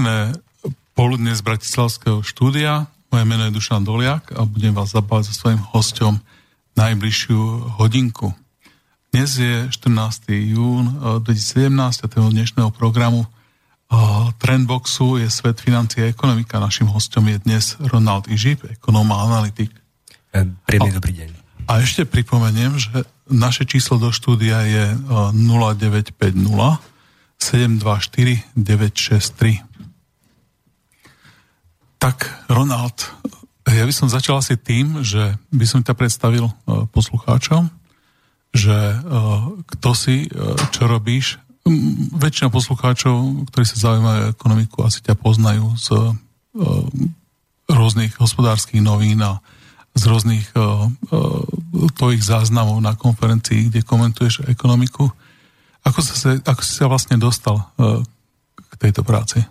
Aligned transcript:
Pekné 0.00 0.32
poludne 0.96 1.28
z 1.36 1.44
Bratislavského 1.44 2.24
štúdia. 2.24 2.88
Moje 3.12 3.24
meno 3.28 3.44
je 3.44 3.52
Dušan 3.52 3.84
Doliak 3.84 4.32
a 4.32 4.48
budem 4.48 4.72
vás 4.72 4.96
zabávať 4.96 5.28
so 5.28 5.44
svojím 5.44 5.60
hostom 5.76 6.24
najbližšiu 6.72 7.76
hodinku. 7.76 8.32
Dnes 9.12 9.36
je 9.36 9.68
14. 9.68 10.24
jún 10.56 10.88
2017 11.20 12.00
a 12.00 12.06
toho 12.08 12.32
dnešného 12.32 12.72
programu 12.72 13.28
Trendboxu 14.40 15.20
je 15.20 15.28
svet 15.28 15.60
financie 15.60 16.00
a 16.00 16.08
ekonomika. 16.08 16.56
Našim 16.56 16.88
hostom 16.88 17.28
je 17.28 17.36
dnes 17.44 17.76
Ronald 17.76 18.24
Ižip, 18.32 18.64
ekonóm 18.80 19.12
a 19.12 19.20
analytik. 19.20 19.68
Príjemný 20.64 20.96
dobrý 20.96 21.12
deň. 21.12 21.30
A 21.68 21.84
ešte 21.84 22.08
pripomeniem, 22.08 22.72
že 22.80 23.04
naše 23.28 23.68
číslo 23.68 24.00
do 24.00 24.08
štúdia 24.16 24.64
je 24.64 24.96
0950 25.36 26.88
724 27.36 28.48
963. 28.56 29.68
Tak, 32.00 32.48
Ronald, 32.48 32.96
ja 33.68 33.84
by 33.84 33.92
som 33.92 34.08
začal 34.08 34.40
asi 34.40 34.56
tým, 34.56 35.04
že 35.04 35.36
by 35.52 35.68
som 35.68 35.84
ťa 35.84 35.92
predstavil 35.92 36.48
uh, 36.48 36.88
poslucháčom, 36.88 37.68
že 38.56 38.72
uh, 38.72 39.52
kto 39.68 39.90
si, 39.92 40.24
uh, 40.32 40.56
čo 40.72 40.88
robíš. 40.88 41.36
Väčšina 42.16 42.48
poslucháčov, 42.48 43.44
ktorí 43.52 43.64
sa 43.68 43.92
zaujímajú 43.92 44.32
ekonomiku, 44.32 44.80
asi 44.80 45.04
ťa 45.04 45.12
poznajú 45.12 45.76
z 45.76 46.16
rôznych 47.68 48.16
hospodárskych 48.16 48.80
novín 48.80 49.20
a 49.20 49.44
z 49.92 50.02
rôznych 50.08 50.50
tvojich 51.94 52.22
záznamov 52.24 52.80
na 52.80 52.96
konferencii, 52.96 53.68
kde 53.70 53.86
komentuješ 53.86 54.48
ekonomiku. 54.48 55.12
Ako, 55.84 56.00
sa, 56.00 56.40
ako 56.42 56.62
si 56.64 56.72
sa 56.74 56.88
vlastne 56.88 57.20
dostal 57.20 57.60
k 58.56 58.72
tejto 58.80 59.04
práci? 59.04 59.44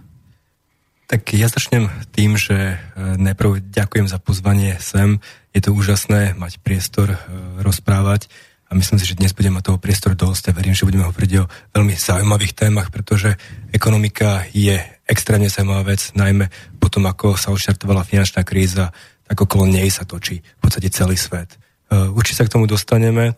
Tak 1.09 1.33
ja 1.33 1.49
začnem 1.49 1.89
tým, 2.13 2.37
že 2.37 2.77
uh, 2.77 3.17
najprv 3.17 3.65
ďakujem 3.73 4.05
za 4.05 4.21
pozvanie 4.21 4.77
sem. 4.77 5.17
Je 5.57 5.61
to 5.65 5.73
úžasné 5.73 6.37
mať 6.37 6.61
priestor 6.61 7.17
uh, 7.17 7.17
rozprávať 7.65 8.29
a 8.69 8.77
myslím 8.77 9.01
si, 9.01 9.09
že 9.09 9.17
dnes 9.17 9.33
budeme 9.33 9.57
mať 9.57 9.73
toho 9.73 9.81
priestoru 9.81 10.13
dosť 10.13 10.53
a 10.53 10.55
verím, 10.61 10.77
že 10.77 10.85
budeme 10.85 11.09
hovoriť 11.09 11.31
o 11.41 11.49
veľmi 11.49 11.97
zaujímavých 11.97 12.53
témach, 12.53 12.93
pretože 12.93 13.41
ekonomika 13.73 14.45
je 14.53 14.77
extrémne 15.09 15.49
zaujímavá 15.49 15.97
vec, 15.97 16.13
najmä 16.13 16.53
potom, 16.77 17.09
ako 17.09 17.33
sa 17.41 17.49
odštartovala 17.49 18.05
finančná 18.05 18.45
kríza, 18.45 18.93
tak 19.25 19.41
okolo 19.41 19.65
nej 19.65 19.89
sa 19.89 20.05
točí 20.05 20.45
v 20.45 20.59
podstate 20.61 20.93
celý 20.93 21.17
svet. 21.17 21.57
Určite 21.89 22.37
sa 22.37 22.45
k 22.45 22.53
tomu 22.53 22.69
dostaneme. 22.69 23.33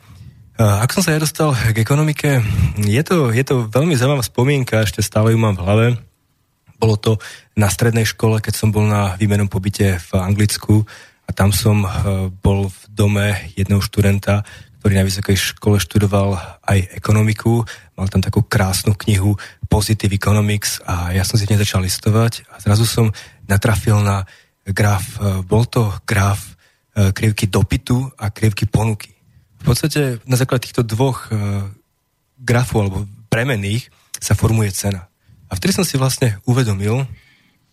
Ak 0.60 0.92
som 0.92 1.00
sa 1.00 1.16
ja 1.16 1.23
dostal 1.23 1.56
k 1.56 1.80
ekonomike, 1.80 2.44
je 2.84 3.04
to, 3.08 3.32
je 3.32 3.44
to 3.48 3.72
veľmi 3.72 3.95
zaujímavá 3.95 4.28
spomienka, 4.28 4.84
ešte 4.84 5.00
stále 5.00 5.32
ju 5.32 5.40
mám 5.40 5.56
v 5.56 5.64
hlave. 5.64 6.11
Bolo 6.82 6.98
to 6.98 7.22
na 7.54 7.70
strednej 7.70 8.10
škole, 8.10 8.42
keď 8.42 8.58
som 8.58 8.74
bol 8.74 8.90
na 8.90 9.14
výmenom 9.14 9.46
pobyte 9.46 10.02
v 10.02 10.10
Anglicku 10.18 10.82
a 11.30 11.30
tam 11.30 11.54
som 11.54 11.86
eh, 11.86 11.92
bol 12.42 12.73
v 12.73 12.82
dome 12.90 13.28
jedného 13.54 13.86
študenta, 13.86 14.42
ktorý 14.82 14.98
na 14.98 15.06
vysokej 15.06 15.38
škole 15.38 15.78
študoval 15.78 16.42
aj 16.66 16.98
ekonomiku. 16.98 17.62
Mal 17.94 18.10
tam 18.10 18.26
takú 18.26 18.42
krásnu 18.42 18.98
knihu 18.98 19.38
Positive 19.70 20.10
Economics 20.10 20.82
a 20.82 21.14
ja 21.14 21.22
som 21.22 21.38
si 21.38 21.46
dnes 21.46 21.62
začal 21.62 21.86
listovať 21.86 22.50
a 22.50 22.58
zrazu 22.58 22.90
som 22.90 23.14
natrafil 23.45 24.02
na 24.02 24.26
graf, 24.66 25.22
eh, 25.22 25.45
bol 25.45 25.70
to 25.70 25.94
graf 26.10 26.58
eh, 26.98 27.14
krivky 27.14 27.45
dopytu 27.45 28.10
a 28.18 28.34
krivky 28.34 28.66
ponuky. 28.66 29.14
V 29.62 29.70
podstate 29.70 30.18
na 30.26 30.34
základe 30.34 30.66
týchto 30.66 30.82
dvoch 30.82 31.30
grafov 32.42 32.82
alebo 32.82 33.06
premených 33.30 33.94
sa 34.18 34.34
formuje 34.34 34.73
cena. 34.73 35.11
A 35.52 35.60
vtedy 35.60 35.76
som 35.76 35.84
si 35.84 36.00
vlastne 36.00 36.40
uvedomil, 36.48 37.04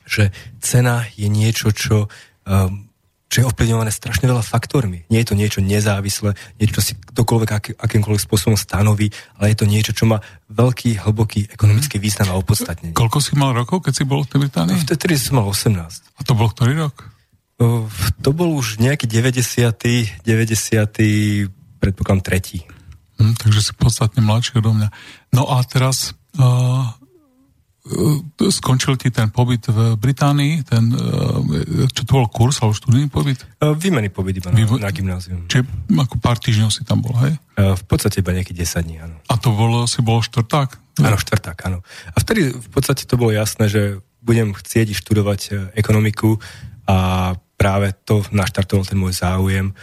že 0.03 0.34
cena 0.59 1.07
je 1.15 1.31
niečo, 1.31 1.71
čo, 1.71 2.11
um, 2.48 2.91
čo 3.31 3.37
je 3.45 3.48
ovplyvňované 3.48 3.95
strašne 3.95 4.27
veľa 4.27 4.43
faktormi. 4.43 5.07
Nie 5.12 5.23
je 5.23 5.31
to 5.31 5.39
niečo 5.39 5.61
nezávislé, 5.62 6.34
niečo, 6.59 6.81
čo 6.81 6.83
si 6.83 6.93
kdokoľvek 6.99 7.50
aký, 7.55 7.71
akýmkoľvek 7.78 8.25
spôsobom 8.25 8.59
stanoví, 8.59 9.15
ale 9.38 9.55
je 9.55 9.59
to 9.62 9.71
niečo, 9.71 9.93
čo 9.94 10.11
má 10.11 10.19
veľký, 10.50 11.06
hlboký 11.06 11.55
ekonomický 11.55 12.00
mhm. 12.00 12.03
význam 12.03 12.28
a 12.34 12.41
opodstatnenie. 12.41 12.99
Koľko 12.99 13.22
si 13.22 13.38
mal 13.38 13.55
rokov, 13.55 13.87
keď 13.87 13.94
si 13.94 14.05
bol 14.09 14.27
v 14.27 14.49
Británii? 14.49 14.75
No, 14.75 14.83
vtedy 14.83 15.15
som 15.15 15.38
mal 15.38 15.47
18. 15.47 15.78
A 16.19 16.21
to 16.27 16.33
bol 16.34 16.50
ktorý 16.50 16.88
rok? 16.88 17.15
To 18.22 18.31
bol 18.31 18.55
už 18.55 18.78
nejaký 18.78 19.11
90. 19.11 20.22
90 20.22 20.22
predpokladám 21.83 22.22
tretí. 22.22 22.62
Hm, 23.19 23.34
takže 23.34 23.61
si 23.71 23.72
podstatne 23.75 24.22
mladší 24.22 24.62
odo 24.62 24.75
mňa. 24.78 24.88
No 25.34 25.50
a 25.50 25.67
teraz 25.67 26.15
uh, 26.38 26.43
uh, 26.47 26.87
skončil 28.53 29.00
ti 29.00 29.09
ten 29.09 29.32
pobyt 29.32 29.69
v 29.69 29.97
Británii, 29.97 30.62
ten, 30.65 30.93
uh, 30.93 31.88
čo 31.93 32.04
to 32.04 32.12
bol 32.21 32.28
kurz 32.28 32.60
alebo 32.60 32.76
študijný 32.76 33.09
pobyt? 33.09 33.43
Uh, 33.59 33.72
výmený 33.72 34.12
pobyt 34.12 34.38
iba 34.38 34.53
na, 34.53 34.56
Vývo- 34.56 34.81
na 34.81 34.93
gymnázium. 34.93 35.49
Čiže 35.49 35.65
ako 35.97 36.16
pár 36.21 36.37
týždňov 36.37 36.71
si 36.71 36.84
tam 36.84 37.00
bol, 37.00 37.16
hej? 37.25 37.34
V 37.59 37.84
podstate 37.91 38.22
iba 38.22 38.31
nejakých 38.31 38.84
10 38.84 38.87
dní, 38.87 38.97
áno. 39.03 39.16
A 39.26 39.34
to 39.34 39.50
bolo, 39.50 39.91
si 39.91 39.99
bol 39.99 40.22
štvrták? 40.22 41.00
Áno, 41.03 41.16
štvrták, 41.19 41.59
áno. 41.66 41.82
A 42.15 42.16
vtedy 42.22 42.54
v 42.54 42.69
podstate 42.71 43.03
to 43.03 43.19
bolo 43.19 43.34
jasné, 43.34 43.66
že 43.66 43.99
budem 44.22 44.55
chcieť 44.55 44.94
študovať 44.94 45.72
ekonomiku 45.75 46.38
a 46.87 47.34
práve 47.59 47.91
to 48.06 48.22
naštartoval 48.31 48.87
ten 48.87 48.99
môj 48.99 49.19
záujem 49.19 49.75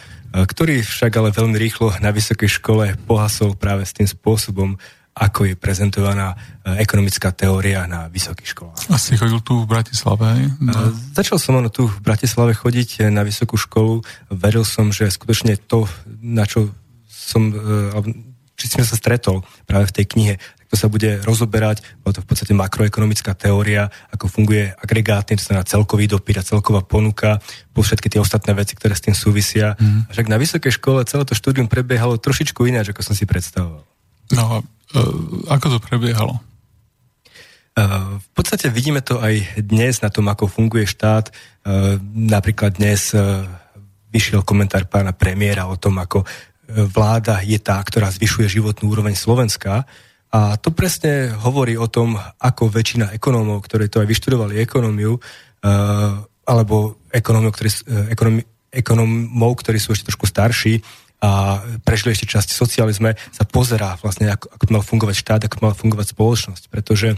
ktorý 0.43 0.83
však 0.83 1.15
ale 1.15 1.31
veľmi 1.31 1.55
rýchlo 1.55 1.95
na 2.03 2.11
vysokej 2.11 2.59
škole 2.59 2.91
pohasol 3.07 3.55
práve 3.55 3.87
s 3.87 3.95
tým 3.95 4.03
spôsobom, 4.03 4.75
ako 5.15 5.47
je 5.47 5.55
prezentovaná 5.55 6.35
ekonomická 6.75 7.31
teória 7.31 7.87
na 7.87 8.11
vysokých 8.11 8.51
školách. 8.51 8.79
A 8.91 8.99
si 8.99 9.15
chodil 9.15 9.39
tu 9.39 9.63
v 9.63 9.67
Bratislave? 9.71 10.51
No. 10.59 10.75
Začal 11.15 11.39
som 11.39 11.55
ono 11.55 11.71
tu 11.71 11.87
v 11.87 12.03
Bratislave 12.03 12.51
chodiť 12.51 13.07
na 13.07 13.23
vysokú 13.23 13.55
školu. 13.55 14.03
Veril 14.27 14.67
som, 14.67 14.91
že 14.91 15.07
skutočne 15.07 15.55
to, 15.55 15.87
na 16.19 16.43
čo 16.43 16.67
som, 17.07 17.47
či 18.59 18.65
som 18.67 18.83
sa 18.83 18.99
stretol 18.99 19.47
práve 19.63 19.87
v 19.87 19.95
tej 19.95 20.05
knihe, 20.11 20.35
to 20.67 20.75
sa 20.75 20.91
bude 20.91 21.23
rozoberať, 21.23 21.79
bolo 22.03 22.19
to 22.19 22.21
v 22.25 22.27
podstate 22.27 22.51
makroekonomická 22.51 23.37
teória, 23.37 23.87
ako 24.11 24.27
funguje 24.27 24.75
agregátny, 24.75 25.39
to 25.39 25.45
znamená 25.47 25.63
celkový 25.63 26.11
dopyt 26.11 26.41
a 26.41 26.43
celková 26.43 26.83
ponuka, 26.83 27.39
po 27.71 27.85
všetky 27.85 28.11
tie 28.11 28.19
ostatné 28.19 28.51
veci, 28.51 28.75
ktoré 28.75 28.97
s 28.97 29.05
tým 29.05 29.15
súvisia. 29.15 29.79
Mm. 29.79 30.11
Však 30.11 30.27
na 30.27 30.35
vysokej 30.35 30.75
škole 30.75 31.07
celé 31.07 31.23
to 31.23 31.37
štúdium 31.37 31.71
prebiehalo 31.71 32.19
trošičku 32.19 32.67
ináč, 32.67 32.91
ako 32.91 33.01
som 33.05 33.15
si 33.15 33.23
predstavoval. 33.23 33.87
No 34.33 34.41
a 34.41 34.57
uh, 34.61 35.51
ako 35.51 35.77
to 35.77 35.79
prebiehalo? 35.83 36.39
Uh, 37.75 38.17
v 38.23 38.29
podstate 38.33 38.71
vidíme 38.71 39.03
to 39.03 39.19
aj 39.19 39.61
dnes 39.61 39.99
na 39.99 40.09
tom, 40.09 40.25
ako 40.31 40.47
funguje 40.47 40.87
štát. 40.87 41.29
Uh, 41.67 41.99
napríklad 42.15 42.79
dnes 42.79 43.13
vyšiel 44.15 44.47
komentár 44.47 44.87
pána 44.87 45.11
premiéra 45.11 45.67
o 45.67 45.75
tom, 45.75 45.99
ako 45.99 46.23
vláda 46.71 47.43
je 47.43 47.59
tá, 47.59 47.77
ktorá 47.83 48.07
zvyšuje 48.09 48.57
životnú 48.57 48.89
úroveň 48.89 49.13
Slovenska. 49.13 49.83
A 50.31 50.55
to 50.55 50.71
presne 50.71 51.35
hovorí 51.35 51.75
o 51.75 51.85
tom, 51.91 52.15
ako 52.39 52.71
väčšina 52.71 53.11
ekonómov, 53.11 53.61
ktorí 53.67 53.91
to 53.91 53.99
aj 53.99 54.07
vyštudovali 54.07 54.63
ekonómiu, 54.63 55.19
alebo 56.47 57.05
ekonómov, 57.11 57.53
ktorí, 57.53 57.69
ekonómov, 58.71 59.51
ktorí 59.61 59.77
sú 59.77 59.93
ešte 59.93 60.09
trošku 60.09 60.25
starší 60.25 60.79
a 61.25 61.57
prežili 61.81 62.13
ešte 62.13 62.29
časť 62.37 62.53
socializme, 62.53 63.17
sa 63.33 63.43
pozerá 63.49 63.97
vlastne, 63.97 64.29
ako, 64.29 64.45
ako 64.53 64.63
mal 64.69 64.83
fungovať 64.85 65.15
štát, 65.17 65.41
ako 65.49 65.57
mal 65.65 65.73
fungovať 65.73 66.13
spoločnosť. 66.13 66.69
Pretože 66.69 67.17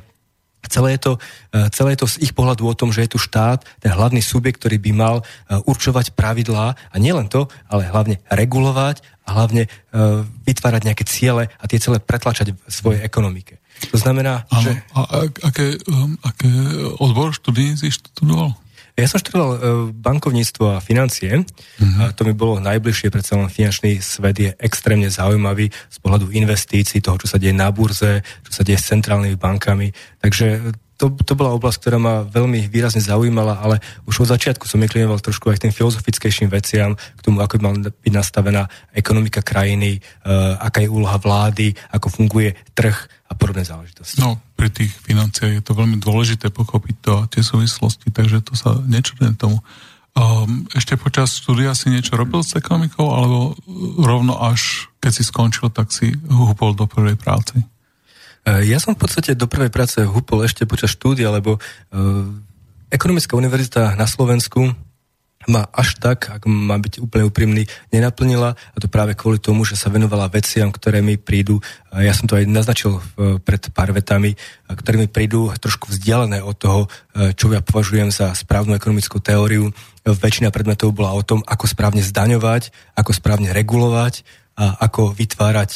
Celé 0.67 0.97
je, 0.97 0.99
to, 0.99 1.13
e, 1.55 1.69
celé 1.71 1.95
je 1.95 2.03
to 2.03 2.07
z 2.11 2.27
ich 2.27 2.33
pohľadu 2.35 2.67
o 2.67 2.75
tom, 2.75 2.91
že 2.91 3.05
je 3.07 3.15
tu 3.15 3.19
štát, 3.21 3.63
ten 3.79 3.93
hlavný 3.93 4.19
subjekt, 4.19 4.59
ktorý 4.59 4.81
by 4.81 4.91
mal 4.91 5.15
určovať 5.47 6.11
pravidlá 6.11 6.75
a 6.75 6.95
nielen 6.99 7.31
to, 7.31 7.47
ale 7.71 7.87
hlavne 7.87 8.19
regulovať 8.27 8.99
a 9.27 9.29
hlavne 9.35 9.67
uh, 9.67 10.23
vytvárať 10.47 10.81
nejaké 10.87 11.03
ciele 11.03 11.51
a 11.51 11.63
tie 11.67 11.83
ciele 11.83 11.99
pretlačať 11.99 12.55
v 12.55 12.59
svojej 12.71 13.03
ekonomike. 13.03 13.59
To 13.91 13.99
znamená, 13.99 14.47
ano, 14.47 14.63
že... 14.63 14.71
A, 14.95 14.99
a 15.03 15.15
aké, 15.51 15.77
um, 15.91 16.15
aké 16.23 16.49
odbor 16.97 17.35
študí 17.35 17.75
si 17.75 17.91
študoval? 17.91 18.55
Ja 18.97 19.05
som 19.05 19.21
študoval 19.21 19.49
uh, 19.53 19.59
bankovníctvo 19.93 20.73
a 20.73 20.81
financie. 20.81 21.45
Uh-huh. 21.45 22.01
A 22.01 22.09
to 22.17 22.25
mi 22.25 22.33
bolo 22.33 22.57
najbližšie, 22.57 23.13
predsa 23.13 23.37
len 23.37 23.45
finančný 23.45 24.01
svet 24.01 24.41
je 24.41 24.49
extrémne 24.57 25.05
zaujímavý 25.05 25.69
z 25.69 25.97
pohľadu 26.01 26.33
investícií, 26.33 26.97
toho, 26.97 27.21
čo 27.21 27.29
sa 27.29 27.37
deje 27.37 27.53
na 27.53 27.69
burze, 27.69 28.25
čo 28.41 28.51
sa 28.51 28.65
deje 28.65 28.81
s 28.81 28.89
centrálnymi 28.89 29.37
bankami. 29.37 29.93
Takže 30.17 30.73
to, 30.97 31.13
to 31.13 31.33
bola 31.37 31.53
oblasť, 31.53 31.77
ktorá 31.77 31.97
ma 32.01 32.15
veľmi 32.25 32.65
výrazne 32.67 32.99
zaujímala, 32.99 33.61
ale 33.61 33.77
už 34.09 34.25
od 34.25 34.33
začiatku 34.33 34.65
som 34.65 34.81
inklinoval 34.81 35.21
trošku 35.21 35.53
aj 35.53 35.61
k 35.61 35.63
tým 35.69 35.73
filozofickejším 35.73 36.49
veciam, 36.49 36.97
k 36.97 37.21
tomu, 37.21 37.39
ako 37.39 37.57
by 37.57 37.61
mal 37.61 37.75
byť 37.77 38.13
nastavená 38.13 38.65
ekonomika 38.97 39.45
krajiny, 39.45 40.01
uh, 40.01 40.57
aká 40.57 40.81
je 40.81 40.89
úloha 40.89 41.21
vlády, 41.21 41.77
ako 41.93 42.09
funguje 42.09 42.57
trh 42.73 42.97
a 43.29 43.33
podobné 43.37 43.61
záležitosti. 43.61 44.17
No, 44.17 44.41
pri 44.57 44.73
tých 44.73 44.89
financiách 44.89 45.61
je 45.61 45.63
to 45.63 45.77
veľmi 45.77 46.01
dôležité 46.01 46.49
pochopiť 46.49 46.95
to 47.05 47.11
a 47.21 47.27
tie 47.29 47.45
súvislosti, 47.45 48.09
takže 48.09 48.41
to 48.41 48.57
sa 48.57 48.73
nečudujem 48.81 49.37
tomu. 49.37 49.61
Um, 50.17 50.65
ešte 50.73 50.97
počas 50.97 51.37
štúdia 51.37 51.77
si 51.77 51.93
niečo 51.93 52.17
robil 52.17 52.41
s 52.41 52.57
ekonomikou, 52.57 53.05
alebo 53.05 53.53
rovno 54.01 54.41
až 54.41 54.89
keď 54.97 55.11
si 55.13 55.23
skončil, 55.23 55.69
tak 55.69 55.93
si 55.93 56.09
húpol 56.25 56.73
do 56.73 56.89
prvej 56.89 57.13
práce? 57.21 57.53
Ja 58.47 58.79
som 58.79 58.95
v 58.95 59.03
podstate 59.03 59.35
do 59.35 59.51
prvej 59.51 59.67
práce 59.67 59.99
húpol 59.99 60.47
ešte 60.47 60.63
počas 60.63 60.95
štúdia, 60.95 61.27
lebo 61.35 61.59
Ekonomická 62.87 63.35
univerzita 63.35 63.99
na 63.99 64.07
Slovensku 64.07 64.71
ma 65.47 65.67
až 65.75 65.99
tak, 65.99 66.31
ak 66.31 66.43
má 66.47 66.75
byť 66.79 67.03
úplne 67.03 67.27
úprimný, 67.27 67.63
nenaplnila 67.91 68.55
a 68.55 68.77
to 68.79 68.87
práve 68.87 69.15
kvôli 69.15 69.39
tomu, 69.39 69.67
že 69.67 69.79
sa 69.79 69.91
venovala 69.91 70.31
veciam, 70.31 70.71
ktoré 70.71 71.03
mi 71.03 71.19
prídu, 71.19 71.59
ja 71.91 72.11
som 72.15 72.27
to 72.27 72.39
aj 72.39 72.47
naznačil 72.47 72.99
pred 73.43 73.59
pár 73.71 73.91
vetami, 73.91 74.35
ktoré 74.67 74.95
mi 74.99 75.07
prídu 75.11 75.51
trošku 75.55 75.91
vzdialené 75.91 76.39
od 76.43 76.55
toho, 76.55 76.81
čo 77.35 77.51
ja 77.51 77.59
považujem 77.59 78.11
za 78.11 78.31
správnu 78.31 78.75
ekonomickú 78.75 79.19
teóriu. 79.19 79.71
Väčšina 80.03 80.51
predmetov 80.51 80.95
bola 80.95 81.11
o 81.15 81.23
tom, 81.23 81.43
ako 81.43 81.67
správne 81.67 82.03
zdaňovať, 82.03 82.71
ako 82.95 83.11
správne 83.11 83.51
regulovať 83.51 84.23
a 84.55 84.79
ako 84.83 85.11
vytvárať 85.11 85.71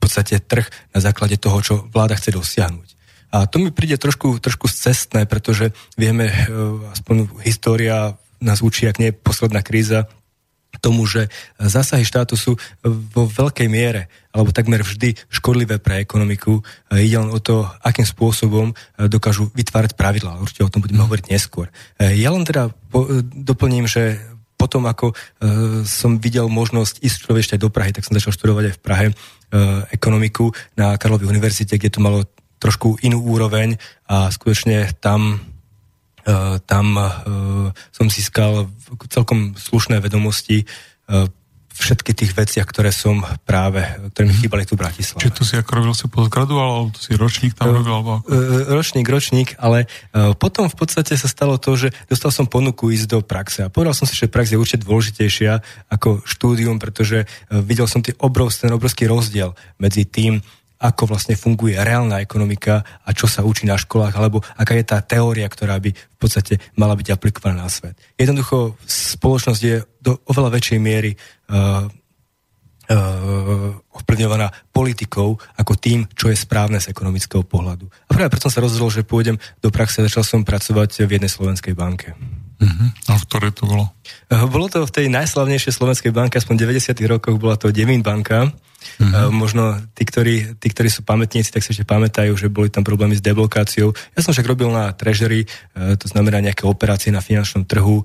podstate 0.00 0.40
trh 0.40 0.66
na 0.96 1.04
základe 1.04 1.36
toho, 1.36 1.60
čo 1.60 1.74
vláda 1.92 2.16
chce 2.16 2.32
dosiahnuť. 2.32 2.88
A 3.30 3.46
to 3.46 3.62
mi 3.62 3.70
príde 3.70 3.94
trošku, 3.94 4.42
trošku 4.42 4.66
cestné, 4.66 5.28
pretože 5.28 5.70
vieme, 5.94 6.32
aspoň 6.96 7.30
história 7.46 8.18
nás 8.42 8.64
učí, 8.64 8.88
ak 8.88 8.98
nie 8.98 9.12
je 9.12 9.20
posledná 9.20 9.62
kríza, 9.62 10.08
tomu, 10.80 11.04
že 11.04 11.28
zásahy 11.60 12.08
štátu 12.08 12.40
sú 12.40 12.56
vo 12.80 13.28
veľkej 13.28 13.68
miere 13.68 14.08
alebo 14.32 14.48
takmer 14.48 14.80
vždy 14.80 15.12
škodlivé 15.28 15.76
pre 15.76 16.00
ekonomiku. 16.00 16.64
Ide 16.88 17.20
len 17.20 17.30
o 17.34 17.42
to, 17.42 17.68
akým 17.84 18.08
spôsobom 18.08 18.72
dokážu 18.96 19.52
vytvárať 19.52 19.92
pravidlá. 19.92 20.40
Určite 20.40 20.64
o 20.64 20.72
tom 20.72 20.80
budeme 20.80 21.04
hovoriť 21.04 21.26
neskôr. 21.28 21.68
Ja 22.00 22.32
len 22.32 22.48
teda 22.48 22.72
doplním, 23.34 23.84
že 23.84 24.24
potom, 24.56 24.88
ako 24.88 25.12
som 25.84 26.16
videl 26.16 26.48
možnosť 26.48 27.04
ísť 27.04 27.28
ešte 27.28 27.54
aj 27.58 27.62
do 27.66 27.68
Prahy, 27.68 27.92
tak 27.92 28.08
som 28.08 28.16
začal 28.16 28.32
študovať 28.32 28.64
aj 28.72 28.74
v 28.78 28.80
Prahe 28.80 29.06
ekonomiku 29.90 30.54
na 30.78 30.94
Karlovej 30.94 31.26
univerzite, 31.26 31.74
kde 31.74 31.90
to 31.90 31.98
malo 31.98 32.22
trošku 32.62 33.02
inú 33.02 33.18
úroveň 33.24 33.74
a 34.06 34.30
skutočne 34.30 34.94
tam 35.02 35.42
Eh, 36.20 36.56
tam 36.68 36.86
eh, 37.00 37.08
som 37.88 38.06
získal 38.12 38.68
celkom 39.08 39.56
slušné 39.56 40.04
vedomosti 40.04 40.62
eh, 40.62 41.26
všetky 41.80 42.12
tých 42.12 42.32
veciach, 42.36 42.68
ktoré 42.68 42.92
som 42.92 43.24
práve, 43.48 43.80
ktoré 44.12 44.28
mi 44.28 44.36
mhm. 44.36 44.40
chýbali 44.44 44.62
tu 44.68 44.76
v 44.76 44.84
Bratislave. 44.84 45.24
Čiže 45.24 45.34
tu 45.34 45.42
si 45.48 45.54
ako 45.56 45.70
robil 45.72 45.94
si 45.96 46.06
postgraduál, 46.12 46.68
alebo 46.68 46.90
tu 46.92 47.00
si 47.00 47.12
ročník 47.16 47.56
tam 47.56 47.72
robil? 47.72 47.90
Alebo 47.90 48.10
ako? 48.20 48.30
Ročník, 48.76 49.06
ročník, 49.08 49.48
ale 49.56 49.88
potom 50.36 50.68
v 50.68 50.76
podstate 50.76 51.16
sa 51.16 51.26
stalo 51.26 51.56
to, 51.56 51.74
že 51.80 51.88
dostal 52.06 52.28
som 52.28 52.44
ponuku 52.44 52.92
ísť 52.92 53.06
do 53.08 53.18
praxe 53.24 53.64
a 53.64 53.72
povedal 53.72 53.96
som 53.96 54.04
si, 54.04 54.12
že 54.12 54.28
prax 54.28 54.52
je 54.52 54.60
určite 54.60 54.84
dôležitejšia 54.84 55.64
ako 55.88 56.20
štúdium, 56.28 56.76
pretože 56.76 57.24
videl 57.48 57.88
som 57.88 58.04
ten 58.04 58.14
obrovský, 58.20 58.68
ten 58.68 58.74
obrovský 58.76 59.08
rozdiel 59.08 59.56
medzi 59.80 60.04
tým, 60.04 60.44
ako 60.80 61.12
vlastne 61.12 61.36
funguje 61.36 61.76
reálna 61.76 62.24
ekonomika 62.24 62.80
a 63.04 63.12
čo 63.12 63.28
sa 63.28 63.44
učí 63.44 63.68
na 63.68 63.76
školách, 63.76 64.16
alebo 64.16 64.40
aká 64.56 64.72
je 64.72 64.84
tá 64.88 65.04
teória, 65.04 65.44
ktorá 65.44 65.76
by 65.76 65.92
v 65.92 66.16
podstate 66.16 66.56
mala 66.80 66.96
byť 66.96 67.12
aplikovaná 67.12 67.68
na 67.68 67.68
svet. 67.68 68.00
Jednoducho 68.16 68.80
spoločnosť 68.88 69.60
je 69.60 69.84
do 70.00 70.16
oveľa 70.24 70.56
väčšej 70.56 70.78
miery 70.80 71.12
uh, 71.12 71.84
uh, 71.84 73.76
ovplyvňovaná 73.92 74.48
politikou 74.72 75.36
ako 75.60 75.72
tým, 75.76 76.08
čo 76.16 76.32
je 76.32 76.40
správne 76.40 76.80
z 76.80 76.88
ekonomického 76.88 77.44
pohľadu. 77.44 77.84
A 78.08 78.10
práve 78.16 78.32
preto 78.32 78.48
som 78.48 78.54
sa 78.56 78.64
rozhodol, 78.64 78.88
že 78.88 79.04
pôjdem 79.04 79.36
do 79.60 79.68
praxe 79.68 80.00
a 80.00 80.08
začal 80.08 80.24
som 80.24 80.48
pracovať 80.48 81.04
v 81.04 81.20
jednej 81.20 81.28
slovenskej 81.28 81.76
banke. 81.76 82.16
Uh-huh. 82.60 82.88
A 83.08 83.16
v 83.16 83.24
ktorej 83.24 83.52
to 83.56 83.64
bolo? 83.64 83.88
Uh, 84.28 84.44
bolo 84.44 84.68
to 84.68 84.84
v 84.84 84.92
tej 84.92 85.06
najslavnejšej 85.08 85.72
slovenskej 85.72 86.12
banke, 86.12 86.36
aspoň 86.36 86.54
v 86.60 86.62
90. 86.76 86.92
rokoch 87.08 87.36
bola 87.40 87.56
to 87.56 87.72
Devín 87.72 88.04
banka. 88.04 88.52
Mm-hmm. 89.00 89.32
Možno 89.32 89.76
tí 89.92 90.08
ktorí, 90.08 90.56
tí, 90.56 90.72
ktorí 90.72 90.88
sú 90.88 91.04
pamätníci, 91.04 91.52
tak 91.52 91.60
si 91.60 91.76
ešte 91.76 91.84
pamätajú, 91.84 92.32
že 92.32 92.48
boli 92.48 92.72
tam 92.72 92.80
problémy 92.80 93.12
s 93.12 93.24
deblokáciou. 93.24 93.92
Ja 94.16 94.20
som 94.24 94.32
však 94.32 94.48
robil 94.48 94.72
na 94.72 94.96
treasury, 94.96 95.44
e, 95.44 95.96
to 96.00 96.08
znamená 96.08 96.40
nejaké 96.40 96.64
operácie 96.64 97.12
na 97.12 97.20
finančnom 97.20 97.68
trhu, 97.68 98.00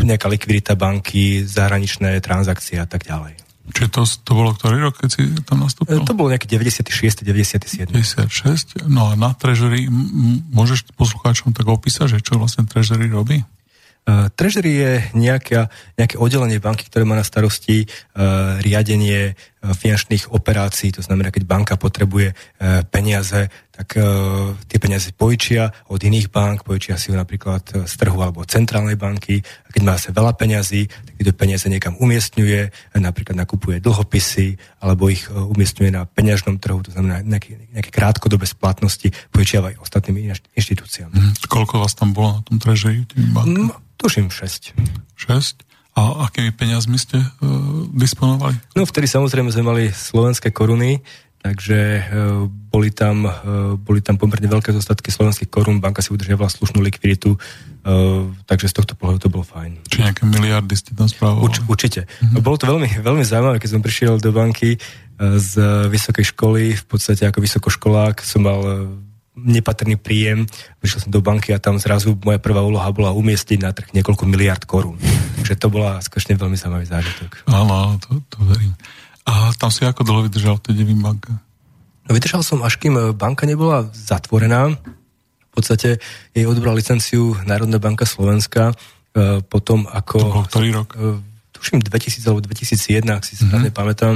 nejaká 0.00 0.32
likvidita 0.32 0.72
banky, 0.72 1.44
zahraničné 1.44 2.16
transakcie 2.24 2.80
a 2.80 2.88
tak 2.88 3.04
ďalej. 3.04 3.45
Čiže 3.66 3.88
to, 3.90 4.02
to 4.06 4.32
bolo 4.32 4.54
ktorý 4.54 4.78
rok, 4.78 5.02
keď 5.02 5.08
si 5.10 5.22
tam 5.42 5.66
nastúpil? 5.66 5.98
To 6.06 6.14
bolo 6.14 6.30
nejaký 6.30 6.46
96. 6.46 7.26
97. 7.26 7.90
96. 7.90 8.86
No 8.86 9.10
a 9.10 9.18
na 9.18 9.34
Treasury 9.34 9.90
môžeš 10.54 10.86
poslucháčom 10.94 11.50
tak 11.50 11.66
opísať, 11.66 12.18
že 12.18 12.18
čo 12.22 12.38
vlastne 12.38 12.66
Treasury 12.66 13.10
robí? 13.10 13.42
Uh, 14.06 14.30
treasury 14.38 14.70
je 14.70 14.92
nejaká, 15.18 15.66
nejaké 15.98 16.14
oddelenie 16.14 16.62
banky, 16.62 16.86
ktoré 16.86 17.02
má 17.02 17.18
na 17.18 17.26
starosti 17.26 17.90
uh, 18.14 18.54
riadenie 18.62 19.34
finančných 19.74 20.30
operácií. 20.30 20.92
To 20.94 21.02
znamená, 21.02 21.32
keď 21.34 21.42
banka 21.48 21.74
potrebuje 21.74 22.36
uh, 22.36 22.84
peniaze, 22.86 23.48
tak 23.72 23.96
uh, 23.98 24.54
tie 24.68 24.78
peniaze 24.78 25.10
poičia 25.16 25.72
od 25.90 26.00
iných 26.00 26.28
bank, 26.30 26.62
poičia 26.62 27.00
si 27.00 27.10
ho 27.10 27.16
napríklad 27.16 27.88
z 27.88 27.94
trhu 27.98 28.18
alebo 28.20 28.46
centrálnej 28.46 28.94
banky. 28.94 29.40
A 29.40 29.68
keď 29.72 29.82
má 29.82 29.94
sa 29.96 30.12
veľa 30.12 30.36
peňazí, 30.36 30.86
tak 30.86 31.14
tieto 31.18 31.32
peniaze 31.34 31.66
niekam 31.66 31.96
umiestňuje, 31.98 32.94
napríklad 33.00 33.36
nakupuje 33.36 33.80
dlhopisy 33.82 34.60
alebo 34.84 35.08
ich 35.08 35.26
umiestňuje 35.32 35.90
na 35.90 36.04
peňažnom 36.06 36.60
trhu, 36.62 36.84
to 36.84 36.92
znamená 36.92 37.24
nejaké, 37.24 37.58
nejaké 37.72 37.90
krátkodobé 37.90 38.46
splatnosti, 38.46 39.10
poičiava 39.32 39.74
aj 39.74 39.82
ostatným 39.82 40.36
inštitúciám. 40.54 41.10
Mm, 41.12 41.32
koľko 41.48 41.82
vás 41.82 41.96
tam 41.96 42.12
bolo 42.12 42.40
na 42.40 42.42
tom 42.44 42.56
treasury? 42.60 43.04
No, 43.44 43.86
Tuším 43.96 44.28
6. 44.28 44.76
6? 45.16 45.65
A 45.96 46.28
akými 46.28 46.52
peniazmi 46.52 47.00
ste 47.00 47.16
uh, 47.16 47.88
disponovali? 47.88 48.52
No 48.76 48.84
vtedy 48.84 49.08
samozrejme 49.08 49.48
sme 49.48 49.64
mali 49.64 49.84
slovenské 49.88 50.52
koruny, 50.52 51.00
takže 51.40 52.04
uh, 52.04 52.44
boli, 52.68 52.92
tam, 52.92 53.24
uh, 53.24 53.80
boli 53.80 54.04
tam 54.04 54.20
pomerne 54.20 54.44
veľké 54.44 54.76
zostatky 54.76 55.08
slovenských 55.08 55.48
korún, 55.48 55.80
banka 55.80 56.04
si 56.04 56.12
udržiavala 56.12 56.52
slušnú 56.52 56.84
likviditu, 56.84 57.40
uh, 57.40 58.28
takže 58.44 58.68
z 58.68 58.76
tohto 58.76 58.92
pohľadu 58.92 59.24
to 59.24 59.32
bolo 59.32 59.48
fajn. 59.48 59.88
Či 59.88 60.04
nejaké 60.04 60.28
miliardy 60.28 60.76
ste 60.76 60.92
tam 60.92 61.08
správovali? 61.08 61.48
Uč, 61.48 61.64
určite. 61.64 62.04
Uh-huh. 62.04 62.44
Bolo 62.44 62.60
to 62.60 62.68
veľmi, 62.68 63.00
veľmi 63.00 63.24
zaujímavé, 63.24 63.56
keď 63.56 63.70
som 63.72 63.80
prišiel 63.80 64.20
do 64.20 64.36
banky 64.36 64.76
uh, 64.76 65.40
z 65.40 65.64
vysokej 65.88 66.28
školy, 66.36 66.76
v 66.76 66.84
podstate 66.84 67.24
ako 67.24 67.40
vysokoškolák 67.40 68.20
som 68.20 68.44
mal 68.44 68.60
uh, 68.60 68.84
nepatrný 69.36 70.00
príjem. 70.00 70.48
Prišiel 70.80 71.06
som 71.06 71.10
do 71.12 71.20
banky 71.20 71.52
a 71.52 71.60
tam 71.60 71.76
zrazu 71.76 72.16
moja 72.24 72.40
prvá 72.40 72.64
úloha 72.64 72.88
bola 72.90 73.12
umiestniť 73.12 73.58
na 73.60 73.70
trh 73.76 73.92
niekoľko 73.92 74.24
miliard 74.24 74.64
korún. 74.64 74.96
Takže 75.40 75.54
to 75.60 75.68
bola 75.68 76.00
skutočne 76.00 76.40
veľmi 76.40 76.56
zaujímavý 76.56 76.88
zážitok. 76.88 77.44
Áno, 77.52 78.00
to, 78.00 78.18
to 78.32 78.38
verím. 78.48 78.72
A 79.28 79.52
tam 79.60 79.68
si 79.68 79.84
ako 79.84 80.02
dlho 80.02 80.26
vydržal 80.26 80.56
v 80.58 80.64
tej 80.64 80.74
Devin 80.80 81.04
banke? 81.04 81.30
No, 82.06 82.10
vydržal 82.16 82.40
som, 82.40 82.64
až 82.64 82.80
kým 82.80 82.96
banka 83.12 83.44
nebola 83.44 83.86
zatvorená. 83.92 84.72
V 84.72 85.52
podstate 85.52 86.00
jej 86.32 86.46
odbral 86.48 86.78
licenciu 86.78 87.36
Národná 87.44 87.76
banka 87.76 88.08
Slovenska. 88.08 88.72
E, 89.12 89.42
potom 89.44 89.84
ako... 89.90 90.16
To 90.16 90.34
bol 90.40 90.46
ktorý 90.46 90.68
rok? 90.72 90.88
E, 90.94 91.18
tuším 91.56 91.82
2000 91.82 92.22
alebo 92.28 92.40
2001, 92.44 93.02
ak 93.10 93.24
si 93.24 93.34
správne 93.40 93.72
mm-hmm. 93.72 93.74
pamätám 93.74 94.14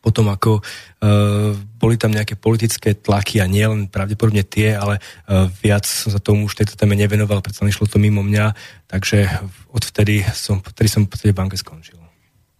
potom 0.00 0.32
ako 0.32 0.60
uh, 0.60 1.52
boli 1.76 2.00
tam 2.00 2.16
nejaké 2.16 2.34
politické 2.36 2.96
tlaky 2.96 3.44
a 3.44 3.46
nie 3.46 3.64
len 3.64 3.86
pravdepodobne 3.86 4.42
tie, 4.48 4.72
ale 4.72 4.96
uh, 4.98 5.46
viac 5.60 5.84
som 5.84 6.08
sa 6.08 6.20
tomu 6.20 6.48
už 6.48 6.56
tejto 6.56 6.74
téme 6.74 6.96
nevenoval, 6.96 7.44
predsa 7.44 7.68
nešlo 7.68 7.84
to 7.84 8.00
mimo 8.00 8.24
mňa, 8.24 8.56
takže 8.88 9.28
odvtedy 9.70 10.24
som, 10.32 10.64
vtedy 10.64 10.88
som 10.88 11.04
v 11.04 11.14
tej 11.14 11.36
banke 11.36 11.60
skončil. 11.60 12.00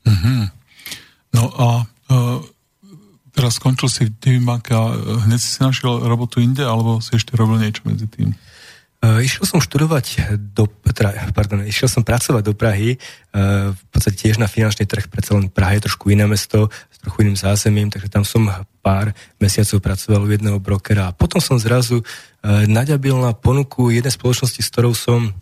Mm-hmm. 0.04 0.40
No 1.36 1.42
a 1.56 1.66
uh, 2.12 2.38
teraz 3.32 3.56
skončil 3.56 3.88
si 3.88 4.12
v 4.12 4.44
banke 4.44 4.76
a 4.76 4.92
hneď 5.24 5.40
si 5.40 5.64
našiel 5.64 6.04
robotu 6.04 6.44
inde, 6.44 6.64
alebo 6.64 7.00
si 7.00 7.16
ešte 7.16 7.36
robil 7.40 7.62
niečo 7.62 7.88
medzi 7.88 8.04
tým? 8.04 8.36
Uh, 9.00 9.24
išiel 9.24 9.48
som 9.48 9.64
študovať 9.64 10.36
do, 10.52 10.68
teda, 10.92 11.32
pardon, 11.32 11.64
išiel 11.64 11.88
som 11.88 12.04
pracovať 12.04 12.44
do 12.44 12.52
Prahy, 12.52 13.00
uh, 13.32 13.72
v 13.72 13.84
podstate 13.88 14.28
tiež 14.28 14.36
na 14.36 14.44
finančný 14.44 14.84
trh, 14.84 15.08
predsa 15.08 15.40
len 15.40 15.48
Praha 15.48 15.80
je 15.80 15.88
trošku 15.88 16.12
iné 16.12 16.28
mesto, 16.28 16.68
s 16.92 17.00
trochu 17.00 17.24
iným 17.24 17.32
zázemím, 17.32 17.88
takže 17.88 18.12
tam 18.12 18.28
som 18.28 18.52
pár 18.84 19.16
mesiacov 19.40 19.80
pracoval 19.80 20.28
u 20.28 20.32
jedného 20.36 20.60
brokera. 20.60 21.08
A 21.08 21.16
potom 21.16 21.40
som 21.40 21.56
zrazu 21.56 22.04
uh, 22.04 22.68
naďabil 22.68 23.16
na 23.16 23.32
ponuku 23.32 23.88
jednej 23.88 24.12
spoločnosti, 24.12 24.60
s 24.60 24.68
ktorou 24.68 24.92
som, 24.92 25.32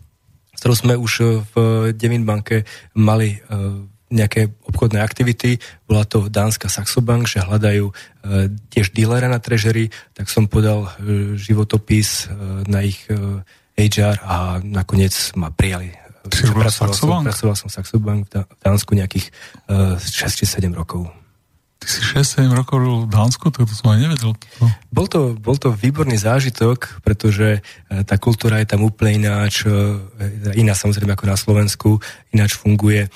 s 0.55 0.59
ktorou 0.63 0.75
sme 0.79 0.93
už 0.95 1.43
v 1.51 1.55
Devin 1.99 2.23
banke 2.23 2.63
mali 2.95 3.43
nejaké 4.09 4.49
obchodné 4.65 4.99
aktivity. 4.99 5.61
Bola 5.85 6.03
to 6.05 6.27
Dánska 6.27 6.67
Saxobank, 6.69 7.29
že 7.29 7.45
hľadajú 7.45 7.85
e, 7.89 7.93
tiež 8.73 8.91
dílera 8.93 9.29
na 9.29 9.37
trežery, 9.37 9.93
tak 10.17 10.27
som 10.33 10.49
podal 10.49 10.89
e, 10.89 10.89
životopis 11.37 12.25
e, 12.25 12.65
na 12.65 12.81
ich 12.81 13.05
e, 13.07 13.15
HR 13.79 14.17
a 14.25 14.35
nakoniec 14.65 15.13
ma 15.39 15.53
prijali. 15.53 15.93
Ty 16.29 16.51
pracoval, 16.51 16.93
som, 16.93 17.23
pracoval 17.23 17.55
som 17.55 17.67
v 17.71 17.73
Saxobank 17.79 18.21
v 18.27 18.59
Dánsku 18.59 18.91
nejakých 18.97 19.31
e, 19.69 19.95
6 19.97 20.39
či 20.41 20.45
7 20.45 20.73
rokov. 20.75 21.07
Ty 21.79 21.87
si 21.87 22.01
6-7 22.03 22.51
rokov 22.51 23.07
v 23.07 23.07
Dánsku, 23.07 23.55
to, 23.55 23.63
to 23.63 23.71
som 23.71 23.95
aj 23.95 24.03
nevedel. 24.03 24.35
Bol 24.91 25.07
to, 25.07 25.31
bol 25.39 25.55
to 25.55 25.71
výborný 25.71 26.19
zážitok, 26.19 26.99
pretože 27.07 27.63
e, 27.63 28.03
tá 28.03 28.19
kultúra 28.19 28.59
je 28.59 28.67
tam 28.67 28.83
úplne 28.83 29.23
ináč, 29.23 29.63
e, 29.63 29.71
iná 30.59 30.75
samozrejme 30.75 31.15
ako 31.15 31.25
na 31.25 31.37
Slovensku, 31.39 31.89
ináč 32.35 32.59
funguje 32.59 33.07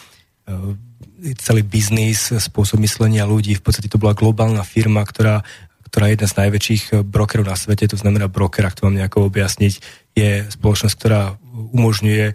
celý 1.39 1.61
biznis, 1.63 2.31
spôsob 2.31 2.83
myslenia 2.83 3.23
ľudí. 3.23 3.55
V 3.55 3.63
podstate 3.63 3.87
to 3.87 4.01
bola 4.01 4.17
globálna 4.17 4.63
firma, 4.67 5.03
ktorá, 5.07 5.45
ktorá 5.87 6.09
je 6.09 6.13
jedna 6.19 6.27
z 6.27 6.37
najväčších 6.43 6.83
brokerov 7.07 7.47
na 7.47 7.55
svete, 7.55 7.87
to 7.87 7.99
znamená 7.99 8.27
broker, 8.27 8.65
ak 8.67 8.75
to 8.75 8.89
mám 8.89 8.97
nejako 8.97 9.29
objasniť, 9.29 9.73
je 10.17 10.45
spoločnosť, 10.51 10.95
ktorá 10.99 11.37
umožňuje 11.71 12.25
e, 12.29 12.33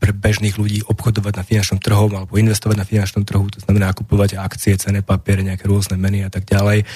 pre 0.00 0.12
bežných 0.16 0.56
ľudí 0.56 0.80
obchodovať 0.88 1.32
na 1.36 1.44
finančnom 1.44 1.80
trhu 1.82 2.08
alebo 2.08 2.32
investovať 2.38 2.76
na 2.78 2.88
finančnom 2.88 3.28
trhu, 3.28 3.44
to 3.52 3.60
znamená 3.60 3.92
kupovať 3.92 4.40
akcie, 4.40 4.78
cené 4.80 5.04
papiere, 5.04 5.44
nejaké 5.44 5.68
rôzne 5.68 6.00
meny 6.00 6.24
a 6.24 6.30
tak 6.32 6.48
ďalej. 6.48 6.88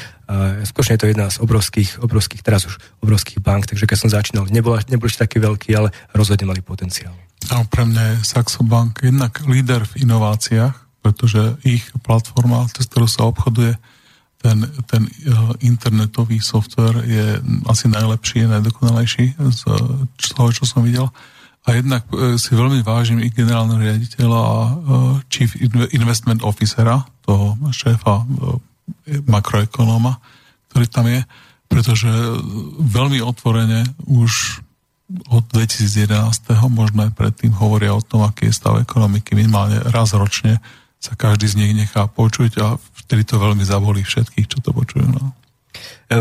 Skutočne 0.65 0.97
je 0.97 1.03
to 1.05 1.11
jedna 1.13 1.29
z 1.29 1.37
obrovských, 1.45 2.01
obrovských, 2.01 2.41
teraz 2.41 2.65
už 2.65 2.81
obrovských 3.05 3.45
bank, 3.45 3.69
takže 3.69 3.85
keď 3.85 3.99
som 4.01 4.09
začínal, 4.09 4.49
nebol, 4.49 4.81
nebol 4.89 5.05
ešte 5.05 5.29
taký 5.29 5.45
veľký, 5.45 5.71
ale 5.77 5.93
rozhodne 6.17 6.49
mali 6.49 6.65
potenciál. 6.65 7.13
A 7.53 7.67
pre 7.69 7.85
mňa 7.85 8.03
je 8.17 8.17
Saxo 8.25 8.65
Bank 8.65 9.05
jednak 9.05 9.45
líder 9.45 9.85
v 9.85 10.09
inováciách, 10.09 10.73
pretože 11.03 11.59
ich 11.67 11.85
platforma, 12.07 12.65
cez 12.71 12.87
ktorú 12.87 13.11
sa 13.11 13.27
obchoduje, 13.29 13.75
ten, 14.43 14.59
ten 14.91 15.03
uh, 15.07 15.55
internetový 15.63 16.43
software 16.43 17.07
je 17.07 17.39
asi 17.71 17.87
najlepší, 17.87 18.51
najdokonalejší 18.51 19.39
z 20.19 20.29
toho, 20.35 20.51
čo 20.51 20.67
som 20.67 20.83
videl. 20.83 21.07
A 21.63 21.79
jednak 21.79 22.07
uh, 22.11 22.35
si 22.37 22.53
veľmi 22.55 22.83
vážim 22.83 23.23
ich 23.23 23.35
generálneho 23.35 23.79
riaditeľa 23.79 24.41
a 24.41 24.55
uh, 24.55 24.73
chief 25.31 25.55
investment 25.95 26.43
officera, 26.43 27.07
toho 27.23 27.55
šéfa 27.71 28.27
makroekonóma, 29.31 30.19
ktorý 30.71 30.87
tam 30.91 31.07
je, 31.07 31.23
pretože 31.71 32.11
veľmi 32.83 33.23
otvorene 33.23 33.87
už 34.11 34.61
od 35.29 35.45
2011. 35.53 36.11
možno 36.73 37.07
aj 37.07 37.13
predtým 37.15 37.53
hovoria 37.53 37.93
o 37.93 38.03
tom, 38.03 38.25
aký 38.25 38.49
je 38.49 38.57
stav 38.57 38.81
ekonomiky 38.81 39.37
minimálne 39.37 39.79
raz 39.93 40.17
ročne 40.17 40.59
sa 41.03 41.19
každý 41.19 41.51
z 41.51 41.59
nich 41.59 41.73
nechá 41.75 42.07
počuť 42.07 42.53
a 42.63 42.79
vtedy 42.79 43.27
to 43.27 43.43
veľmi 43.43 43.67
zabolí 43.67 44.07
všetkých, 44.07 44.47
čo 44.47 44.63
to 44.63 44.71
počujú. 44.71 45.03
No. 45.11 45.35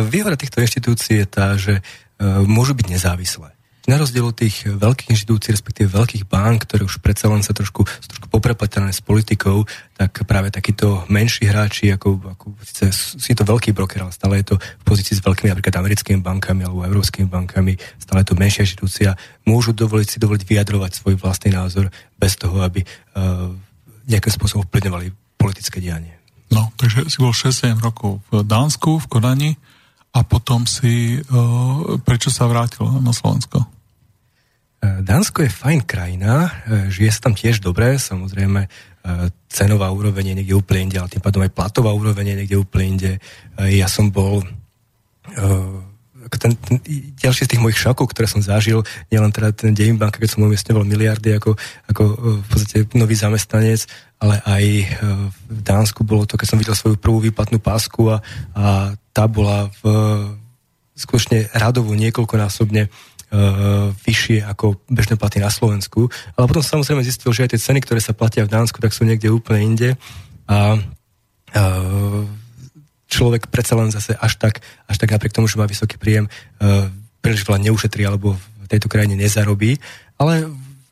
Výhoda 0.10 0.34
týchto 0.34 0.58
inštitúcií 0.58 1.22
je 1.22 1.28
tá, 1.30 1.54
že 1.54 1.78
e, 1.78 1.82
môžu 2.50 2.74
byť 2.74 2.88
nezávislé. 2.90 3.54
Na 3.90 3.98
rozdiel 3.98 4.22
od 4.22 4.38
tých 4.38 4.70
veľkých 4.70 5.10
inštitúcií, 5.18 5.58
respektíve 5.58 5.90
veľkých 5.90 6.30
bank, 6.30 6.70
ktoré 6.70 6.86
už 6.86 7.02
predsa 7.02 7.34
len 7.34 7.42
sa 7.42 7.50
trošku, 7.50 7.82
trošku 7.82 8.30
poprepletené 8.30 8.94
s 8.94 9.02
politikou, 9.02 9.66
tak 9.98 10.22
práve 10.30 10.54
takíto 10.54 11.02
menší 11.10 11.50
hráči, 11.50 11.90
ako, 11.90 12.22
ako 12.38 12.46
síce 12.62 12.94
si 13.18 13.34
to 13.34 13.42
veľký 13.42 13.74
broker, 13.74 14.06
ale 14.06 14.14
stále 14.14 14.38
je 14.38 14.54
to 14.54 14.56
v 14.62 14.84
pozícii 14.86 15.18
s 15.18 15.26
veľkými 15.26 15.50
napríklad 15.50 15.82
americkými 15.82 16.22
bankami 16.22 16.62
alebo 16.62 16.86
európskymi 16.86 17.26
bankami, 17.26 17.74
stále 17.98 18.22
je 18.22 18.30
to 18.30 18.38
menšia 18.38 18.70
inštitúcia, 18.70 19.10
môžu 19.50 19.74
dovoliť 19.74 20.08
si 20.14 20.18
dovoliť 20.22 20.44
vyjadrovať 20.46 20.92
svoj 21.02 21.18
vlastný 21.18 21.58
názor 21.58 21.90
bez 22.22 22.38
toho, 22.38 22.62
aby 22.62 22.86
uh, 22.86 23.50
nejakým 24.06 24.30
spôsobom 24.30 24.62
vplyvňovali 24.70 25.10
politické 25.42 25.82
dianie. 25.82 26.22
No, 26.54 26.70
takže 26.78 27.10
si 27.10 27.18
bol 27.18 27.34
6-7 27.34 27.82
rokov 27.82 28.22
v 28.30 28.46
Dánsku, 28.46 29.02
v 29.02 29.10
Kodani, 29.10 29.52
a 30.12 30.20
potom 30.28 30.68
si, 30.68 31.20
uh, 31.20 31.96
prečo 32.04 32.28
sa 32.28 32.48
vrátil 32.48 32.84
na 33.00 33.16
Slovensko? 33.16 33.64
E, 34.82 35.00
Dánsko 35.06 35.46
je 35.46 35.52
fajn 35.54 35.88
krajina, 35.88 36.52
e, 36.68 36.92
žije 36.92 37.12
sa 37.16 37.30
tam 37.30 37.34
tiež 37.38 37.62
dobre, 37.62 37.96
samozrejme 37.96 38.68
cenová 39.50 39.90
úroveň 39.90 40.30
je 40.30 40.38
niekde 40.38 40.54
úplne 40.54 40.86
inde, 40.86 41.02
ale 41.02 41.10
tým 41.10 41.26
pádom 41.26 41.42
aj 41.42 41.58
platová 41.58 41.90
úroveň 41.90 42.22
je 42.22 42.38
niekde 42.38 42.62
úplne 42.62 42.86
inde. 42.86 43.12
Ja 43.58 43.90
som 43.90 44.14
bol 44.14 44.46
ten, 46.38 46.54
ten, 46.54 46.78
ďalší 47.18 47.50
z 47.50 47.50
tých 47.50 47.64
mojich 47.64 47.82
šokov, 47.82 48.14
ktoré 48.14 48.30
som 48.30 48.46
zažil, 48.46 48.86
nielen 49.10 49.34
teda 49.34 49.58
ten 49.58 49.74
Dejim 49.74 49.98
Banka, 49.98 50.22
keď 50.22 50.38
som 50.38 50.46
umiestňoval 50.46 50.86
miliardy 50.86 51.34
ako, 51.34 51.58
ako 51.90 52.02
v 52.40 52.48
podstate 52.48 52.86
nový 52.94 53.18
zamestnanec, 53.18 53.90
ale 54.22 54.38
aj 54.46 54.64
v 55.50 55.60
Dánsku 55.66 56.06
bolo 56.06 56.30
to, 56.30 56.38
keď 56.38 56.48
som 56.54 56.60
videl 56.62 56.78
svoju 56.78 57.02
prvú 57.02 57.26
výplatnú 57.26 57.58
pásku 57.58 58.06
a, 58.06 58.22
a 58.54 58.94
tá 59.12 59.28
bola 59.28 59.72
v, 59.80 59.82
skutočne 60.96 61.52
radovo 61.52 61.92
niekoľkonásobne 61.96 62.88
uh, 62.88 63.92
vyššie 64.04 64.44
ako 64.48 64.80
bežné 64.88 65.20
platy 65.20 65.44
na 65.44 65.52
Slovensku. 65.52 66.08
Ale 66.36 66.48
potom 66.48 66.64
samozrejme 66.64 67.04
zistil, 67.04 67.32
že 67.36 67.48
aj 67.48 67.52
tie 67.56 67.64
ceny, 67.72 67.80
ktoré 67.84 68.00
sa 68.00 68.16
platia 68.16 68.48
v 68.48 68.52
Dánsku, 68.52 68.80
tak 68.80 68.96
sú 68.96 69.04
niekde 69.04 69.32
úplne 69.32 69.76
inde. 69.76 69.90
A 70.48 70.80
uh, 70.80 72.24
človek 73.12 73.52
predsa 73.52 73.76
len 73.76 73.92
zase 73.92 74.16
až 74.16 74.40
tak, 74.40 74.64
až 74.88 74.96
tak 74.96 75.12
napriek 75.12 75.36
tomu, 75.36 75.52
že 75.52 75.60
má 75.60 75.68
vysoký 75.68 76.00
príjem, 76.00 76.32
príliš 77.20 77.44
veľa 77.44 77.60
neušetrí 77.68 78.08
alebo 78.08 78.40
v 78.40 78.66
tejto 78.72 78.88
krajine 78.88 79.20
nezarobí. 79.20 79.84
Ale 80.16 80.48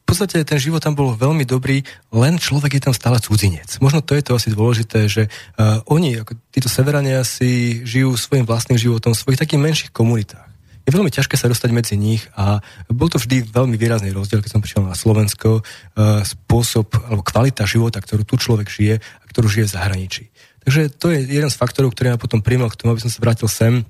podstate 0.10 0.42
ten 0.42 0.58
život 0.58 0.82
tam 0.82 0.98
bol 0.98 1.13
veľmi 1.13 1.46
dobrý, 1.46 1.86
len 2.10 2.42
človek 2.42 2.82
je 2.82 2.84
tam 2.89 2.98
stále 2.98 3.22
cudzinec. 3.22 3.78
Možno 3.78 4.01
to 4.01 4.18
je 4.18 4.25
to 4.25 4.34
asi 4.34 4.50
dôležité, 4.50 5.06
že 5.06 5.30
uh, 5.30 5.86
oni, 5.86 6.25
ako 6.25 6.34
títo 6.50 6.66
severania, 6.66 7.22
si 7.22 7.86
žijú 7.86 8.18
svojim 8.18 8.50
vlastným 8.50 8.82
životom 8.82 9.13
v 9.13 9.22
svojich 9.22 9.38
takých 9.38 9.62
menších 9.62 9.92
komunitách. 9.94 10.50
Je 10.89 10.96
veľmi 10.98 11.13
ťažké 11.13 11.38
sa 11.38 11.46
dostať 11.46 11.70
medzi 11.70 11.94
nich 11.94 12.25
a 12.34 12.66
bol 12.89 13.13
to 13.13 13.22
vždy 13.22 13.46
veľmi 13.46 13.78
výrazný 13.78 14.10
rozdiel, 14.10 14.42
keď 14.42 14.58
som 14.58 14.63
prišiel 14.66 14.89
na 14.89 14.98
Slovensko, 14.98 15.62
uh, 15.62 16.25
spôsob 16.25 16.89
alebo 17.06 17.22
kvalita 17.22 17.70
života, 17.70 18.01
ktorú 18.01 18.25
tu 18.25 18.42
človek 18.42 18.66
žije 18.66 18.98
a 18.98 19.24
ktorú 19.30 19.46
žije 19.46 19.70
v 19.70 19.74
zahraničí. 19.78 20.24
Takže 20.66 20.89
to 20.98 21.13
je 21.13 21.22
jeden 21.30 21.50
z 21.54 21.60
faktorov, 21.60 21.94
ktorý 21.94 22.18
ma 22.18 22.20
potom 22.20 22.42
primal 22.42 22.74
k 22.74 22.82
tomu, 22.82 22.98
aby 22.98 23.06
som 23.06 23.13
sa 23.13 23.22
vrátil 23.22 23.46
sem 23.46 23.86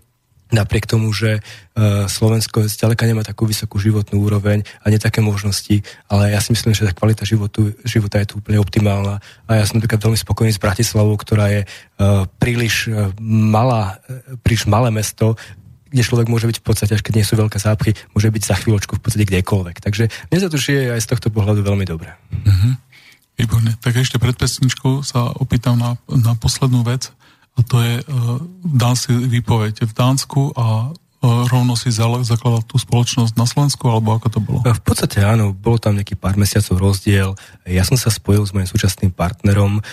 napriek 0.49 0.89
tomu, 0.89 1.13
že 1.13 1.39
uh, 1.39 2.09
Slovensko 2.09 2.65
zďaleka 2.65 3.05
nemá 3.05 3.21
takú 3.21 3.45
vysokú 3.45 3.77
životnú 3.77 4.21
úroveň 4.21 4.65
a 4.81 4.89
nie 4.89 4.97
také 4.97 5.21
možnosti, 5.21 5.85
ale 6.09 6.33
ja 6.33 6.41
si 6.41 6.53
myslím, 6.53 6.73
že 6.73 6.89
tá 6.89 6.93
kvalita 6.93 7.25
životu, 7.25 7.73
života 7.85 8.17
je 8.21 8.33
tu 8.33 8.41
úplne 8.41 8.57
optimálna 8.57 9.21
a 9.45 9.51
ja 9.53 9.65
som 9.65 9.77
napríklad 9.77 10.01
veľmi 10.01 10.19
spokojný 10.19 10.51
s 10.53 10.61
Bratislavou, 10.61 11.13
ktorá 11.17 11.53
je 11.53 11.61
uh, 11.65 12.25
príliš 12.41 12.89
uh, 12.89 13.13
malá, 13.21 14.01
príliš 14.41 14.65
malé 14.65 14.89
mesto, 14.89 15.37
kde 15.89 16.05
človek 16.05 16.29
môže 16.29 16.45
byť 16.45 16.57
v 16.61 16.65
podstate, 16.65 16.93
až 16.93 17.01
keď 17.01 17.13
nie 17.17 17.25
sú 17.25 17.33
veľké 17.33 17.57
zápchy, 17.57 17.97
môže 18.13 18.29
byť 18.29 18.43
za 18.45 18.55
chvíľočku 18.61 18.97
v 18.97 19.01
podstate 19.01 19.25
kdekoľvek. 19.25 19.81
Takže 19.81 20.03
mne 20.29 20.37
sa 20.37 20.49
to 20.49 20.61
žije 20.61 20.93
aj 20.93 21.01
z 21.01 21.09
tohto 21.09 21.33
pohľadu 21.33 21.65
veľmi 21.65 21.85
dobre. 21.89 22.13
Mm-hmm. 22.29 22.73
Výborne. 23.39 23.71
Tak 23.79 23.95
ešte 23.95 24.19
pred 24.19 24.35
pesničkou 24.35 25.01
sa 25.01 25.31
opýtam 25.31 25.79
na, 25.79 25.95
na 26.11 26.35
poslednú 26.35 26.83
vec. 26.83 27.09
To 27.59 27.77
je, 27.83 27.99
uh, 27.99 28.39
dám 28.63 28.95
si 28.95 29.11
výpoveď 29.11 29.83
v 29.83 29.93
Dánsku 29.93 30.55
a 30.55 30.95
uh, 30.95 31.43
rovno 31.51 31.75
si 31.75 31.91
zakladal 31.91 32.63
tú 32.63 32.79
spoločnosť 32.79 33.35
na 33.35 33.43
Slovensku, 33.43 33.83
alebo 33.91 34.15
ako 34.15 34.27
to 34.31 34.39
bolo? 34.39 34.63
V 34.63 34.83
podstate 34.85 35.19
áno, 35.19 35.51
bolo 35.51 35.75
tam 35.75 35.99
nejaký 35.99 36.15
pár 36.15 36.39
mesiacov 36.39 36.79
rozdiel. 36.79 37.35
Ja 37.67 37.83
som 37.83 37.99
sa 37.99 38.07
spojil 38.07 38.47
s 38.47 38.55
mojim 38.55 38.69
súčasným 38.69 39.11
partnerom, 39.11 39.83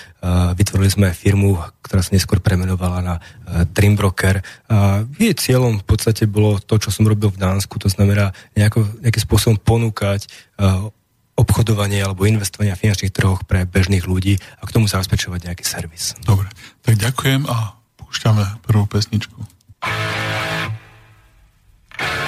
vytvorili 0.54 0.90
sme 0.94 1.10
firmu, 1.10 1.58
ktorá 1.82 2.06
sa 2.06 2.14
neskôr 2.14 2.38
premenovala 2.38 2.98
na 3.02 3.14
Trimbroker. 3.74 4.42
Jej 5.18 5.34
cieľom 5.34 5.82
v 5.82 5.86
podstate 5.86 6.30
bolo 6.30 6.62
to, 6.62 6.78
čo 6.78 6.94
som 6.94 7.06
robil 7.06 7.34
v 7.34 7.42
Dánsku, 7.42 7.78
to 7.82 7.90
znamená 7.90 8.30
nejako, 8.54 8.86
nejakým 9.02 9.22
spôsobom 9.26 9.58
ponúkať 9.58 10.30
obchodovanie 11.36 12.00
alebo 12.00 12.24
investovanie 12.24 12.72
na 12.72 12.80
finančných 12.80 13.12
trhoch 13.12 13.44
pre 13.44 13.68
bežných 13.68 14.08
ľudí 14.08 14.40
a 14.58 14.62
k 14.64 14.74
tomu 14.74 14.88
zabezpečovať 14.88 15.52
nejaký 15.52 15.64
servis. 15.68 16.16
Dobre, 16.24 16.48
tak 16.80 16.96
ďakujem 16.96 17.44
a 17.46 17.76
púšťame 18.00 18.64
prvú 18.64 18.88
pesničku. 18.88 19.36
tak 21.96 22.25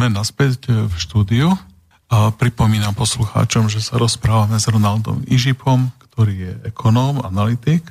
sme 0.00 0.16
naspäť 0.16 0.64
v 0.88 0.94
štúdiu 0.96 1.52
a 2.08 2.32
pripomínam 2.32 2.96
poslucháčom, 2.96 3.68
že 3.68 3.84
sa 3.84 4.00
rozprávame 4.00 4.56
s 4.56 4.64
Ronaldom 4.64 5.20
Ižipom, 5.28 5.92
ktorý 6.08 6.32
je 6.40 6.52
ekonóm, 6.72 7.20
analytik 7.20 7.84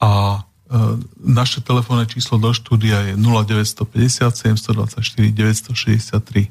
a 0.00 0.40
naše 1.20 1.60
telefónne 1.60 2.08
číslo 2.08 2.40
do 2.40 2.48
štúdia 2.56 3.12
je 3.12 3.20
0950 3.20 3.76
724 4.56 5.04
963. 5.04 6.48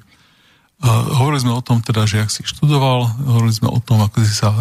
Hovorili 1.18 1.42
sme 1.42 1.58
o 1.58 1.66
tom 1.66 1.82
teda, 1.82 2.06
že 2.06 2.22
ak 2.22 2.30
si 2.30 2.46
študoval, 2.46 3.18
hovorili 3.34 3.54
sme 3.58 3.74
o 3.74 3.82
tom, 3.82 3.98
ako 3.98 4.22
si 4.22 4.30
sa 4.30 4.54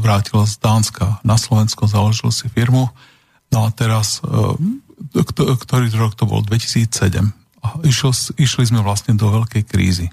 vrátil 0.00 0.40
z 0.48 0.56
Dánska 0.64 1.20
na 1.20 1.36
Slovensko, 1.36 1.84
založil 1.84 2.32
si 2.32 2.48
firmu. 2.48 2.88
No 3.52 3.68
a 3.68 3.72
teraz, 3.76 4.24
e, 4.24 5.28
ktorý 5.36 5.92
rok 5.92 6.16
to 6.16 6.24
bol? 6.24 6.40
2007. 6.40 7.36
A 7.62 7.78
išli, 7.84 8.64
sme 8.64 8.80
vlastne 8.80 9.18
do 9.18 9.26
veľkej 9.28 9.62
krízy. 9.66 10.06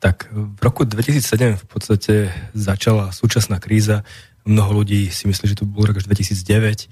Tak 0.00 0.32
v 0.32 0.58
roku 0.64 0.88
2007 0.88 1.60
v 1.60 1.66
podstate 1.68 2.14
začala 2.56 3.12
súčasná 3.12 3.60
kríza. 3.60 4.00
Mnoho 4.48 4.82
ľudí 4.82 5.12
si 5.12 5.28
myslí, 5.28 5.52
že 5.52 5.58
to 5.60 5.68
bol 5.68 5.84
rok 5.84 6.00
až 6.00 6.08
2009, 6.08 6.88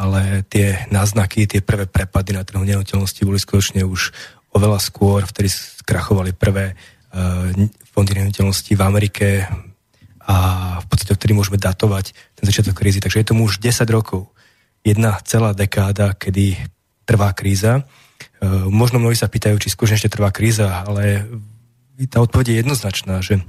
ale 0.00 0.42
tie 0.48 0.88
náznaky, 0.88 1.44
tie 1.44 1.60
prvé 1.60 1.84
prepady 1.84 2.32
na 2.32 2.42
trhu 2.42 2.64
nehnuteľnosti 2.64 3.20
boli 3.28 3.36
skutočne 3.36 3.84
už 3.84 4.16
oveľa 4.56 4.80
skôr, 4.80 5.20
vtedy 5.28 5.52
skrachovali 5.52 6.32
prvé 6.32 6.72
uh, 6.72 7.52
fondy 7.92 8.16
nehnuteľností 8.16 8.72
v 8.72 8.82
Amerike 8.82 9.44
a 10.26 10.36
v 10.82 10.86
podstate 10.88 11.14
vtedy 11.14 11.32
môžeme 11.36 11.60
datovať 11.60 12.16
ten 12.34 12.44
začiatok 12.44 12.80
krízy. 12.82 12.98
Takže 12.98 13.22
je 13.22 13.30
tomu 13.30 13.46
už 13.46 13.62
10 13.62 13.86
rokov. 13.92 14.32
Jedna 14.82 15.20
celá 15.22 15.52
dekáda, 15.52 16.16
kedy 16.16 16.56
trvá 17.06 17.30
kríza. 17.36 17.86
Uh, 18.36 18.68
možno 18.68 19.00
mnohí 19.00 19.16
sa 19.16 19.30
pýtajú, 19.30 19.56
či 19.56 19.72
skôr 19.72 19.88
ešte 19.88 20.12
trvá 20.12 20.28
kríza, 20.28 20.84
ale 20.84 21.24
tá 22.04 22.20
odpoveď 22.20 22.52
je 22.52 22.60
jednoznačná, 22.60 23.24
že 23.24 23.40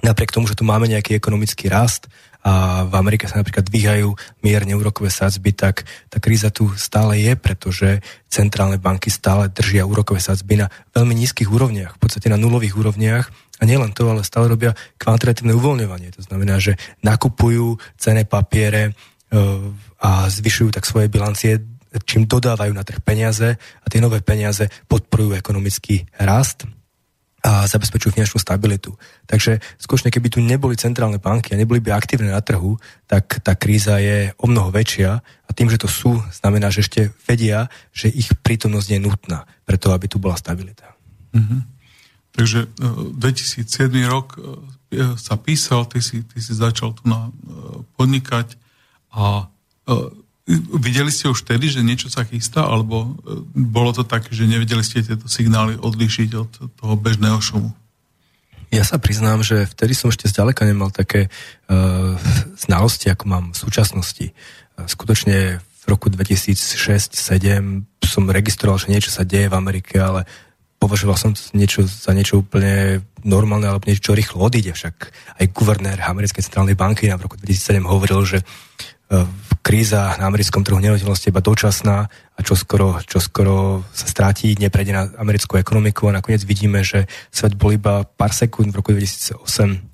napriek 0.00 0.32
tomu, 0.32 0.48
že 0.48 0.56
tu 0.56 0.64
máme 0.64 0.88
nejaký 0.88 1.14
ekonomický 1.20 1.68
rast 1.68 2.08
a 2.42 2.82
v 2.90 2.94
Amerike 2.98 3.30
sa 3.30 3.38
napríklad 3.38 3.70
dvíhajú 3.70 4.18
mierne 4.42 4.74
úrokové 4.74 5.14
sadzby, 5.14 5.54
tak 5.54 5.86
tá 6.10 6.18
kríza 6.18 6.50
tu 6.50 6.74
stále 6.74 7.22
je, 7.22 7.38
pretože 7.38 8.02
centrálne 8.26 8.82
banky 8.82 9.14
stále 9.14 9.46
držia 9.46 9.86
úrokové 9.86 10.18
sadzby 10.18 10.58
na 10.58 10.66
veľmi 10.90 11.14
nízkych 11.14 11.46
úrovniach, 11.46 11.94
v 11.94 12.00
podstate 12.02 12.26
na 12.26 12.40
nulových 12.40 12.74
úrovniach 12.74 13.30
a 13.30 13.62
nielen 13.62 13.94
to, 13.94 14.10
ale 14.10 14.26
stále 14.26 14.50
robia 14.50 14.74
kvantitatívne 14.98 15.54
uvoľňovanie. 15.54 16.10
To 16.18 16.22
znamená, 16.26 16.58
že 16.58 16.74
nakupujú 17.06 17.78
cené 17.94 18.26
papiere 18.26 18.90
e, 18.90 18.92
a 20.02 20.26
zvyšujú 20.26 20.74
tak 20.74 20.82
svoje 20.82 21.06
bilancie, 21.06 21.62
čím 22.04 22.24
dodávajú 22.24 22.72
na 22.72 22.84
trh 22.86 23.04
peniaze 23.04 23.56
a 23.56 23.86
tie 23.86 24.00
nové 24.00 24.24
peniaze 24.24 24.68
podporujú 24.88 25.36
ekonomický 25.36 26.08
rast 26.16 26.64
a 27.42 27.66
zabezpečujú 27.66 28.14
finančnú 28.14 28.38
stabilitu. 28.38 28.94
Takže 29.26 29.58
skutočne, 29.82 30.14
keby 30.14 30.30
tu 30.30 30.38
neboli 30.38 30.78
centrálne 30.78 31.18
banky 31.18 31.52
a 31.52 31.58
neboli 31.58 31.82
by 31.82 31.90
aktívne 31.90 32.30
na 32.30 32.38
trhu, 32.38 32.78
tak 33.10 33.42
tá 33.42 33.58
kríza 33.58 33.98
je 33.98 34.30
o 34.38 34.46
mnoho 34.46 34.70
väčšia 34.70 35.10
a 35.18 35.50
tým, 35.50 35.66
že 35.66 35.82
to 35.82 35.90
sú, 35.90 36.22
znamená, 36.30 36.70
že 36.70 36.86
ešte 36.86 37.10
vedia, 37.26 37.66
že 37.90 38.14
ich 38.14 38.30
prítomnosť 38.30 38.88
je 38.94 38.98
nutná 39.02 39.42
preto, 39.66 39.90
aby 39.90 40.06
tu 40.06 40.22
bola 40.22 40.38
stabilita. 40.38 40.94
Mm-hmm. 41.34 41.60
Takže 42.32 42.72
2007 43.18 43.90
e, 43.92 44.06
rok 44.06 44.38
e, 44.38 44.40
sa 45.18 45.34
písal, 45.34 45.84
ty 45.90 45.98
si, 45.98 46.22
ty 46.22 46.38
si 46.38 46.54
začal 46.54 46.94
tu 46.94 47.04
na, 47.10 47.28
e, 47.28 47.32
podnikať 47.98 48.56
a 49.12 49.50
Videli 50.50 51.14
ste 51.14 51.30
už 51.30 51.46
vtedy, 51.46 51.70
že 51.70 51.86
niečo 51.86 52.10
sa 52.10 52.26
chystá, 52.26 52.66
alebo 52.66 53.14
e, 53.22 53.42
bolo 53.54 53.94
to 53.94 54.02
tak, 54.02 54.26
že 54.26 54.42
nevedeli 54.42 54.82
ste 54.82 55.06
tieto 55.06 55.30
signály 55.30 55.78
odlíšiť 55.78 56.30
od 56.34 56.50
toho 56.74 56.94
bežného 56.98 57.38
šumu? 57.38 57.70
Ja 58.72 58.82
sa 58.82 58.96
priznám, 58.96 59.44
že 59.44 59.68
vtedy 59.68 59.92
som 59.92 60.08
ešte 60.08 60.32
zďaleka 60.32 60.64
nemal 60.64 60.88
také 60.88 61.28
uh, 61.28 62.16
znalosti, 62.56 63.12
ako 63.12 63.24
mám 63.28 63.44
v 63.52 63.60
súčasnosti. 63.60 64.26
Uh, 64.80 64.88
skutočne 64.88 65.60
v 65.60 65.84
roku 65.84 66.08
2006-2007 66.08 67.84
som 68.00 68.24
registroval, 68.32 68.80
že 68.80 68.88
niečo 68.88 69.12
sa 69.12 69.28
deje 69.28 69.52
v 69.52 69.58
Amerike, 69.60 70.00
ale 70.00 70.24
považoval 70.80 71.14
som 71.14 71.30
niečo 71.52 71.86
za 71.86 72.10
niečo 72.16 72.42
úplne 72.42 73.04
normálne 73.22 73.70
alebo 73.70 73.86
niečo, 73.86 74.10
čo 74.10 74.18
rýchlo 74.18 74.42
odíde. 74.48 74.74
Však 74.74 74.96
aj 75.38 75.46
guvernér 75.54 76.00
americkej 76.02 76.42
centrálnej 76.42 76.74
banky 76.74 77.06
nám 77.06 77.22
v 77.22 77.30
roku 77.30 77.36
2007 77.38 77.86
hovoril, 77.86 78.24
že 78.26 78.38
kríza 79.62 80.18
na 80.18 80.26
americkom 80.26 80.66
trhu 80.66 80.82
nehnuteľnosti 80.82 81.30
iba 81.30 81.38
dočasná 81.38 81.96
a 82.10 82.40
čo 82.42 82.58
skoro, 82.58 82.98
čo 83.06 83.22
skoro 83.22 83.86
sa 83.94 84.06
stráti, 84.10 84.58
neprejde 84.58 84.92
na 84.92 85.06
americkú 85.20 85.54
ekonomiku 85.56 86.10
a 86.10 86.18
nakoniec 86.18 86.42
vidíme, 86.42 86.82
že 86.82 87.06
svet 87.30 87.54
bol 87.54 87.70
iba 87.72 88.02
pár 88.02 88.34
sekúnd 88.34 88.74
v 88.74 88.78
roku 88.82 88.90
2008 88.90 89.92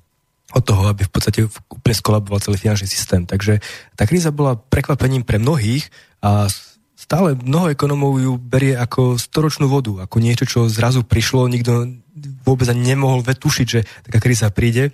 od 0.49 0.63
toho, 0.65 0.89
aby 0.89 1.05
v 1.05 1.11
podstate 1.13 1.39
úplne 1.45 1.95
skolaboval 1.95 2.41
celý 2.41 2.57
finančný 2.57 2.89
systém. 2.89 3.21
Takže 3.29 3.61
tá 3.93 4.09
kríza 4.09 4.33
bola 4.33 4.57
prekvapením 4.57 5.21
pre 5.21 5.37
mnohých 5.37 5.85
a 6.25 6.49
stále 6.97 7.37
mnoho 7.37 7.69
ekonomov 7.69 8.17
ju 8.17 8.33
berie 8.41 8.73
ako 8.73 9.21
storočnú 9.21 9.69
vodu, 9.69 10.09
ako 10.09 10.17
niečo, 10.17 10.49
čo 10.49 10.59
zrazu 10.65 11.05
prišlo, 11.05 11.45
nikto 11.45 12.01
vôbec 12.43 12.65
ani 12.67 12.97
nemohol 12.97 13.21
tušiť, 13.23 13.67
že 13.69 13.85
taká 14.09 14.19
kríza 14.19 14.49
príde 14.49 14.91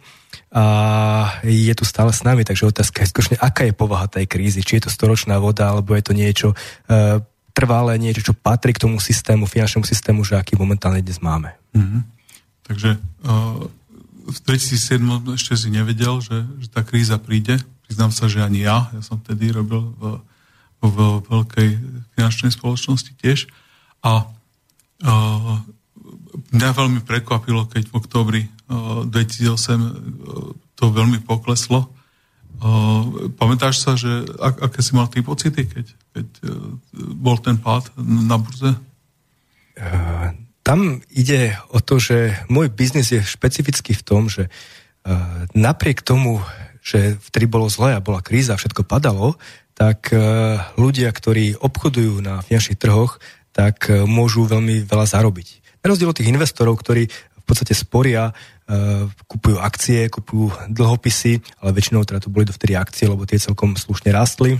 a 0.55 0.63
je 1.43 1.75
tu 1.75 1.83
stále 1.83 2.15
s 2.15 2.23
nami, 2.23 2.47
takže 2.47 2.71
otázka 2.71 3.03
je 3.03 3.11
skutočne, 3.11 3.35
aká 3.43 3.67
je 3.67 3.75
povaha 3.75 4.07
tej 4.07 4.23
krízy, 4.23 4.63
či 4.63 4.79
je 4.79 4.87
to 4.87 4.91
storočná 4.95 5.35
voda, 5.35 5.67
alebo 5.67 5.91
je 5.99 6.03
to 6.07 6.13
niečo 6.15 6.55
e, 6.87 7.19
trvalé, 7.51 7.99
niečo, 7.99 8.31
čo 8.31 8.33
patrí 8.33 8.71
k 8.71 8.87
tomu 8.87 9.03
systému, 9.03 9.51
finančnému 9.51 9.83
systému, 9.83 10.23
že 10.23 10.39
aký 10.39 10.55
momentálne 10.55 11.03
dnes 11.03 11.19
máme. 11.19 11.51
Mm-hmm. 11.75 12.01
Takže 12.71 12.89
e, 12.95 12.99
v 14.31 14.37
2007 14.47 15.35
ešte 15.35 15.53
si 15.59 15.67
nevedel, 15.67 16.23
že, 16.23 16.47
že 16.63 16.67
tá 16.71 16.87
kríza 16.87 17.19
príde. 17.19 17.59
Priznám 17.91 18.15
sa, 18.15 18.31
že 18.31 18.39
ani 18.39 18.63
ja. 18.63 18.87
Ja 18.95 19.01
som 19.03 19.19
vtedy 19.19 19.51
robil 19.51 19.91
v, 19.99 20.23
v 20.87 20.97
veľkej 21.19 21.69
finančnej 22.15 22.55
spoločnosti 22.55 23.11
tiež. 23.19 23.51
A 24.07 24.23
e, 24.23 25.11
mňa 26.51 26.69
veľmi 26.71 26.99
prekvapilo, 27.03 27.67
keď 27.69 27.89
v 27.89 27.97
oktobri 27.97 28.41
2008 28.67 30.75
to 30.75 30.85
veľmi 30.91 31.23
pokleslo. 31.23 31.91
Pamätáš 33.37 33.83
sa, 33.83 33.99
že 33.99 34.25
ak, 34.39 34.71
aké 34.71 34.79
si 34.79 34.95
mal 34.95 35.11
ty 35.11 35.21
pocity, 35.21 35.67
keď, 35.67 35.85
keď 36.15 36.27
e, 36.39 36.41
bol 36.95 37.35
ten 37.37 37.59
pád 37.59 37.91
na 37.99 38.39
burze? 38.39 38.71
Tam 40.63 41.03
ide 41.11 41.59
o 41.69 41.83
to, 41.83 41.99
že 41.99 42.47
môj 42.47 42.71
biznis 42.71 43.11
je 43.11 43.19
špecifický 43.19 43.91
v 43.91 44.05
tom, 44.07 44.31
že 44.31 44.47
napriek 45.53 46.01
tomu, 46.01 46.41
že 46.81 47.17
vtedy 47.17 47.45
bolo 47.45 47.69
zle 47.69 47.93
a 47.93 48.03
bola 48.03 48.21
kríza 48.21 48.55
a 48.55 48.61
všetko 48.61 48.87
padalo, 48.87 49.37
tak 49.75 50.15
e, 50.15 50.17
ľudia, 50.79 51.11
ktorí 51.11 51.59
obchodujú 51.59 52.23
na 52.23 52.39
finančných 52.39 52.79
trhoch, 52.79 53.19
tak 53.51 53.91
e, 53.91 54.07
môžu 54.07 54.47
veľmi 54.47 54.87
veľa 54.87 55.03
zarobiť. 55.03 55.64
Na 55.85 55.93
rozdiel 55.93 56.09
od 56.09 56.17
tých 56.17 56.33
investorov, 56.33 56.81
ktorí 56.81 57.05
v 57.05 57.43
podstate 57.45 57.77
sporia, 57.77 58.33
uh, 58.33 59.05
kupujú 59.29 59.61
akcie, 59.61 60.09
kupujú 60.09 60.49
dlhopisy, 60.73 61.61
ale 61.61 61.77
väčšinou 61.77 62.01
teda 62.01 62.25
to 62.25 62.33
boli 62.33 62.49
dovtedy 62.49 62.73
akcie, 62.73 63.05
lebo 63.05 63.21
tie 63.29 63.37
celkom 63.37 63.77
slušne 63.77 64.09
rástli 64.09 64.57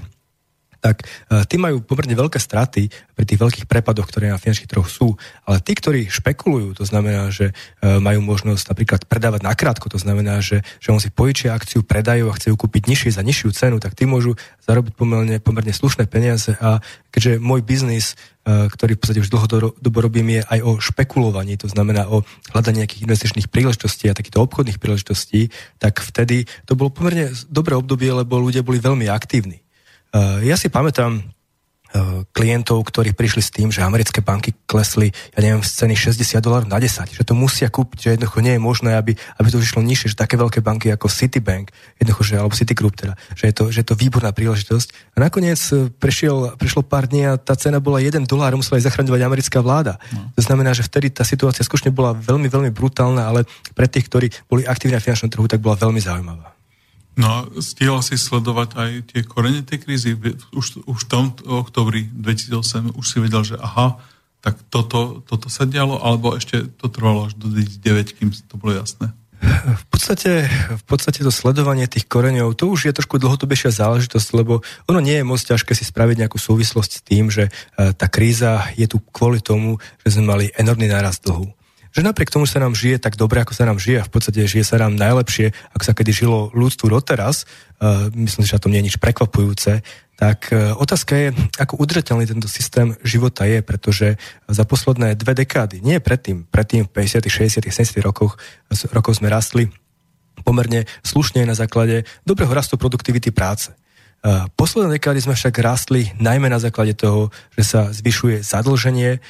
tak 0.84 1.06
uh, 1.06 1.44
tí 1.48 1.56
majú 1.60 1.84
pomerne 1.84 2.16
veľké 2.16 2.40
straty 2.40 2.90
pri 2.90 3.26
tých 3.28 3.40
veľkých 3.40 3.66
prepadoch, 3.68 4.08
ktoré 4.08 4.32
na 4.32 4.40
finančných 4.42 4.72
trhoch 4.72 4.90
sú. 4.90 5.16
Ale 5.48 5.60
tí, 5.62 5.76
ktorí 5.76 6.08
špekulujú, 6.08 6.80
to 6.80 6.84
znamená, 6.84 7.32
že 7.32 7.52
uh, 7.52 7.98
majú 8.00 8.24
možnosť 8.24 8.72
napríklad 8.72 9.02
predávať 9.08 9.42
nakrátko, 9.46 9.88
to 9.92 10.00
znamená, 10.02 10.40
že, 10.44 10.64
že 10.82 10.92
on 10.92 11.00
si 11.00 11.12
požičia 11.12 11.56
akciu, 11.56 11.86
predajú 11.86 12.32
a 12.32 12.36
chce 12.38 12.52
ju 12.52 12.56
kúpiť 12.56 12.90
nižšie 12.90 13.12
za 13.16 13.24
nižšiu 13.24 13.50
cenu, 13.54 13.78
tak 13.80 13.96
tí 13.96 14.08
môžu 14.08 14.36
zarobiť 14.66 14.94
pomerne, 14.98 15.38
pomerne 15.40 15.72
slušné 15.76 16.10
peniaze 16.10 16.56
a 16.58 16.84
keďže 17.12 17.40
môj 17.40 17.64
biznis 17.64 18.18
Eh, 18.46 18.70
ktorý 18.70 18.94
v 18.94 19.02
podstate 19.02 19.24
už 19.26 19.34
dlhodobo 19.34 19.98
robím, 20.06 20.38
je 20.38 20.42
aj 20.46 20.60
o 20.62 20.78
špekulovaní, 20.78 21.58
to 21.58 21.66
znamená 21.66 22.06
o 22.06 22.22
hľadaní 22.54 22.86
nejakých 22.86 23.10
investičných 23.10 23.50
príležitostí 23.50 24.06
a 24.06 24.14
takýchto 24.14 24.38
obchodných 24.38 24.78
príležitostí, 24.78 25.50
tak 25.82 25.98
vtedy 25.98 26.46
to 26.70 26.78
bolo 26.78 26.94
pomerne 26.94 27.34
dobré 27.50 27.74
obdobie, 27.74 28.14
lebo 28.14 28.38
ľudia 28.38 28.62
boli 28.62 28.78
veľmi 28.78 29.10
aktívni. 29.10 29.65
Eh, 30.16 30.48
ja 30.48 30.56
si 30.56 30.72
pamätám, 30.72 31.36
E, 31.96 32.28
klientov, 32.36 32.84
ktorí 32.84 33.16
prišli 33.16 33.40
s 33.40 33.54
tým, 33.56 33.72
že 33.72 33.80
americké 33.80 34.20
banky 34.20 34.52
klesli, 34.68 35.16
ja 35.32 35.40
neviem, 35.40 35.64
z 35.64 35.72
ceny 35.80 35.96
60 35.96 36.44
dolárov 36.44 36.68
na 36.68 36.76
10, 36.76 37.08
že 37.08 37.24
to 37.24 37.32
musia 37.32 37.72
kúpiť, 37.72 37.98
že 37.98 38.08
jednoducho 38.18 38.44
nie 38.44 38.60
je 38.60 38.62
možné, 38.62 39.00
aby, 39.00 39.16
aby 39.16 39.48
to 39.48 39.64
išlo 39.64 39.80
nižšie, 39.80 40.12
že 40.12 40.20
také 40.20 40.36
veľké 40.36 40.60
banky 40.60 40.92
ako 40.92 41.08
Citibank, 41.08 41.72
jednoducho, 41.96 42.22
že, 42.28 42.34
alebo 42.36 42.52
Citigroup 42.52 43.00
teda, 43.00 43.16
že 43.32 43.48
je, 43.48 43.54
to, 43.56 43.64
že 43.72 43.86
je 43.86 43.88
to 43.88 43.96
výborná 43.96 44.36
príležitosť. 44.36 45.16
A 45.16 45.24
nakoniec 45.24 45.62
e, 45.72 45.88
prešiel, 45.88 46.60
prešlo 46.60 46.84
pár 46.84 47.08
dní 47.08 47.32
a 47.32 47.40
tá 47.40 47.56
cena 47.56 47.80
bola 47.80 48.04
1 48.04 48.28
dolár 48.28 48.52
musela 48.60 48.76
aj 48.76 48.92
zachraňovať 48.92 49.22
americká 49.24 49.64
vláda. 49.64 49.96
No. 50.12 50.36
To 50.36 50.42
znamená, 50.44 50.76
že 50.76 50.84
vtedy 50.84 51.16
tá 51.16 51.24
situácia 51.24 51.64
skutočne 51.64 51.96
bola 51.96 52.12
veľmi, 52.12 52.52
veľmi 52.52 52.72
brutálna, 52.76 53.24
ale 53.24 53.48
pre 53.72 53.88
tých, 53.88 54.12
ktorí 54.12 54.28
boli 54.52 54.68
aktívni 54.68 55.00
na 55.00 55.04
finančnom 55.04 55.32
trhu, 55.32 55.48
tak 55.48 55.64
bola 55.64 55.80
veľmi 55.80 56.02
zaujímavá. 56.04 56.55
No 57.16 57.26
a 57.32 57.38
stihol 57.64 58.04
si 58.04 58.20
sledovať 58.20 58.70
aj 58.76 58.92
tie 59.08 59.22
korene 59.24 59.64
tej 59.64 59.88
krízy. 59.88 60.20
Už, 60.52 60.84
už 60.84 61.00
v 61.04 61.10
tom 61.10 61.26
oktobri 61.48 62.12
2008 62.12 62.92
už 62.92 63.06
si 63.08 63.18
vedel, 63.24 63.44
že 63.48 63.56
aha, 63.56 63.96
tak 64.44 64.60
toto, 64.68 65.24
toto 65.26 65.48
sa 65.48 65.64
dialo, 65.64 65.98
alebo 66.04 66.36
ešte 66.36 66.70
to 66.76 66.92
trvalo 66.92 67.32
až 67.32 67.34
do 67.40 67.50
2009, 67.50 68.18
kým 68.20 68.30
to 68.30 68.56
bolo 68.60 68.78
jasné? 68.78 69.10
V 69.46 69.86
podstate, 69.90 70.50
v 70.74 70.84
podstate 70.86 71.22
to 71.22 71.34
sledovanie 71.34 71.86
tých 71.86 72.10
koreňov, 72.10 72.58
to 72.58 72.70
už 72.70 72.90
je 72.90 72.98
trošku 72.98 73.22
dlhodobejšia 73.22 73.74
záležitosť, 73.74 74.28
lebo 74.38 74.66
ono 74.90 75.00
nie 75.02 75.22
je 75.22 75.28
moc 75.28 75.38
ťažké 75.38 75.74
si 75.78 75.86
spraviť 75.86 76.26
nejakú 76.26 76.38
súvislosť 76.38 76.92
s 76.92 77.02
tým, 77.06 77.30
že 77.30 77.50
e, 77.50 77.52
tá 77.94 78.10
kríza 78.10 78.70
je 78.74 78.90
tu 78.90 79.02
kvôli 79.14 79.42
tomu, 79.42 79.78
že 80.02 80.18
sme 80.18 80.30
mali 80.30 80.46
enormný 80.58 80.90
nárast 80.90 81.26
dlhu 81.26 81.52
že 81.96 82.04
napriek 82.04 82.28
tomu 82.28 82.44
sa 82.44 82.60
nám 82.60 82.76
žije 82.76 83.00
tak 83.00 83.16
dobre, 83.16 83.40
ako 83.40 83.56
sa 83.56 83.64
nám 83.64 83.80
žije, 83.80 84.04
a 84.04 84.08
v 84.08 84.12
podstate 84.12 84.44
žije 84.44 84.68
sa 84.68 84.76
nám 84.76 85.00
najlepšie, 85.00 85.56
ako 85.72 85.84
sa 85.88 85.96
kedy 85.96 86.12
žilo 86.12 86.52
ľudstvu 86.52 86.92
doteraz, 86.92 87.48
uh, 87.80 88.12
myslím, 88.12 88.44
že 88.44 88.60
na 88.60 88.62
tom 88.62 88.72
nie 88.76 88.84
je 88.84 88.88
nič 88.92 88.98
prekvapujúce, 89.00 89.80
tak 90.20 90.52
uh, 90.52 90.76
otázka 90.76 91.16
je, 91.16 91.28
ako 91.56 91.80
udržateľný 91.80 92.28
tento 92.28 92.52
systém 92.52 93.00
života 93.00 93.48
je, 93.48 93.64
pretože 93.64 94.20
za 94.52 94.64
posledné 94.68 95.16
dve 95.16 95.40
dekády, 95.40 95.80
nie 95.80 96.04
predtým, 96.04 96.44
predtým 96.52 96.84
v 96.84 96.92
50., 96.92 97.32
60., 97.32 97.64
70. 97.64 98.04
rokoch, 98.04 98.36
rokov 98.92 99.24
sme 99.24 99.32
rastli 99.32 99.72
pomerne 100.44 100.84
slušne 101.00 101.48
na 101.48 101.56
základe 101.56 102.04
dobrého 102.28 102.52
rastu 102.52 102.76
produktivity 102.76 103.32
práce. 103.32 103.72
Uh, 104.20 104.52
posledné 104.60 105.00
dekády 105.00 105.24
sme 105.24 105.32
však 105.32 105.64
rastli 105.64 106.12
najmä 106.20 106.52
na 106.52 106.60
základe 106.60 106.92
toho, 106.92 107.32
že 107.56 107.64
sa 107.64 107.82
zvyšuje 107.88 108.44
zadlženie, 108.44 109.24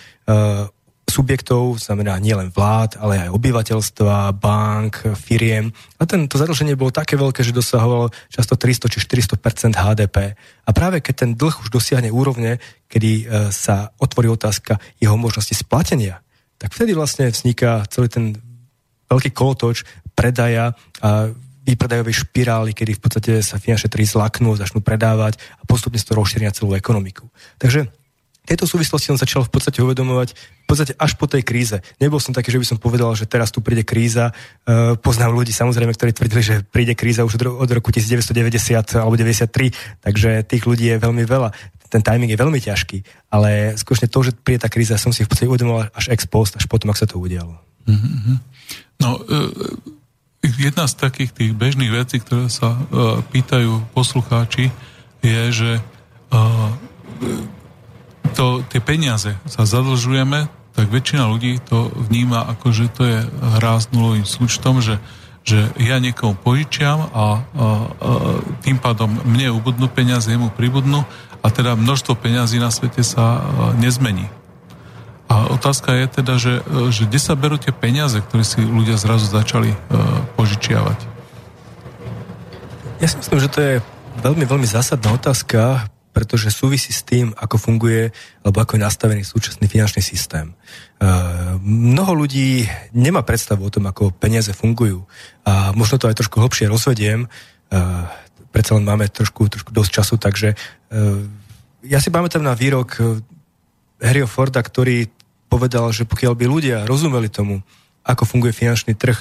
subjektov, 1.16 1.80
znamená 1.80 2.20
nielen 2.20 2.52
vlád, 2.52 3.00
ale 3.00 3.24
aj 3.24 3.32
obyvateľstva, 3.32 4.36
bank, 4.36 5.16
firiem. 5.16 5.72
A 5.96 6.04
ten, 6.04 6.28
to 6.28 6.36
zadlženie 6.36 6.76
bolo 6.76 6.92
také 6.92 7.16
veľké, 7.16 7.40
že 7.40 7.56
dosahovalo 7.56 8.12
často 8.28 8.60
300 8.60 8.92
či 8.92 9.00
400% 9.00 9.72
HDP. 9.80 10.36
A 10.68 10.70
práve 10.76 11.00
keď 11.00 11.16
ten 11.24 11.32
dlh 11.40 11.56
už 11.64 11.72
dosiahne 11.72 12.12
úrovne, 12.12 12.60
kedy 12.92 13.12
e, 13.12 13.24
sa 13.56 13.96
otvorí 13.96 14.28
otázka 14.28 14.76
jeho 15.00 15.16
možnosti 15.16 15.56
splatenia, 15.56 16.20
tak 16.60 16.76
vtedy 16.76 16.92
vlastne 16.92 17.32
vzniká 17.32 17.88
celý 17.88 18.12
ten 18.12 18.26
veľký 19.08 19.32
kolotoč 19.32 19.88
predaja 20.12 20.76
a 21.00 21.32
výpredajovej 21.66 22.30
špirály, 22.30 22.72
kedy 22.78 22.94
v 22.96 23.02
podstate 23.02 23.32
sa 23.42 23.58
finančné 23.58 23.90
trhy 23.90 24.06
zlaknú, 24.06 24.54
začnú 24.54 24.86
predávať 24.86 25.42
a 25.58 25.66
postupne 25.66 25.98
z 25.98 26.06
toho 26.06 26.22
rozšíria 26.22 26.54
celú 26.54 26.78
ekonomiku. 26.78 27.26
Takže 27.58 27.90
tejto 28.46 28.70
súvislosti 28.70 29.12
som 29.12 29.18
začal 29.18 29.44
v 29.44 29.52
podstate 29.52 29.82
uvedomovať 29.82 30.38
v 30.66 30.68
podstate 30.68 30.94
až 30.98 31.14
po 31.14 31.30
tej 31.30 31.46
kríze. 31.46 31.78
Nebol 32.02 32.18
som 32.18 32.34
taký, 32.34 32.50
že 32.50 32.58
by 32.58 32.66
som 32.66 32.78
povedal, 32.82 33.14
že 33.14 33.30
teraz 33.30 33.54
tu 33.54 33.62
príde 33.62 33.86
kríza. 33.86 34.34
E, 34.66 34.98
poznám 34.98 35.38
ľudí 35.38 35.54
samozrejme, 35.54 35.94
ktorí 35.94 36.10
tvrdili, 36.10 36.42
že 36.42 36.56
príde 36.66 36.98
kríza 36.98 37.22
už 37.22 37.38
od 37.38 37.70
roku 37.70 37.94
1990 37.94 38.98
alebo 38.98 39.14
93, 39.14 39.70
takže 40.02 40.42
tých 40.50 40.64
ľudí 40.66 40.90
je 40.90 40.98
veľmi 40.98 41.22
veľa. 41.22 41.54
Ten 41.94 42.02
timing 42.02 42.34
je 42.34 42.42
veľmi 42.42 42.58
ťažký, 42.58 43.30
ale 43.30 43.78
skutočne 43.78 44.10
to, 44.10 44.20
že 44.26 44.32
príde 44.34 44.66
tá 44.66 44.70
kríza, 44.74 44.98
som 44.98 45.14
si 45.14 45.22
v 45.22 45.30
podstate 45.30 45.46
uvedomoval 45.46 45.94
až 45.94 46.10
ex 46.10 46.26
post, 46.26 46.58
až 46.58 46.66
potom, 46.66 46.90
ak 46.90 46.98
sa 46.98 47.06
to 47.06 47.22
udialo. 47.22 47.62
Mm-hmm. 47.86 48.38
No, 49.06 49.22
e, 49.22 49.38
jedna 50.42 50.90
z 50.90 50.94
takých 50.98 51.30
tých 51.30 51.52
bežných 51.54 51.94
vecí, 51.94 52.18
ktoré 52.18 52.50
sa 52.50 52.74
e, 52.74 52.80
pýtajú 53.30 53.86
poslucháči, 53.94 54.74
je, 55.22 55.42
že 55.54 55.72
e, 55.78 55.82
to, 58.34 58.66
tie 58.72 58.82
peniaze 58.82 59.38
sa 59.46 59.68
zadlžujeme, 59.68 60.50
tak 60.76 60.92
väčšina 60.92 61.30
ľudí 61.32 61.62
to 61.64 61.88
vníma 61.94 62.52
ako, 62.52 62.68
že 62.76 62.86
to 62.92 63.04
je 63.08 63.20
hra 63.60 63.80
s 63.80 63.88
nulovým 63.96 64.28
súčtom, 64.28 64.84
že, 64.84 65.00
že 65.48 65.72
ja 65.80 66.04
niekomu 66.04 66.36
požičiam 66.36 67.00
a, 67.00 67.08
a, 67.08 67.24
a 67.24 67.30
tým 68.60 68.76
pádom 68.82 69.08
mne 69.24 69.56
ubudnú 69.56 69.88
peniaze, 69.88 70.28
jemu 70.28 70.52
pribudnú 70.52 71.08
a 71.40 71.48
teda 71.48 71.80
množstvo 71.80 72.18
peňazí 72.20 72.60
na 72.60 72.74
svete 72.74 73.06
sa 73.06 73.40
nezmení. 73.78 74.28
A 75.26 75.50
otázka 75.50 75.94
je 75.94 76.06
teda, 76.22 76.34
že, 76.38 76.62
že 76.94 77.10
kde 77.10 77.20
sa 77.22 77.34
berú 77.34 77.58
tie 77.58 77.74
peniaze, 77.74 78.22
ktoré 78.22 78.46
si 78.46 78.62
ľudia 78.62 78.94
zrazu 78.98 79.26
začali 79.26 79.74
uh, 79.74 79.78
požičiavať? 80.38 81.00
Ja 83.02 83.08
si 83.10 83.18
myslím, 83.18 83.40
že 83.42 83.50
to 83.50 83.60
je 83.60 83.74
veľmi, 84.22 84.46
veľmi 84.46 84.68
zásadná 84.70 85.18
otázka, 85.18 85.90
pretože 86.16 86.48
súvisí 86.48 86.96
s 86.96 87.04
tým, 87.04 87.36
ako 87.36 87.60
funguje 87.60 88.16
alebo 88.40 88.64
ako 88.64 88.80
je 88.80 88.86
nastavený 88.88 89.28
súčasný 89.28 89.68
finančný 89.68 90.00
systém. 90.00 90.56
Uh, 90.96 91.60
mnoho 91.60 92.24
ľudí 92.24 92.64
nemá 92.96 93.20
predstavu 93.28 93.68
o 93.68 93.74
tom, 93.74 93.92
ako 93.92 94.16
peniaze 94.16 94.56
fungujú 94.56 95.04
a 95.44 95.76
možno 95.76 96.00
to 96.00 96.08
aj 96.08 96.16
trošku 96.24 96.40
hlbšie 96.40 96.72
rozvediem. 96.72 97.28
Uh, 97.68 98.08
predsa 98.56 98.80
len 98.80 98.88
máme 98.88 99.12
trošku, 99.12 99.52
trošku 99.52 99.76
dosť 99.76 99.92
času, 99.92 100.16
takže 100.16 100.56
uh, 100.56 101.20
ja 101.84 102.00
si 102.00 102.08
pamätám 102.08 102.42
na 102.42 102.56
výrok 102.56 102.96
Harryho 104.00 104.32
Forda, 104.32 104.64
ktorý 104.64 105.12
povedal, 105.52 105.92
že 105.92 106.08
pokiaľ 106.08 106.34
by 106.34 106.46
ľudia 106.48 106.78
rozumeli 106.88 107.28
tomu, 107.28 107.60
ako 108.08 108.24
funguje 108.24 108.56
finančný 108.56 108.96
trh, 108.96 109.20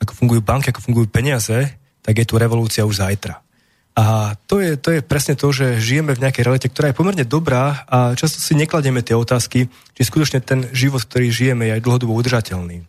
ako 0.00 0.12
fungujú 0.16 0.40
banky, 0.40 0.72
ako 0.72 0.80
fungujú 0.80 1.06
peniaze, 1.12 1.76
tak 2.00 2.16
je 2.16 2.24
tu 2.24 2.40
revolúcia 2.40 2.88
už 2.88 3.04
zajtra. 3.04 3.44
A 4.00 4.32
to 4.48 4.64
je, 4.64 4.80
to 4.80 4.96
je 4.96 5.04
presne 5.04 5.36
to, 5.36 5.52
že 5.52 5.76
žijeme 5.76 6.16
v 6.16 6.24
nejakej 6.24 6.48
realite, 6.48 6.72
ktorá 6.72 6.88
je 6.88 6.96
pomerne 6.96 7.20
dobrá 7.28 7.84
a 7.84 8.16
často 8.16 8.40
si 8.40 8.56
nekladieme 8.56 9.04
tie 9.04 9.12
otázky, 9.12 9.68
či 9.68 10.02
skutočne 10.08 10.40
ten 10.40 10.72
život, 10.72 11.04
ktorý 11.04 11.28
žijeme, 11.28 11.68
je 11.68 11.76
aj 11.76 11.84
dlhodobo 11.84 12.16
udržateľný. 12.16 12.80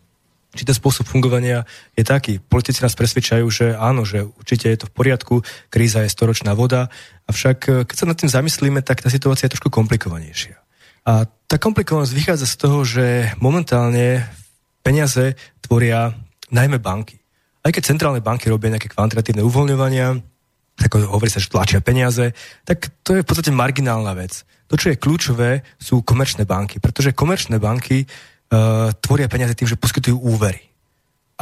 Či 0.56 0.64
ten 0.64 0.72
spôsob 0.72 1.04
fungovania 1.04 1.68
je 1.92 2.00
taký. 2.00 2.40
Politici 2.40 2.80
nás 2.80 2.96
presvedčajú, 2.96 3.44
že 3.52 3.76
áno, 3.76 4.08
že 4.08 4.24
určite 4.24 4.72
je 4.72 4.80
to 4.80 4.88
v 4.88 4.96
poriadku, 4.96 5.34
kríza 5.68 6.00
je 6.00 6.08
storočná 6.08 6.56
voda, 6.56 6.88
avšak 7.28 7.58
eh, 7.68 7.72
keď 7.84 7.96
sa 8.00 8.08
nad 8.08 8.16
tým 8.16 8.32
zamyslíme, 8.32 8.80
tak 8.80 9.04
tá 9.04 9.12
situácia 9.12 9.52
je 9.52 9.52
trošku 9.52 9.68
komplikovanejšia. 9.68 10.56
A 11.04 11.28
tá 11.28 11.60
komplikovanosť 11.60 12.12
vychádza 12.16 12.48
z 12.48 12.56
toho, 12.56 12.88
že 12.88 13.36
momentálne 13.36 14.24
peniaze 14.80 15.36
tvoria 15.60 16.16
najmä 16.48 16.80
banky. 16.80 17.20
Aj 17.60 17.68
keď 17.68 17.84
centrálne 17.84 18.24
banky 18.24 18.48
robia 18.48 18.72
nejaké 18.72 18.88
kvantitatívne 18.88 19.44
uvoľňovania, 19.44 20.31
ako 20.86 21.18
hovorí 21.18 21.30
sa, 21.30 21.42
že 21.42 21.52
tlačia 21.52 21.84
peniaze, 21.84 22.32
tak 22.66 22.90
to 23.02 23.18
je 23.18 23.22
v 23.22 23.28
podstate 23.28 23.54
marginálna 23.54 24.14
vec. 24.16 24.46
To, 24.72 24.74
čo 24.80 24.88
je 24.88 25.00
kľúčové, 25.00 25.60
sú 25.76 26.00
komerčné 26.00 26.48
banky, 26.48 26.80
pretože 26.80 27.12
komerčné 27.12 27.60
banky 27.60 28.08
uh, 28.08 28.88
tvoria 29.04 29.28
peniaze 29.28 29.52
tým, 29.52 29.68
že 29.68 29.76
poskytujú 29.76 30.16
úvery. 30.16 30.72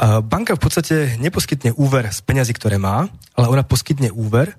A 0.01 0.19
banka 0.19 0.57
v 0.57 0.63
podstate 0.63 0.95
neposkytne 1.21 1.77
úver 1.77 2.09
z 2.09 2.19
peniazy, 2.25 2.51
ktoré 2.57 2.81
má, 2.81 3.05
ale 3.37 3.47
ona 3.47 3.63
poskytne 3.63 4.09
úver 4.11 4.57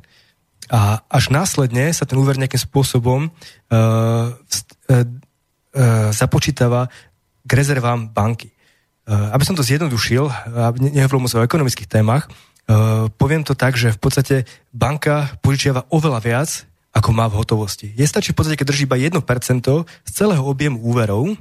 a 0.70 1.02
až 1.10 1.34
následne 1.34 1.90
sa 1.90 2.06
ten 2.06 2.16
úver 2.16 2.38
nejakým 2.38 2.62
spôsobom 2.62 3.28
uh, 3.28 3.74
uh, 3.74 4.32
uh, 4.88 6.08
započítava 6.14 6.88
k 7.42 7.50
rezervám 7.52 8.08
banky. 8.08 8.54
Uh, 9.02 9.34
aby 9.34 9.42
som 9.42 9.58
to 9.58 9.66
zjednodušil, 9.66 10.30
aby 10.70 10.94
nehovoril 10.94 11.26
o 11.26 11.44
ekonomických 11.44 11.90
témach, 11.90 12.30
Uh, 12.62 13.10
poviem 13.18 13.42
to 13.42 13.58
tak, 13.58 13.74
že 13.74 13.90
v 13.90 14.00
podstate 14.00 14.36
banka 14.70 15.34
požičiava 15.42 15.90
oveľa 15.90 16.20
viac, 16.22 16.50
ako 16.94 17.10
má 17.10 17.26
v 17.26 17.42
hotovosti. 17.42 17.90
Je 17.96 18.06
stačí 18.06 18.30
v 18.30 18.38
podstate, 18.38 18.58
keď 18.60 18.68
drží 18.70 18.84
iba 18.86 18.94
1% 18.94 19.18
z 20.06 20.10
celého 20.12 20.44
objemu 20.46 20.78
úverov 20.78 21.34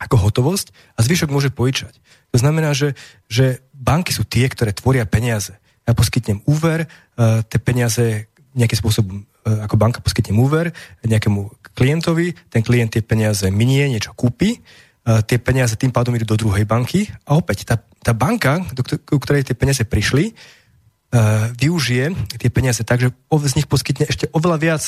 ako 0.00 0.16
hotovosť 0.16 0.72
a 0.96 1.04
zvyšok 1.04 1.32
môže 1.32 1.48
požičať. 1.52 1.96
To 2.32 2.36
znamená, 2.40 2.72
že, 2.76 2.96
že 3.28 3.64
banky 3.72 4.12
sú 4.12 4.24
tie, 4.28 4.48
ktoré 4.48 4.72
tvoria 4.76 5.04
peniaze. 5.08 5.56
Ja 5.88 5.96
poskytnem 5.96 6.44
úver, 6.44 6.86
uh, 6.86 7.40
tie 7.48 7.60
peniaze 7.60 8.28
nejakým 8.52 8.78
spôsobom, 8.80 9.16
uh, 9.24 9.64
ako 9.64 9.74
banka 9.80 10.04
poskytnem 10.04 10.36
úver 10.36 10.76
nejakému 11.00 11.72
klientovi, 11.72 12.36
ten 12.52 12.60
klient 12.60 12.92
tie 12.92 13.02
peniaze 13.04 13.48
minie, 13.48 13.88
niečo 13.88 14.12
kúpi, 14.12 14.60
tie 15.00 15.38
peniaze 15.40 15.74
tým 15.80 15.90
pádom 15.90 16.12
idú 16.14 16.36
do 16.36 16.40
druhej 16.46 16.68
banky 16.68 17.08
a 17.24 17.34
opäť 17.34 17.64
tá 17.66 17.80
tá 18.00 18.16
banka, 18.16 18.64
do 18.72 19.20
ktorej 19.20 19.44
tie 19.44 19.56
peniaze 19.56 19.84
prišli, 19.84 20.32
uh, 20.32 21.52
využije 21.54 22.16
tie 22.40 22.50
peniaze 22.50 22.80
tak, 22.84 23.00
že 23.00 23.12
z 23.12 23.56
nich 23.60 23.68
poskytne 23.68 24.08
ešte 24.08 24.28
oveľa 24.32 24.56
viac 24.60 24.82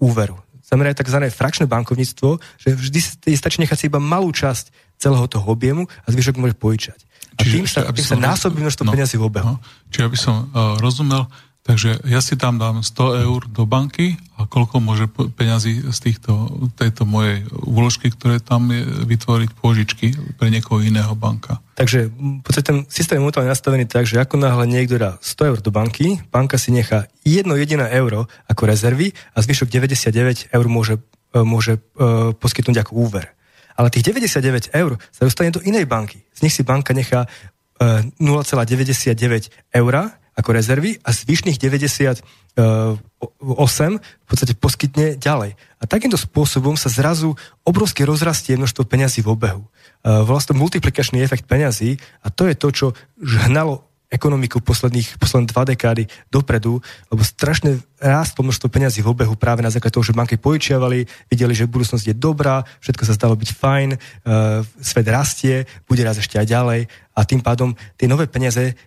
úveru. 0.00 0.40
Znamená 0.66 0.90
aj 0.90 0.98
tzv. 0.98 1.18
frakčné 1.30 1.64
bankovníctvo, 1.70 2.42
že 2.58 2.74
vždy 2.74 3.30
stačí 3.38 3.62
nechať 3.62 3.78
si 3.78 3.86
iba 3.86 4.02
malú 4.02 4.34
časť 4.34 4.98
celého 4.98 5.30
toho 5.30 5.46
objemu 5.46 5.86
a 5.86 6.06
zvyšok 6.10 6.42
môže 6.42 6.58
pojičať. 6.58 6.98
A 7.36 7.44
Čiže 7.44 7.54
tým 7.54 7.66
sa, 7.68 7.80
tým 7.92 8.06
sa 8.06 8.16
násobí 8.18 8.58
množstvo 8.64 8.84
no, 8.88 8.92
peniazí 8.96 9.14
v 9.20 9.28
obehu. 9.28 9.46
No, 9.46 9.62
čiže 9.92 10.04
aby 10.08 10.18
som 10.18 10.48
uh, 10.50 10.80
rozumel, 10.80 11.28
Takže 11.66 11.98
ja 12.06 12.22
si 12.22 12.38
tam 12.38 12.62
dám 12.62 12.86
100 12.86 13.26
eur 13.26 13.40
do 13.50 13.66
banky 13.66 14.14
a 14.38 14.46
koľko 14.46 14.78
môže 14.78 15.10
peňazí 15.10 15.82
z 15.90 15.98
týchto, 15.98 16.46
tejto 16.78 17.02
mojej 17.02 17.42
úložky, 17.66 18.14
ktoré 18.14 18.38
tam 18.38 18.70
je, 18.70 18.86
vytvoriť 18.86 19.50
pôžičky 19.58 20.14
pre 20.38 20.54
niekoho 20.54 20.78
iného 20.78 21.10
banka. 21.18 21.58
Takže 21.74 22.06
v 22.14 22.50
ten 22.62 22.86
systém 22.86 23.18
je 23.18 23.50
nastavený 23.50 23.90
tak, 23.90 24.06
že 24.06 24.22
ako 24.22 24.38
náhle 24.38 24.70
niekto 24.70 24.94
dá 24.94 25.18
100 25.18 25.50
eur 25.50 25.58
do 25.58 25.74
banky, 25.74 26.22
banka 26.30 26.54
si 26.54 26.70
nechá 26.70 27.10
jedno 27.26 27.58
jediné 27.58 27.90
euro 27.98 28.30
ako 28.46 28.62
rezervy 28.70 29.10
a 29.34 29.42
zvyšok 29.42 29.66
99 29.66 30.54
eur 30.54 30.66
môže, 30.70 31.02
e, 31.34 31.42
môže 31.42 31.82
uh, 31.98 32.30
poskytnúť 32.38 32.86
ako 32.86 32.92
úver. 32.94 33.34
Ale 33.74 33.90
tých 33.90 34.06
99 34.06 34.70
eur 34.70 35.02
sa 35.10 35.26
dostane 35.26 35.50
do 35.50 35.58
inej 35.66 35.90
banky. 35.90 36.22
Z 36.30 36.46
nich 36.46 36.54
si 36.54 36.62
banka 36.62 36.94
nechá 36.94 37.26
uh, 37.26 38.06
e, 38.06 38.22
0,99 38.22 39.74
eura 39.74 40.14
ako 40.36 40.52
rezervy 40.52 41.00
a 41.00 41.10
zvyšných 41.16 41.56
98 41.56 42.60
v 42.60 44.26
podstate 44.28 44.52
poskytne 44.52 45.16
ďalej. 45.16 45.56
A 45.80 45.84
takýmto 45.88 46.20
spôsobom 46.20 46.76
sa 46.76 46.92
zrazu 46.92 47.32
obrovské 47.64 48.04
rozrastie 48.04 48.60
množstvo 48.60 48.84
peňazí 48.84 49.24
v 49.24 49.32
obehu. 49.32 49.64
Volá 50.04 50.40
to 50.44 50.52
multiplikačný 50.52 51.24
efekt 51.24 51.48
peňazí 51.48 51.96
a 52.20 52.28
to 52.28 52.46
je 52.46 52.54
to, 52.54 52.68
čo 52.68 52.86
hnalo 53.16 53.86
ekonomiku 54.06 54.62
posledných, 54.62 55.18
posledné 55.18 55.50
dva 55.50 55.66
dekády 55.66 56.06
dopredu, 56.30 56.78
lebo 57.10 57.22
strašne 57.26 57.82
rástlo 57.98 58.46
množstvo 58.46 58.70
peňazí 58.70 59.02
v 59.02 59.10
obehu 59.10 59.34
práve 59.34 59.66
na 59.66 59.70
základe 59.72 59.98
toho, 59.98 60.06
že 60.06 60.14
banky 60.14 60.38
požičiavali, 60.38 61.02
videli, 61.26 61.52
že 61.58 61.66
budúcnosť 61.66 62.06
je 62.06 62.14
dobrá, 62.14 62.62
všetko 62.78 63.02
sa 63.02 63.18
stalo 63.18 63.34
byť 63.34 63.50
fajn, 63.50 63.88
uh, 63.90 64.62
svet 64.78 65.06
rastie, 65.10 65.66
bude 65.90 66.06
raz 66.06 66.22
ešte 66.22 66.38
aj 66.38 66.46
ďalej 66.46 66.80
a 67.18 67.20
tým 67.26 67.42
pádom 67.42 67.74
tie 67.98 68.06
nové 68.06 68.30
peniaze 68.30 68.78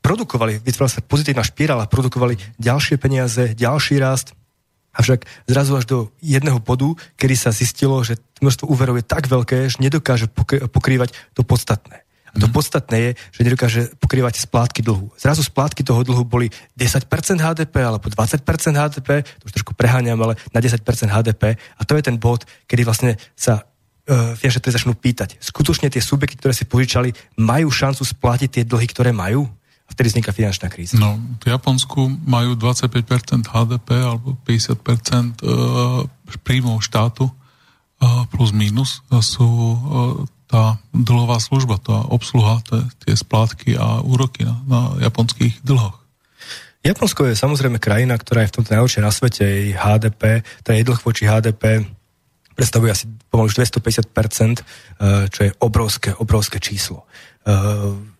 produkovali, 0.00 0.62
vytvorila 0.62 0.90
sa 0.90 1.04
pozitívna 1.04 1.44
špirála, 1.44 1.90
produkovali 1.90 2.38
ďalšie 2.56 2.96
peniaze, 2.96 3.54
ďalší 3.54 3.98
rast, 3.98 4.38
Avšak 4.98 5.30
zrazu 5.46 5.78
až 5.78 5.84
do 5.86 5.98
jedného 6.18 6.58
bodu, 6.58 6.90
kedy 7.14 7.38
sa 7.38 7.54
zistilo, 7.54 8.02
že 8.02 8.18
množstvo 8.42 8.66
úverov 8.66 8.98
je 8.98 9.06
tak 9.06 9.30
veľké, 9.30 9.70
že 9.70 9.78
nedokáže 9.78 10.26
pokrývať 10.74 11.14
to 11.38 11.46
podstatné. 11.46 12.02
A 12.34 12.36
to 12.36 12.50
mm. 12.50 12.52
podstatné 12.52 12.96
je, 12.98 13.10
že 13.30 13.40
nedokáže 13.46 13.80
pokrývať 14.02 14.42
splátky 14.42 14.84
dlhu. 14.84 15.14
Zrazu 15.16 15.46
splátky 15.46 15.86
toho 15.86 16.02
dlhu 16.02 16.26
boli 16.26 16.50
10% 16.76 17.06
HDP 17.40 17.74
alebo 17.78 18.10
20% 18.10 18.42
HDP, 18.74 19.22
to 19.38 19.44
už 19.48 19.52
trošku 19.54 19.72
preháňam, 19.78 20.18
ale 20.20 20.34
na 20.52 20.60
10% 20.60 20.82
HDP. 21.08 21.56
A 21.56 21.82
to 21.86 21.96
je 21.96 22.02
ten 22.02 22.18
bod, 22.20 22.44
kedy 22.68 22.84
vlastne 22.84 23.16
sa 23.32 23.64
uh, 23.64 24.36
finančné 24.36 24.68
začnú 24.68 24.92
pýtať. 24.98 25.40
Skutočne 25.40 25.88
tie 25.88 26.04
subjekty, 26.04 26.36
ktoré 26.36 26.52
si 26.52 26.68
požičali, 26.68 27.14
majú 27.40 27.72
šancu 27.72 28.04
splatiť 28.04 28.60
tie 28.60 28.64
dlhy, 28.68 28.86
ktoré 28.92 29.14
majú? 29.14 29.48
Vtedy 29.88 30.12
vzniká 30.12 30.30
finančná 30.36 30.68
kríza. 30.68 31.00
No, 31.00 31.16
v 31.40 31.48
Japonsku 31.48 32.06
majú 32.28 32.54
25% 32.54 33.48
HDP 33.48 33.88
alebo 33.98 34.36
50% 34.44 35.42
uh, 35.42 36.04
príjmov 36.44 36.84
štátu 36.84 37.26
uh, 37.28 38.28
plus 38.28 38.52
minus 38.52 39.00
sú 39.24 39.48
uh, 39.48 39.78
tá 40.48 40.80
dlhová 40.92 41.40
služba, 41.40 41.76
tá 41.80 42.04
obsluha, 42.08 42.60
tá, 42.64 42.84
tie 43.04 43.12
splátky 43.12 43.76
a 43.76 44.00
úroky 44.00 44.48
na, 44.48 44.56
na 44.64 44.80
japonských 45.08 45.60
dlhoch. 45.60 46.00
Japonsko 46.80 47.28
je 47.28 47.36
samozrejme 47.36 47.82
krajina, 47.82 48.16
ktorá 48.16 48.46
je 48.46 48.54
v 48.54 48.56
tomto 48.60 48.72
najlepšie 48.72 49.02
na 49.04 49.12
svete. 49.12 49.44
Jej 49.44 49.76
HDP, 49.76 50.46
teda 50.64 50.72
jej 50.78 50.84
dlh 50.86 51.00
voči 51.04 51.28
HDP 51.28 51.84
predstavuje 52.58 52.90
asi 52.90 53.06
pomaly 53.30 53.54
už 53.54 53.62
250%, 53.62 54.58
eh, 54.58 55.30
čo 55.30 55.40
je 55.46 55.50
obrovské, 55.62 56.10
obrovské 56.18 56.58
číslo. 56.58 57.06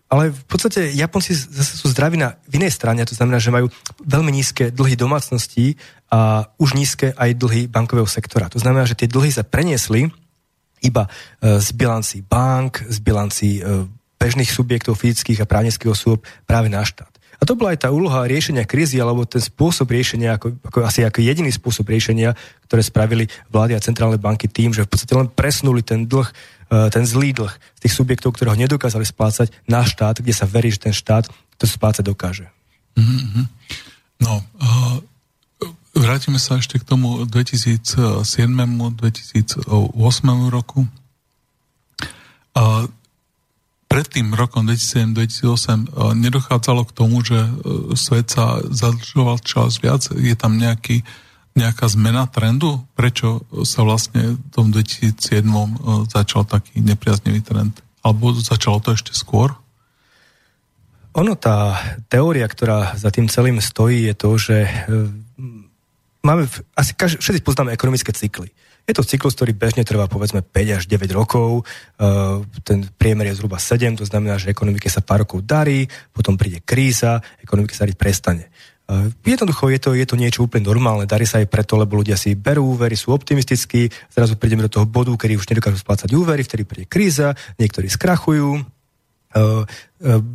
Ale 0.09 0.33
v 0.33 0.45
podstate 0.49 0.89
Japonci 0.97 1.37
zase 1.37 1.77
sú 1.77 1.85
zdraví 1.93 2.17
na 2.17 2.33
inej 2.49 2.73
strane, 2.73 3.05
to 3.05 3.13
znamená, 3.13 3.37
že 3.37 3.53
majú 3.53 3.69
veľmi 4.01 4.33
nízke 4.33 4.73
dlhy 4.73 4.97
domácností 4.97 5.77
a 6.09 6.49
už 6.57 6.73
nízke 6.73 7.13
aj 7.13 7.37
dlhy 7.37 7.69
bankového 7.69 8.09
sektora. 8.09 8.49
To 8.49 8.57
znamená, 8.57 8.89
že 8.89 8.97
tie 8.97 9.05
dlhy 9.05 9.29
sa 9.29 9.45
preniesli 9.45 10.09
iba 10.81 11.05
e, 11.05 11.61
z 11.61 11.69
bilancí 11.77 12.25
bank, 12.25 12.81
z 12.89 12.97
bilancí 13.05 13.61
e, 13.61 13.85
bežných 14.17 14.49
subjektov, 14.49 14.97
fyzických 14.97 15.45
a 15.45 15.49
právnických 15.49 15.93
osôb 15.93 16.25
práve 16.49 16.73
na 16.73 16.81
štát. 16.81 17.19
A 17.39 17.47
to 17.47 17.55
bola 17.55 17.71
aj 17.71 17.87
tá 17.87 17.89
úloha 17.93 18.27
riešenia 18.27 18.67
krízy, 18.67 18.99
alebo 18.99 19.23
ten 19.23 19.39
spôsob 19.39 19.87
riešenia, 19.95 20.35
ako, 20.35 20.59
ako 20.59 20.77
asi 20.83 21.07
ako 21.07 21.23
jediný 21.23 21.47
spôsob 21.47 21.87
riešenia, 21.87 22.35
ktoré 22.67 22.83
spravili 22.83 23.31
vlády 23.47 23.79
a 23.79 23.83
centrálne 23.83 24.19
banky 24.19 24.51
tým, 24.51 24.75
že 24.75 24.83
v 24.83 24.91
podstate 24.91 25.15
len 25.15 25.31
presunuli 25.31 25.79
ten 25.79 26.03
dlh, 26.03 26.27
ten 26.69 27.03
zlý 27.03 27.33
dlh 27.33 27.49
z 27.49 27.79
tých 27.81 27.93
subjektov, 27.97 28.37
ktorého 28.37 28.53
nedokázali 28.53 29.03
splácať 29.03 29.49
na 29.65 29.81
štát, 29.81 30.21
kde 30.21 30.33
sa 30.33 30.45
verí, 30.45 30.69
že 30.69 30.85
ten 30.85 30.93
štát 30.93 31.25
to 31.57 31.65
splácať 31.65 32.05
dokáže. 32.05 32.45
Mm-hmm. 32.93 33.45
No, 34.21 34.43
uh, 34.61 35.01
Vrátime 35.99 36.39
sa 36.39 36.55
ešte 36.55 36.79
k 36.79 36.87
tomu 36.87 37.27
2007. 37.27 37.83
2008 38.23 39.67
roku. 40.47 40.87
A 42.55 42.87
pred 43.89 44.05
tým 44.07 44.31
rokom 44.31 44.63
2007-2008 44.63 45.91
nedochádzalo 46.13 46.87
k 46.87 46.95
tomu, 46.95 47.25
že 47.25 47.41
e, 47.41 47.51
svet 47.97 48.31
sa 48.31 48.63
zadlžoval 48.63 49.43
čas 49.43 49.81
viac. 49.81 50.07
Je 50.13 50.37
tam 50.39 50.55
nejaký, 50.55 51.01
nejaká 51.57 51.85
zmena 51.89 52.29
trendu? 52.29 52.83
Prečo 52.93 53.45
sa 53.65 53.81
vlastne 53.81 54.37
v 54.37 54.49
tom 54.53 54.69
2007 54.69 55.45
e, 55.45 55.67
začal 56.09 56.45
taký 56.45 56.81
nepriaznivý 56.81 57.41
trend? 57.41 57.79
Alebo 58.05 58.31
začalo 58.35 58.79
to 58.79 58.95
ešte 58.95 59.11
skôr? 59.11 59.53
Ono, 61.17 61.33
tá 61.33 61.75
teória, 62.07 62.45
ktorá 62.45 62.93
za 62.95 63.09
tým 63.09 63.27
celým 63.27 63.57
stojí, 63.59 64.07
je 64.07 64.15
to, 64.15 64.29
že 64.37 64.57
e, 64.63 64.71
máme, 66.23 66.45
asi 66.77 66.93
každý, 66.93 67.17
všetci 67.19 67.41
poznáme 67.41 67.73
ekonomické 67.73 68.13
cykly. 68.13 68.53
Je 68.89 68.97
to 68.97 69.05
cyklus, 69.05 69.37
ktorý 69.37 69.53
bežne 69.53 69.85
trvá 69.85 70.09
povedzme 70.09 70.41
5 70.41 70.81
až 70.81 70.83
9 70.89 71.13
rokov, 71.13 71.61
uh, 71.61 72.41
ten 72.65 72.89
priemer 72.97 73.29
je 73.29 73.37
zhruba 73.37 73.61
7, 73.61 74.01
to 74.01 74.01
znamená, 74.01 74.41
že 74.41 74.49
ekonomike 74.49 74.89
sa 74.89 75.05
pár 75.05 75.29
rokov 75.29 75.45
darí, 75.45 75.85
potom 76.09 76.33
príde 76.33 76.57
kríza, 76.65 77.21
ekonomike 77.37 77.77
sa 77.77 77.85
dariť 77.85 77.93
prestane. 77.93 78.49
Uh, 78.89 79.13
jednoducho 79.21 79.69
je 79.69 79.77
to, 79.77 79.93
je 79.93 80.01
to 80.01 80.17
niečo 80.17 80.49
úplne 80.49 80.65
normálne, 80.65 81.05
darí 81.05 81.21
sa 81.21 81.37
aj 81.37 81.53
preto, 81.53 81.77
lebo 81.77 82.01
ľudia 82.01 82.17
si 82.17 82.33
berú 82.33 82.73
úvery, 82.73 82.97
sú 82.97 83.13
optimistickí, 83.13 83.93
zrazu 84.09 84.33
prídeme 84.33 84.65
do 84.65 84.73
toho 84.73 84.89
bodu, 84.89 85.13
kedy 85.13 85.37
už 85.37 85.45
nedokážu 85.45 85.77
splácať 85.77 86.09
úvery, 86.17 86.41
vtedy 86.41 86.65
príde 86.65 86.89
kríza, 86.89 87.37
niektorí 87.61 87.85
skrachujú, 87.85 88.65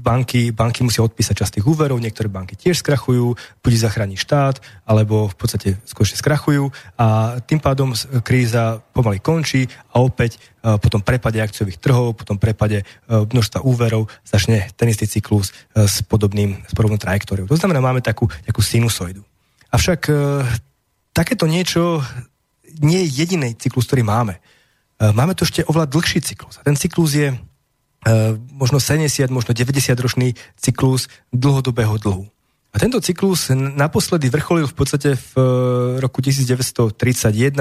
banky, 0.05 0.55
banky 0.55 0.87
musia 0.87 1.03
odpísať 1.03 1.35
časť 1.43 1.53
tých 1.59 1.67
úverov, 1.67 1.99
niektoré 1.99 2.31
banky 2.31 2.55
tiež 2.55 2.79
skrachujú, 2.79 3.35
buď 3.59 3.73
zachráni 3.75 4.15
štát, 4.15 4.63
alebo 4.87 5.27
v 5.27 5.35
podstate 5.35 5.69
skutočne 5.83 6.15
skrachujú 6.15 6.71
a 6.95 7.39
tým 7.43 7.59
pádom 7.59 7.91
kríza 8.23 8.79
pomaly 8.95 9.19
končí 9.19 9.67
a 9.91 9.99
opäť 9.99 10.39
potom 10.63 11.03
prepade 11.03 11.43
akciových 11.43 11.83
trhov, 11.83 12.15
potom 12.15 12.39
prepade 12.39 12.87
množstva 13.11 13.67
úverov, 13.67 14.07
začne 14.23 14.71
ten 14.79 14.87
istý 14.87 15.11
cyklus 15.11 15.51
s 15.75 15.99
podobným, 16.07 16.63
s 16.63 16.73
podobnou 16.79 17.01
trajektóriou. 17.01 17.51
To 17.51 17.59
znamená, 17.59 17.83
máme 17.83 17.99
takú, 17.99 18.31
takú 18.47 18.63
sinusoidu. 18.63 19.27
Avšak 19.75 20.07
takéto 21.11 21.51
niečo 21.51 21.99
nie 22.79 23.03
je 23.03 23.27
jediný 23.27 23.59
cyklus, 23.59 23.91
ktorý 23.91 24.07
máme. 24.07 24.39
Máme 25.03 25.35
tu 25.35 25.43
ešte 25.43 25.67
oveľa 25.67 25.91
dlhší 25.91 26.23
cyklus. 26.23 26.63
A 26.63 26.63
ten 26.63 26.79
cyklus 26.79 27.19
je 27.19 27.35
Eh, 27.35 27.54
možno 28.53 28.79
70, 28.81 29.33
možno 29.33 29.57
90 29.57 29.97
ročný 29.97 30.37
cyklus 30.61 31.09
dlhodobého 31.33 31.97
dlhu. 31.97 32.29
A 32.75 32.83
tento 32.83 32.99
cyklus 32.99 33.55
naposledy 33.55 34.27
vrcholil 34.27 34.67
v 34.67 34.75
podstate 34.75 35.15
v 35.15 35.31
eh, 35.39 35.43
roku 36.03 36.19
1931-33 36.19 37.55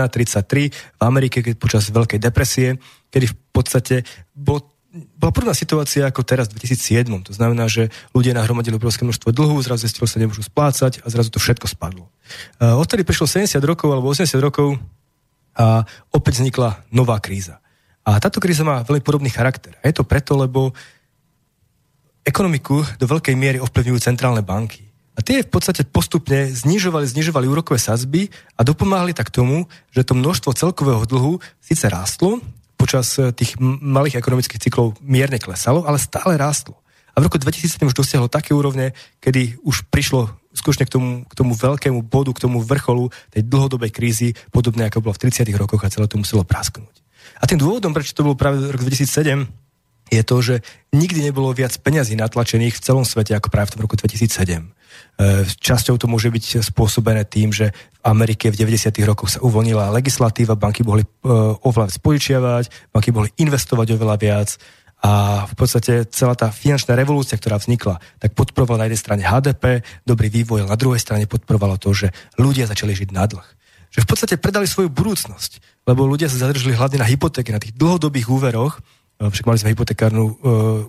v 0.73 1.01
Amerike, 1.05 1.45
keď 1.45 1.53
počas 1.61 1.93
Veľkej 1.93 2.17
depresie, 2.17 2.81
kedy 3.13 3.25
v 3.29 3.35
podstate 3.53 3.95
bol 4.33 4.65
bola 4.93 5.33
prvná 5.33 5.57
situácia 5.57 6.05
ako 6.05 6.21
teraz 6.21 6.53
v 6.53 6.61
2007. 6.61 7.09
To 7.25 7.33
znamená, 7.33 7.65
že 7.65 7.89
ľudia 8.13 8.37
nahromadili 8.37 8.77
obrovské 8.77 9.01
množstvo 9.01 9.33
dlhu, 9.33 9.57
zrazu 9.65 9.89
zistilo 9.89 10.05
sa 10.05 10.21
nemôžu 10.21 10.45
splácať 10.45 11.01
a 11.01 11.09
zrazu 11.09 11.33
to 11.33 11.41
všetko 11.41 11.65
spadlo. 11.65 12.13
Uh, 12.61 12.77
odtedy 12.77 13.01
prišlo 13.01 13.25
70 13.25 13.57
rokov 13.65 13.89
alebo 13.89 14.13
80 14.13 14.37
rokov 14.37 14.77
a 15.57 15.89
opäť 16.13 16.45
vznikla 16.45 16.85
nová 16.93 17.17
kríza. 17.17 17.62
A 18.03 18.19
táto 18.19 18.43
kríza 18.43 18.67
má 18.67 18.83
veľmi 18.83 18.99
podobný 18.99 19.31
charakter. 19.31 19.79
A 19.79 19.87
je 19.87 19.95
to 19.95 20.03
preto, 20.03 20.35
lebo 20.35 20.75
ekonomiku 22.23 22.83
do 22.99 23.05
veľkej 23.07 23.35
miery 23.35 23.57
ovplyvňujú 23.63 23.99
centrálne 24.03 24.43
banky. 24.43 24.83
A 25.13 25.21
tie 25.21 25.45
v 25.45 25.49
podstate 25.51 25.85
postupne 25.85 26.49
znižovali, 26.49 27.05
znižovali 27.05 27.45
úrokové 27.45 27.77
sadzby 27.77 28.33
a 28.57 28.65
dopomáhali 28.65 29.13
tak 29.13 29.29
tomu, 29.29 29.69
že 29.93 30.01
to 30.01 30.17
množstvo 30.17 30.57
celkového 30.57 31.05
dlhu 31.05 31.37
síce 31.61 31.85
rástlo, 31.85 32.41
počas 32.73 33.15
eh, 33.21 33.29
tých 33.31 33.55
malých 33.61 34.17
ekonomických 34.19 34.67
cyklov 34.67 34.97
mierne 34.99 35.37
klesalo, 35.37 35.85
ale 35.85 36.01
stále 36.01 36.35
rástlo. 36.35 36.81
A 37.13 37.21
v 37.21 37.29
roku 37.29 37.37
2007 37.37 37.77
už 37.77 37.93
dosiahlo 37.93 38.25
také 38.25 38.57
úrovne, 38.57 38.97
kedy 39.21 39.61
už 39.61 39.85
prišlo 39.93 40.33
skutočne 40.49 40.89
k 40.89 40.93
tomu, 40.97 41.09
k 41.29 41.33
tomu 41.37 41.53
veľkému 41.53 42.01
bodu, 42.01 42.33
k 42.33 42.49
tomu 42.49 42.57
vrcholu 42.65 43.13
tej 43.29 43.45
dlhodobej 43.45 43.93
krízy, 43.93 44.33
podobne 44.49 44.89
ako 44.89 45.05
bolo 45.05 45.13
v 45.13 45.29
30. 45.29 45.45
rokoch 45.53 45.85
a 45.85 45.93
celé 45.93 46.09
to 46.09 46.17
muselo 46.17 46.41
prasknúť. 46.41 47.02
A 47.41 47.43
tým 47.45 47.59
dôvodom, 47.59 47.91
prečo 47.91 48.15
to 48.15 48.25
bolo 48.25 48.39
práve 48.39 48.59
rok 48.59 48.81
2007, 48.81 49.47
je 50.13 50.21
to, 50.21 50.37
že 50.43 50.55
nikdy 50.93 51.25
nebolo 51.25 51.49
viac 51.55 51.73
peňazí 51.79 52.13
natlačených 52.13 52.77
v 52.77 52.83
celom 52.83 53.05
svete 53.07 53.33
ako 53.33 53.49
práve 53.49 53.71
v 53.71 53.73
tom 53.77 53.83
roku 53.87 53.97
2007. 53.97 54.61
E, 54.61 55.45
časťou 55.47 55.97
to 55.97 56.05
môže 56.05 56.29
byť 56.29 56.61
spôsobené 56.61 57.25
tým, 57.25 57.49
že 57.49 57.73
v 57.73 57.99
Amerike 58.05 58.53
v 58.53 58.59
90. 58.61 58.93
rokoch 59.09 59.33
sa 59.33 59.39
uvoľnila 59.41 59.89
legislatíva, 59.95 60.59
banky 60.59 60.85
mohli 60.85 61.01
e, 61.01 61.09
oveľa 61.65 61.89
spojičiavať, 61.97 62.93
banky 62.93 63.09
mohli 63.09 63.33
investovať 63.41 63.87
oveľa 63.97 64.15
viac 64.21 64.49
a 65.03 65.43
v 65.49 65.53
podstate 65.59 66.07
celá 66.13 66.37
tá 66.37 66.47
finančná 66.47 66.95
revolúcia, 66.95 67.35
ktorá 67.35 67.59
vznikla, 67.59 67.99
tak 68.23 68.37
podporovala 68.37 68.85
na 68.85 68.87
jednej 68.87 69.01
strane 69.01 69.23
HDP, 69.25 69.83
dobrý 70.07 70.31
vývoj, 70.31 70.63
ale 70.63 70.71
na 70.71 70.79
druhej 70.79 71.01
strane 71.01 71.27
podporovalo 71.27 71.75
to, 71.75 71.91
že 71.91 72.07
ľudia 72.39 72.69
začali 72.69 72.95
žiť 72.95 73.09
na 73.11 73.27
dlh 73.27 73.62
že 73.93 74.01
v 74.01 74.09
podstate 74.09 74.41
predali 74.41 74.65
svoju 74.65 74.89
budúcnosť, 74.89 75.85
lebo 75.85 76.09
ľudia 76.09 76.25
sa 76.25 76.49
zadržali 76.49 76.73
hlavne 76.73 76.97
na 76.97 77.05
hypotéke, 77.05 77.53
na 77.53 77.61
tých 77.61 77.77
dlhodobých 77.77 78.25
úveroch, 78.25 78.81
e, 79.21 79.29
však 79.29 79.45
mali 79.45 79.61
sme 79.61 79.71
hypotekárnu 79.77 80.23
uh, 80.25 80.35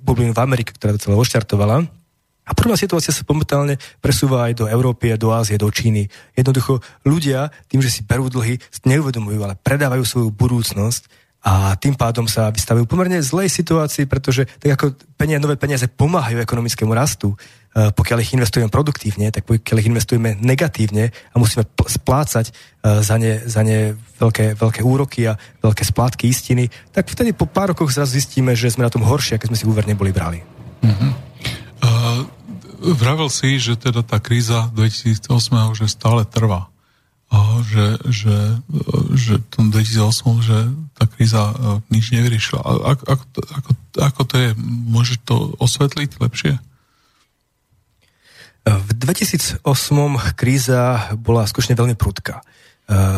bublinu 0.00 0.32
v 0.32 0.40
Amerike, 0.40 0.72
ktorá 0.72 0.96
to 0.96 1.12
celé 1.12 1.14
oštartovala, 1.20 1.84
A 2.44 2.52
prvá 2.52 2.76
situácia 2.76 3.08
sa 3.08 3.24
momentálne 3.24 3.80
presúva 4.04 4.48
aj 4.48 4.52
do 4.60 4.64
Európy, 4.68 5.16
do 5.16 5.32
Ázie, 5.32 5.56
do 5.56 5.68
Číny. 5.72 6.12
Jednoducho 6.36 6.80
ľudia 7.08 7.48
tým, 7.72 7.80
že 7.80 7.88
si 7.88 8.04
berú 8.04 8.28
dlhy, 8.28 8.60
neuvedomujú, 8.84 9.40
ale 9.40 9.56
predávajú 9.56 10.04
svoju 10.04 10.28
budúcnosť 10.28 11.24
a 11.44 11.76
tým 11.76 11.92
pádom 11.92 12.24
sa 12.24 12.48
vystavujú 12.48 12.88
pomerne 12.88 13.20
zlej 13.20 13.52
situácii, 13.52 14.08
pretože 14.08 14.48
tak 14.60 14.80
ako 14.80 14.96
peniaze, 15.20 15.44
nové 15.44 15.60
peniaze 15.60 15.84
pomáhajú 15.88 16.40
ekonomickému 16.40 16.92
rastu, 16.96 17.32
e, 17.32 17.36
pokiaľ 17.74 18.22
ich 18.22 18.30
investujeme 18.38 18.70
produktívne, 18.70 19.34
tak 19.34 19.50
pokiaľ 19.50 19.82
ich 19.82 19.90
investujeme 19.90 20.38
negatívne 20.38 21.10
a 21.10 21.34
musíme 21.42 21.66
splácať 21.66 22.46
e, 22.46 22.52
za 23.02 23.18
ne, 23.18 23.42
za 23.42 23.66
ne 23.66 23.98
veľké, 24.22 24.54
veľké 24.54 24.80
úroky 24.86 25.26
a 25.26 25.34
veľké 25.58 25.82
splátky 25.82 26.30
istiny, 26.30 26.70
tak 26.94 27.10
vtedy 27.10 27.34
po 27.34 27.50
pár 27.50 27.74
rokoch 27.74 27.90
zrazu 27.90 28.14
zistíme, 28.22 28.54
že 28.54 28.70
sme 28.70 28.86
na 28.86 28.94
tom 28.94 29.02
horšie, 29.02 29.34
ako 29.34 29.50
sme 29.50 29.58
si 29.58 29.66
úver 29.66 29.90
neboli 29.90 30.14
brali. 30.14 30.38
Mm-hmm. 30.86 31.10
Uh, 31.82 32.22
vravel 32.94 33.26
si, 33.26 33.58
že 33.58 33.74
teda 33.74 34.06
tá 34.06 34.22
kríza 34.22 34.70
2008 34.78 35.74
že 35.74 35.90
stále 35.90 36.22
trvá. 36.30 36.70
Uh, 37.26 37.58
že, 37.66 37.86
že, 38.06 38.36
že 39.18 39.34
tom 39.50 39.74
2008, 39.74 40.46
že 40.46 40.58
tá 40.94 41.10
kríza 41.10 41.50
nič 41.90 42.14
nevyriešila. 42.14 42.62
Ako, 42.62 43.02
ako, 43.02 43.24
ako, 43.50 43.70
ako 43.98 44.20
to 44.30 44.34
je? 44.38 44.48
Môže 44.62 45.18
to 45.26 45.58
osvetliť 45.58 46.22
lepšie? 46.22 46.54
V 48.64 48.90
2008 48.96 49.60
kríza 50.32 51.12
bola 51.20 51.44
skutočne 51.44 51.76
veľmi 51.76 52.00
prudká. 52.00 52.40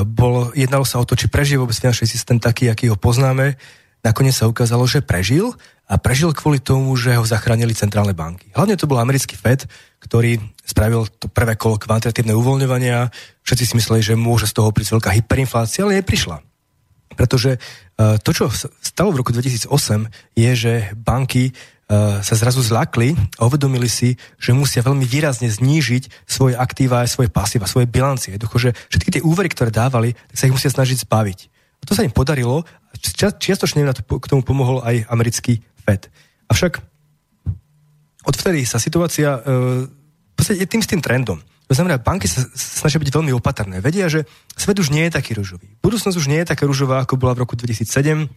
Bol, 0.02 0.50
jednalo 0.58 0.82
sa 0.82 0.98
o 0.98 1.06
to, 1.06 1.14
či 1.14 1.30
prežije 1.30 1.58
vôbec 1.58 1.74
finančný 1.78 2.06
systém 2.06 2.38
taký, 2.42 2.66
aký 2.66 2.90
ho 2.90 2.98
poznáme. 2.98 3.54
Nakoniec 4.02 4.34
sa 4.34 4.50
ukázalo, 4.50 4.86
že 4.86 5.02
prežil 5.02 5.54
a 5.86 5.98
prežil 5.98 6.34
kvôli 6.34 6.58
tomu, 6.58 6.94
že 6.98 7.14
ho 7.14 7.22
zachránili 7.22 7.74
centrálne 7.74 8.14
banky. 8.14 8.50
Hlavne 8.54 8.78
to 8.78 8.90
bol 8.90 8.98
americký 8.98 9.38
Fed, 9.38 9.66
ktorý 10.02 10.38
spravil 10.66 11.06
to 11.18 11.30
prvé 11.30 11.54
kolo 11.54 11.78
kvantitatívne 11.78 12.34
uvoľňovania. 12.34 13.10
Všetci 13.46 13.64
si 13.66 13.74
mysleli, 13.78 14.02
že 14.02 14.18
môže 14.18 14.50
z 14.50 14.54
toho 14.58 14.74
prísť 14.74 14.98
veľká 14.98 15.10
hyperinflácia, 15.14 15.86
ale 15.86 16.02
neprišla. 16.02 16.42
Pretože 17.14 17.58
uh, 17.58 18.18
to, 18.18 18.30
čo 18.34 18.50
stalo 18.82 19.14
v 19.14 19.22
roku 19.22 19.30
2008, 19.30 19.70
je, 20.34 20.50
že 20.54 20.74
banky 20.94 21.54
sa 21.86 22.34
zrazu 22.34 22.58
zlakli 22.66 23.14
a 23.38 23.46
uvedomili 23.46 23.86
si, 23.86 24.18
že 24.42 24.50
musia 24.50 24.82
veľmi 24.82 25.06
výrazne 25.06 25.46
znížiť 25.46 26.26
svoje 26.26 26.58
aktíva 26.58 27.06
svoje 27.06 27.30
pasíva, 27.30 27.70
svoje 27.70 27.86
bilancie. 27.86 28.34
Jednoducho, 28.34 28.58
že 28.58 28.70
všetky 28.90 29.10
tie 29.14 29.22
úvery, 29.22 29.46
ktoré 29.46 29.70
dávali, 29.70 30.18
tak 30.26 30.36
sa 30.36 30.46
ich 30.50 30.56
musia 30.56 30.70
snažiť 30.70 31.06
zbaviť. 31.06 31.38
A 31.46 31.84
to 31.86 31.94
sa 31.94 32.02
im 32.02 32.10
podarilo 32.10 32.66
čiastočne 33.38 33.86
to, 33.94 34.02
k 34.02 34.26
tomu 34.26 34.42
pomohol 34.42 34.82
aj 34.82 35.06
americký 35.06 35.62
Fed. 35.86 36.10
Avšak 36.50 36.82
odvtedy 38.26 38.66
sa 38.66 38.82
situácia 38.82 39.38
uh, 39.38 39.86
v 39.86 40.42
je 40.42 40.66
tým 40.66 40.82
s 40.82 40.90
tým 40.90 40.98
trendom. 40.98 41.38
To 41.66 41.74
znamená, 41.74 41.98
banky 41.98 42.30
sa 42.30 42.46
snažia 42.54 43.02
byť 43.02 43.10
veľmi 43.10 43.34
opatrné. 43.34 43.82
Vedia, 43.82 44.06
že 44.06 44.26
svet 44.54 44.78
už 44.78 44.94
nie 44.94 45.06
je 45.06 45.18
taký 45.18 45.34
ružový. 45.34 45.66
Budúcnosť 45.82 46.14
už 46.14 46.30
nie 46.30 46.38
je 46.42 46.50
taká 46.50 46.62
ružová, 46.62 47.02
ako 47.02 47.18
bola 47.18 47.34
v 47.34 47.42
roku 47.42 47.58
2007, 47.58 48.30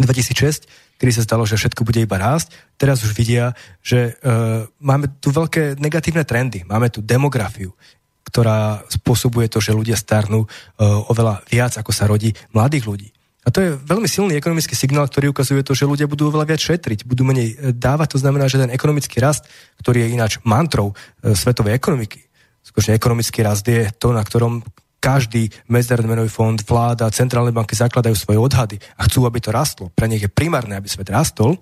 2006, 0.00 0.68
kedy 0.96 1.10
sa 1.12 1.26
zdalo, 1.26 1.44
že 1.44 1.58
všetko 1.58 1.84
bude 1.84 2.00
iba 2.00 2.16
rásť. 2.16 2.54
Teraz 2.78 3.02
už 3.04 3.12
vidia, 3.12 3.52
že 3.82 4.16
uh, 4.22 4.64
máme 4.80 5.10
tu 5.20 5.34
veľké 5.34 5.76
negatívne 5.76 6.22
trendy. 6.22 6.64
Máme 6.64 6.88
tu 6.88 7.02
demografiu, 7.02 7.74
ktorá 8.24 8.86
spôsobuje 8.88 9.50
to, 9.50 9.58
že 9.60 9.76
ľudia 9.76 9.98
starnú 9.98 10.46
uh, 10.46 11.10
oveľa 11.10 11.44
viac, 11.50 11.76
ako 11.76 11.92
sa 11.92 12.08
rodí 12.08 12.32
mladých 12.54 12.84
ľudí. 12.88 13.08
A 13.42 13.50
to 13.50 13.58
je 13.58 13.74
veľmi 13.74 14.06
silný 14.06 14.38
ekonomický 14.38 14.78
signál, 14.78 15.10
ktorý 15.10 15.34
ukazuje 15.34 15.66
to, 15.66 15.74
že 15.74 15.90
ľudia 15.90 16.06
budú 16.06 16.30
oveľa 16.30 16.54
viac 16.54 16.62
šetriť, 16.62 17.02
budú 17.02 17.26
menej 17.26 17.48
e, 17.50 17.54
dávať. 17.74 18.14
To 18.14 18.22
znamená, 18.22 18.46
že 18.46 18.62
ten 18.62 18.70
ekonomický 18.70 19.18
rast, 19.18 19.50
ktorý 19.82 20.06
je 20.06 20.14
ináč 20.14 20.38
mantrou 20.46 20.94
e, 20.94 21.34
svetovej 21.34 21.74
ekonomiky, 21.74 22.22
skutočne 22.62 22.94
ekonomický 22.94 23.42
rast 23.42 23.66
je 23.66 23.90
to, 23.98 24.14
na 24.14 24.22
ktorom 24.22 24.62
každý 25.02 25.50
medzinárodný 25.66 26.30
fond, 26.30 26.54
vláda, 26.62 27.10
centrálne 27.10 27.50
banky 27.50 27.74
zakladajú 27.74 28.14
svoje 28.14 28.38
odhady 28.38 28.78
a 28.94 29.10
chcú, 29.10 29.26
aby 29.26 29.42
to 29.42 29.50
rastlo. 29.50 29.90
Pre 29.90 30.06
nich 30.06 30.22
je 30.22 30.30
primárne, 30.30 30.78
aby 30.78 30.86
svet 30.86 31.10
rastol. 31.10 31.58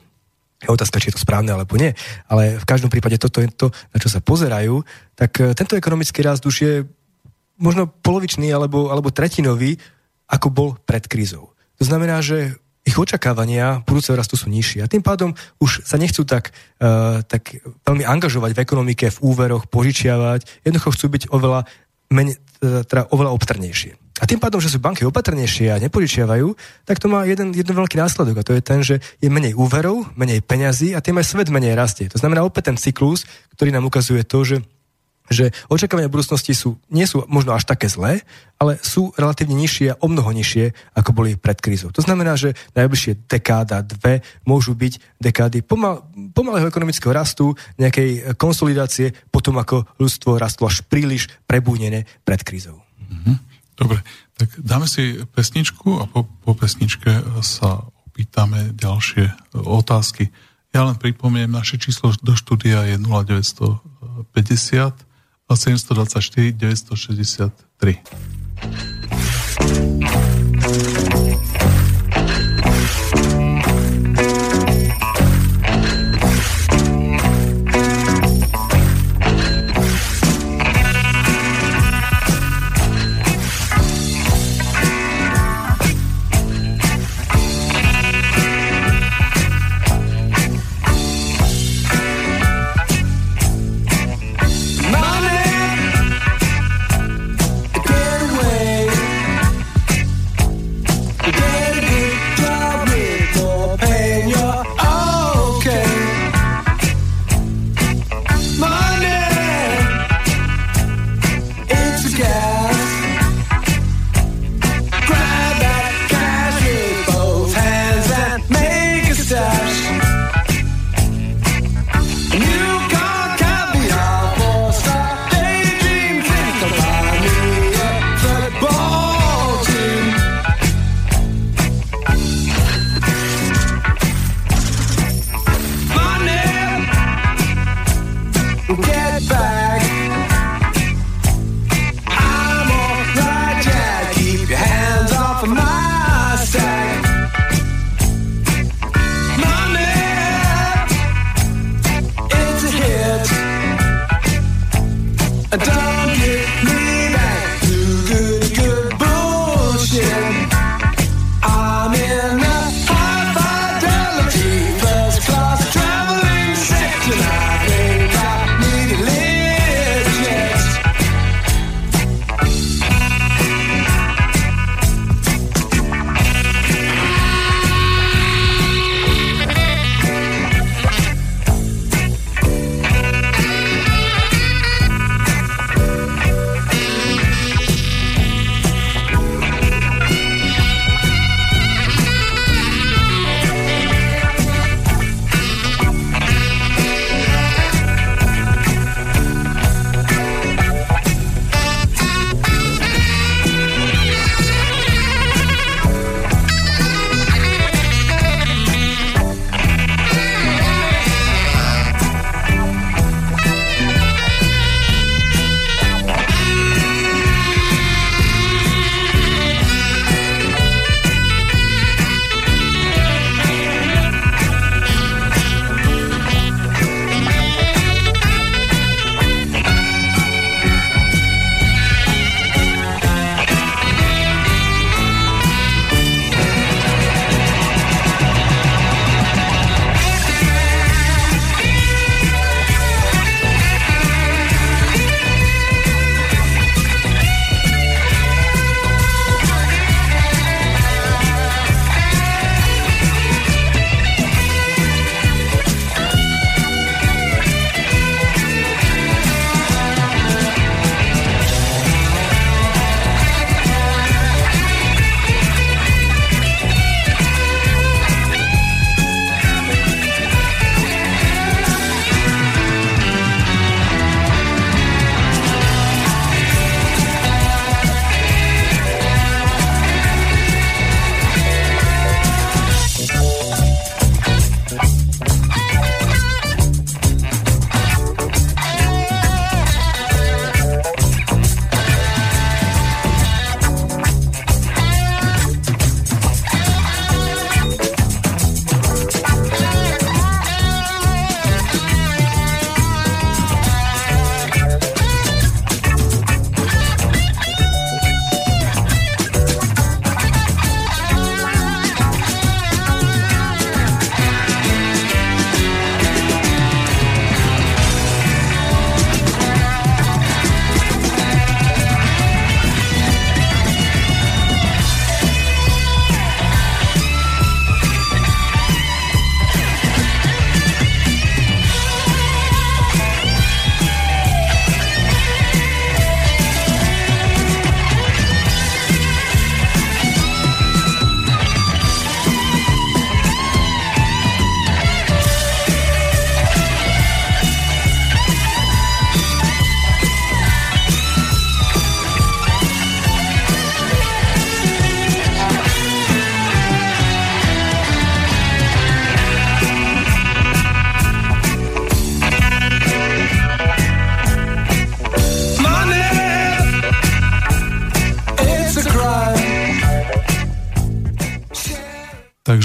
Je 0.61 0.68
otázka, 0.68 1.01
či 1.01 1.09
je 1.09 1.16
to 1.16 1.24
správne 1.24 1.49
alebo 1.49 1.80
nie. 1.80 1.97
Ale 2.28 2.61
v 2.61 2.68
každom 2.68 2.93
prípade 2.93 3.16
toto 3.16 3.41
je 3.41 3.49
to, 3.49 3.72
na 3.72 3.97
čo 3.97 4.12
sa 4.12 4.20
pozerajú. 4.20 4.84
Tak 5.16 5.32
e, 5.41 5.57
tento 5.57 5.72
ekonomický 5.72 6.20
rast 6.20 6.45
už 6.45 6.57
je 6.61 6.74
možno 7.57 7.88
polovičný 7.88 8.53
alebo, 8.53 8.93
alebo 8.93 9.09
tretinový, 9.09 9.80
ako 10.28 10.49
bol 10.53 10.68
pred 10.84 11.09
krízou. 11.09 11.57
To 11.80 11.84
znamená, 11.88 12.20
že 12.20 12.61
ich 12.84 12.97
očakávania 12.97 13.84
budúceho 13.84 14.16
rastu 14.16 14.41
sú 14.41 14.49
nižšie 14.49 14.80
a 14.84 14.88
tým 14.88 15.05
pádom 15.05 15.36
už 15.61 15.84
sa 15.84 16.01
nechcú 16.01 16.24
tak, 16.24 16.57
uh, 16.80 17.20
tak 17.28 17.61
veľmi 17.84 18.09
angažovať 18.09 18.57
v 18.57 18.62
ekonomike, 18.64 19.07
v 19.12 19.20
úveroch, 19.20 19.68
požičiavať. 19.68 20.64
Jednoducho 20.64 20.97
chcú 20.97 21.07
byť 21.12 21.22
oveľa, 21.28 21.68
menej, 22.11 22.36
teda 22.61 23.08
oveľa 23.14 23.32
obtrnejšie. 23.34 23.96
A 24.20 24.28
tým 24.28 24.36
pádom, 24.36 24.61
že 24.61 24.68
sú 24.68 24.76
banky 24.84 25.08
opatrnejšie 25.08 25.72
a 25.72 25.80
nepožičiavajú, 25.80 26.52
tak 26.84 27.00
to 27.00 27.08
má 27.08 27.24
jeden, 27.24 27.56
jeden 27.56 27.72
veľký 27.72 27.96
následok 27.96 28.44
a 28.44 28.46
to 28.46 28.52
je 28.52 28.61
ten, 28.61 28.84
že 28.84 29.00
je 29.16 29.32
menej 29.32 29.56
úverov, 29.56 30.12
menej 30.12 30.44
peňazí 30.44 30.92
a 30.92 31.00
tým 31.00 31.16
aj 31.16 31.26
svet 31.32 31.48
menej 31.48 31.72
rastie. 31.72 32.12
To 32.12 32.20
znamená 32.20 32.44
opäť 32.44 32.68
ten 32.68 32.76
cyklus, 32.76 33.24
ktorý 33.56 33.72
nám 33.72 33.88
ukazuje 33.88 34.20
to, 34.28 34.44
že 34.44 34.56
že 35.31 35.55
očakávania 35.70 36.11
budúcnosti 36.11 36.59
sú, 36.59 36.74
nie 36.91 37.07
sú 37.07 37.22
možno 37.31 37.55
až 37.55 37.62
také 37.62 37.87
zlé, 37.87 38.26
ale 38.59 38.83
sú 38.83 39.14
relatívne 39.14 39.55
nižšie 39.55 39.95
a 39.95 39.99
o 40.03 40.11
mnoho 40.11 40.35
nižšie, 40.35 40.74
ako 40.99 41.11
boli 41.14 41.39
pred 41.39 41.55
krízou. 41.62 41.95
To 41.95 42.03
znamená, 42.03 42.35
že 42.35 42.59
najbližšie 42.74 43.31
dekáda, 43.31 43.87
dve 43.87 44.26
môžu 44.43 44.74
byť 44.74 45.22
dekády 45.22 45.62
pomal, 45.62 46.03
pomalého 46.35 46.66
ekonomického 46.66 47.14
rastu, 47.14 47.55
nejakej 47.78 48.35
konsolidácie, 48.35 49.14
potom 49.31 49.62
ako 49.62 49.87
ľudstvo 50.03 50.35
rastlo 50.37 50.66
až 50.66 50.83
príliš 50.91 51.31
prebúnené 51.47 52.11
pred 52.26 52.43
krízou. 52.43 52.83
Mhm. 53.07 53.47
Dobre, 53.81 54.05
tak 54.37 54.53
dáme 54.61 54.85
si 54.85 55.24
pesničku 55.24 56.03
a 56.03 56.05
po, 56.05 56.26
po 56.26 56.53
pesničke 56.53 57.09
sa 57.41 57.81
opýtame 58.12 58.76
ďalšie 58.76 59.57
otázky. 59.57 60.28
Ja 60.76 60.85
len 60.85 61.01
pripomeniem, 61.01 61.49
naše 61.49 61.81
číslo 61.81 62.12
do 62.20 62.37
štúdia 62.37 62.85
je 62.85 63.01
0950 63.01 65.09
724 65.57 66.53
963. 66.53 68.03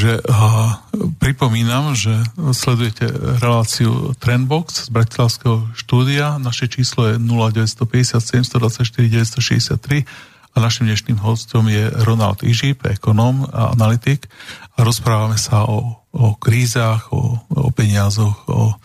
Takže 0.05 0.21
a, 0.29 0.85
pripomínam, 1.17 1.97
že 1.97 2.13
sledujete 2.53 3.09
reláciu 3.41 4.13
Trendbox 4.21 4.85
z 4.85 4.89
Bratislavského 4.93 5.65
štúdia. 5.73 6.37
Naše 6.37 6.69
číslo 6.69 7.09
je 7.09 7.17
0957 7.17 8.45
124 8.45 8.85
963 9.01 10.05
a 10.53 10.55
našim 10.61 10.85
dnešným 10.85 11.17
hostom 11.25 11.65
je 11.73 11.89
Ronald 12.05 12.45
Ižip, 12.45 12.85
ekonóm 12.85 13.49
a 13.49 13.73
analytik 13.73 14.29
a 14.77 14.85
rozprávame 14.85 15.41
sa 15.41 15.65
o, 15.65 16.05
o 16.13 16.37
krízach, 16.37 17.09
o, 17.09 17.41
o 17.49 17.73
peniazoch, 17.73 18.45
o, 18.45 18.77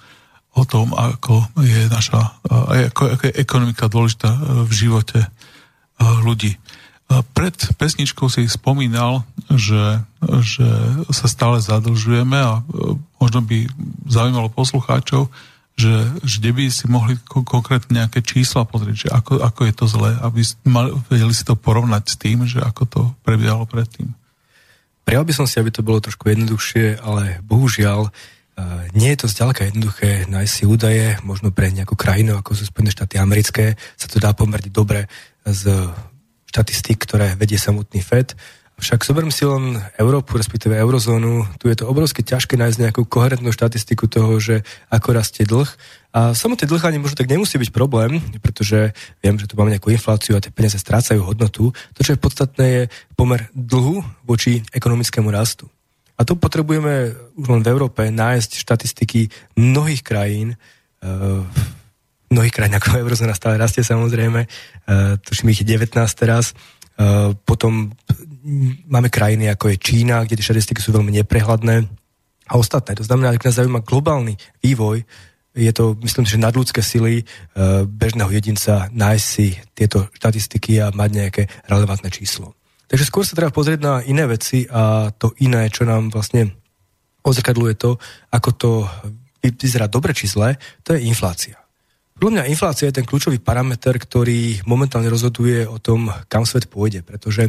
o 0.57 0.63
tom, 0.65 0.97
ako 0.97 1.45
je 1.61 1.85
naša 1.93 2.41
ako, 2.89 3.21
ako 3.21 3.23
je 3.29 3.33
ekonomika 3.37 3.93
dôležitá 3.93 4.41
v 4.65 4.73
živote 4.73 5.29
ľudí. 6.01 6.57
Pred 7.11 7.75
pesničkou 7.75 8.31
si 8.31 8.47
spomínal, 8.47 9.27
že, 9.51 9.99
že 10.39 10.67
sa 11.11 11.27
stále 11.27 11.59
zadlžujeme 11.59 12.39
a 12.39 12.63
možno 13.19 13.43
by 13.43 13.67
zaujímalo 14.07 14.47
poslucháčov, 14.55 15.27
že, 15.75 15.91
kde 16.23 16.51
by 16.55 16.65
si 16.71 16.85
mohli 16.87 17.17
konkrétne 17.27 18.05
nejaké 18.05 18.21
čísla 18.23 18.69
pozrieť, 18.69 18.97
že 19.07 19.09
ako, 19.11 19.43
ako 19.43 19.61
je 19.67 19.75
to 19.75 19.87
zlé, 19.91 20.13
aby 20.23 20.41
mali, 20.69 20.93
vedeli 21.09 21.35
si 21.35 21.43
to 21.43 21.57
porovnať 21.57 22.05
s 22.05 22.15
tým, 22.21 22.45
že 22.45 22.61
ako 22.61 22.83
to 22.87 23.01
prebiehalo 23.25 23.65
predtým. 23.65 24.13
Prijal 25.09 25.25
by 25.25 25.33
som 25.33 25.49
si, 25.49 25.57
aby 25.57 25.73
to 25.73 25.83
bolo 25.83 25.99
trošku 25.99 26.29
jednoduchšie, 26.29 27.01
ale 27.01 27.41
bohužiaľ 27.43 28.13
nie 28.93 29.17
je 29.17 29.25
to 29.25 29.33
zďaleka 29.33 29.73
jednoduché 29.73 30.29
nájsť 30.29 30.53
si 30.53 30.65
údaje, 30.69 31.17
možno 31.25 31.49
pre 31.49 31.73
nejakú 31.73 31.97
krajinu, 31.97 32.37
ako 32.37 32.53
sú 32.53 32.69
Spojené 32.69 32.93
štáty 32.93 33.17
americké, 33.17 33.73
sa 33.97 34.05
to 34.05 34.21
dá 34.21 34.37
pomerne 34.37 34.69
dobre 34.69 35.09
z 35.49 35.89
štatistík, 36.53 37.01
ktoré 37.09 37.41
vedie 37.41 37.57
samotný 37.57 38.05
FED 38.05 38.37
však 38.81 39.05
zoberiem 39.05 39.29
si 39.29 39.45
len 39.45 39.77
Európu, 40.01 40.41
respektíve 40.41 40.73
eurozónu. 40.73 41.45
Tu 41.61 41.69
je 41.69 41.77
to 41.77 41.87
obrovské 41.87 42.25
ťažké 42.25 42.57
nájsť 42.57 42.81
nejakú 42.81 43.05
koherentnú 43.05 43.53
štatistiku 43.53 44.09
toho, 44.09 44.41
že 44.41 44.65
ako 44.89 45.09
rastie 45.13 45.45
dlh. 45.45 45.69
A 46.17 46.33
samotné 46.33 46.65
dlh 46.65 46.83
ani 46.89 46.99
možno 46.99 47.21
tak 47.21 47.29
nemusí 47.29 47.61
byť 47.61 47.71
problém, 47.71 48.19
pretože 48.41 48.97
viem, 49.21 49.37
že 49.37 49.47
tu 49.47 49.55
máme 49.55 49.71
nejakú 49.71 49.93
infláciu 49.93 50.35
a 50.35 50.43
tie 50.43 50.51
peniaze 50.51 50.81
strácajú 50.81 51.21
hodnotu. 51.21 51.71
To, 51.71 52.01
čo 52.01 52.17
je 52.17 52.25
podstatné, 52.25 52.67
je 52.67 52.83
pomer 53.15 53.53
dlhu 53.53 54.01
voči 54.25 54.65
ekonomickému 54.73 55.29
rastu. 55.29 55.69
A 56.17 56.25
tu 56.25 56.37
potrebujeme 56.37 57.17
už 57.37 57.47
len 57.49 57.63
v 57.65 57.71
Európe 57.73 58.03
nájsť 58.09 58.61
štatistiky 58.61 59.21
mnohých 59.57 60.05
krajín, 60.05 60.57
uh, 61.05 61.45
mnohých 62.29 62.53
krajín 62.53 62.77
ako 62.77 62.97
eurozóna 63.05 63.37
stále 63.37 63.61
rastie 63.61 63.85
samozrejme, 63.85 64.41
uh, 64.45 65.17
tuším 65.21 65.53
ich 65.53 65.65
je 65.65 65.77
19 65.77 65.97
teraz, 66.17 66.53
potom 67.47 67.93
máme 68.89 69.09
krajiny 69.09 69.49
ako 69.53 69.73
je 69.73 69.77
Čína, 69.77 70.25
kde 70.25 70.37
tie 70.41 70.49
štatistiky 70.53 70.81
sú 70.81 70.93
veľmi 70.93 71.13
neprehľadné 71.23 71.77
a 72.51 72.53
ostatné. 72.59 72.99
To 72.99 73.07
znamená, 73.07 73.33
ak 73.33 73.45
nás 73.47 73.57
zaujíma 73.57 73.87
globálny 73.87 74.35
vývoj, 74.65 75.07
je 75.55 75.73
to, 75.75 75.99
myslím, 76.07 76.25
že 76.27 76.39
nadľudské 76.39 76.79
sily 76.79 77.23
e, 77.23 77.25
bežného 77.87 78.31
jedinca 78.31 78.87
nájsť 78.95 79.27
si 79.27 79.59
tieto 79.75 80.07
štatistiky 80.15 80.79
a 80.79 80.95
mať 80.95 81.11
nejaké 81.11 81.43
relevantné 81.67 82.07
číslo. 82.11 82.55
Takže 82.87 83.07
skôr 83.07 83.27
sa 83.27 83.35
treba 83.39 83.55
pozrieť 83.55 83.81
na 83.83 83.95
iné 84.03 84.27
veci 84.31 84.67
a 84.71 85.11
to 85.15 85.35
iné, 85.43 85.71
čo 85.71 85.87
nám 85.87 86.11
vlastne 86.11 86.55
odzrkadluje 87.23 87.75
to, 87.79 87.99
ako 88.35 88.51
to 88.55 88.71
vyzerá 89.43 89.87
dobre 89.87 90.15
či 90.15 90.31
zle, 90.31 90.59
to 90.83 90.95
je 90.95 91.07
inflácia. 91.07 91.59
Podľa 92.21 92.45
mňa 92.45 92.51
inflácia 92.53 92.93
je 92.93 93.01
ten 93.01 93.09
kľúčový 93.09 93.41
parameter, 93.41 93.97
ktorý 93.97 94.61
momentálne 94.69 95.09
rozhoduje 95.09 95.65
o 95.65 95.81
tom, 95.81 96.13
kam 96.29 96.45
svet 96.45 96.69
pôjde, 96.69 97.01
pretože 97.01 97.49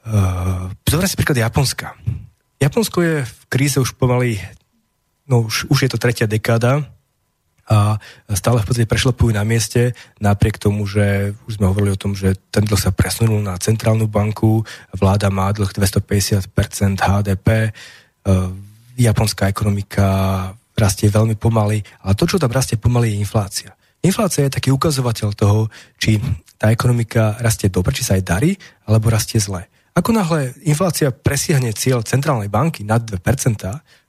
Uh, 0.00 0.72
zoberiem 0.88 1.12
si 1.12 1.20
príklad 1.20 1.44
Japonska. 1.44 1.92
Japonsko 2.56 3.04
je 3.04 3.16
v 3.20 3.40
kríze 3.52 3.76
už 3.76 4.00
pomaly, 4.00 4.40
no 5.28 5.44
už, 5.44 5.68
už 5.68 5.78
je 5.84 5.90
to 5.92 6.00
tretia 6.00 6.24
dekáda 6.24 6.88
a 7.68 8.00
stále 8.32 8.64
v 8.64 8.66
podstate 8.66 8.88
prešlapujú 8.88 9.36
na 9.36 9.44
mieste, 9.44 9.92
napriek 10.16 10.56
tomu, 10.56 10.88
že 10.88 11.36
už 11.44 11.60
sme 11.60 11.68
hovorili 11.68 11.92
o 11.92 12.00
tom, 12.00 12.16
že 12.16 12.32
ten 12.48 12.64
dlh 12.64 12.80
sa 12.80 12.96
presunul 12.96 13.44
na 13.44 13.60
centrálnu 13.60 14.08
banku, 14.08 14.64
vláda 14.96 15.28
má 15.28 15.52
dlh 15.52 15.68
250% 15.68 16.48
HDP, 16.96 17.70
uh, 17.70 18.50
japonská 18.96 19.52
ekonomika 19.52 20.08
rastie 20.80 21.12
veľmi 21.12 21.36
pomaly, 21.36 21.84
ale 22.00 22.16
to, 22.16 22.24
čo 22.24 22.40
tam 22.40 22.50
rastie 22.50 22.80
pomaly, 22.80 23.12
je 23.12 23.20
inflácia. 23.20 23.70
Inflácia 24.00 24.48
je 24.48 24.56
taký 24.56 24.72
ukazovateľ 24.72 25.28
toho, 25.36 25.68
či 26.00 26.16
tá 26.56 26.72
ekonomika 26.72 27.36
rastie 27.40 27.68
dobre, 27.68 27.92
či 27.92 28.04
sa 28.04 28.16
aj 28.16 28.24
darí, 28.24 28.56
alebo 28.88 29.12
rastie 29.12 29.36
zle. 29.36 29.68
Ako 29.92 30.16
náhle 30.16 30.56
inflácia 30.64 31.12
presiahne 31.12 31.76
cieľ 31.76 32.00
centrálnej 32.00 32.48
banky 32.48 32.80
nad 32.86 33.04
2%, 33.04 33.20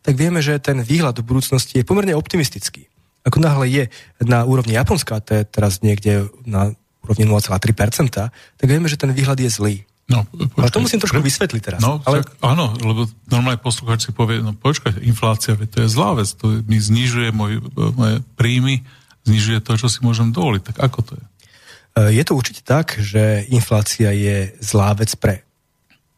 tak 0.01 0.13
vieme, 0.15 0.39
že 0.39 0.61
ten 0.63 0.80
výhľad 0.80 1.19
do 1.19 1.24
budúcnosti 1.28 1.82
je 1.82 1.88
pomerne 1.88 2.15
optimistický. 2.15 2.88
Ako 3.28 3.38
náhle 3.38 3.65
je 3.69 3.84
na 4.24 4.47
úrovni 4.47 4.74
Japonska, 4.74 5.22
to 5.22 5.41
je 5.41 5.43
teraz 5.45 5.84
niekde 5.84 6.32
na 6.47 6.74
úrovni 7.03 7.26
0,3%, 7.26 8.32
tak 8.32 8.65
vieme, 8.65 8.88
že 8.88 8.97
ten 8.97 9.11
výhľad 9.11 9.41
je 9.41 9.49
zlý. 9.49 9.76
No, 10.12 10.28
počkaj, 10.28 10.59
ale 10.59 10.74
to 10.76 10.84
musím 10.84 10.99
trošku 10.99 11.24
pre... 11.24 11.28
vysvetliť 11.32 11.62
teraz. 11.64 11.80
No, 11.80 12.03
ale... 12.03 12.20
však, 12.20 12.43
áno, 12.43 12.76
lebo 12.84 13.07
normálne 13.32 13.64
poslucháč 13.64 14.07
si 14.07 14.12
povie, 14.12 14.43
no 14.43 14.51
počkaj, 14.51 14.99
inflácia, 15.07 15.55
to 15.55 15.78
je 15.82 15.88
zlá 15.88 16.20
vec, 16.20 16.28
to 16.36 16.59
mi 16.68 16.76
znižuje 16.76 17.32
môj, 17.32 17.64
moje 17.95 18.20
príjmy, 18.36 18.84
znižuje 19.24 19.64
to, 19.64 19.80
čo 19.80 19.88
si 19.88 20.03
môžem 20.03 20.36
dovoliť. 20.36 20.76
Tak 20.76 20.78
ako 20.84 20.99
to 21.07 21.14
je? 21.16 21.26
Je 21.91 22.24
to 22.24 22.36
určite 22.36 22.64
tak, 22.64 22.95
že 22.99 23.47
inflácia 23.51 24.12
je 24.12 24.51
zlá 24.59 24.95
vec 24.95 25.12
pre 25.20 25.47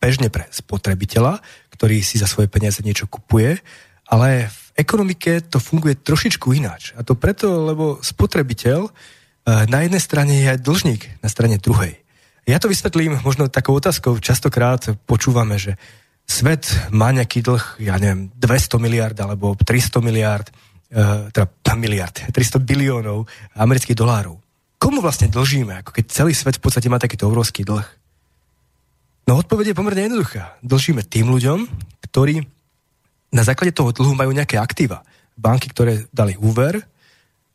bežne 0.04 0.28
pre 0.28 0.44
spotrebiteľa, 0.52 1.40
ktorý 1.72 2.04
si 2.04 2.20
za 2.20 2.28
svoje 2.28 2.52
peniaze 2.52 2.84
niečo 2.84 3.08
kupuje, 3.08 3.56
ale 4.12 4.52
v 4.52 4.60
ekonomike 4.76 5.48
to 5.48 5.64
funguje 5.64 5.96
trošičku 5.96 6.52
ináč. 6.52 6.92
A 7.00 7.08
to 7.08 7.16
preto, 7.16 7.64
lebo 7.72 8.04
spotrebiteľ 8.04 8.80
eh, 8.84 8.92
na 9.72 9.88
jednej 9.88 10.04
strane 10.04 10.34
je 10.36 10.52
aj 10.52 10.60
dlžník 10.60 11.02
na 11.24 11.30
strane 11.32 11.56
druhej. 11.56 12.03
Ja 12.44 12.60
to 12.60 12.68
vysvetlím 12.68 13.24
možno 13.24 13.48
takou 13.48 13.80
otázkou. 13.80 14.20
Častokrát 14.20 14.84
počúvame, 15.08 15.56
že 15.56 15.80
svet 16.28 16.68
má 16.92 17.16
nejaký 17.16 17.40
dlh, 17.40 17.80
ja 17.80 17.96
neviem, 17.96 18.28
200 18.36 18.84
miliard 18.84 19.16
alebo 19.24 19.56
300 19.56 20.04
miliard, 20.04 20.48
uh, 20.92 21.32
teda 21.32 21.48
miliard, 21.84 22.12
300 22.12 22.60
biliónov 22.60 23.32
amerických 23.56 23.96
dolárov. 23.96 24.36
Komu 24.76 25.00
vlastne 25.00 25.32
dlžíme, 25.32 25.80
ako 25.80 25.96
keď 25.96 26.06
celý 26.12 26.36
svet 26.36 26.60
v 26.60 26.64
podstate 26.68 26.92
má 26.92 27.00
takýto 27.00 27.32
obrovský 27.32 27.64
dlh? 27.64 27.88
No 29.24 29.40
odpoveď 29.40 29.72
je 29.72 29.80
pomerne 29.80 30.04
jednoduchá. 30.04 30.60
Dlžíme 30.60 31.08
tým 31.08 31.32
ľuďom, 31.32 31.64
ktorí 32.12 32.44
na 33.32 33.44
základe 33.48 33.72
toho 33.72 33.96
dlhu 33.96 34.12
majú 34.20 34.36
nejaké 34.36 34.60
aktíva. 34.60 35.08
Banky, 35.40 35.72
ktoré 35.72 36.12
dali 36.12 36.36
úver, 36.36 36.84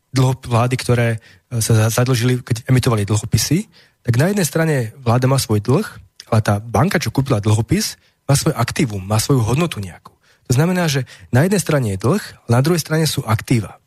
dlho, 0.09 0.33
vlády, 0.41 0.75
ktoré 0.75 1.07
e, 1.15 1.17
sa 1.61 1.87
zadlžili, 1.87 2.41
keď 2.41 2.65
emitovali 2.67 3.05
dlhopisy, 3.05 3.69
tak 4.03 4.15
na 4.15 4.31
jednej 4.31 4.47
strane 4.47 4.75
vláda 4.99 5.27
má 5.27 5.35
svoj 5.35 5.59
dlh, 5.59 5.87
ale 6.29 6.39
tá 6.45 6.61
banka, 6.61 7.01
čo 7.01 7.11
kúpila 7.11 7.43
dlhopis, 7.43 7.99
má 8.29 8.37
svoj 8.37 8.53
aktívum, 8.53 9.01
má 9.01 9.17
svoju 9.17 9.41
hodnotu 9.41 9.81
nejakú. 9.81 10.13
To 10.49 10.57
znamená, 10.57 10.89
že 10.89 11.05
na 11.29 11.45
jednej 11.45 11.61
strane 11.61 11.87
je 11.93 12.01
dlh, 12.01 12.21
ale 12.21 12.51
na 12.53 12.63
druhej 12.65 12.81
strane 12.81 13.05
sú 13.05 13.21
aktíva. 13.25 13.77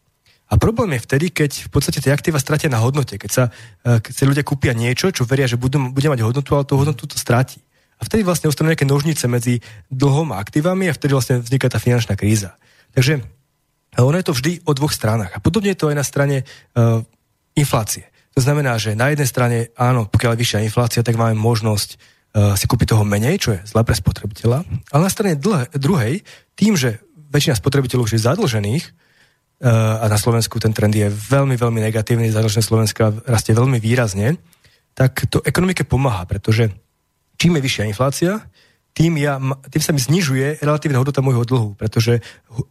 A 0.53 0.61
problém 0.61 0.95
je 0.95 1.05
vtedy, 1.09 1.27
keď 1.33 1.65
v 1.67 1.71
podstate 1.73 2.05
tie 2.05 2.13
aktíva 2.13 2.37
stratia 2.37 2.69
na 2.69 2.77
hodnote, 2.77 3.17
keď 3.17 3.31
sa, 3.33 3.45
e, 3.83 4.05
keď 4.05 4.13
sa 4.13 4.29
ľudia 4.29 4.45
kúpia 4.45 4.77
niečo, 4.77 5.09
čo 5.09 5.25
veria, 5.25 5.49
že 5.49 5.57
budú, 5.57 5.81
bude 5.89 6.13
mať 6.13 6.21
hodnotu, 6.21 6.53
ale 6.53 6.69
tú 6.69 6.77
hodnotu 6.77 7.09
to 7.09 7.17
stráti. 7.17 7.65
A 7.97 8.05
vtedy 8.05 8.21
vlastne 8.21 8.53
ostanú 8.53 8.69
nejaké 8.69 8.85
nožnice 8.85 9.25
medzi 9.33 9.65
dlhom 9.89 10.29
a 10.37 10.43
aktívami 10.43 10.93
a 10.93 10.95
vtedy 10.95 11.17
vlastne 11.17 11.41
vzniká 11.41 11.73
tá 11.73 11.81
finančná 11.81 12.19
kríza. 12.21 12.53
Takže 12.93 13.25
ono 13.97 14.17
je 14.19 14.27
to 14.27 14.37
vždy 14.37 14.53
o 14.69 14.73
dvoch 14.77 14.93
stranách. 14.93 15.33
A 15.33 15.41
podobne 15.41 15.73
je 15.73 15.81
to 15.81 15.89
aj 15.89 15.97
na 15.97 16.05
strane 16.05 16.37
uh, 16.43 17.01
inflácie. 17.55 18.12
To 18.33 18.41
znamená, 18.41 18.81
že 18.81 18.97
na 18.97 19.13
jednej 19.13 19.29
strane, 19.29 19.59
áno, 19.77 20.09
pokiaľ 20.09 20.35
je 20.35 20.41
vyššia 20.41 20.65
inflácia, 20.65 21.05
tak 21.05 21.21
máme 21.21 21.37
možnosť 21.37 21.91
uh, 21.97 22.57
si 22.57 22.65
kúpiť 22.65 22.97
toho 22.97 23.05
menej, 23.05 23.37
čo 23.37 23.51
je 23.53 23.61
zle 23.69 23.85
pre 23.85 23.93
spotrebiteľa. 23.93 24.65
Ale 24.89 25.03
na 25.05 25.13
strane 25.13 25.37
dlhe, 25.37 25.69
druhej, 25.77 26.25
tým, 26.57 26.73
že 26.73 27.05
väčšina 27.29 27.61
spotrebiteľov 27.61 28.09
už 28.09 28.17
je 28.17 28.25
zadlžených, 28.25 28.85
uh, 28.89 30.01
a 30.01 30.05
na 30.09 30.17
Slovensku 30.17 30.57
ten 30.57 30.73
trend 30.73 30.97
je 30.97 31.13
veľmi, 31.13 31.61
veľmi 31.61 31.81
negatívny, 31.93 32.33
zadlžené 32.33 32.65
Slovenska 32.65 33.13
rastie 33.29 33.53
veľmi 33.53 33.77
výrazne, 33.77 34.41
tak 34.97 35.29
to 35.29 35.45
ekonomike 35.45 35.85
pomáha, 35.85 36.25
pretože 36.25 36.73
čím 37.37 37.61
je 37.61 37.65
vyššia 37.65 37.85
inflácia, 37.89 38.41
tým, 38.93 39.17
ja, 39.17 39.41
tým 39.73 39.83
sa 39.83 39.97
mi 39.97 40.01
znižuje 40.05 40.61
relatívna 40.61 41.01
hodnota 41.01 41.25
môjho 41.25 41.49
dlhu, 41.49 41.71
pretože 41.81 42.21
e, 42.21 42.23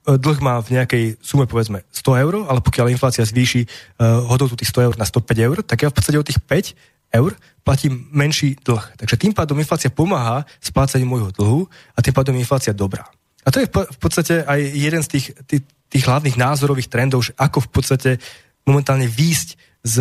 dlh 0.05 0.39
má 0.39 0.61
v 0.61 0.77
nejakej 0.77 1.03
sume 1.17 1.49
povedzme 1.49 1.81
100 1.89 2.21
eur, 2.21 2.33
ale 2.45 2.61
pokiaľ 2.61 2.93
inflácia 2.93 3.25
zvýši 3.25 3.65
uh, 3.65 4.21
hodnotu 4.29 4.53
tých 4.53 4.69
100 4.69 4.85
eur 4.85 4.93
na 5.01 5.05
105 5.09 5.47
eur, 5.49 5.57
tak 5.65 5.81
ja 5.81 5.89
v 5.89 5.95
podstate 5.97 6.21
od 6.21 6.27
tých 6.29 6.37
5 6.37 7.17
eur 7.17 7.33
platím 7.65 8.05
menší 8.13 8.57
dlh. 8.61 9.01
Takže 9.01 9.17
tým 9.17 9.33
pádom 9.33 9.57
inflácia 9.57 9.89
pomáha 9.89 10.45
splácaniu 10.61 11.09
môjho 11.09 11.29
dlhu 11.33 11.61
a 11.97 11.99
tým 12.05 12.13
pádom 12.13 12.37
inflácia 12.37 12.73
dobrá. 12.73 13.09
A 13.41 13.49
to 13.49 13.57
je 13.57 13.67
v 13.69 13.97
podstate 13.97 14.45
aj 14.45 14.59
jeden 14.61 15.01
z 15.01 15.09
tých, 15.17 15.25
tých, 15.49 15.63
tých 15.89 16.03
hlavných 16.05 16.37
názorových 16.37 16.89
trendov, 16.93 17.25
že 17.25 17.33
ako 17.33 17.65
v 17.65 17.69
podstate 17.73 18.11
momentálne 18.65 19.09
výjsť 19.09 19.49
z 19.81 19.95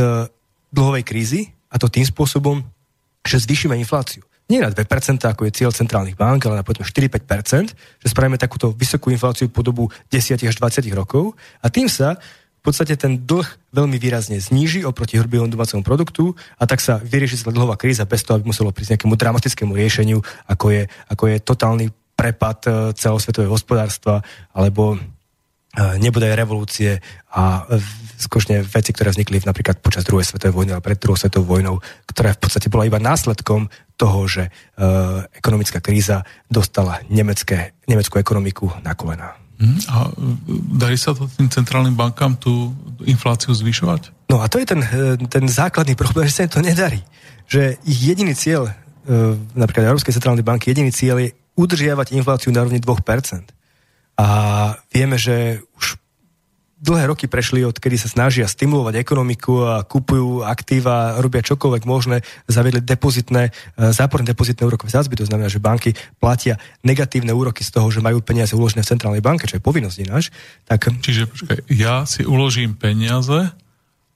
dlhovej 0.68 1.04
krízy 1.04 1.40
a 1.72 1.80
to 1.80 1.88
tým 1.88 2.04
spôsobom, 2.04 2.60
že 3.24 3.40
zvýšime 3.40 3.72
infláciu. 3.80 4.20
Nie 4.50 4.58
na 4.58 4.74
2%, 4.74 4.82
ako 5.22 5.46
je 5.46 5.54
cieľ 5.54 5.70
centrálnych 5.70 6.18
bank, 6.18 6.44
ale 6.50 6.60
na 6.60 6.66
potom 6.66 6.82
4-5%, 6.82 7.70
že 7.72 8.06
spravíme 8.10 8.36
takúto 8.36 8.74
vysokú 8.74 9.14
infláciu 9.14 9.46
po 9.46 9.62
dobu 9.62 9.88
10 10.10 10.42
až 10.42 10.54
20 10.58 10.90
rokov. 10.90 11.38
A 11.62 11.70
tým 11.70 11.86
sa 11.86 12.18
v 12.60 12.62
podstate 12.68 12.92
ten 13.00 13.16
dlh 13.16 13.48
veľmi 13.72 13.96
výrazne 13.96 14.36
zníži 14.36 14.84
oproti 14.84 15.16
hrubému 15.16 15.48
domácemu 15.48 15.80
produktu 15.80 16.36
a 16.60 16.68
tak 16.68 16.84
sa 16.84 17.00
vyrieši 17.00 17.40
celá 17.40 17.56
dlhová 17.56 17.80
kríza 17.80 18.04
bez 18.04 18.20
toho, 18.20 18.36
aby 18.36 18.52
muselo 18.52 18.68
prísť 18.68 19.00
nejakému 19.00 19.16
dramatickému 19.16 19.72
riešeniu, 19.72 20.20
ako 20.44 20.66
je, 20.68 20.82
ako 21.08 21.24
je 21.32 21.36
totálny 21.40 21.86
prepad 22.12 22.58
e, 22.68 22.70
celosvetového 22.92 23.56
hospodárstva 23.56 24.20
alebo 24.52 25.00
nebude 25.76 26.26
aj 26.26 26.34
revolúcie 26.34 26.98
a 27.30 27.62
skutočne 28.20 28.60
veci, 28.66 28.92
ktoré 28.92 29.14
vznikli 29.14 29.40
napríklad 29.40 29.80
počas 29.80 30.04
druhej 30.04 30.28
svetovej 30.28 30.52
vojny 30.52 30.70
a 30.76 30.84
pred 30.84 31.00
druhou 31.00 31.16
svetovou 31.16 31.56
vojnou, 31.56 31.80
ktorá 32.04 32.36
v 32.36 32.40
podstate 32.42 32.68
bola 32.68 32.84
iba 32.84 33.00
následkom 33.00 33.72
toho, 33.96 34.20
že 34.28 34.48
e, 34.48 34.50
ekonomická 35.36 35.80
kríza 35.80 36.24
dostala 36.48 37.00
nemecké, 37.08 37.72
nemeckú 37.88 38.20
ekonomiku 38.20 38.68
na 38.84 38.92
kolena. 38.92 39.36
Mhm. 39.60 39.78
A 39.88 39.96
e, 40.08 40.10
darí 40.80 40.96
sa 41.00 41.16
to 41.16 41.28
tým 41.28 41.48
centrálnym 41.48 41.96
bankám 41.96 42.36
tú 42.36 42.72
infláciu 43.04 43.52
zvyšovať? 43.52 44.32
No 44.32 44.40
a 44.40 44.48
to 44.48 44.60
je 44.60 44.66
ten, 44.68 44.80
e, 44.84 45.16
ten 45.28 45.44
základný 45.48 45.96
problém, 45.96 46.24
že 46.28 46.40
sa 46.40 46.44
im 46.44 46.52
to 46.52 46.64
nedarí. 46.64 47.00
Že 47.48 47.80
ich 47.88 47.98
jediný 48.04 48.36
cieľ, 48.36 48.68
e, 48.68 48.72
napríklad 49.56 49.88
Európskej 49.88 50.16
centrálnej 50.16 50.44
banky, 50.44 50.72
jediný 50.72 50.92
cieľ 50.92 51.20
je 51.20 51.36
udržiavať 51.60 52.16
infláciu 52.16 52.52
na 52.52 52.64
rovni 52.64 52.80
2%. 52.80 53.59
A 54.20 54.26
vieme, 54.92 55.16
že 55.16 55.64
už 55.80 55.96
dlhé 56.80 57.08
roky 57.08 57.24
prešli, 57.28 57.64
odkedy 57.64 57.96
sa 57.96 58.08
snažia 58.08 58.48
stimulovať 58.48 59.00
ekonomiku 59.00 59.64
a 59.64 59.74
kupujú 59.84 60.44
aktíva, 60.44 61.20
robia 61.20 61.44
čokoľvek 61.44 61.84
možné, 61.84 62.24
zaviedli 62.48 62.80
depozitné, 62.80 63.48
e, 63.48 63.92
záporné 63.92 64.32
depozitné 64.32 64.64
úrokové 64.64 64.92
sázby, 64.92 65.20
to 65.20 65.28
znamená, 65.28 65.52
že 65.52 65.60
banky 65.60 65.92
platia 66.20 66.56
negatívne 66.84 67.32
úroky 67.32 67.64
z 67.64 67.70
toho, 67.76 67.92
že 67.92 68.00
majú 68.00 68.24
peniaze 68.24 68.56
uložené 68.56 68.80
v 68.84 68.90
centrálnej 68.96 69.24
banke, 69.24 69.44
čo 69.44 69.60
je 69.60 69.64
povinnosť 69.64 69.98
ináč. 70.04 70.32
Tak... 70.64 70.88
Čiže 71.00 71.28
počkaj, 71.28 71.58
ja 71.72 72.08
si 72.08 72.24
uložím 72.24 72.76
peniaze 72.76 73.52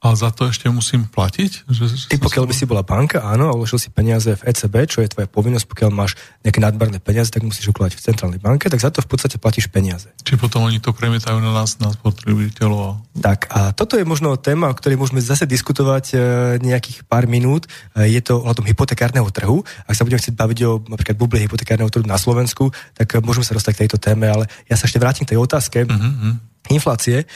a 0.04 0.12
za 0.12 0.28
to 0.28 0.52
ešte 0.52 0.68
musím 0.68 1.08
platiť? 1.08 1.64
Že 1.64 2.12
Ty 2.12 2.16
pokiaľ 2.20 2.44
by 2.44 2.54
si 2.54 2.68
bola 2.68 2.84
banka, 2.84 3.24
áno, 3.24 3.48
a 3.48 3.56
uložil 3.56 3.80
si 3.80 3.88
peniaze 3.88 4.36
v 4.36 4.44
ECB, 4.52 4.84
čo 4.84 5.00
je 5.00 5.08
tvoja 5.08 5.24
povinnosť, 5.24 5.64
pokiaľ 5.64 5.90
máš 5.96 6.20
nejaké 6.44 6.60
nadmerné 6.60 7.00
peniaze, 7.00 7.32
tak 7.32 7.40
musíš 7.40 7.72
ukladať 7.72 7.96
v 7.96 8.04
centrálnej 8.12 8.36
banke, 8.36 8.68
tak 8.68 8.84
za 8.84 8.92
to 8.92 9.00
v 9.00 9.08
podstate 9.08 9.40
platíš 9.40 9.72
peniaze. 9.72 10.12
Či 10.20 10.36
potom 10.36 10.68
oni 10.68 10.76
to 10.76 10.92
premietajú 10.92 11.40
na 11.40 11.56
nás, 11.56 11.80
na 11.80 11.88
spotrebiteľov. 11.96 13.00
Tak 13.16 13.48
a 13.48 13.72
toto 13.72 13.96
je 13.96 14.04
možno 14.04 14.36
téma, 14.36 14.68
o 14.68 14.76
ktorej 14.76 15.00
môžeme 15.00 15.24
zase 15.24 15.48
diskutovať 15.48 16.04
e, 16.12 16.16
nejakých 16.60 17.08
pár 17.08 17.24
minút. 17.24 17.64
E, 17.96 18.12
je 18.12 18.20
to 18.20 18.44
ohľadom 18.44 18.68
hypotekárneho 18.68 19.24
trhu. 19.32 19.64
Ak 19.88 19.96
sa 19.96 20.04
budeme 20.04 20.20
chcieť 20.20 20.36
baviť 20.36 20.58
o 20.68 20.84
napríklad 20.84 21.16
buble 21.16 21.40
hypotekárneho 21.40 21.88
trhu 21.88 22.04
na 22.04 22.20
Slovensku, 22.20 22.68
tak 22.92 23.08
e, 23.16 23.24
môžeme 23.24 23.48
sa 23.48 23.56
dostať 23.56 23.72
k 23.72 23.80
tejto 23.88 23.96
téme, 23.96 24.28
ale 24.28 24.52
ja 24.68 24.76
sa 24.76 24.84
ešte 24.84 25.00
vrátim 25.00 25.24
k 25.24 25.32
tej 25.32 25.40
otázke. 25.40 25.88
Uh-huh 25.88 26.52
inflácie, 26.72 27.24
e, 27.24 27.26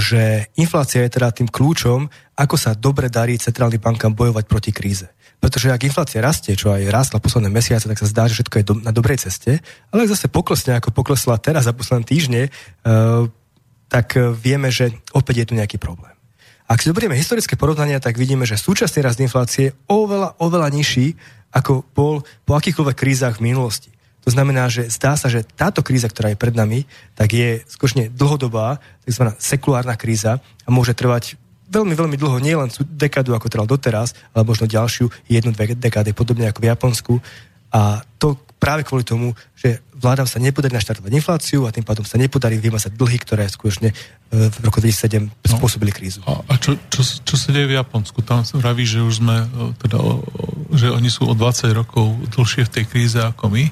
že 0.00 0.50
inflácia 0.58 1.06
je 1.06 1.14
teda 1.14 1.30
tým 1.30 1.46
kľúčom, 1.46 2.10
ako 2.34 2.56
sa 2.58 2.74
dobre 2.74 3.06
darí 3.06 3.38
centrálnym 3.38 3.78
bankám 3.78 4.16
bojovať 4.16 4.44
proti 4.50 4.70
kríze. 4.74 5.06
Pretože 5.40 5.72
ak 5.72 5.86
inflácia 5.86 6.20
rastie, 6.20 6.58
čo 6.58 6.74
aj 6.74 6.90
rástla 6.92 7.22
posledné 7.22 7.48
mesiace, 7.48 7.88
tak 7.88 8.00
sa 8.00 8.10
zdá, 8.10 8.28
že 8.28 8.40
všetko 8.40 8.56
je 8.60 8.64
do, 8.64 8.74
na 8.82 8.92
dobrej 8.92 9.24
ceste, 9.24 9.62
ale 9.88 10.04
ak 10.04 10.12
zase 10.12 10.28
poklesne, 10.28 10.76
ako 10.76 10.92
poklesla 10.92 11.40
teraz 11.40 11.64
za 11.64 11.72
posledné 11.72 12.04
týždne, 12.04 12.42
uh, 12.84 13.24
tak 13.88 14.14
vieme, 14.36 14.68
že 14.68 14.94
opäť 15.16 15.42
je 15.42 15.46
tu 15.48 15.54
nejaký 15.56 15.80
problém. 15.80 16.12
Ak 16.70 16.78
si 16.78 16.86
zoberieme 16.86 17.18
historické 17.18 17.58
porovnania, 17.58 17.98
tak 17.98 18.14
vidíme, 18.14 18.46
že 18.46 18.54
súčasný 18.54 19.02
rast 19.02 19.18
inflácie 19.18 19.74
je 19.74 19.76
oveľa, 19.90 20.38
oveľa 20.38 20.70
nižší, 20.70 21.18
ako 21.50 21.82
bol 21.90 22.22
po 22.46 22.54
akýchkoľvek 22.54 22.94
krízach 22.94 23.42
v 23.42 23.50
minulosti. 23.50 23.90
To 24.24 24.30
znamená, 24.30 24.68
že 24.68 24.92
zdá 24.92 25.16
sa, 25.16 25.32
že 25.32 25.42
táto 25.42 25.80
kríza, 25.80 26.08
ktorá 26.08 26.32
je 26.32 26.38
pred 26.40 26.52
nami, 26.52 26.84
tak 27.16 27.32
je 27.32 27.64
skutočne 27.64 28.12
dlhodobá, 28.12 28.76
tzv. 29.08 29.32
sekulárna 29.40 29.96
kríza 29.96 30.38
a 30.40 30.68
môže 30.68 30.92
trvať 30.92 31.40
veľmi, 31.70 31.94
veľmi 31.94 32.16
dlho, 32.18 32.36
nie 32.42 32.58
len 32.58 32.68
dekádu, 32.98 33.32
ako 33.32 33.48
trval 33.48 33.68
doteraz, 33.70 34.12
ale 34.34 34.42
možno 34.42 34.66
ďalšiu 34.66 35.08
jednu, 35.30 35.54
dve 35.54 35.78
dekády, 35.78 36.10
podobne 36.12 36.50
ako 36.50 36.60
v 36.60 36.68
Japonsku. 36.68 37.14
A 37.70 38.02
to 38.18 38.34
práve 38.58 38.82
kvôli 38.82 39.06
tomu, 39.06 39.32
že 39.54 39.78
vládam 39.94 40.26
sa 40.26 40.42
nepodarí 40.42 40.74
naštartovať 40.74 41.12
infláciu 41.14 41.64
a 41.64 41.72
tým 41.72 41.86
pádom 41.86 42.02
sa 42.02 42.18
nepodarí 42.18 42.58
vymazať 42.58 42.92
dlhy, 42.92 43.18
ktoré 43.22 43.46
skutočne 43.46 43.94
e, 43.94 43.94
v 44.50 44.56
roku 44.66 44.82
2007 44.82 45.22
no. 45.22 45.30
spôsobili 45.46 45.94
krízu. 45.94 46.20
A, 46.26 46.42
a 46.44 46.54
čo, 46.58 46.76
čo, 46.90 47.00
čo 47.00 47.34
sa 47.38 47.54
deje 47.54 47.70
v 47.70 47.78
Japonsku? 47.78 48.20
Tam 48.26 48.42
sa 48.42 48.58
vraví, 48.58 48.82
že 48.84 49.00
už 49.00 49.22
sme, 49.22 49.46
e, 49.46 49.72
teda, 49.80 49.96
že 50.74 50.90
oni 50.90 51.08
sú 51.08 51.30
o 51.30 51.34
20 51.38 51.72
rokov 51.72 52.10
dlhšie 52.36 52.66
v 52.66 52.72
tej 52.74 52.84
kríze 52.90 53.18
ako 53.22 53.48
my 53.48 53.70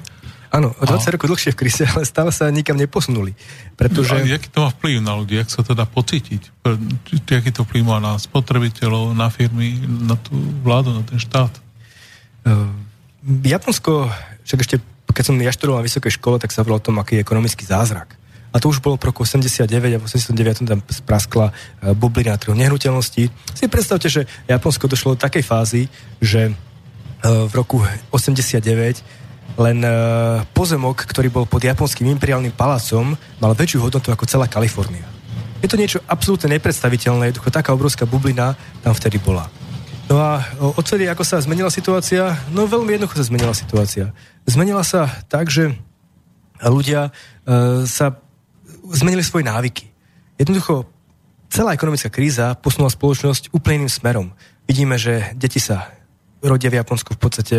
Áno, 0.49 0.73
o 0.73 0.83
20 0.83 1.13
rokov 1.13 1.29
dlhšie 1.29 1.53
v 1.53 1.59
kríze, 1.61 1.83
ale 1.85 2.05
stále 2.09 2.33
sa 2.33 2.49
nikam 2.49 2.73
neposunuli. 2.73 3.37
Pretože... 3.77 4.17
A 4.17 4.25
aký 4.25 4.49
to 4.49 4.65
má 4.65 4.69
vplyv 4.73 4.97
na 5.01 5.13
ľudí? 5.13 5.37
Jak 5.37 5.49
sa 5.53 5.61
teda 5.61 5.85
pocítiť? 5.85 6.65
Aký 7.37 7.51
to 7.53 7.61
vplyv 7.69 7.85
má 7.85 7.97
na 8.01 8.17
spotrebiteľov, 8.17 9.13
na 9.13 9.29
firmy, 9.29 9.77
na 9.85 10.17
tú 10.17 10.33
vládu, 10.65 10.89
na 10.89 11.05
ten 11.05 11.21
štát? 11.21 11.53
Uh, 12.49 12.65
Japonsko, 13.45 14.09
však 14.41 14.59
ešte 14.65 14.77
keď 15.13 15.23
som 15.25 15.35
ja 15.41 15.51
študoval 15.51 15.81
na 15.81 15.87
vysokej 15.89 16.15
škole, 16.15 16.37
tak 16.37 16.53
sa 16.53 16.61
hovorilo 16.61 16.79
o 16.79 16.85
tom, 16.85 16.95
aký 17.01 17.17
je 17.19 17.25
ekonomický 17.25 17.65
zázrak. 17.65 18.15
A 18.49 18.57
to 18.57 18.71
už 18.71 18.81
bolo 18.81 18.97
v 18.97 19.13
roku 19.13 19.21
89 19.27 19.67
a 19.69 19.99
v 20.01 20.05
89 20.05 20.65
tam 20.65 20.79
spraskla 20.89 21.51
e, 21.51 21.93
bublina 21.93 22.33
na 22.33 22.41
trhu 22.41 22.57
nehnuteľností. 22.57 23.29
Si 23.53 23.65
predstavte, 23.69 24.09
že 24.09 24.25
Japonsko 24.49 24.89
došlo 24.89 25.13
do 25.13 25.21
takej 25.21 25.45
fázy, 25.45 25.81
že 26.17 26.49
e, 26.49 26.53
v 27.25 27.51
roku 27.53 27.85
89 28.09 29.03
len 29.57 29.81
uh, 29.81 30.43
pozemok, 30.53 31.07
ktorý 31.07 31.33
bol 31.33 31.45
pod 31.49 31.63
japonským 31.63 32.05
imperiálnym 32.11 32.53
palácom, 32.53 33.17
mal 33.41 33.53
väčšiu 33.57 33.81
hodnotu 33.81 34.13
ako 34.13 34.29
celá 34.29 34.45
Kalifornia. 34.45 35.07
Je 35.59 35.67
to 35.67 35.75
niečo 35.75 35.99
absolútne 36.07 36.55
nepredstaviteľné, 36.55 37.31
jednoducho 37.31 37.51
taká 37.51 37.75
obrovská 37.75 38.07
bublina 38.07 38.55
tam 38.79 38.95
vtedy 38.95 39.19
bola. 39.19 39.51
No 40.09 40.17
a 40.17 40.41
odtedy, 40.79 41.05
ako 41.05 41.21
sa 41.21 41.37
zmenila 41.43 41.69
situácia? 41.69 42.33
No 42.49 42.65
veľmi 42.65 42.97
jednoducho 42.97 43.19
sa 43.19 43.29
zmenila 43.29 43.53
situácia. 43.53 44.09
Zmenila 44.47 44.81
sa 44.81 45.05
tak, 45.29 45.53
že 45.53 45.75
ľudia 46.63 47.11
uh, 47.11 47.83
sa 47.85 48.17
zmenili 48.89 49.21
svoje 49.21 49.45
návyky. 49.45 49.85
Jednoducho, 50.39 50.87
celá 51.51 51.75
ekonomická 51.75 52.09
kríza 52.09 52.55
posunula 52.57 52.89
spoločnosť 52.89 53.51
úplne 53.51 53.83
iným 53.83 53.91
smerom. 53.91 54.27
Vidíme, 54.65 54.95
že 54.95 55.35
deti 55.35 55.59
sa 55.59 55.91
rodia 56.39 56.71
v 56.71 56.79
Japonsku 56.79 57.17
v 57.17 57.19
podstate 57.19 57.57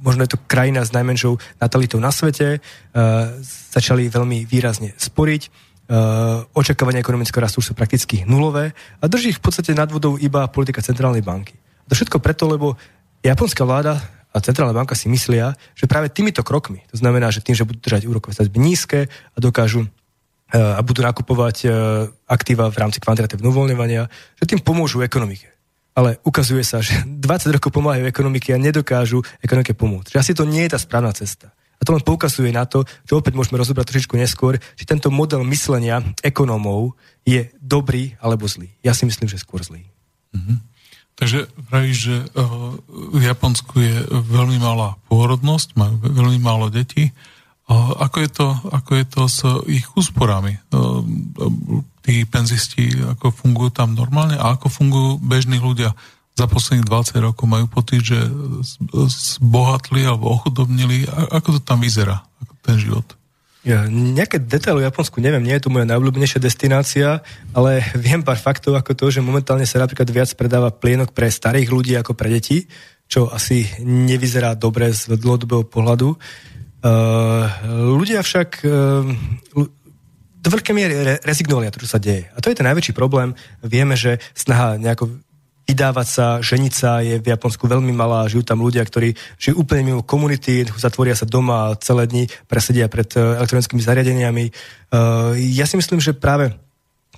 možno 0.00 0.24
je 0.24 0.36
to 0.36 0.42
krajina 0.46 0.84
s 0.84 0.92
najmenšou 0.92 1.38
natalitou 1.60 2.00
na 2.00 2.12
svete, 2.12 2.58
uh, 2.58 3.40
začali 3.72 4.08
veľmi 4.12 4.44
výrazne 4.44 4.92
sporiť, 4.96 5.42
uh, 5.46 6.44
očakávania 6.52 7.00
ekonomického 7.00 7.42
rastu 7.42 7.64
sú 7.64 7.72
prakticky 7.72 8.22
nulové 8.28 8.76
a 9.00 9.04
drží 9.08 9.36
ich 9.36 9.40
v 9.40 9.44
podstate 9.44 9.72
nad 9.72 9.88
vodou 9.88 10.20
iba 10.20 10.46
politika 10.52 10.84
centrálnej 10.84 11.24
banky. 11.24 11.56
To 11.88 11.94
všetko 11.94 12.18
preto, 12.20 12.50
lebo 12.50 12.76
japonská 13.22 13.62
vláda 13.64 13.98
a 14.34 14.36
centrálna 14.42 14.76
banka 14.76 14.92
si 14.92 15.08
myslia, 15.08 15.56
že 15.72 15.88
práve 15.88 16.12
týmito 16.12 16.44
krokmi, 16.44 16.84
to 16.92 17.00
znamená, 17.00 17.32
že 17.32 17.40
tým, 17.40 17.56
že 17.56 17.64
budú 17.64 17.80
držať 17.80 18.04
úrokové 18.04 18.36
sadzby 18.36 18.58
nízke 18.60 19.08
a 19.08 19.38
dokážu 19.40 19.86
uh, 19.86 20.76
a 20.76 20.80
budú 20.84 21.00
nakupovať 21.00 21.72
aktíva 22.28 22.68
v 22.68 22.76
rámci 22.76 23.00
kvantitatívneho 23.00 23.50
uvoľňovania, 23.50 24.02
že 24.36 24.44
tým 24.44 24.60
pomôžu 24.60 25.00
ekonomike 25.00 25.55
ale 25.96 26.20
ukazuje 26.22 26.60
sa, 26.60 26.84
že 26.84 26.92
20 27.24 27.56
rokov 27.56 27.72
pomáhajú 27.72 28.04
ekonomiky 28.04 28.52
a 28.52 28.60
nedokážu 28.60 29.24
ekonomike 29.40 29.72
pomôcť. 29.72 30.12
Že 30.12 30.20
asi 30.20 30.32
to 30.36 30.44
nie 30.44 30.62
je 30.68 30.76
tá 30.76 30.78
správna 30.78 31.16
cesta. 31.16 31.50
A 31.76 31.82
to 31.84 31.92
len 31.92 32.04
poukazuje 32.04 32.48
na 32.52 32.64
to, 32.64 32.88
že 33.04 33.16
opäť 33.16 33.36
môžeme 33.36 33.60
rozobrať 33.60 33.92
trošičku 33.92 34.16
neskôr, 34.16 34.56
či 34.56 34.88
tento 34.88 35.12
model 35.12 35.44
myslenia 35.44 36.00
ekonómov 36.24 36.96
je 37.20 37.52
dobrý 37.60 38.16
alebo 38.16 38.48
zlý. 38.48 38.72
Ja 38.80 38.96
si 38.96 39.04
myslím, 39.04 39.28
že 39.28 39.36
skôr 39.36 39.60
zlý. 39.60 39.84
Mm-hmm. 40.32 40.58
Takže 41.16 41.48
pravíš, 41.68 41.96
že 41.96 42.16
uh, 42.32 42.76
v 42.92 43.22
Japonsku 43.24 43.80
je 43.80 43.96
veľmi 44.08 44.60
malá 44.60 45.00
pôrodnosť, 45.08 45.76
majú 45.76 46.00
veľmi 46.00 46.40
málo 46.40 46.68
detí. 46.68 47.12
Uh, 47.68 47.96
ako, 48.04 48.16
je 48.24 48.30
to, 48.32 48.48
ako 48.72 48.90
je 48.96 49.04
to 49.08 49.22
s 49.28 49.38
ich 49.68 49.86
úsporami? 49.96 50.60
Tí 52.06 52.22
penzisti 52.22 52.94
ako 53.02 53.34
fungujú 53.34 53.74
tam 53.74 53.98
normálne 53.98 54.38
a 54.38 54.54
ako 54.54 54.70
fungujú 54.70 55.10
bežní 55.18 55.58
ľudia 55.58 55.90
za 56.38 56.46
posledných 56.46 56.86
20 56.86 57.26
rokov 57.26 57.44
majú 57.50 57.66
pocit, 57.66 58.06
že 58.14 58.18
zbohatli 59.40 60.06
alebo 60.06 60.30
ochudobnili. 60.30 61.08
Ako 61.34 61.58
to 61.58 61.60
tam 61.64 61.82
vyzerá, 61.82 62.22
ten 62.62 62.78
život? 62.78 63.18
Ja, 63.66 63.82
nejaké 63.90 64.38
detaily 64.38 64.86
o 64.86 64.86
Japonsku 64.86 65.18
neviem, 65.18 65.42
nie 65.42 65.50
je 65.58 65.66
to 65.66 65.74
moja 65.74 65.82
najobľúbenejšia 65.90 66.38
destinácia, 66.38 67.18
ale 67.50 67.82
viem 68.06 68.22
pár 68.22 68.38
faktov 68.38 68.78
ako 68.78 68.94
to, 68.94 69.10
že 69.10 69.24
momentálne 69.24 69.66
sa 69.66 69.82
napríklad 69.82 70.06
viac 70.06 70.30
predáva 70.38 70.70
plienok 70.70 71.10
pre 71.10 71.26
starých 71.26 71.74
ľudí 71.74 71.98
ako 71.98 72.14
pre 72.14 72.30
deti, 72.30 72.70
čo 73.10 73.26
asi 73.26 73.66
nevyzerá 73.82 74.54
dobre 74.54 74.94
z 74.94 75.18
dlhodobého 75.18 75.66
pohľadu. 75.66 76.14
Uh, 76.86 77.50
ľudia 77.98 78.22
však 78.22 78.62
uh, 78.62 79.02
do 80.46 80.54
veľkej 80.54 80.74
miery 80.78 80.94
re- 80.94 81.20
rezignovali 81.26 81.66
na 81.66 81.74
to, 81.74 81.82
čo 81.82 81.90
sa 81.90 81.98
deje. 81.98 82.30
A 82.30 82.38
to 82.38 82.54
je 82.54 82.54
ten 82.54 82.66
najväčší 82.70 82.94
problém. 82.94 83.34
Vieme, 83.66 83.98
že 83.98 84.22
snaha 84.38 84.78
nejako 84.78 85.18
vydávať 85.66 86.06
sa, 86.06 86.26
ženiť 86.38 86.74
je 87.02 87.16
v 87.18 87.26
Japonsku 87.26 87.66
veľmi 87.66 87.90
malá, 87.90 88.30
žijú 88.30 88.46
tam 88.46 88.62
ľudia, 88.62 88.86
ktorí 88.86 89.18
žijú 89.34 89.66
úplne 89.66 89.82
mimo 89.82 90.06
komunity, 90.06 90.62
zatvoria 90.78 91.18
sa 91.18 91.26
doma 91.26 91.74
celé 91.82 92.06
dni 92.06 92.24
presedia 92.46 92.86
pred 92.86 93.10
e, 93.18 93.18
elektronickými 93.18 93.82
zariadeniami. 93.82 94.44
E, 94.46 94.52
ja 95.58 95.66
si 95.66 95.74
myslím, 95.74 95.98
že 95.98 96.14
práve 96.14 96.54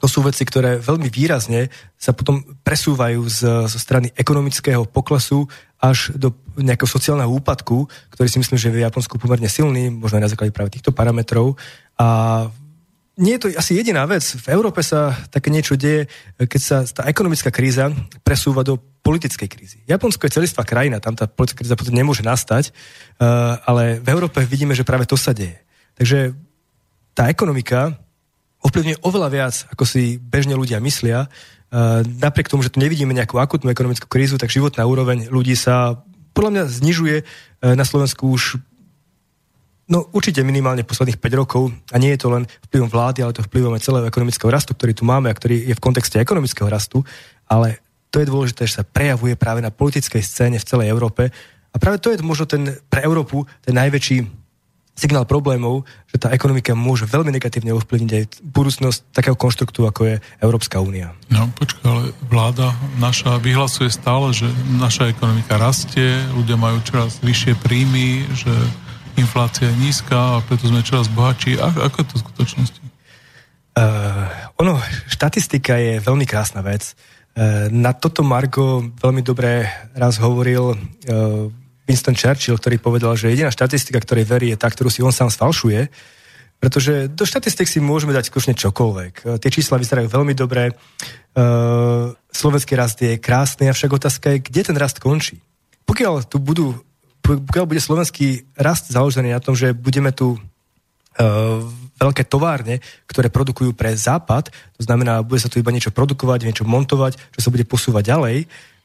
to 0.00 0.08
sú 0.08 0.24
veci, 0.24 0.48
ktoré 0.48 0.80
veľmi 0.80 1.12
výrazne 1.12 1.68
sa 2.00 2.16
potom 2.16 2.40
presúvajú 2.64 3.20
z, 3.28 3.40
zo 3.68 3.78
strany 3.78 4.08
ekonomického 4.16 4.88
poklesu 4.88 5.44
až 5.76 6.14
do 6.16 6.32
nejakého 6.56 6.88
sociálneho 6.88 7.28
úpadku, 7.28 7.84
ktorý 8.16 8.28
si 8.30 8.40
myslím, 8.40 8.56
že 8.56 8.72
je 8.72 8.76
v 8.80 8.84
Japonsku 8.86 9.20
pomerne 9.20 9.50
silný, 9.50 9.92
možno 9.92 10.22
aj 10.22 10.24
na 10.24 10.32
základe 10.32 10.54
práve 10.54 10.72
týchto 10.72 10.94
parametrov. 10.94 11.58
A 11.98 12.48
nie 13.18 13.34
je 13.34 13.42
to 13.42 13.48
asi 13.58 13.74
jediná 13.74 14.06
vec. 14.06 14.22
V 14.22 14.46
Európe 14.54 14.78
sa 14.86 15.10
také 15.28 15.50
niečo 15.50 15.74
deje, 15.74 16.06
keď 16.38 16.60
sa 16.62 16.76
tá 16.86 17.02
ekonomická 17.10 17.50
kríza 17.50 17.90
presúva 18.22 18.62
do 18.62 18.78
politickej 19.02 19.48
krízy. 19.50 19.78
Japonsko 19.90 20.30
je 20.30 20.38
celistvá 20.38 20.62
krajina, 20.62 21.02
tam 21.02 21.18
tá 21.18 21.26
politická 21.26 21.66
kríza 21.66 21.74
potom 21.74 21.98
nemôže 21.98 22.22
nastať, 22.22 22.70
eh, 22.70 23.24
ale 23.66 23.98
v 23.98 24.08
Európe 24.14 24.38
vidíme, 24.46 24.78
že 24.78 24.86
práve 24.86 25.02
to 25.02 25.18
sa 25.18 25.34
deje. 25.34 25.58
Takže 25.98 26.38
tá 27.18 27.26
ekonomika 27.26 27.98
ovplyvňuje 28.62 29.02
oveľa 29.02 29.28
viac, 29.34 29.54
ako 29.74 29.82
si 29.82 30.22
bežne 30.22 30.54
ľudia 30.54 30.78
myslia. 30.78 31.26
Eh, 31.26 32.06
napriek 32.22 32.46
tomu, 32.46 32.62
že 32.62 32.70
tu 32.70 32.78
nevidíme 32.78 33.10
nejakú 33.10 33.42
akutnú 33.42 33.66
ekonomickú 33.74 34.06
krízu, 34.06 34.38
tak 34.38 34.54
životná 34.54 34.86
úroveň 34.86 35.26
ľudí 35.26 35.58
sa 35.58 35.98
podľa 36.38 36.50
mňa 36.54 36.64
znižuje 36.70 37.16
eh, 37.18 37.24
na 37.74 37.82
Slovensku 37.82 38.30
už 38.30 38.62
No 39.88 40.04
určite 40.12 40.44
minimálne 40.44 40.84
posledných 40.84 41.16
5 41.16 41.40
rokov. 41.40 41.72
A 41.92 41.96
nie 41.96 42.12
je 42.12 42.20
to 42.20 42.28
len 42.28 42.44
vplyvom 42.68 42.92
vlády, 42.92 43.24
ale 43.24 43.32
to 43.32 43.40
vplyvom 43.40 43.72
aj 43.72 43.84
celého 43.88 44.04
ekonomického 44.04 44.52
rastu, 44.52 44.76
ktorý 44.76 44.92
tu 44.92 45.08
máme 45.08 45.32
a 45.32 45.34
ktorý 45.36 45.64
je 45.64 45.74
v 45.74 45.80
kontexte 45.80 46.20
ekonomického 46.20 46.68
rastu, 46.68 47.00
ale 47.48 47.80
to 48.12 48.20
je 48.20 48.28
dôležité, 48.28 48.68
že 48.68 48.80
sa 48.80 48.84
prejavuje 48.84 49.36
práve 49.36 49.64
na 49.64 49.72
politickej 49.72 50.20
scéne 50.20 50.56
v 50.60 50.68
celej 50.68 50.92
Európe. 50.92 51.32
A 51.72 51.76
práve 51.76 52.00
to 52.00 52.12
je 52.12 52.20
možno 52.20 52.44
ten, 52.48 52.76
pre 52.88 53.04
Európu 53.04 53.44
ten 53.64 53.76
najväčší 53.76 54.28
signál 54.98 55.24
problémov, 55.30 55.86
že 56.10 56.18
tá 56.18 56.34
ekonomika 56.34 56.74
môže 56.74 57.06
veľmi 57.06 57.30
negatívne 57.30 57.70
ovplyvniť 57.70 58.12
aj 58.18 58.24
budúcnosť 58.42 59.14
takého 59.14 59.38
konštruktu, 59.38 59.86
ako 59.86 60.00
je 60.10 60.14
Európska 60.42 60.82
únia. 60.82 61.14
No 61.30 61.46
počkaj, 61.54 61.86
ale 61.86 62.04
vláda 62.26 62.74
naša 62.98 63.38
vyhlasuje 63.38 63.94
stále, 63.94 64.34
že 64.34 64.50
naša 64.74 65.06
ekonomika 65.14 65.54
rastie, 65.54 66.18
ľudia 66.34 66.58
majú 66.58 66.82
čoraz 66.82 67.22
vyššie 67.22 67.54
príjmy, 67.62 68.26
že 68.34 68.50
inflácia 69.18 69.66
je 69.68 69.76
nízka 69.82 70.14
a 70.14 70.42
preto 70.46 70.70
sme 70.70 70.86
čoraz 70.86 71.10
bohatší. 71.10 71.58
A, 71.58 71.74
ako 71.90 71.96
je 72.00 72.06
to 72.06 72.14
v 72.14 72.22
skutočnosti? 72.22 72.82
Uh, 73.78 74.26
ono, 74.58 74.78
štatistika 75.06 75.78
je 75.78 76.02
veľmi 76.02 76.26
krásna 76.26 76.62
vec. 76.62 76.94
Uh, 77.34 77.70
na 77.70 77.94
toto 77.94 78.26
Margo 78.26 78.82
veľmi 78.98 79.22
dobre 79.22 79.66
raz 79.94 80.18
hovoril 80.18 80.74
uh, 80.74 81.46
Winston 81.86 82.18
Churchill, 82.18 82.58
ktorý 82.58 82.78
povedal, 82.82 83.14
že 83.14 83.30
jediná 83.30 83.50
štatistika, 83.54 84.02
ktorej 84.02 84.26
verí, 84.26 84.50
je 84.50 84.58
tá, 84.58 84.66
ktorú 84.70 84.90
si 84.90 85.02
on 85.02 85.14
sám 85.14 85.30
sfalšuje, 85.30 85.88
pretože 86.58 87.06
do 87.14 87.22
štatistik 87.22 87.70
si 87.70 87.78
môžeme 87.78 88.10
dať 88.10 88.34
skutočne 88.34 88.58
čokoľvek. 88.58 89.38
Tie 89.38 89.50
čísla 89.54 89.78
vyzerajú 89.78 90.10
veľmi 90.10 90.34
dobre, 90.34 90.74
slovenský 92.34 92.74
rast 92.74 92.98
je 92.98 93.14
krásny, 93.14 93.70
avšak 93.70 93.94
otázka 93.94 94.34
je, 94.34 94.42
kde 94.42 94.66
ten 94.66 94.76
rast 94.76 94.98
končí. 94.98 95.38
Pokiaľ 95.86 96.26
tu 96.26 96.42
budú 96.42 96.74
pokiaľ 97.28 97.64
bude 97.68 97.82
slovenský 97.82 98.48
rast 98.56 98.88
založený 98.88 99.36
na 99.36 99.42
tom, 99.44 99.52
že 99.52 99.76
budeme 99.76 100.16
tu 100.16 100.32
uh, 100.32 101.60
veľké 102.00 102.24
továrne, 102.24 102.80
ktoré 103.04 103.28
produkujú 103.28 103.76
pre 103.76 103.92
západ, 103.92 104.48
to 104.48 104.82
znamená, 104.82 105.20
bude 105.20 105.42
sa 105.42 105.52
tu 105.52 105.60
iba 105.60 105.74
niečo 105.74 105.92
produkovať, 105.92 106.48
niečo 106.48 106.64
montovať, 106.64 107.20
čo 107.36 107.40
sa 107.44 107.52
bude 107.52 107.68
posúvať 107.68 108.04
ďalej, 108.08 108.36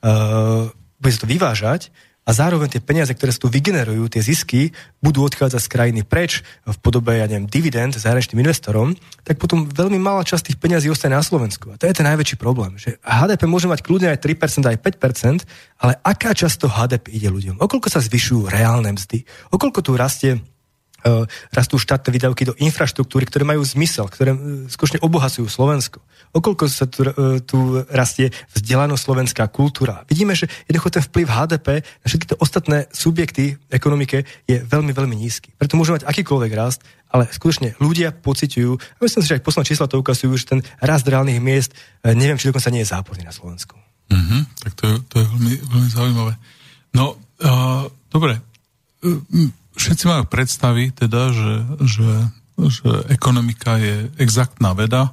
uh, 0.03 0.67
bude 0.99 1.13
sa 1.13 1.21
to 1.23 1.31
vyvážať, 1.31 1.93
a 2.23 2.29
zároveň 2.31 2.71
tie 2.71 2.79
peniaze, 2.79 3.11
ktoré 3.11 3.35
sa 3.35 3.43
tu 3.43 3.51
vygenerujú, 3.51 4.07
tie 4.07 4.23
zisky, 4.23 4.71
budú 5.03 5.27
odchádzať 5.27 5.59
z 5.59 5.69
krajiny 5.71 6.01
preč 6.07 6.39
v 6.63 6.77
podobe, 6.79 7.19
ja 7.19 7.27
neviem, 7.27 7.51
dividend 7.51 7.99
zahraničným 7.99 8.39
investorom, 8.39 8.95
tak 9.27 9.35
potom 9.35 9.67
veľmi 9.67 9.99
malá 9.99 10.23
časť 10.23 10.51
tých 10.51 10.59
peniazí 10.59 10.87
ostane 10.87 11.19
na 11.19 11.25
Slovensku. 11.25 11.75
A 11.75 11.79
to 11.79 11.83
je 11.83 11.95
ten 11.95 12.07
najväčší 12.07 12.39
problém, 12.39 12.79
že 12.79 12.95
HDP 13.03 13.43
môže 13.43 13.67
mať 13.67 13.83
kľudne 13.83 14.07
aj 14.15 14.23
3%, 14.23 14.63
aj 14.71 14.77
5%, 14.79 15.83
ale 15.83 15.93
aká 15.99 16.31
časť 16.31 16.55
toho 16.63 16.71
HDP 16.71 17.11
ide 17.11 17.27
ľuďom? 17.27 17.59
Okoľko 17.59 17.91
sa 17.91 17.99
zvyšujú 17.99 18.47
reálne 18.47 18.95
mzdy? 18.95 19.27
Okoľko 19.51 19.79
tu 19.83 19.91
rastie 19.99 20.39
uh, 20.39 21.27
rastú 21.51 21.75
štátne 21.75 22.07
výdavky 22.07 22.47
do 22.47 22.55
infraštruktúry, 22.55 23.27
ktoré 23.27 23.43
majú 23.43 23.67
zmysel, 23.67 24.07
ktoré 24.07 24.31
uh, 24.31 24.39
skutočne 24.71 25.03
obohacujú 25.03 25.43
Slovensko 25.51 25.99
okolko 26.33 26.65
sa 26.65 26.89
tu, 26.89 27.05
e, 27.05 27.39
tu 27.45 27.79
rastie 27.93 28.33
vzdelanosť 28.57 29.01
slovenská 29.05 29.43
kultúra. 29.53 30.01
Vidíme, 30.09 30.33
že 30.33 30.49
jednoducho 30.65 30.89
ten 30.89 31.03
vplyv 31.05 31.27
HDP 31.29 31.67
na 31.85 32.07
všetky 32.09 32.27
tie 32.33 32.37
ostatné 32.41 32.77
subjekty 32.89 33.55
ekonomike 33.69 34.25
je 34.49 34.57
veľmi, 34.65 34.91
veľmi 34.91 35.15
nízky. 35.15 35.53
Preto 35.55 35.77
môže 35.77 35.93
mať 35.93 36.03
akýkoľvek 36.09 36.51
rast, 36.57 36.81
ale 37.13 37.29
skutočne 37.29 37.77
ľudia 37.77 38.09
pociťujú, 38.11 38.71
a 38.73 38.99
myslím 39.05 39.21
si, 39.21 39.29
že 39.29 39.37
aj 39.37 39.45
posledné 39.45 39.69
čísla 39.69 39.85
to 39.85 40.01
ukazujú, 40.01 40.33
že 40.33 40.49
ten 40.49 40.59
rast 40.81 41.05
reálnych 41.05 41.37
miest, 41.37 41.77
e, 42.01 42.17
neviem, 42.17 42.41
či 42.41 42.49
dokonca 42.49 42.73
nie 42.73 42.81
je 42.81 42.91
záporný 42.91 43.23
na 43.23 43.31
Slovensku. 43.31 43.77
Mm-hmm, 44.09 44.41
tak 44.65 44.71
to 44.75 44.83
je, 44.89 44.95
to 45.07 45.15
je 45.21 45.25
veľmi, 45.29 45.53
veľmi 45.69 45.89
zaujímavé. 45.89 46.33
No, 46.93 47.17
uh, 47.41 47.89
dobre, 48.13 48.37
všetci 49.73 50.03
majú 50.05 50.23
predstavy 50.29 50.93
teda, 50.93 51.33
že, 51.33 51.53
že, 51.81 52.09
že 52.69 52.89
ekonomika 53.09 53.81
je 53.81 54.13
exaktná 54.21 54.77
veda, 54.77 55.11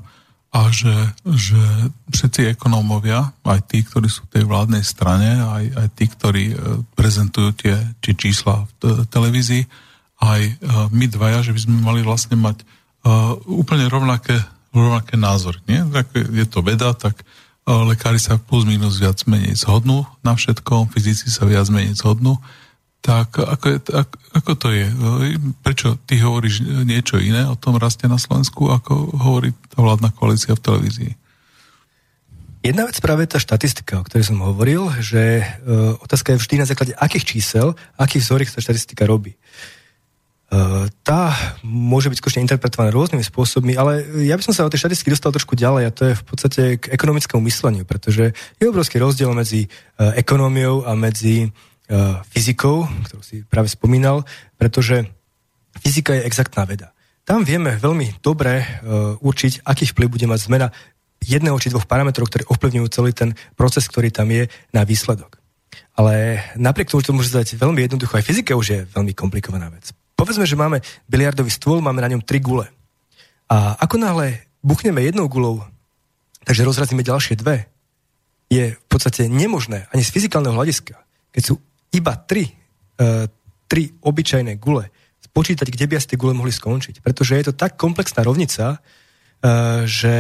a 0.51 0.67
že, 0.75 1.15
že 1.31 1.63
všetci 2.11 2.59
ekonómovia, 2.59 3.31
aj 3.47 3.61
tí, 3.71 3.87
ktorí 3.87 4.11
sú 4.11 4.27
v 4.27 4.35
tej 4.35 4.45
vládnej 4.51 4.83
strane, 4.83 5.39
aj, 5.39 5.65
aj 5.79 5.89
tí, 5.95 6.05
ktorí 6.11 6.45
e, 6.51 6.57
prezentujú 6.99 7.55
tie 7.55 7.79
či 8.03 8.19
čísla 8.19 8.67
v 8.83 9.07
televízii, 9.07 9.63
aj 10.19 10.41
e, 10.43 10.53
my 10.91 11.07
dvaja, 11.07 11.47
že 11.47 11.55
by 11.55 11.61
sme 11.63 11.77
mali 11.79 12.01
vlastne 12.03 12.35
mať 12.35 12.67
uh, 13.07 13.33
úplne 13.49 13.89
rovnaké, 13.89 14.37
rovnaké 14.75 15.17
názory. 15.17 15.63
Nie? 15.65 15.87
Tak 15.87 16.13
je 16.13 16.47
to 16.51 16.61
veda, 16.61 16.93
tak 16.93 17.25
lekári 17.65 18.19
sa 18.19 18.41
plus 18.41 18.67
minus 18.67 18.99
viac 18.99 19.23
menej 19.29 19.55
zhodnú 19.55 20.03
na 20.25 20.35
všetkom, 20.35 20.91
fyzici 20.91 21.31
sa 21.31 21.47
viac 21.47 21.69
menej 21.71 21.95
zhodnú. 21.95 22.41
Tak 23.01 23.41
ako, 23.41 23.81
ako, 23.81 24.15
ako 24.37 24.53
to 24.61 24.69
je? 24.77 24.87
Prečo 25.65 25.97
ty 26.05 26.21
hovoríš 26.21 26.61
niečo 26.85 27.17
iné 27.17 27.49
o 27.49 27.57
tom 27.57 27.81
raste 27.81 28.05
na 28.05 28.21
Slovensku, 28.21 28.69
ako 28.69 29.17
hovorí 29.17 29.57
tá 29.73 29.81
vládna 29.81 30.13
koalícia 30.13 30.53
v 30.53 30.65
televízii? 30.65 31.13
Jedna 32.61 32.85
vec 32.85 33.01
práve 33.01 33.25
tá 33.25 33.41
štatistika, 33.41 34.05
o 34.05 34.05
ktorej 34.05 34.29
som 34.29 34.45
hovoril, 34.45 34.93
že 35.01 35.41
e, 35.41 35.45
otázka 35.97 36.37
je 36.37 36.41
vždy 36.45 36.55
na 36.61 36.69
základe 36.69 36.93
akých 36.93 37.25
čísel, 37.25 37.73
akých 37.97 38.21
vzoriek 38.21 38.53
tá 38.53 38.61
štatistika 38.61 39.09
robí. 39.09 39.33
E, 39.33 39.39
tá 41.01 41.33
môže 41.65 42.13
byť 42.13 42.21
skutočne 42.21 42.45
interpretovaná 42.45 42.93
rôznymi 42.93 43.25
spôsobmi, 43.25 43.81
ale 43.81 44.05
ja 44.29 44.37
by 44.37 44.45
som 44.45 44.53
sa 44.53 44.69
o 44.69 44.73
tej 44.73 44.85
štatistiky 44.85 45.09
dostal 45.09 45.33
trošku 45.33 45.57
ďalej 45.57 45.89
a 45.89 45.95
to 45.97 46.03
je 46.13 46.15
v 46.21 46.25
podstate 46.29 46.63
k 46.77 46.85
ekonomickému 46.93 47.41
mysleniu, 47.49 47.89
pretože 47.89 48.37
je 48.37 48.69
obrovský 48.69 49.01
rozdiel 49.01 49.33
medzi 49.33 49.65
e, 49.65 49.69
ekonómiou 50.21 50.85
a 50.85 50.93
medzi 50.93 51.49
fyzikou, 52.31 52.87
ktorú 52.87 53.23
si 53.27 53.43
práve 53.43 53.67
spomínal, 53.67 54.23
pretože 54.55 55.11
fyzika 55.83 56.15
je 56.15 56.27
exaktná 56.27 56.63
veda. 56.63 56.95
Tam 57.27 57.43
vieme 57.43 57.79
veľmi 57.79 58.23
dobre 58.23 58.63
uh, 58.63 59.15
určiť, 59.23 59.63
aký 59.63 59.91
vplyv 59.91 60.09
bude 60.09 60.27
mať 60.27 60.41
zmena 60.51 60.69
jedného 61.23 61.55
či 61.61 61.71
dvoch 61.71 61.85
parametrov, 61.85 62.27
ktoré 62.27 62.49
ovplyvňujú 62.49 62.87
celý 62.91 63.13
ten 63.13 63.37
proces, 63.55 63.87
ktorý 63.87 64.11
tam 64.11 64.31
je 64.33 64.49
na 64.73 64.83
výsledok. 64.83 65.39
Ale 65.95 66.41
napriek 66.57 66.89
tomu, 66.89 67.05
že 67.05 67.09
to 67.13 67.17
môže 67.17 67.31
zdať 67.31 67.61
veľmi 67.61 67.81
jednoducho, 67.85 68.17
aj 68.17 68.25
fyzika 68.25 68.57
už 68.57 68.67
je 68.67 68.81
veľmi 68.89 69.13
komplikovaná 69.13 69.69
vec. 69.69 69.93
Povedzme, 70.17 70.49
že 70.49 70.57
máme 70.59 70.81
biliardový 71.07 71.53
stôl, 71.53 71.85
máme 71.85 72.01
na 72.01 72.11
ňom 72.11 72.25
tri 72.25 72.41
gule. 72.41 72.67
A 73.53 73.77
ako 73.79 74.01
náhle 74.01 74.47
buchneme 74.65 75.05
jednou 75.05 75.29
gulou, 75.29 75.61
takže 76.49 76.65
rozrazíme 76.65 77.05
ďalšie 77.05 77.37
dve, 77.37 77.69
je 78.51 78.75
v 78.75 78.87
podstate 78.91 79.31
nemožné 79.31 79.87
ani 79.95 80.03
z 80.03 80.11
fyzikálneho 80.11 80.57
hľadiska, 80.57 80.99
keď 81.31 81.43
sú 81.47 81.55
iba 81.95 82.13
tri, 82.27 82.47
uh, 82.47 83.27
tri 83.67 83.91
obyčajné 84.03 84.59
gule 84.59 84.91
spočítať, 85.21 85.67
kde 85.71 85.87
by 85.87 85.95
asi 85.99 86.11
tie 86.15 86.21
gule 86.21 86.35
mohli 86.35 86.51
skončiť. 86.51 87.03
Pretože 87.05 87.39
je 87.39 87.45
to 87.51 87.55
tak 87.55 87.79
komplexná 87.79 88.27
rovnica, 88.27 88.79
uh, 88.79 89.83
že 89.87 90.15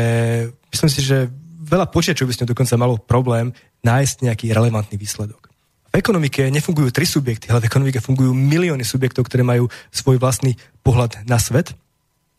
myslím 0.70 0.90
si, 0.90 1.00
že 1.02 1.30
veľa 1.60 1.90
počítačov 1.90 2.26
by 2.26 2.32
s 2.34 2.40
ňou 2.42 2.50
dokonca 2.50 2.74
malo 2.80 2.94
problém 2.98 3.54
nájsť 3.86 4.26
nejaký 4.26 4.46
relevantný 4.50 4.98
výsledok. 4.98 5.50
V 5.90 5.98
ekonomike 5.98 6.46
nefungujú 6.54 6.94
tri 6.94 7.02
subjekty, 7.02 7.50
ale 7.50 7.66
v 7.66 7.68
ekonomike 7.70 7.98
fungujú 7.98 8.30
milióny 8.30 8.86
subjektov, 8.86 9.26
ktoré 9.26 9.42
majú 9.42 9.66
svoj 9.90 10.22
vlastný 10.22 10.54
pohľad 10.86 11.26
na 11.26 11.42
svet, 11.42 11.74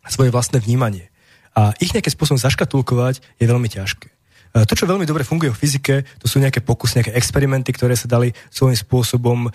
svoje 0.07 0.31
vlastné 0.31 0.63
vnímanie. 0.63 1.11
A 1.51 1.75
ich 1.83 1.91
nejakým 1.91 2.15
spôsobom 2.15 2.39
zaškatulkovať 2.39 3.19
je 3.19 3.45
veľmi 3.45 3.67
ťažké. 3.67 4.07
E, 4.51 4.67
to, 4.67 4.75
čo 4.75 4.83
veľmi 4.87 5.07
dobre 5.07 5.23
funguje 5.23 5.51
v 5.51 5.59
fyzike, 5.59 5.95
to 6.19 6.27
sú 6.27 6.43
nejaké 6.43 6.59
pokusy, 6.59 6.99
nejaké 6.99 7.13
experimenty, 7.15 7.71
ktoré 7.71 7.95
sa 7.95 8.11
dali 8.11 8.35
svojím 8.51 8.75
spôsobom 8.75 9.47
uh, 9.47 9.51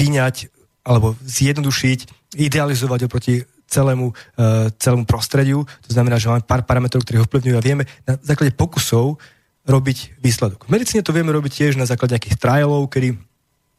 vyňať 0.00 0.48
alebo 0.80 1.12
zjednodušiť, 1.20 2.32
idealizovať 2.40 3.00
oproti 3.04 3.44
celému, 3.68 4.10
uh, 4.10 4.72
celému 4.80 5.04
prostrediu. 5.04 5.68
To 5.86 5.90
znamená, 5.92 6.16
že 6.16 6.32
máme 6.32 6.48
pár 6.48 6.64
parametrov, 6.64 7.04
ktoré 7.04 7.20
ho 7.20 7.28
vplyvňujú 7.28 7.56
a 7.60 7.62
vieme 7.62 7.84
na 8.08 8.16
základe 8.24 8.56
pokusov 8.56 9.20
robiť 9.68 10.16
výsledok. 10.24 10.64
V 10.66 10.72
medicíne 10.72 11.04
to 11.04 11.12
vieme 11.12 11.30
robiť 11.30 11.52
tiež 11.52 11.72
na 11.76 11.84
základe 11.84 12.16
nejakých 12.16 12.40
trialov, 12.40 12.88
kedy 12.88 13.20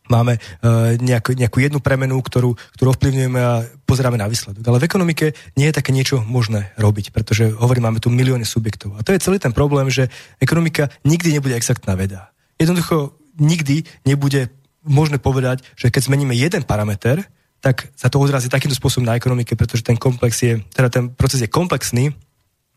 máme 0.10 0.40
uh, 0.40 0.96
nejakú, 0.98 1.38
nejakú 1.38 1.62
jednu 1.62 1.80
premenu, 1.84 2.18
ktorú, 2.20 2.56
ktorú 2.80 2.88
ovplyvňujeme 2.98 3.40
a 3.40 3.64
pozeráme 3.86 4.18
na 4.18 4.28
výsledok. 4.28 4.64
Ale 4.66 4.82
v 4.82 4.88
ekonomike 4.88 5.26
nie 5.56 5.68
je 5.70 5.78
také 5.78 5.92
niečo 5.94 6.24
možné 6.26 6.74
robiť, 6.80 7.14
pretože 7.14 7.52
hovorím, 7.54 7.92
máme 7.92 8.04
tu 8.04 8.10
milióny 8.10 8.44
subjektov. 8.44 8.98
A 8.98 9.06
to 9.06 9.14
je 9.14 9.24
celý 9.24 9.38
ten 9.38 9.54
problém, 9.56 9.88
že 9.88 10.10
ekonomika 10.42 10.90
nikdy 11.06 11.38
nebude 11.38 11.56
exaktná 11.56 11.96
veda. 11.96 12.34
Jednoducho 12.58 13.16
nikdy 13.40 13.84
nebude 14.04 14.50
možné 14.82 15.22
povedať, 15.22 15.62
že 15.78 15.94
keď 15.94 16.10
zmeníme 16.10 16.34
jeden 16.34 16.66
parameter, 16.66 17.22
tak 17.62 17.94
sa 17.94 18.10
to 18.10 18.18
odrazí 18.18 18.50
takýmto 18.50 18.74
spôsobom 18.74 19.06
na 19.06 19.14
ekonomike, 19.14 19.54
pretože 19.54 19.86
ten 19.86 19.94
komplex 19.94 20.42
je, 20.42 20.58
teda 20.74 20.90
ten 20.90 21.04
proces 21.14 21.46
je 21.46 21.50
komplexný 21.50 22.10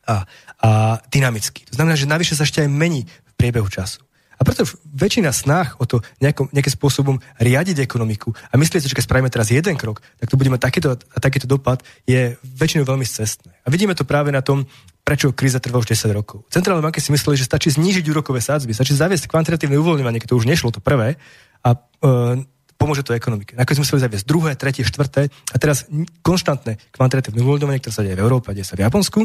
a, 0.05 0.29
a 0.61 1.01
dynamický. 1.09 1.65
To 1.73 1.81
znamená, 1.81 1.97
že 1.97 2.05
navyše 2.05 2.37
sa 2.37 2.45
ešte 2.45 2.61
aj 2.61 2.69
mení 2.69 3.09
v 3.09 3.33
priebehu 3.41 3.65
času. 3.65 4.05
A 4.45 4.53
preto 4.53 4.69
väčšina 4.93 5.33
snách 5.33 5.81
o 5.81 5.89
to 5.89 6.05
nejakom, 6.21 6.53
nejakým 6.53 6.77
spôsobom 6.77 7.17
riadiť 7.41 7.81
ekonomiku 7.81 8.37
a 8.53 8.61
myslieť 8.61 8.85
si, 8.85 8.93
že 8.93 8.97
keď 9.01 9.09
spravíme 9.09 9.33
teraz 9.33 9.49
jeden 9.49 9.73
krok, 9.81 10.05
tak 10.21 10.29
to 10.29 10.37
bude 10.37 10.53
mať 10.53 10.61
takýto, 10.61 11.01
takýto 11.17 11.49
dopad, 11.49 11.81
je 12.05 12.37
väčšinou 12.45 12.85
veľmi 12.85 13.09
cestné. 13.09 13.57
A 13.65 13.73
vidíme 13.73 13.97
to 13.97 14.05
práve 14.05 14.29
na 14.29 14.45
tom, 14.45 14.69
prečo 15.01 15.33
kríza 15.33 15.65
trvá 15.65 15.81
už 15.81 15.97
10 15.97 16.13
rokov. 16.13 16.45
Centrálne 16.53 16.85
banky 16.85 17.01
si 17.01 17.09
mysleli, 17.09 17.41
že 17.41 17.49
stačí 17.49 17.73
znížiť 17.73 18.05
úrokové 18.13 18.45
sádzby, 18.45 18.77
stačí 18.77 18.93
zaviesť 18.93 19.33
kvantitatívne 19.33 19.81
uvoľňovanie, 19.81 20.21
keď 20.21 20.37
to 20.37 20.37
už 20.37 20.45
nešlo, 20.45 20.77
to 20.77 20.85
prvé, 20.85 21.17
a 21.65 21.69
e, 21.73 22.45
pomôže 22.77 23.01
to 23.01 23.17
ekonomike. 23.17 23.57
Nakoniec 23.57 23.81
museli 23.81 24.05
zaviesť 24.05 24.29
druhé, 24.29 24.61
tretie, 24.61 24.85
štvrté 24.85 25.33
a 25.33 25.57
teraz 25.57 25.89
konštantné 26.21 26.93
kvantitatívne 26.93 27.41
uvoľňovanie, 27.41 27.81
ktoré 27.81 27.95
sa 27.97 28.05
deje 28.05 28.21
v 28.21 28.25
Európe, 28.29 28.53
deje 28.53 28.69
sa 28.69 28.77
v 28.77 28.85
Japonsku, 28.85 29.25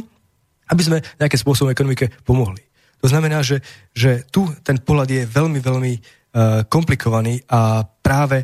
aby 0.72 0.82
sme 0.86 1.04
nejakým 1.20 1.40
spôsobom 1.44 1.76
ekonomike 1.76 2.08
pomohli. 2.24 2.69
To 3.00 3.08
znamená, 3.08 3.40
že, 3.44 3.64
že 3.96 4.28
tu 4.28 4.48
ten 4.64 4.80
pohľad 4.80 5.10
je 5.10 5.24
veľmi, 5.24 5.60
veľmi 5.64 5.94
uh, 5.96 6.02
komplikovaný 6.68 7.44
a 7.48 7.84
práve 7.84 8.44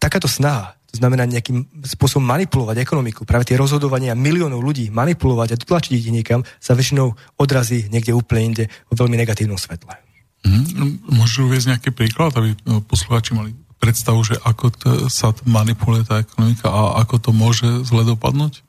takáto 0.00 0.28
snaha, 0.28 0.76
to 0.90 0.98
znamená 0.98 1.22
nejakým 1.28 1.86
spôsobom 1.86 2.26
manipulovať 2.26 2.82
ekonomiku, 2.82 3.22
práve 3.22 3.46
tie 3.46 3.60
rozhodovania 3.60 4.18
miliónov 4.18 4.58
ľudí 4.58 4.90
manipulovať 4.90 5.54
a 5.54 5.60
dotlačiť 5.60 5.92
ich 5.94 6.10
niekam, 6.10 6.42
sa 6.58 6.74
väčšinou 6.74 7.14
odrazí 7.38 7.86
niekde 7.86 8.16
úplne 8.16 8.42
inde 8.52 8.64
vo 8.90 9.06
veľmi 9.06 9.14
negatívnom 9.14 9.60
svetle. 9.60 9.94
Mm, 10.40 11.04
môžu 11.20 11.46
uvieť 11.46 11.76
nejaký 11.76 11.90
príklad, 11.92 12.34
aby 12.34 12.56
no, 12.64 12.80
poslucháči 12.80 13.36
mali 13.36 13.52
predstavu, 13.80 14.20
že 14.24 14.36
ako 14.40 14.66
to, 14.72 14.88
sa 15.08 15.32
manipuluje 15.46 16.04
tá 16.04 16.20
ekonomika 16.20 16.68
a 16.68 17.00
ako 17.00 17.16
to 17.22 17.30
môže 17.32 17.68
zle 17.86 18.04
dopadnúť? 18.04 18.64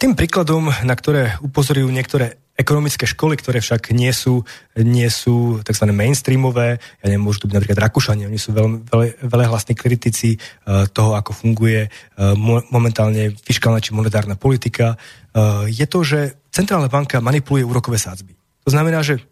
Tým 0.00 0.16
príkladom, 0.16 0.72
na 0.72 0.94
ktoré 0.96 1.36
upozorujú 1.44 1.92
niektoré 1.92 2.40
ekonomické 2.58 3.06
školy, 3.06 3.38
ktoré 3.38 3.62
však 3.62 3.94
nie 3.94 4.10
sú, 4.10 4.42
nie 4.74 5.06
sú 5.06 5.62
tzv. 5.62 5.94
mainstreamové, 5.94 6.82
ja 6.82 7.04
neviem, 7.06 7.22
môžu 7.22 7.46
to 7.46 7.48
byť 7.48 7.54
napríklad 7.54 7.78
Rakúšania, 7.78 8.26
oni 8.26 8.36
sú 8.36 8.50
veľmi, 8.50 8.82
veľmi, 8.90 9.10
veľmi 9.30 9.46
hlasní 9.46 9.78
kritici 9.78 10.34
uh, 10.34 10.90
toho, 10.90 11.14
ako 11.14 11.30
funguje 11.30 11.86
uh, 11.86 12.34
mo- 12.34 12.66
momentálne 12.74 13.30
fiskálna 13.46 13.78
či 13.78 13.94
monetárna 13.94 14.34
politika, 14.34 14.98
uh, 14.98 15.70
je 15.70 15.86
to, 15.86 16.02
že 16.02 16.50
centrálna 16.50 16.90
banka 16.90 17.22
manipuluje 17.22 17.62
úrokové 17.62 18.02
sádzby. 18.02 18.34
To 18.66 18.74
znamená, 18.74 19.00
že 19.00 19.22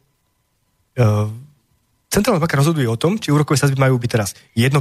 centrálna 2.09 2.41
banka 2.41 2.57
rozhoduje 2.57 2.89
o 2.89 2.97
tom, 2.97 3.20
či 3.20 3.29
úrokové 3.29 3.61
sádzby 3.61 3.77
majú 3.77 4.01
byť 4.01 4.11
teraz 4.11 4.33
1%, 4.57 4.72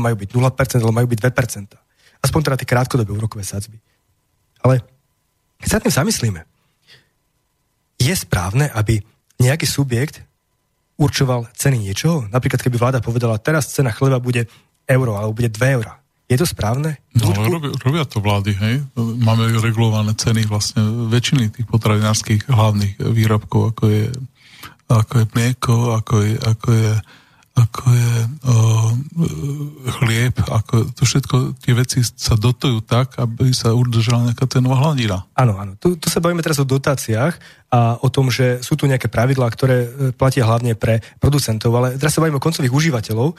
majú 0.00 0.16
byť 0.16 0.28
0%, 0.32 0.80
alebo 0.80 0.96
majú 0.96 1.08
byť 1.12 1.20
2%. 1.28 2.24
Aspoň 2.24 2.40
teda 2.40 2.56
tie 2.56 2.68
krátkodobé 2.72 3.12
úrokové 3.12 3.44
sádzby. 3.44 3.76
Ale 4.64 4.80
keď 5.60 5.68
sa 5.68 5.82
tým 5.84 5.92
zamyslíme, 5.92 6.40
je 8.08 8.16
správne, 8.16 8.72
aby 8.72 9.04
nejaký 9.36 9.68
subjekt 9.68 10.24
určoval 10.96 11.46
ceny 11.52 11.76
niečoho? 11.84 12.24
Napríklad, 12.32 12.64
keby 12.64 12.80
vláda 12.80 13.04
povedala, 13.04 13.36
teraz 13.36 13.70
cena 13.70 13.92
chleba 13.92 14.16
bude 14.16 14.48
euro, 14.88 15.14
alebo 15.14 15.36
bude 15.36 15.52
2 15.52 15.76
eurá. 15.76 16.00
Je 16.28 16.36
to 16.36 16.44
správne? 16.44 17.00
No, 17.16 17.32
ale 17.32 17.48
robia, 17.48 17.72
robia 17.80 18.04
to 18.04 18.20
vlády, 18.20 18.52
hej. 18.52 18.84
Máme 18.96 19.48
regulované 19.64 20.12
ceny 20.12 20.44
vlastne 20.44 20.84
väčšiny 21.08 21.52
tých 21.56 21.66
potravinárskych 21.68 22.48
hlavných 22.52 23.00
výrobkov, 23.00 23.72
ako 23.72 23.84
je, 23.88 24.12
ako 24.92 25.14
je 25.24 25.26
mlieko, 25.32 25.76
ako 25.96 26.14
je, 26.20 26.34
ako 26.36 26.68
je 26.72 26.90
ako 27.58 27.82
je 27.90 28.14
o, 28.22 28.54
chlieb, 29.98 30.34
ako 30.46 30.94
to 30.94 31.02
všetko, 31.02 31.36
tie 31.58 31.74
veci 31.74 31.98
sa 32.06 32.38
dotujú 32.38 32.86
tak, 32.86 33.18
aby 33.18 33.50
sa 33.50 33.74
udržala 33.74 34.30
nejaká 34.30 34.46
cenová 34.46 34.78
hladina. 34.78 35.26
Áno, 35.34 35.58
áno. 35.58 35.74
Tu, 35.74 35.98
tu 35.98 36.06
sa 36.06 36.22
bavíme 36.22 36.42
teraz 36.44 36.62
o 36.62 36.68
dotáciách 36.68 37.34
a 37.68 38.00
o 38.00 38.08
tom, 38.08 38.32
že 38.32 38.64
sú 38.64 38.78
tu 38.78 38.88
nejaké 38.88 39.12
pravidlá, 39.12 39.44
ktoré 39.52 39.76
e, 39.84 39.88
platia 40.16 40.48
hlavne 40.48 40.72
pre 40.72 41.04
producentov, 41.20 41.74
ale 41.76 42.00
teraz 42.00 42.16
sa 42.16 42.24
bavíme 42.24 42.40
o 42.40 42.46
koncových 42.46 42.72
užívateľov, 42.72 43.28
e, 43.28 43.34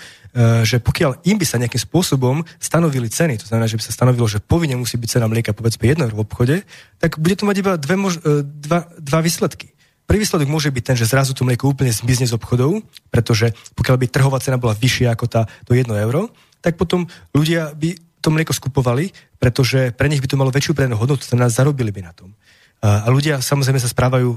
že 0.67 0.77
pokiaľ 0.83 1.25
im 1.25 1.37
by 1.39 1.45
sa 1.47 1.57
nejakým 1.57 1.81
spôsobom 1.81 2.45
stanovili 2.61 3.09
ceny, 3.09 3.41
to 3.41 3.49
znamená, 3.49 3.65
že 3.65 3.79
by 3.79 3.83
sa 3.89 3.95
stanovilo, 3.95 4.29
že 4.29 4.43
povinne 4.43 4.77
musí 4.77 5.01
byť 5.01 5.09
cena 5.17 5.25
mlieka 5.25 5.57
povedzme 5.57 5.81
1 5.81 6.13
v 6.13 6.21
obchode, 6.21 6.55
tak 7.01 7.17
bude 7.17 7.39
to 7.39 7.49
mať 7.49 7.55
iba 7.57 7.73
dve 7.79 7.95
mož- 7.97 8.21
e, 8.21 8.45
dva, 8.45 8.85
dva 9.01 9.19
výsledky 9.25 9.73
Prvý 10.09 10.25
výsledok 10.25 10.49
môže 10.49 10.73
byť 10.73 10.83
ten, 10.83 10.97
že 10.97 11.05
zrazu 11.05 11.37
to 11.37 11.45
mlieko 11.45 11.69
úplne 11.69 11.93
zmizne 11.93 12.25
z 12.25 12.33
obchodov, 12.33 12.81
pretože 13.13 13.53
pokiaľ 13.77 13.95
by 14.01 14.05
trhová 14.09 14.41
cena 14.41 14.57
bola 14.57 14.73
vyššia 14.73 15.13
ako 15.13 15.29
tá, 15.29 15.45
to 15.69 15.77
1 15.77 15.85
euro, 15.85 16.33
tak 16.65 16.81
potom 16.81 17.05
ľudia 17.29 17.77
by 17.77 17.93
to 18.17 18.33
mlieko 18.33 18.49
skupovali, 18.49 19.13
pretože 19.37 19.93
pre 19.93 20.09
nich 20.09 20.17
by 20.17 20.25
to 20.25 20.39
malo 20.41 20.49
väčšiu 20.49 20.73
predanú 20.73 20.97
hodnotu, 20.97 21.21
znamená, 21.21 21.53
zarobili 21.53 21.93
by 21.93 22.01
na 22.09 22.13
tom. 22.17 22.33
A 22.81 23.05
ľudia 23.05 23.37
samozrejme 23.37 23.77
sa 23.77 23.85
správajú 23.85 24.33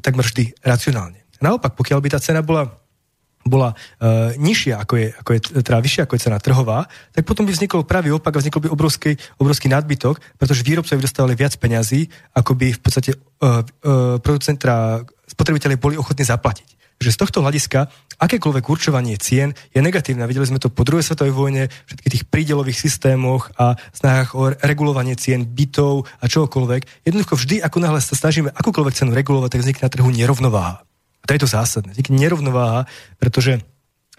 takmer 0.00 0.24
vždy 0.24 0.56
racionálne. 0.64 1.20
Naopak, 1.44 1.76
pokiaľ 1.76 2.00
by 2.00 2.08
tá 2.16 2.18
cena 2.18 2.40
bola 2.40 2.80
bola 3.44 3.72
uh, 3.72 4.36
nižšia, 4.36 4.84
ako 4.84 4.94
je, 5.00 5.06
ako 5.16 5.30
je, 5.32 5.40
teda 5.64 5.78
vyššia 5.80 6.02
ako 6.04 6.14
je 6.16 6.24
cena 6.28 6.38
trhová, 6.38 6.84
tak 7.16 7.24
potom 7.24 7.48
by 7.48 7.52
vznikol 7.56 7.88
pravý 7.88 8.12
opak 8.12 8.36
a 8.36 8.40
vznikol 8.44 8.60
by 8.64 8.68
obrovský, 8.68 9.16
obrovský 9.40 9.72
nadbytok, 9.72 10.20
pretože 10.36 10.60
výrobcovia 10.60 11.00
by 11.00 11.06
dostávali 11.08 11.34
viac 11.36 11.56
peňazí, 11.56 12.12
ako 12.36 12.52
by 12.52 12.66
v 12.76 12.80
podstate 12.80 13.10
uh, 13.16 13.64
uh, 13.84 15.00
spotrebitelia 15.24 15.80
boli 15.80 15.96
ochotní 15.96 16.28
zaplatiť. 16.28 16.68
Že 17.00 17.16
z 17.16 17.20
tohto 17.24 17.40
hľadiska 17.40 17.88
akékoľvek 18.20 18.64
určovanie 18.68 19.16
cien 19.16 19.56
je 19.72 19.80
negatívne. 19.80 20.28
Videli 20.28 20.44
sme 20.44 20.60
to 20.60 20.68
po 20.68 20.84
druhej 20.84 21.00
svetovej 21.00 21.32
vojne, 21.32 21.72
všetkých 21.88 22.12
tých 22.12 22.24
prídelových 22.28 22.76
systémoch 22.76 23.48
a 23.56 23.80
snahách 23.96 24.36
o 24.36 24.52
regulovanie 24.60 25.16
cien 25.16 25.48
bytov 25.48 26.04
a 26.20 26.28
čokoľvek. 26.28 27.08
Jednoducho 27.08 27.40
vždy, 27.40 27.64
ako 27.64 27.80
náhle 27.80 28.04
sa 28.04 28.12
snažíme 28.12 28.52
akúkoľvek 28.52 28.92
cenu 28.92 29.16
regulovať, 29.16 29.48
tak 29.56 29.62
vznikne 29.64 29.84
na 29.88 29.94
trhu 29.96 30.12
nerovnováha. 30.12 30.89
A 31.20 31.24
to 31.28 31.34
je 31.36 31.42
to 31.42 31.48
zásadné. 31.48 31.92
Vznikne 31.92 32.16
nerovnováha, 32.16 32.88
pretože 33.20 33.60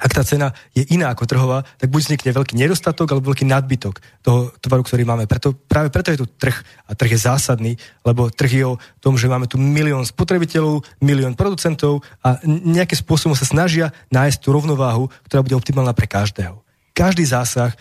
ak 0.02 0.18
tá 0.18 0.26
cena 0.26 0.49
je 0.74 0.82
iná 0.89 1.14
ako 1.14 1.30
trhová, 1.30 1.62
tak 1.78 1.93
buď 1.93 2.02
vznikne 2.02 2.34
veľký 2.34 2.58
nedostatok 2.58 3.06
alebo 3.14 3.30
veľký 3.30 3.45
nadbytok 3.45 4.02
toho 4.26 4.49
tovaru, 4.58 4.82
ktorý 4.82 5.06
máme. 5.06 5.30
Preto, 5.30 5.54
práve 5.54 5.93
preto 5.93 6.10
je 6.10 6.26
tu 6.26 6.26
trh 6.26 6.58
a 6.89 6.97
trh 6.97 7.14
je 7.14 7.22
zásadný, 7.22 7.78
lebo 8.02 8.34
trh 8.34 8.49
je 8.49 8.66
o 8.66 8.82
tom, 8.97 9.14
že 9.14 9.30
máme 9.30 9.45
tu 9.45 9.62
milión 9.62 10.02
spotrebiteľov, 10.02 10.82
milión 11.06 11.38
producentov 11.38 12.02
a 12.26 12.41
nejakým 12.49 12.97
spôsobom 12.97 13.38
sa 13.38 13.45
snažia 13.45 13.93
nájsť 14.10 14.41
tú 14.41 14.49
rovnováhu, 14.49 15.06
ktorá 15.30 15.45
bude 15.45 15.54
optimálna 15.54 15.93
pre 15.93 16.10
každého. 16.10 16.66
Každý 16.97 17.22
zásah 17.30 17.70
e, 17.70 17.78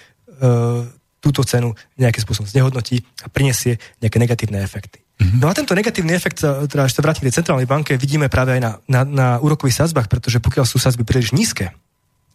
túto 1.25 1.41
cenu 1.41 1.73
nejakým 1.97 2.21
spôsobom 2.21 2.49
znehodnotí 2.53 3.01
a 3.25 3.33
prinesie 3.33 3.81
nejaké 4.05 4.21
negatívne 4.21 4.61
efekty. 4.61 5.01
Mm-hmm. 5.21 5.39
No 5.45 5.47
a 5.47 5.53
tento 5.53 5.77
negatívny 5.77 6.17
efekt, 6.17 6.41
teda 6.41 6.89
sa 6.89 7.05
vrátim 7.05 7.29
k 7.29 7.37
centrálnej 7.37 7.69
banke, 7.69 8.01
vidíme 8.01 8.33
práve 8.33 8.57
aj 8.57 8.61
na, 8.65 8.71
na, 8.89 9.01
na 9.05 9.27
úrokových 9.45 9.85
sazbách, 9.85 10.09
pretože 10.09 10.41
pokiaľ 10.41 10.65
sú 10.65 10.81
sazby 10.81 11.05
príliš 11.05 11.37
nízke, 11.37 11.77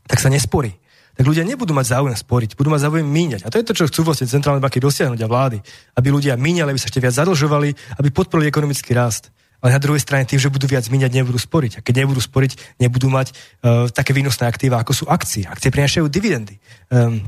tak 0.06 0.22
sa 0.22 0.30
nesporí. 0.30 0.78
Tak 1.16 1.26
ľudia 1.26 1.48
nebudú 1.48 1.72
mať 1.72 1.96
záujem 1.96 2.14
sporiť, 2.14 2.60
budú 2.60 2.70
mať 2.70 2.86
záujem 2.86 3.08
míňať. 3.08 3.42
A 3.48 3.50
to 3.50 3.58
je 3.58 3.66
to, 3.66 3.74
čo 3.74 3.88
chcú 3.88 4.12
vlastne 4.12 4.28
centrálne 4.28 4.60
banky 4.60 4.84
dosiahnuť 4.84 5.20
a 5.24 5.32
vlády. 5.32 5.58
Aby 5.96 6.12
ľudia 6.12 6.36
míňali, 6.36 6.76
aby 6.76 6.80
sa 6.80 6.92
ešte 6.92 7.00
viac 7.00 7.16
zadlžovali, 7.16 7.72
aby 8.04 8.08
podporili 8.12 8.52
ekonomický 8.52 8.92
rast. 8.94 9.32
Ale 9.64 9.72
na 9.72 9.82
druhej 9.82 10.04
strane 10.04 10.28
tým, 10.28 10.38
že 10.38 10.52
budú 10.52 10.68
viac 10.68 10.84
míňať, 10.92 11.16
nebudú 11.16 11.40
sporiť. 11.40 11.80
A 11.80 11.84
keď 11.88 12.04
nebudú 12.04 12.20
sporiť, 12.20 12.78
nebudú 12.84 13.08
mať 13.08 13.32
uh, 13.32 13.88
také 13.90 14.12
výnosné 14.12 14.44
aktíva, 14.44 14.84
ako 14.84 14.92
sú 14.92 15.04
akcie. 15.08 15.48
Akcie 15.48 15.72
prinášajú 15.72 16.06
dividendy. 16.12 16.60
Um, 16.92 17.24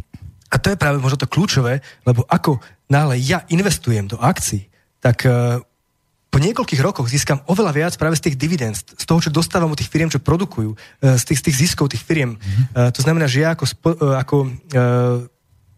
a 0.51 0.59
to 0.59 0.75
je 0.75 0.77
práve 0.77 0.99
možno 0.99 1.23
to 1.23 1.31
kľúčové, 1.31 1.79
lebo 2.03 2.27
ako 2.27 2.59
náhle 2.91 3.15
ja 3.23 3.47
investujem 3.47 4.11
do 4.11 4.19
akcií, 4.19 4.67
tak 5.03 5.25
uh, 5.25 5.61
po 6.27 6.37
niekoľkých 6.41 6.83
rokoch 6.83 7.07
získam 7.07 7.41
oveľa 7.47 7.71
viac 7.73 7.93
práve 7.95 8.19
z 8.19 8.29
tých 8.29 8.35
dividend, 8.39 8.75
z 8.77 9.05
toho, 9.05 9.19
čo 9.21 9.33
dostávam 9.33 9.71
od 9.71 9.79
tých 9.79 9.89
firiem, 9.89 10.11
čo 10.11 10.21
produkujú, 10.21 10.73
uh, 10.73 11.17
z 11.17 11.23
tých, 11.33 11.39
z 11.39 11.43
tých 11.49 11.57
ziskov 11.67 11.89
tých 11.89 12.03
firiem. 12.03 12.35
Mm-hmm. 12.35 12.93
To 12.93 13.01
znamená, 13.01 13.25
že 13.25 13.45
ja 13.45 13.55
ako, 13.55 13.65
spo, 13.65 13.89
ako 13.97 14.35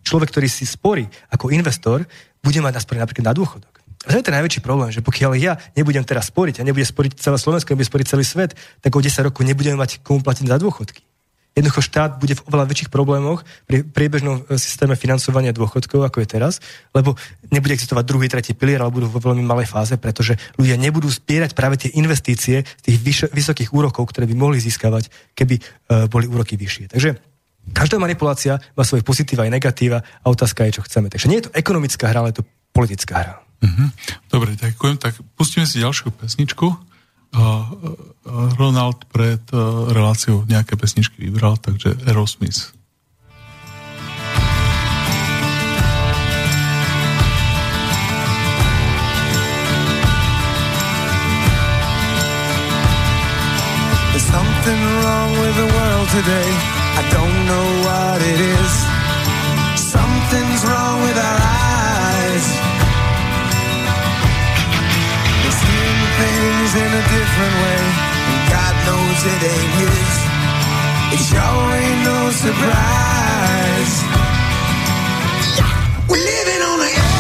človek, 0.04 0.30
ktorý 0.34 0.48
si 0.50 0.66
sporí, 0.66 1.06
ako 1.30 1.54
investor, 1.54 2.04
budem 2.42 2.64
mať 2.64 2.82
nasporený 2.82 3.04
napríklad 3.04 3.30
na 3.30 3.36
dôchodok. 3.36 3.80
A 4.08 4.16
to 4.16 4.24
je 4.24 4.26
ten 4.32 4.36
najväčší 4.36 4.64
problém, 4.64 4.96
že 4.96 5.04
pokiaľ 5.04 5.32
ja 5.36 5.60
nebudem 5.76 6.08
teraz 6.08 6.32
sporiť 6.32 6.64
a 6.64 6.66
nebude 6.66 6.88
sporiť 6.88 7.20
celé 7.20 7.36
Slovensko, 7.36 7.76
nebude 7.76 7.92
sporiť 7.92 8.08
celý 8.16 8.24
svet, 8.24 8.56
tak 8.80 8.96
o 8.96 9.04
10 9.04 9.28
rokov 9.28 9.44
nebudeme 9.44 9.76
mať 9.76 10.00
komu 10.00 10.24
platiť 10.24 10.48
za 10.48 10.56
dôchodky. 10.56 11.04
Jednoducho 11.58 11.82
štát 11.82 12.22
bude 12.22 12.38
v 12.38 12.46
oveľa 12.46 12.66
väčších 12.70 12.94
problémoch 12.94 13.44
pri 13.66 13.82
priebežnom 13.84 14.46
e, 14.48 14.56
systéme 14.56 14.94
financovania 14.96 15.52
dôchodkov, 15.52 16.06
ako 16.08 16.24
je 16.24 16.28
teraz, 16.30 16.54
lebo 16.94 17.18
nebude 17.50 17.76
existovať 17.76 18.06
druhý, 18.06 18.30
tretí 18.30 18.54
pilier, 18.56 18.80
ale 18.80 18.94
budú 18.94 19.10
vo 19.10 19.20
veľmi 19.20 19.44
malej 19.44 19.68
fáze, 19.68 19.98
pretože 19.98 20.38
ľudia 20.56 20.78
nebudú 20.78 21.10
spierať 21.10 21.58
práve 21.58 21.82
tie 21.82 21.92
investície 21.98 22.64
tých 22.86 22.98
vyš- 23.02 23.32
vysokých 23.34 23.74
úrokov, 23.76 24.08
ktoré 24.14 24.30
by 24.30 24.36
mohli 24.38 24.62
získavať, 24.62 25.36
keby 25.36 25.60
uh, 25.60 26.06
boli 26.08 26.30
úroky 26.30 26.56
vyššie. 26.56 26.96
Takže 26.96 27.18
každá 27.76 28.00
manipulácia 28.00 28.62
má 28.78 28.88
svoje 28.88 29.04
pozitíva 29.04 29.44
aj 29.46 29.52
negatíva 29.52 30.00
a 30.02 30.26
otázka 30.30 30.64
je, 30.70 30.80
čo 30.80 30.86
chceme. 30.86 31.12
Takže 31.12 31.28
nie 31.28 31.44
je 31.44 31.50
to 31.50 31.56
ekonomická 31.58 32.08
hra, 32.08 32.24
ale 32.24 32.32
je 32.32 32.40
to 32.42 32.48
politická 32.72 33.16
hra. 33.20 33.36
Mm-hmm. 33.60 33.88
Dobre, 34.32 34.56
ďakujem. 34.56 34.96
Tak 34.96 35.14
pustíme 35.36 35.68
si 35.68 35.84
ďalšiu 35.84 36.16
pesničku. 36.16 36.89
Ronald 38.60 39.06
pred 39.10 39.42
reláciou 39.94 40.44
nejaké 40.46 40.76
pesničky 40.76 41.30
vybral, 41.30 41.58
takže 41.58 41.96
Aerosmith. 42.06 42.74
Something 54.30 54.84
wrong 55.02 55.32
with 55.42 55.56
the 55.58 55.70
world 55.74 56.08
today. 56.14 56.50
I 57.00 57.04
don't 57.10 57.40
know 57.50 57.68
what 57.82 58.22
it 58.22 58.38
is. 58.38 58.74
Something's 59.82 60.62
wrong 60.70 61.02
with 61.02 61.18
our 61.18 61.40
eyes. 61.42 62.69
Things 66.20 66.72
in 66.76 66.92
a 67.02 67.04
different 67.16 67.56
way. 67.64 67.82
And 68.32 68.42
God 68.52 68.74
knows 68.88 69.20
it 69.34 69.42
ain't 69.54 69.74
his. 69.82 70.12
It 71.16 71.22
sure 71.32 71.66
ain't 71.80 72.02
no 72.12 72.20
surprise. 72.46 73.94
We're 76.10 76.26
living 76.32 76.62
on 76.70 76.78
the 76.80 76.90
today. 77.00 77.19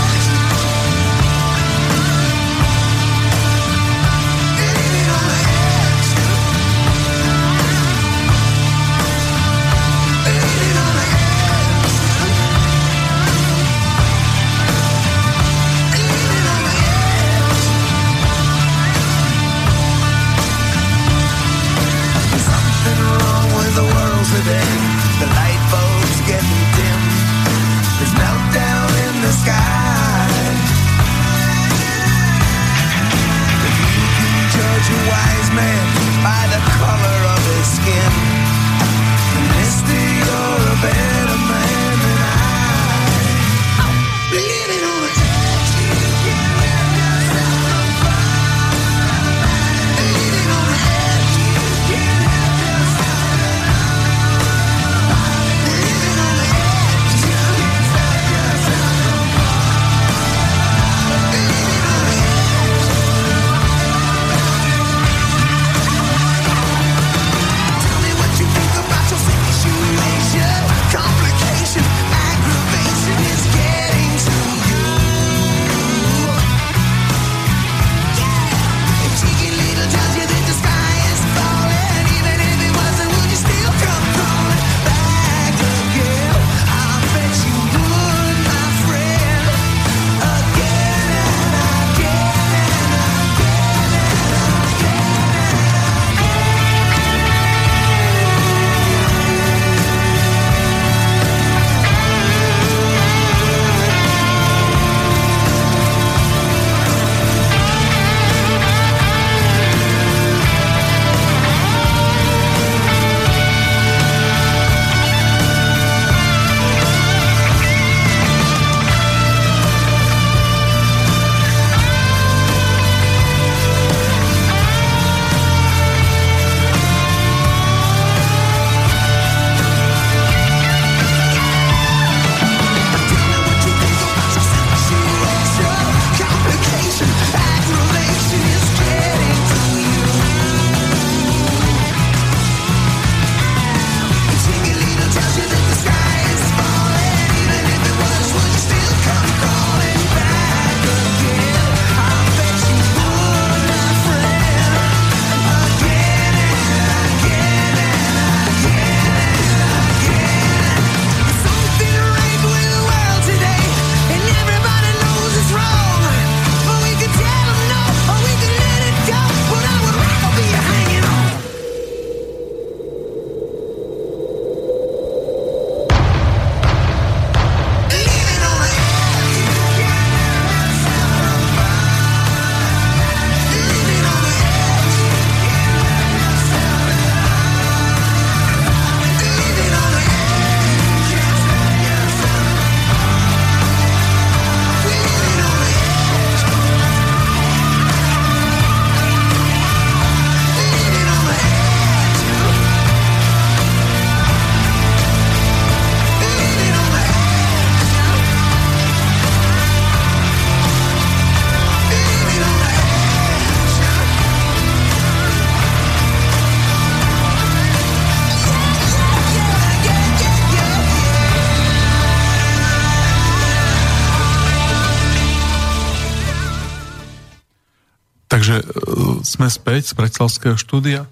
Sme 229.40 229.48
späť 229.48 229.96
z 229.96 229.96
Bratislavského 229.96 230.60
štúdia 230.60 231.08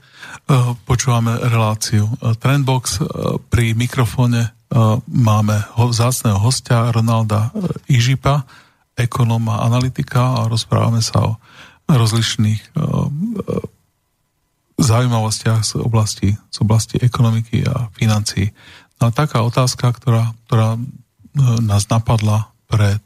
počúvame 0.83 1.39
reláciu 1.47 2.11
Trendbox. 2.19 2.99
Pri 3.47 3.71
mikrofóne 3.71 4.51
máme 5.07 5.63
vzácného 5.71 6.35
hostia 6.35 6.91
Ronalda 6.91 7.55
Ižipa, 7.87 8.43
ekonóma, 8.99 9.63
analytika 9.63 10.43
a 10.43 10.51
rozprávame 10.51 10.99
sa 10.99 11.23
o 11.23 11.31
rozlišných 11.87 12.75
zaujímavostiach 14.75 15.63
z 15.63 15.79
oblasti, 15.79 16.35
z 16.51 16.57
oblasti 16.59 16.99
ekonomiky 16.99 17.63
a 17.63 17.87
financií. 17.95 18.51
No 18.99 19.07
a 19.07 19.15
taká 19.15 19.39
otázka, 19.39 19.95
ktorá, 19.95 20.35
ktorá 20.51 20.75
nás 21.63 21.87
napadla 21.87 22.51
pred, 22.67 22.99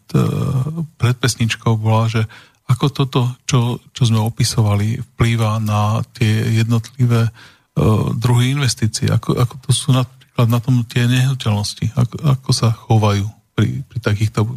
pred 0.97 1.13
pesničkou, 1.13 1.77
bola, 1.77 2.09
že 2.09 2.25
ako 2.71 2.85
toto, 2.89 3.21
čo, 3.43 3.83
čo 3.91 4.03
sme 4.07 4.23
opisovali, 4.23 5.03
vplýva 5.13 5.59
na 5.59 5.99
tie 6.15 6.63
jednotlivé 6.63 7.27
uh, 7.27 8.09
druhy 8.15 8.55
investícií, 8.55 9.11
ako, 9.11 9.35
ako 9.35 9.55
to 9.67 9.71
sú 9.75 9.91
napríklad 9.91 10.47
na 10.47 10.59
tom 10.63 10.87
tie 10.87 11.03
nehnuteľnosti, 11.05 11.91
ako, 11.93 12.15
ako 12.23 12.49
sa 12.55 12.71
chovajú 12.71 13.27
pri, 13.53 13.83
pri 13.83 13.99
takýchto 13.99 14.47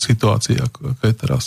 situáciách, 0.00 0.64
ako, 0.64 0.80
ako 0.96 1.02
je 1.04 1.14
teraz. 1.14 1.44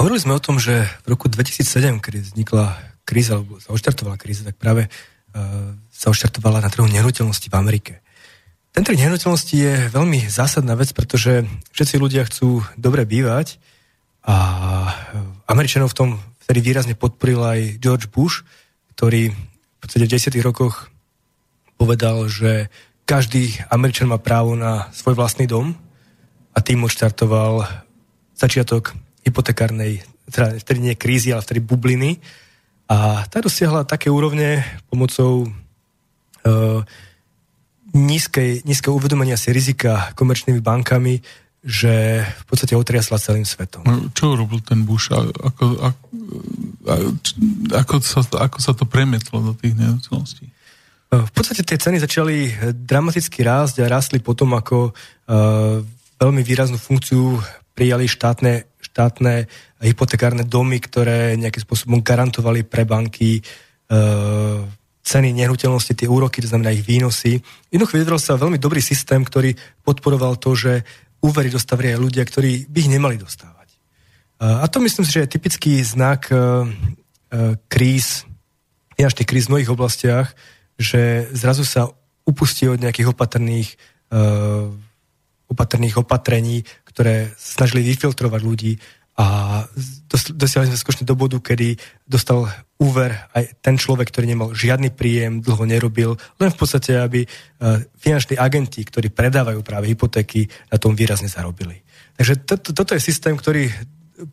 Hovorili 0.00 0.24
sme 0.24 0.32
o 0.32 0.40
tom, 0.40 0.56
že 0.56 0.88
v 1.04 1.12
roku 1.12 1.28
2007, 1.28 2.00
keď 2.00 2.32
vznikla 2.32 2.72
kríza, 3.04 3.36
alebo 3.36 3.60
sa 3.60 3.76
oštartovala 3.76 4.16
kríza, 4.16 4.48
tak 4.48 4.56
práve 4.56 4.88
uh, 4.88 5.76
sa 5.92 6.08
oštartovala 6.08 6.64
na 6.64 6.72
trhu 6.72 6.88
nehnuteľnosti 6.88 7.52
v 7.52 7.58
Amerike. 7.60 7.92
Ten 8.80 8.96
trh 8.96 9.12
nehnuteľnosti 9.12 9.56
je 9.60 9.92
veľmi 9.92 10.24
zásadná 10.32 10.72
vec, 10.72 10.96
pretože 10.96 11.44
všetci 11.76 12.00
ľudia 12.00 12.24
chcú 12.24 12.64
dobre 12.80 13.04
bývať 13.04 13.60
a 14.24 14.36
Američanov 15.44 15.92
v 15.92 15.98
tom 16.00 16.10
vtedy 16.40 16.64
výrazne 16.64 16.96
podporil 16.96 17.44
aj 17.44 17.76
George 17.76 18.08
Bush, 18.08 18.40
ktorý 18.96 19.36
v 19.36 19.78
podstate 19.84 20.08
v 20.08 20.12
10 20.16 20.48
rokoch 20.48 20.88
povedal, 21.76 22.24
že 22.32 22.72
každý 23.04 23.52
Američan 23.68 24.08
má 24.08 24.16
právo 24.16 24.56
na 24.56 24.88
svoj 24.96 25.12
vlastný 25.12 25.44
dom 25.44 25.76
a 26.56 26.64
tým 26.64 26.80
odštartoval 26.80 27.84
začiatok 28.32 28.96
hypotekárnej, 29.28 30.00
teda 30.32 30.56
vtedy 30.56 30.78
nie 30.80 30.96
krízy, 30.96 31.36
ale 31.36 31.44
vtedy 31.44 31.60
bubliny. 31.60 32.16
A 32.88 33.28
tá 33.28 33.44
dosiahla 33.44 33.84
také 33.84 34.08
úrovne 34.08 34.64
pomocou 34.88 35.52
uh, 36.48 36.80
nízkej, 37.94 38.62
nízkeho 38.66 38.94
uvedomenia 38.94 39.36
si 39.36 39.50
rizika 39.50 40.14
komerčnými 40.14 40.62
bankami, 40.62 41.20
že 41.60 42.24
v 42.24 42.44
podstate 42.48 42.72
otriasla 42.72 43.20
celým 43.20 43.44
svetom. 43.44 43.84
No, 43.84 44.08
čo 44.16 44.32
robil 44.32 44.64
ten 44.64 44.80
Bush? 44.88 45.12
Ako, 45.12 45.76
ako, 45.76 46.04
ako, 47.76 47.94
sa, 48.00 48.24
ako 48.24 48.58
sa 48.64 48.72
to 48.72 48.88
premietlo 48.88 49.44
do 49.44 49.52
tých 49.52 49.76
nehnuteľností? 49.76 50.48
V 51.10 51.32
podstate 51.34 51.66
tie 51.66 51.76
ceny 51.76 51.98
začali 52.00 52.54
dramaticky 52.72 53.42
rásť 53.42 53.82
a 53.82 53.90
rastli 53.90 54.22
potom, 54.22 54.54
ako 54.54 54.94
uh, 54.94 55.82
veľmi 56.16 56.40
výraznú 56.46 56.78
funkciu 56.78 57.42
prijali 57.74 58.06
štátne, 58.06 58.70
štátne 58.78 59.50
hypotekárne 59.82 60.46
domy, 60.46 60.78
ktoré 60.78 61.34
nejakým 61.36 61.66
spôsobom 61.66 61.98
garantovali 62.00 62.62
pre 62.62 62.86
banky 62.86 63.42
uh, 63.42 64.64
ceny 65.00 65.32
nehnuteľnosti, 65.32 65.96
tie 65.96 66.08
úroky, 66.08 66.44
to 66.44 66.50
znamená 66.50 66.76
ich 66.76 66.84
výnosy. 66.84 67.40
Jednoducho 67.72 67.98
vytvoril 67.98 68.20
sa 68.20 68.36
veľmi 68.36 68.60
dobrý 68.60 68.84
systém, 68.84 69.24
ktorý 69.24 69.56
podporoval 69.82 70.36
to, 70.36 70.52
že 70.52 70.72
úvery 71.24 71.48
dostávali 71.52 71.92
aj 71.92 71.98
ľudia, 72.00 72.24
ktorí 72.24 72.68
by 72.68 72.78
ich 72.80 72.92
nemali 72.92 73.16
dostávať. 73.16 73.60
A 74.40 74.64
to 74.72 74.80
myslím 74.80 75.04
si, 75.04 75.12
že 75.12 75.28
je 75.28 75.34
typický 75.36 75.84
znak 75.84 76.32
e, 76.32 76.36
e, 76.36 76.40
kríz, 77.68 78.24
finančných 78.96 79.28
kríz 79.28 79.44
v 79.48 79.52
mnohých 79.52 79.72
oblastiach, 79.72 80.32
že 80.80 81.28
zrazu 81.36 81.68
sa 81.68 81.92
upustí 82.24 82.64
od 82.64 82.80
nejakých 82.80 83.12
opatrných, 83.12 83.76
e, 84.08 84.24
opatrných 85.44 86.00
opatrení, 86.00 86.64
ktoré 86.88 87.36
snažili 87.36 87.84
vyfiltrovať 87.84 88.40
ľudí 88.40 88.80
a 89.20 89.24
dosiahli 90.32 90.72
sme 90.72 90.80
skutočne 90.80 91.04
do 91.04 91.12
bodu, 91.12 91.36
kedy 91.36 91.76
dostal 92.08 92.48
úver 92.80 93.12
aj 93.36 93.60
ten 93.60 93.76
človek, 93.76 94.08
ktorý 94.08 94.32
nemal 94.32 94.56
žiadny 94.56 94.96
príjem, 94.96 95.44
dlho 95.44 95.68
nerobil, 95.68 96.16
len 96.40 96.48
v 96.48 96.56
podstate, 96.56 96.96
aby 96.96 97.28
e, 97.28 97.28
finanční 98.00 98.40
agenti, 98.40 98.80
ktorí 98.80 99.12
predávajú 99.12 99.60
práve 99.60 99.92
hypotéky, 99.92 100.48
na 100.72 100.80
tom 100.80 100.96
výrazne 100.96 101.28
zarobili. 101.28 101.84
Takže 102.16 102.48
to, 102.48 102.72
toto 102.72 102.96
je 102.96 103.04
systém, 103.04 103.36
ktorý 103.36 103.68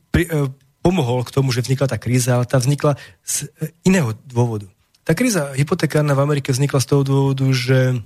pri, 0.08 0.24
e, 0.24 0.48
pomohol 0.80 1.28
k 1.28 1.36
tomu, 1.36 1.52
že 1.52 1.68
vznikla 1.68 1.92
tá 1.92 2.00
kríza, 2.00 2.40
ale 2.40 2.48
tá 2.48 2.56
vznikla 2.56 2.96
z 3.28 3.52
e, 3.60 3.76
iného 3.84 4.16
dôvodu. 4.24 4.72
Tá 5.04 5.12
kríza 5.12 5.52
hypotekárna 5.52 6.16
v 6.16 6.24
Amerike 6.24 6.56
vznikla 6.56 6.80
z 6.80 6.88
toho 6.88 7.04
dôvodu, 7.04 7.44
že 7.52 8.00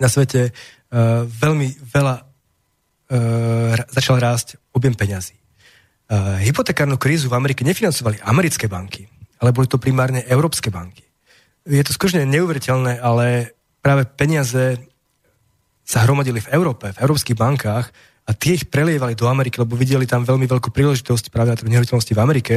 na 0.00 0.08
svete 0.10 0.52
veľmi 1.40 1.68
veľa 1.90 2.26
začal 3.94 4.20
rásť 4.20 4.60
objem 4.74 4.92
peňazí. 4.92 5.43
Uh, 6.04 6.36
hypotekárnu 6.44 7.00
krízu 7.00 7.32
v 7.32 7.40
Amerike 7.40 7.64
nefinancovali 7.64 8.20
americké 8.28 8.68
banky, 8.68 9.08
ale 9.40 9.56
boli 9.56 9.64
to 9.64 9.80
primárne 9.80 10.20
európske 10.28 10.68
banky. 10.68 11.00
Je 11.64 11.80
to 11.80 11.96
skutočne 11.96 12.28
neuveriteľné, 12.28 13.00
ale 13.00 13.56
práve 13.80 14.04
peniaze 14.12 14.76
sa 15.80 16.04
hromadili 16.04 16.44
v 16.44 16.52
Európe, 16.52 16.92
v 16.92 17.00
európskych 17.00 17.40
bankách 17.40 17.88
a 18.28 18.30
tie 18.36 18.60
ich 18.60 18.68
prelievali 18.68 19.16
do 19.16 19.24
Ameriky, 19.32 19.56
lebo 19.56 19.80
videli 19.80 20.04
tam 20.04 20.28
veľmi 20.28 20.44
veľkú 20.44 20.76
príležitosť 20.76 21.32
práve 21.32 21.56
na 21.56 21.56
nehnuteľnosti 21.56 22.12
v 22.12 22.20
Amerike 22.20 22.54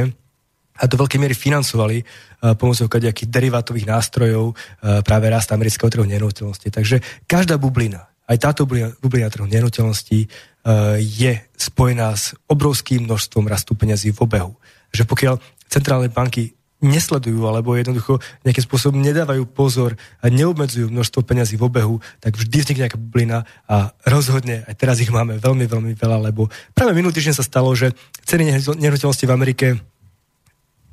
a 0.76 0.84
do 0.84 1.00
veľkej 1.00 1.16
miery 1.16 1.32
financovali 1.32 2.04
uh, 2.04 2.52
pomocou 2.52 2.84
nejakých 2.84 3.32
derivátových 3.32 3.88
nástrojov 3.88 4.52
uh, 4.52 5.00
práve 5.00 5.32
rast 5.32 5.48
amerického 5.56 5.88
trhu 5.88 6.04
nehnuteľnosti. 6.04 6.68
Takže 6.68 7.00
každá 7.24 7.56
bublina, 7.56 8.12
aj 8.28 8.44
táto 8.44 8.68
bublina, 8.68 8.92
bublina 9.00 9.32
trhu 9.32 9.48
nehnuteľností 9.48 10.28
Eh, 10.57 10.57
je 11.00 11.32
spojená 11.56 12.12
s 12.12 12.36
obrovským 12.44 13.08
množstvom 13.08 13.48
rastu 13.48 13.72
peňazí 13.72 14.12
v 14.12 14.20
obehu. 14.20 14.52
Že 14.92 15.08
pokiaľ 15.08 15.34
centrálne 15.68 16.12
banky 16.12 16.58
nesledujú 16.78 17.42
alebo 17.42 17.74
jednoducho 17.74 18.22
nejakým 18.46 18.64
spôsobom 18.64 19.02
nedávajú 19.02 19.50
pozor 19.50 19.98
a 20.22 20.30
neobmedzujú 20.30 20.86
množstvo 20.86 21.26
peňazí 21.26 21.58
v 21.58 21.66
obehu, 21.66 21.98
tak 22.22 22.38
vždy 22.38 22.56
vznikne 22.62 22.86
nejaká 22.86 22.98
bublina 23.00 23.42
a 23.66 23.90
rozhodne 24.06 24.62
aj 24.62 24.74
teraz 24.78 25.02
ich 25.02 25.10
máme 25.10 25.42
veľmi, 25.42 25.66
veľmi 25.66 25.92
veľa, 25.98 26.30
lebo 26.30 26.46
práve 26.78 26.94
minulý 26.94 27.18
týždeň 27.18 27.34
sa 27.34 27.46
stalo, 27.46 27.74
že 27.74 27.90
ceny 28.22 28.62
nehnuteľnosti 28.78 29.26
v 29.26 29.34
Amerike 29.34 29.66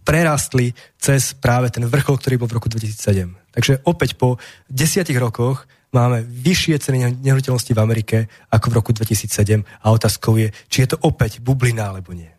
prerastli 0.05 0.73
cez 0.97 1.33
práve 1.37 1.69
ten 1.69 1.85
vrchol, 1.85 2.17
ktorý 2.17 2.35
bol 2.41 2.49
v 2.49 2.57
roku 2.57 2.69
2007. 2.69 3.53
Takže 3.53 3.85
opäť 3.85 4.17
po 4.17 4.41
desiatich 4.69 5.17
rokoch 5.17 5.69
máme 5.95 6.27
vyššie 6.27 6.75
ceny 6.83 7.23
nehnuteľnosti 7.23 7.71
v 7.71 7.79
Amerike 7.79 8.17
ako 8.51 8.65
v 8.67 8.73
roku 8.75 8.91
2007 8.91 9.63
a 9.63 9.85
otázkou 9.95 10.35
je, 10.35 10.51
či 10.67 10.83
je 10.83 10.91
to 10.91 10.97
opäť 11.07 11.39
bublina 11.39 11.87
alebo 11.87 12.11
nie. 12.11 12.29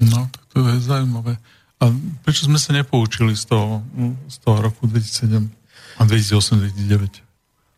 No, 0.00 0.32
tak 0.32 0.42
to 0.48 0.64
je 0.64 0.80
zaujímavé. 0.80 1.36
A 1.76 1.92
prečo 2.24 2.48
sme 2.48 2.56
sa 2.56 2.72
nepoučili 2.72 3.36
z 3.36 3.52
toho, 3.52 3.84
z 4.32 4.36
toho 4.40 4.64
roku 4.64 4.88
2007 4.88 5.44
a 6.00 6.02
2008-2009? 6.08 7.25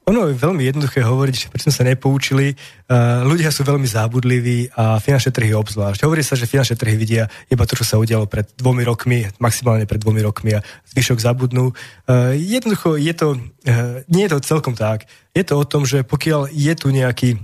Ono 0.09 0.25
je 0.25 0.41
veľmi 0.41 0.65
jednoduché 0.65 1.05
hovoriť, 1.05 1.35
že 1.37 1.51
prečo 1.53 1.69
sa 1.69 1.85
nepoučili. 1.85 2.57
Uh, 2.89 3.29
ľudia 3.29 3.53
sú 3.53 3.61
veľmi 3.61 3.85
zábudliví 3.85 4.73
a 4.73 4.97
finančné 4.97 5.37
trhy 5.37 5.53
obzvlášť. 5.53 6.01
Hovorí 6.09 6.25
sa, 6.25 6.33
že 6.33 6.49
finančné 6.49 6.81
trhy 6.81 6.97
vidia 6.97 7.29
iba 7.53 7.69
to, 7.69 7.77
čo 7.77 7.85
sa 7.85 8.01
udialo 8.01 8.25
pred 8.25 8.49
dvomi 8.57 8.89
rokmi, 8.89 9.29
maximálne 9.37 9.85
pred 9.85 10.01
dvomi 10.01 10.25
rokmi 10.25 10.57
a 10.57 10.65
zvyšok 10.97 11.21
zabudnú. 11.21 11.77
Uh, 12.09 12.33
jednoducho 12.33 12.97
je 12.97 13.13
to, 13.13 13.37
uh, 13.37 14.01
nie 14.09 14.25
je 14.25 14.33
to 14.33 14.49
celkom 14.49 14.73
tak. 14.73 15.05
Je 15.37 15.45
to 15.45 15.61
o 15.61 15.69
tom, 15.69 15.85
že 15.85 16.01
pokiaľ 16.09 16.49
je 16.57 16.73
tu 16.73 16.89
nejaký, 16.89 17.39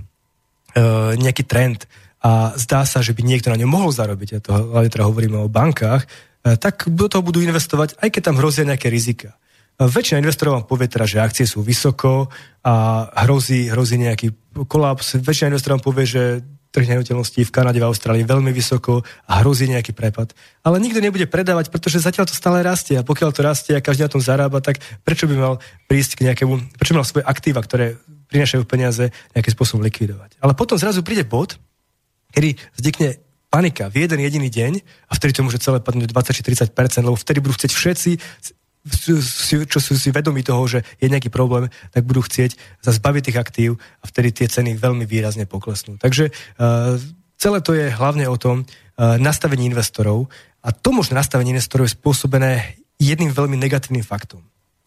nejaký 1.15 1.47
trend 1.47 1.87
a 2.19 2.51
zdá 2.59 2.83
sa, 2.83 2.99
že 2.99 3.15
by 3.15 3.23
niekto 3.23 3.47
na 3.47 3.55
ňom 3.55 3.71
mohol 3.71 3.95
zarobiť, 3.95 4.29
a 4.35 4.39
to 4.43 4.51
hlavne 4.51 4.91
teda 4.91 5.07
hovoríme 5.07 5.37
o 5.39 5.47
bankách, 5.47 6.03
tak 6.43 6.91
do 6.91 7.07
toho 7.07 7.23
budú 7.23 7.39
investovať, 7.39 7.95
aj 8.03 8.09
keď 8.11 8.21
tam 8.27 8.39
hrozia 8.43 8.67
nejaké 8.67 8.91
rizika. 8.91 9.39
Väčšina 9.75 10.23
investorov 10.23 10.55
vám 10.55 10.65
povie 10.71 10.87
teda, 10.87 11.03
že 11.03 11.19
akcie 11.19 11.43
sú 11.43 11.59
vysoko 11.59 12.31
a 12.63 13.05
hrozí, 13.27 13.67
hrozí 13.67 13.99
nejaký 13.99 14.31
kolaps. 14.71 15.19
Väčšina 15.19 15.51
investorov 15.51 15.83
vám 15.83 15.87
povie, 15.91 16.05
že 16.07 16.23
trh 16.71 16.91
nehnuteľností 16.91 17.47
v 17.47 17.51
Kanade, 17.51 17.79
v 17.79 17.87
Austrálii 17.87 18.27
veľmi 18.27 18.51
vysoko 18.51 19.03
a 19.27 19.39
hrozí 19.39 19.67
nejaký 19.71 19.95
prepad. 19.95 20.35
Ale 20.63 20.79
nikto 20.79 20.99
nebude 20.99 21.23
predávať, 21.27 21.71
pretože 21.71 22.03
zatiaľ 22.03 22.27
to 22.27 22.35
stále 22.35 22.59
rastie 22.63 22.99
a 22.99 23.03
pokiaľ 23.07 23.31
to 23.31 23.41
rastie 23.43 23.73
a 23.75 23.83
každý 23.83 24.07
na 24.07 24.11
tom 24.11 24.19
zarába, 24.19 24.59
tak 24.59 24.83
prečo 25.07 25.27
by 25.27 25.35
mal 25.39 25.53
prísť 25.87 26.19
k 26.19 26.31
nejakému, 26.31 26.75
prečo 26.75 26.91
by 26.91 26.99
mal 26.99 27.07
svoje 27.07 27.23
aktíva, 27.23 27.63
ktoré 27.63 27.95
prinašajú 28.27 28.67
peniaze 28.67 29.11
nejakým 29.35 29.53
spôsobom 29.55 29.83
likvidovať. 29.87 30.39
Ale 30.43 30.51
potom 30.51 30.75
zrazu 30.75 30.99
príde 30.99 31.23
bod, 31.23 31.55
kedy 32.35 32.59
vznikne 32.75 33.23
panika 33.47 33.87
v 33.87 34.03
jeden 34.03 34.19
jediný 34.19 34.51
deň 34.51 34.73
a 35.07 35.11
vtedy 35.15 35.31
to 35.31 35.47
môže 35.47 35.63
celé 35.63 35.79
padnúť 35.79 36.11
20-30%, 36.11 36.75
lebo 37.07 37.15
vtedy 37.15 37.39
budú 37.39 37.55
chcieť 37.55 37.71
všetci 37.71 38.11
čo 38.85 39.77
sú 39.81 39.97
si 39.97 40.09
vedomí 40.13 40.45
toho, 40.45 40.61
že 40.69 40.79
je 41.01 41.09
nejaký 41.09 41.33
problém, 41.33 41.73
tak 41.89 42.05
budú 42.05 42.21
chcieť 42.21 42.53
za 42.85 42.91
zbaviť 42.93 43.21
tých 43.31 43.41
aktív 43.41 43.69
a 43.81 44.05
vtedy 44.05 44.29
tie 44.31 44.47
ceny 44.47 44.77
veľmi 44.77 45.09
výrazne 45.09 45.49
poklesnú. 45.49 45.97
Takže 45.97 46.29
uh, 46.29 47.01
celé 47.35 47.59
to 47.65 47.73
je 47.73 47.89
hlavne 47.89 48.29
o 48.29 48.37
tom 48.37 48.61
uh, 48.61 49.17
nastavení 49.17 49.65
investorov 49.65 50.29
a 50.61 50.69
to 50.69 50.93
možné 50.93 51.17
nastavenie 51.17 51.57
investorov 51.57 51.89
je 51.89 51.97
spôsobené 51.97 52.77
jedným 53.01 53.33
veľmi 53.33 53.57
negatívnym 53.57 54.05
faktom. 54.05 54.45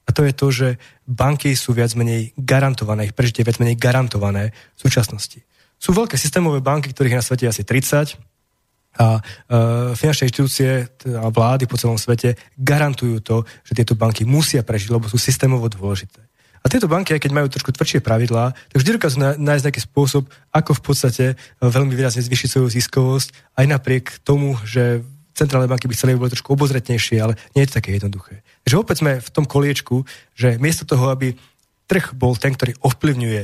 A 0.09 0.15
to 0.15 0.25
je 0.25 0.33
to, 0.33 0.47
že 0.49 0.69
banky 1.05 1.53
sú 1.53 1.77
viac 1.77 1.93
menej 1.93 2.33
garantované, 2.39 3.11
ich 3.11 3.19
prežitie 3.19 3.45
viac 3.45 3.61
menej 3.61 3.77
garantované 3.77 4.57
v 4.79 4.81
súčasnosti. 4.81 5.45
Sú 5.77 5.93
veľké 5.93 6.16
systémové 6.16 6.65
banky, 6.65 6.91
ktorých 6.91 7.12
je 7.15 7.20
na 7.20 7.27
svete 7.27 7.45
asi 7.45 7.62
30 7.62 8.16
a 8.99 9.19
e, 9.19 9.20
finančné 9.95 10.27
inštitúcie 10.27 10.91
a 11.15 11.31
vlády 11.31 11.70
po 11.70 11.79
celom 11.79 11.95
svete 11.95 12.35
garantujú 12.59 13.23
to, 13.23 13.47
že 13.62 13.79
tieto 13.79 13.95
banky 13.95 14.27
musia 14.27 14.66
prežiť, 14.66 14.91
lebo 14.91 15.07
sú 15.07 15.16
systémovo 15.16 15.70
dôležité. 15.70 16.19
A 16.59 16.66
tieto 16.66 16.91
banky, 16.91 17.15
aj 17.15 17.23
keď 17.23 17.33
majú 17.33 17.47
trošku 17.47 17.70
tvrdšie 17.70 18.03
pravidlá, 18.03 18.51
tak 18.51 18.77
vždy 18.83 18.99
dokážu 18.99 19.23
nájsť 19.23 19.65
nejaký 19.70 19.83
spôsob, 19.87 20.27
ako 20.51 20.70
v 20.75 20.83
podstate 20.83 21.25
e, 21.33 21.35
veľmi 21.62 21.95
výrazne 21.95 22.27
zvýšiť 22.27 22.49
svoju 22.51 22.69
ziskovosť, 22.75 23.29
aj 23.55 23.66
napriek 23.70 24.05
tomu, 24.27 24.59
že 24.66 25.07
centrálne 25.39 25.70
banky 25.70 25.87
by 25.87 25.95
chceli 25.95 26.19
boli 26.19 26.35
trošku 26.35 26.59
obozretnejšie, 26.59 27.23
ale 27.23 27.39
nie 27.55 27.62
je 27.62 27.70
to 27.70 27.79
také 27.79 27.95
jednoduché. 27.95 28.43
Takže 28.66 28.77
opäť 28.83 28.97
sme 29.07 29.12
v 29.23 29.31
tom 29.31 29.47
koliečku, 29.47 30.03
že 30.35 30.59
miesto 30.59 30.83
toho, 30.83 31.15
aby 31.15 31.39
trh 31.87 32.12
bol 32.19 32.35
ten, 32.35 32.53
ktorý 32.53 32.75
ovplyvňuje 32.83 33.43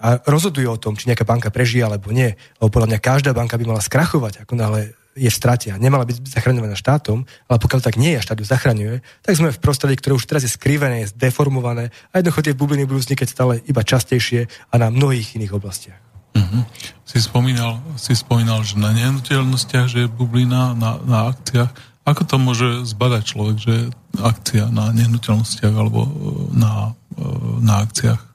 a 0.00 0.08
rozhoduje 0.30 0.68
o 0.68 0.78
tom, 0.78 0.94
či 0.94 1.10
nejaká 1.10 1.26
banka 1.26 1.50
prežije 1.50 1.82
alebo 1.82 2.14
nie, 2.14 2.38
lebo 2.62 2.70
podľa 2.70 2.94
mňa 2.94 3.00
každá 3.02 3.30
banka 3.34 3.58
by 3.58 3.64
mala 3.66 3.82
skrachovať, 3.82 4.46
ako 4.46 4.54
náhle 4.54 4.94
je 5.18 5.26
v 5.26 5.34
strate 5.34 5.68
nemala 5.74 6.06
byť 6.06 6.22
zachraňovaná 6.22 6.78
štátom, 6.78 7.26
ale 7.50 7.58
pokiaľ 7.58 7.80
tak 7.82 7.98
nie 7.98 8.14
je 8.14 8.18
a 8.22 8.24
štát 8.24 8.38
ju 8.38 8.46
zachraňuje, 8.46 8.96
tak 9.26 9.34
sme 9.34 9.50
v 9.50 9.58
prostredí, 9.58 9.98
ktoré 9.98 10.14
už 10.14 10.24
teraz 10.24 10.46
je 10.46 10.54
skrivené, 10.54 11.02
je 11.02 11.18
deformované 11.18 11.90
a 12.14 12.22
jednoducho 12.22 12.46
tie 12.46 12.54
bubliny 12.54 12.86
budú 12.86 13.02
vznikať 13.02 13.28
stále 13.28 13.58
iba 13.66 13.82
častejšie 13.82 14.46
a 14.70 14.74
na 14.78 14.88
mnohých 14.88 15.34
iných 15.34 15.52
oblastiach. 15.58 15.98
Uh-huh. 16.30 16.62
Si, 17.02 17.18
spomínal, 17.18 17.82
si 17.98 18.14
spomínal, 18.14 18.62
že 18.62 18.78
na 18.78 18.94
nehnuteľnostiach, 18.94 19.86
že 19.90 20.06
je 20.06 20.08
bublina 20.08 20.78
na, 20.78 21.02
na 21.02 21.34
akciách. 21.34 21.74
Ako 22.06 22.22
to 22.22 22.36
môže 22.38 22.68
zbadať 22.86 23.22
človek, 23.26 23.56
že 23.58 23.74
akcia 24.14 24.70
na 24.70 24.94
nehnuteľnostiach 24.94 25.74
alebo 25.74 26.06
e, 26.06 26.10
na, 26.54 26.94
e, 27.18 27.24
na 27.66 27.82
akciách? 27.82 28.29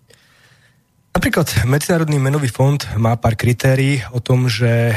Napríklad 1.16 1.48
Medzinárodný 1.64 2.20
menový 2.20 2.52
fond 2.52 2.76
má 3.00 3.16
pár 3.16 3.40
kritérií 3.40 4.04
o 4.12 4.20
tom, 4.20 4.52
že 4.52 4.92
e, 4.92 4.96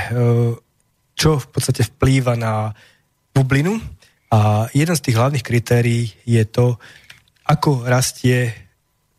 čo 1.15 1.39
v 1.39 1.47
podstate 1.47 1.87
vplýva 1.87 2.35
na 2.35 2.75
bublinu 3.31 3.79
a 4.35 4.67
jeden 4.75 4.99
z 4.99 5.05
tých 5.07 5.15
hlavných 5.15 5.47
kritérií 5.47 6.11
je 6.27 6.43
to, 6.43 6.75
ako 7.47 7.87
rastie 7.87 8.51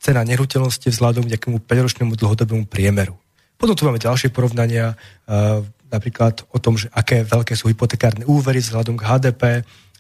cena 0.04 0.28
nehnuteľnosti 0.28 0.92
vzhľadom 0.92 1.24
k 1.24 1.40
nejakému 1.40 1.64
5-ročnému 1.64 2.20
dlhodobému 2.20 2.68
priemeru. 2.68 3.16
Potom 3.56 3.80
tu 3.80 3.88
máme 3.88 4.00
ďalšie 4.00 4.32
porovnania, 4.32 4.96
uh, 4.96 5.60
napríklad 5.92 6.48
o 6.52 6.60
tom, 6.60 6.80
že 6.80 6.88
aké 6.96 7.28
veľké 7.28 7.56
sú 7.56 7.68
hypotekárne 7.68 8.24
úvery 8.24 8.64
vzhľadom 8.64 8.96
k 8.96 9.04
HDP 9.04 9.44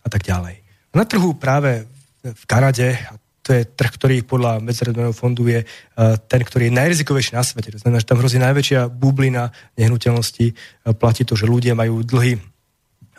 a 0.03 0.07
tak 0.07 0.23
ďalej. 0.23 0.63
Na 0.95 1.03
trhu 1.03 1.35
práve 1.35 1.83
v 2.23 2.43
Kanade, 2.47 2.95
a 2.95 3.18
to 3.49 3.57
je 3.57 3.65
trh, 3.65 3.91
ktorý 3.97 4.15
podľa 4.21 4.61
Medzinárodného 4.61 5.09
fondu 5.09 5.49
je 5.49 5.65
uh, 5.65 6.21
ten, 6.29 6.45
ktorý 6.45 6.69
je 6.69 6.77
najrizikovejší 6.77 7.33
na 7.33 7.41
svete. 7.41 7.73
To 7.73 7.81
znamená, 7.81 7.97
že 7.97 8.05
tam 8.05 8.21
hrozí 8.21 8.37
najväčšia 8.37 8.93
bublina 8.93 9.49
nehnuteľnosti. 9.73 10.53
Uh, 10.53 10.93
platí 10.93 11.25
to, 11.25 11.33
že 11.33 11.49
ľudia 11.49 11.73
majú 11.73 12.05
dlhy 12.05 12.37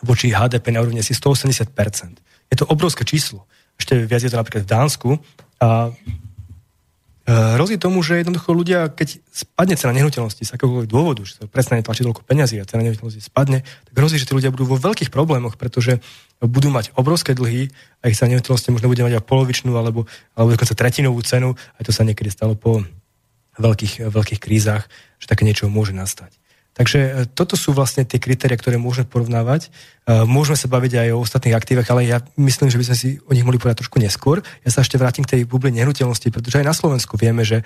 voči 0.07 0.31
HDP 0.31 0.71
na 0.71 0.79
úrovni 0.79 1.03
asi 1.03 1.11
180%. 1.11 1.67
Je 2.47 2.55
to 2.55 2.63
obrovské 2.71 3.03
číslo. 3.03 3.43
Ešte 3.75 4.07
viac 4.07 4.23
je 4.23 4.31
to 4.31 4.39
napríklad 4.39 4.63
v 4.63 4.71
Dánsku. 4.71 5.09
A 5.59 5.91
Eh, 7.21 7.53
hrozí 7.55 7.77
tomu, 7.77 8.01
že 8.01 8.19
jednoducho 8.19 8.49
ľudia, 8.49 8.89
keď 8.91 9.21
spadne 9.29 9.77
cena 9.77 9.93
nehnuteľnosti 9.93 10.41
z 10.41 10.51
akéhokoľvek 10.57 10.89
dôvodu, 10.89 11.21
že 11.21 11.37
sa 11.37 11.43
prestane 11.45 11.85
tlačiť 11.85 12.03
toľko 12.03 12.25
peňazí 12.25 12.57
a 12.57 12.65
cena 12.65 12.81
nehnuteľnosti 12.81 13.21
spadne, 13.21 13.61
tak 13.61 13.93
hrozí, 13.93 14.17
že 14.17 14.25
tí 14.25 14.33
ľudia 14.33 14.49
budú 14.49 14.65
vo 14.65 14.81
veľkých 14.81 15.13
problémoch, 15.13 15.55
pretože 15.55 16.03
budú 16.41 16.73
mať 16.73 16.89
obrovské 16.97 17.37
dlhy 17.37 17.69
a 18.01 18.09
ich 18.09 18.17
cena 18.17 18.33
nehnuteľnosti 18.33 18.73
možno 18.73 18.89
bude 18.89 19.05
mať 19.05 19.21
aj 19.21 19.27
polovičnú 19.29 19.77
alebo, 19.77 20.09
alebo 20.33 20.49
dokonca 20.57 20.73
tretinovú 20.73 21.21
cenu. 21.21 21.53
Aj 21.53 21.83
to 21.85 21.93
sa 21.93 22.01
niekedy 22.01 22.33
stalo 22.33 22.57
po 22.57 22.81
veľkých, 23.61 24.09
veľkých 24.09 24.41
krízach, 24.41 24.89
že 25.21 25.29
také 25.29 25.45
niečo 25.45 25.69
môže 25.69 25.93
nastať. 25.93 26.41
Takže 26.71 26.99
e, 26.99 27.09
toto 27.27 27.59
sú 27.59 27.75
vlastne 27.75 28.07
tie 28.07 28.15
kritéria, 28.15 28.55
ktoré 28.55 28.79
môžeme 28.79 29.03
porovnávať. 29.03 29.67
E, 30.07 30.23
môžeme 30.23 30.55
sa 30.55 30.71
baviť 30.71 31.03
aj 31.03 31.07
o 31.11 31.21
ostatných 31.21 31.57
aktívach, 31.57 31.87
ale 31.91 32.07
ja 32.07 32.23
myslím, 32.39 32.71
že 32.71 32.79
by 32.79 32.85
sme 32.87 32.97
si 32.97 33.09
o 33.27 33.31
nich 33.35 33.43
mohli 33.43 33.59
povedať 33.59 33.83
trošku 33.85 33.99
neskôr. 33.99 34.39
Ja 34.63 34.71
sa 34.71 34.81
ešte 34.81 34.95
vrátim 34.95 35.27
k 35.27 35.35
tej 35.35 35.41
bubli 35.43 35.75
nehnuteľnosti, 35.75 36.31
pretože 36.31 36.63
aj 36.63 36.65
na 36.65 36.75
Slovensku 36.75 37.19
vieme, 37.19 37.43
že 37.43 37.61
e, 37.61 37.63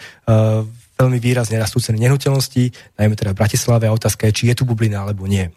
veľmi 0.98 1.22
výrazne 1.22 1.62
rastú 1.62 1.78
ceny 1.78 2.02
nehnuteľností, 2.02 2.98
najmä 2.98 3.14
teda 3.14 3.38
v 3.38 3.40
Bratislave 3.40 3.86
a 3.86 3.96
otázka 3.96 4.26
je, 4.28 4.36
či 4.42 4.44
je 4.50 4.58
tu 4.58 4.64
bublina 4.66 5.06
alebo 5.06 5.30
nie. 5.30 5.54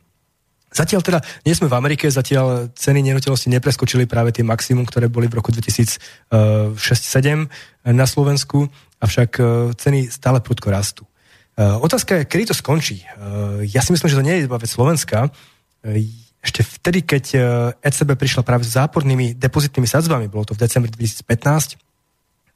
Zatiaľ 0.69 1.01
teda 1.01 1.19
nie 1.49 1.57
sme 1.57 1.69
v 1.71 1.79
Amerike, 1.79 2.11
zatiaľ 2.13 2.69
ceny 2.77 3.01
nehnuteľnosti 3.01 3.49
nepreskočili 3.49 4.05
práve 4.05 4.37
tie 4.37 4.45
maximum, 4.45 4.85
ktoré 4.85 5.09
boli 5.09 5.25
v 5.29 5.41
roku 5.41 5.49
2006-2007 5.53 7.49
na 7.89 8.05
Slovensku, 8.05 8.69
avšak 9.01 9.41
ceny 9.81 10.13
stále 10.13 10.45
prudko 10.45 10.69
rastú. 10.69 11.09
Eh, 11.59 11.77
otázka 11.83 12.23
je, 12.23 12.25
kedy 12.31 12.45
to 12.47 12.55
skončí. 12.55 13.03
Eh, 13.03 13.67
ja 13.67 13.83
si 13.83 13.91
myslím, 13.91 14.07
že 14.07 14.15
to 14.15 14.23
nie 14.23 14.39
je 14.39 14.47
iba 14.47 14.63
vec 14.63 14.71
Slovenska. 14.71 15.27
Eh, 15.83 16.07
ešte 16.39 16.63
vtedy, 16.63 17.03
keď 17.03 17.25
ECB 17.83 18.15
prišla 18.15 18.47
práve 18.47 18.63
s 18.63 18.79
zápornými 18.79 19.35
depozitnými 19.35 19.91
sadzbami, 19.91 20.31
bolo 20.31 20.47
to 20.47 20.55
v 20.55 20.63
decembri 20.63 20.87
2015, 20.87 21.75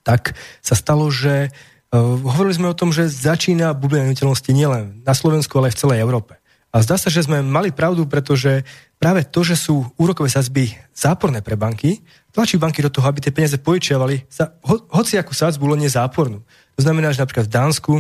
tak 0.07 0.39
sa 0.63 0.79
stalo, 0.79 1.11
že 1.11 1.51
hovorili 1.91 2.55
sme 2.55 2.71
o 2.71 2.79
tom, 2.79 2.95
že 2.95 3.11
začína 3.11 3.75
bublina 3.75 4.07
nehnuteľnosti 4.07 4.49
nielen 4.55 5.03
na 5.03 5.13
Slovensku, 5.19 5.59
ale 5.59 5.69
aj 5.69 5.75
v 5.75 5.81
celej 5.83 5.99
Európe. 5.99 6.39
A 6.73 6.81
zdá 6.81 6.97
sa, 6.97 7.13
že 7.13 7.29
sme 7.29 7.45
mali 7.45 7.69
pravdu, 7.69 8.09
pretože 8.09 8.65
práve 8.97 9.29
to, 9.29 9.45
že 9.45 9.61
sú 9.61 9.85
úrokové 10.01 10.33
sadzby 10.33 10.73
záporné 10.97 11.45
pre 11.45 11.53
banky, 11.53 12.01
tlačí 12.33 12.57
banky 12.57 12.81
do 12.81 12.89
toho, 12.89 13.05
aby 13.13 13.21
tie 13.21 13.29
peniaze 13.29 13.61
požičiavali 13.61 14.25
za 14.33 14.57
ho, 14.65 14.81
hociakú 14.89 15.37
sadzbu, 15.37 15.77
len 15.77 15.85
nezápornú. 15.85 16.41
To 16.77 16.81
znamená, 16.81 17.13
že 17.13 17.21
napríklad 17.21 17.45
v 17.45 17.53
Dánsku 17.53 17.93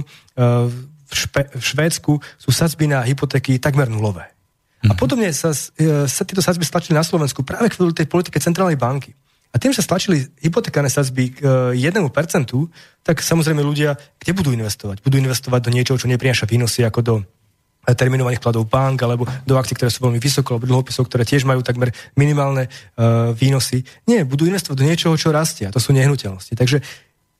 v, 1.12 1.12
Špe- 1.12 1.52
v 1.52 1.60
Švédsku 1.60 2.12
sú 2.40 2.50
sadzby 2.50 2.88
na 2.88 3.04
hypotéky 3.04 3.60
takmer 3.60 3.92
nulové. 3.92 4.32
A 4.82 4.96
mhm. 4.96 4.98
podobne 4.98 5.28
sa, 5.30 5.52
e, 5.52 6.08
sa 6.10 6.22
tieto 6.26 6.42
sadzby 6.42 6.66
stlačili 6.66 6.96
na 6.96 7.06
Slovensku 7.06 7.46
práve 7.46 7.70
kvôli 7.70 7.94
tej 7.94 8.08
politike 8.10 8.42
centrálnej 8.42 8.80
banky. 8.80 9.14
A 9.52 9.60
tým, 9.60 9.68
že 9.68 9.84
stlačili 9.84 10.32
hypotekárne 10.40 10.88
sadzby 10.88 11.36
k 11.36 11.44
1%, 11.76 11.76
e, 11.76 12.66
tak 13.04 13.20
samozrejme 13.20 13.60
ľudia, 13.60 14.00
kde 14.16 14.32
budú 14.32 14.50
investovať? 14.50 15.04
Budú 15.04 15.20
investovať 15.20 15.60
do 15.68 15.70
niečoho, 15.70 16.00
čo 16.00 16.08
neprináša 16.08 16.48
výnosy 16.48 16.82
ako 16.82 17.00
do 17.04 17.14
e, 17.20 17.22
terminovaných 17.82 18.38
kladov 18.38 18.70
bank 18.70 19.02
alebo 19.02 19.26
do 19.42 19.58
akcií, 19.58 19.74
ktoré 19.74 19.90
sú 19.90 20.06
veľmi 20.06 20.22
vysoko, 20.22 20.54
alebo 20.54 20.70
dlhopisov, 20.70 21.10
ktoré 21.10 21.26
tiež 21.26 21.42
majú 21.42 21.66
takmer 21.66 21.90
minimálne 22.14 22.70
uh, 22.70 23.34
výnosy. 23.34 23.82
Nie, 24.06 24.22
budú 24.22 24.46
investovať 24.46 24.78
do 24.78 24.86
niečoho, 24.86 25.14
čo 25.18 25.34
rastie. 25.34 25.66
A 25.66 25.74
to 25.74 25.82
sú 25.82 25.90
nehnuteľnosti. 25.90 26.54
Takže 26.54 26.78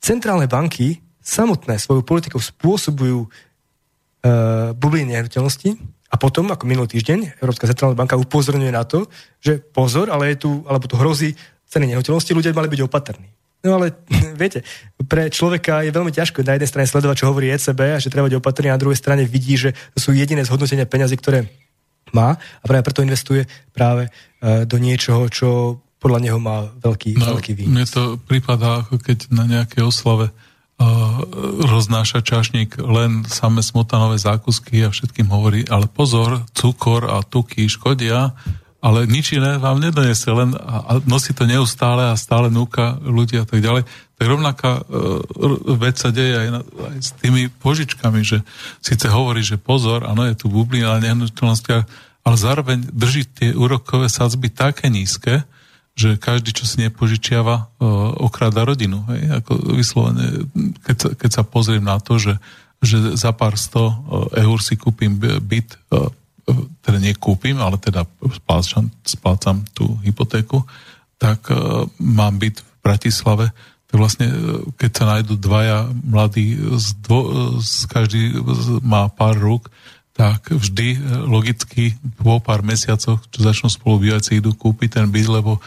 centrálne 0.03 0.51
banky 0.51 0.99
samotné 1.23 1.79
svojou 1.79 2.03
politikou 2.03 2.43
spôsobujú 2.43 3.31
uh, 3.31 4.75
bubliny 4.75 5.15
nehnuteľnosti 5.15 5.79
a 6.11 6.19
potom, 6.19 6.51
ako 6.51 6.67
minulý 6.67 6.99
týždeň, 6.99 7.39
Európska 7.39 7.71
centrálna 7.71 7.95
banka 7.95 8.19
upozorňuje 8.19 8.73
na 8.75 8.83
to, 8.83 9.07
že 9.39 9.63
pozor, 9.63 10.11
ale 10.11 10.35
je 10.35 10.45
tu, 10.45 10.51
alebo 10.67 10.91
tu 10.91 10.99
hrozí 10.99 11.39
ceny 11.71 11.89
nehnuteľnosti, 11.89 12.35
ľudia 12.35 12.53
mali 12.53 12.69
byť 12.69 12.83
opatrní. 12.85 13.31
No 13.63 13.79
ale 13.79 13.95
viete, 14.41 14.67
pre 15.07 15.31
človeka 15.31 15.87
je 15.87 15.95
veľmi 15.95 16.11
ťažko 16.11 16.43
na 16.43 16.59
jednej 16.59 16.71
strane 16.71 16.91
sledovať, 16.91 17.17
čo 17.23 17.29
hovorí 17.31 17.51
ECB 17.51 17.81
a 17.95 18.03
že 18.03 18.11
treba 18.11 18.29
byť 18.29 18.39
opatrný, 18.39 18.69
a 18.71 18.77
na 18.77 18.83
druhej 18.83 18.99
strane 18.99 19.23
vidí, 19.27 19.55
že 19.55 19.75
to 19.95 19.99
sú 19.99 20.11
jediné 20.15 20.43
zhodnotenia 20.43 20.87
peňazí, 20.87 21.19
ktoré 21.19 21.47
má 22.13 22.37
a 22.37 22.65
práve 22.67 22.85
preto 22.85 23.01
investuje 23.01 23.49
práve 23.73 24.11
uh, 24.11 24.69
do 24.69 24.77
niečoho, 24.77 25.31
čo 25.33 25.81
podľa 26.03 26.19
neho 26.19 26.39
má 26.43 26.67
veľký, 26.83 27.15
no, 27.15 27.39
veľký 27.39 27.53
výnos. 27.55 27.73
Mne 27.73 27.87
to 27.87 28.03
prípada, 28.27 28.83
ako 28.83 28.99
keď 28.99 29.31
na 29.31 29.47
nejakej 29.47 29.87
oslave 29.87 30.35
roznáša 31.63 32.27
čašník 32.27 32.81
len 32.81 33.23
samé 33.29 33.63
smotanové 33.63 34.19
zákusky 34.19 34.83
a 34.83 34.91
všetkým 34.91 35.31
hovorí, 35.31 35.63
ale 35.71 35.87
pozor, 35.87 36.43
cukor 36.57 37.07
a 37.07 37.23
tuky 37.23 37.71
škodia, 37.71 38.35
ale 38.83 39.07
nič 39.07 39.39
iné 39.39 39.63
vám 39.63 39.79
nedonese, 39.79 40.27
len 40.35 40.59
a 40.59 40.99
nosí 41.07 41.31
to 41.31 41.47
neustále 41.47 42.11
a 42.11 42.19
stále 42.19 42.51
núka 42.51 42.99
ľudia 42.99 43.47
a 43.47 43.49
tak 43.49 43.63
ďalej. 43.63 43.87
Tak 44.19 44.27
rovnaká 44.27 44.83
uh, 44.83 45.23
vec 45.79 46.03
sa 46.03 46.11
deje 46.11 46.35
aj, 46.35 46.49
na, 46.51 46.61
aj 46.67 46.99
s 46.99 47.11
tými 47.15 47.47
požičkami, 47.63 48.27
že 48.27 48.43
síce 48.83 49.07
hovorí, 49.07 49.47
že 49.47 49.55
pozor, 49.55 50.03
áno, 50.03 50.27
je 50.27 50.35
tu 50.35 50.51
bublina 50.51 50.99
na 50.99 51.15
nehnuteľnostiach, 51.15 51.85
ale 52.27 52.37
zároveň 52.37 52.91
drží 52.91 53.23
tie 53.31 53.55
úrokové 53.55 54.11
sadzby 54.11 54.51
také 54.51 54.91
nízke, 54.91 55.47
že 55.95 56.19
každý, 56.19 56.51
čo 56.51 56.67
si 56.67 56.83
nepožičiava, 56.83 57.55
uh, 57.55 58.19
okráda 58.19 58.67
rodinu. 58.67 59.07
Hej? 59.15 59.47
Ako 59.47 59.79
vyslovene, 59.79 60.51
keď, 60.83 60.97
sa, 60.99 61.09
keď 61.15 61.31
sa 61.31 61.43
pozriem 61.47 61.87
na 61.87 62.03
to, 62.03 62.19
že, 62.19 62.35
že 62.83 63.15
za 63.15 63.31
pár 63.31 63.55
sto 63.55 63.95
uh, 63.95 64.27
eur 64.43 64.59
si 64.59 64.75
kúpim 64.75 65.15
byt, 65.23 65.79
uh, 65.95 66.11
teda 66.83 66.99
nekúpim, 66.99 67.57
ale 67.59 67.79
teda 67.79 68.03
splácam, 68.43 68.91
splácam 69.07 69.63
tú 69.73 69.99
hypotéku, 70.03 70.63
tak 71.17 71.47
uh, 71.51 71.87
mám 72.03 72.39
byt 72.39 72.61
v 72.61 72.77
Bratislave, 72.83 73.47
tak 73.93 73.97
vlastne, 74.01 74.27
keď 74.81 74.91
sa 74.91 75.05
nájdú 75.05 75.37
dvaja 75.37 75.85
mladí, 75.93 76.57
z 76.81 76.97
dvo, 77.05 77.21
z 77.61 77.85
každý 77.93 78.41
má 78.81 79.13
pár 79.13 79.37
rúk, 79.37 79.69
tak 80.17 80.49
vždy 80.49 80.97
logicky 81.29 81.97
po 82.21 82.41
pár 82.41 82.65
mesiacoch, 82.65 83.21
čo 83.29 83.39
začnú 83.41 83.69
spolu 83.69 84.09
bývať, 84.09 84.23
si 84.25 84.33
idú 84.41 84.57
kúpiť 84.57 84.97
ten 84.97 85.07
byt, 85.09 85.29
lebo 85.29 85.61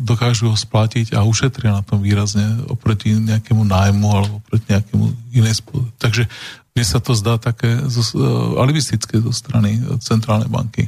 dokážu 0.00 0.48
ho 0.48 0.56
splatiť 0.56 1.12
a 1.12 1.26
ušetria 1.26 1.76
na 1.76 1.82
tom 1.84 2.00
výrazne 2.00 2.64
oproti 2.70 3.12
nejakému 3.16 3.64
nájmu 3.64 4.08
alebo 4.08 4.34
oproti 4.40 4.66
nejakému 4.72 5.04
inej. 5.36 5.60
Takže 6.00 6.24
mne 6.78 6.86
sa 6.86 7.02
to 7.02 7.10
zdá 7.18 7.42
také 7.42 7.74
zo, 7.90 8.06
alibistické 8.54 9.18
zo 9.18 9.34
strany 9.34 9.82
centrálnej 9.98 10.46
banky. 10.46 10.86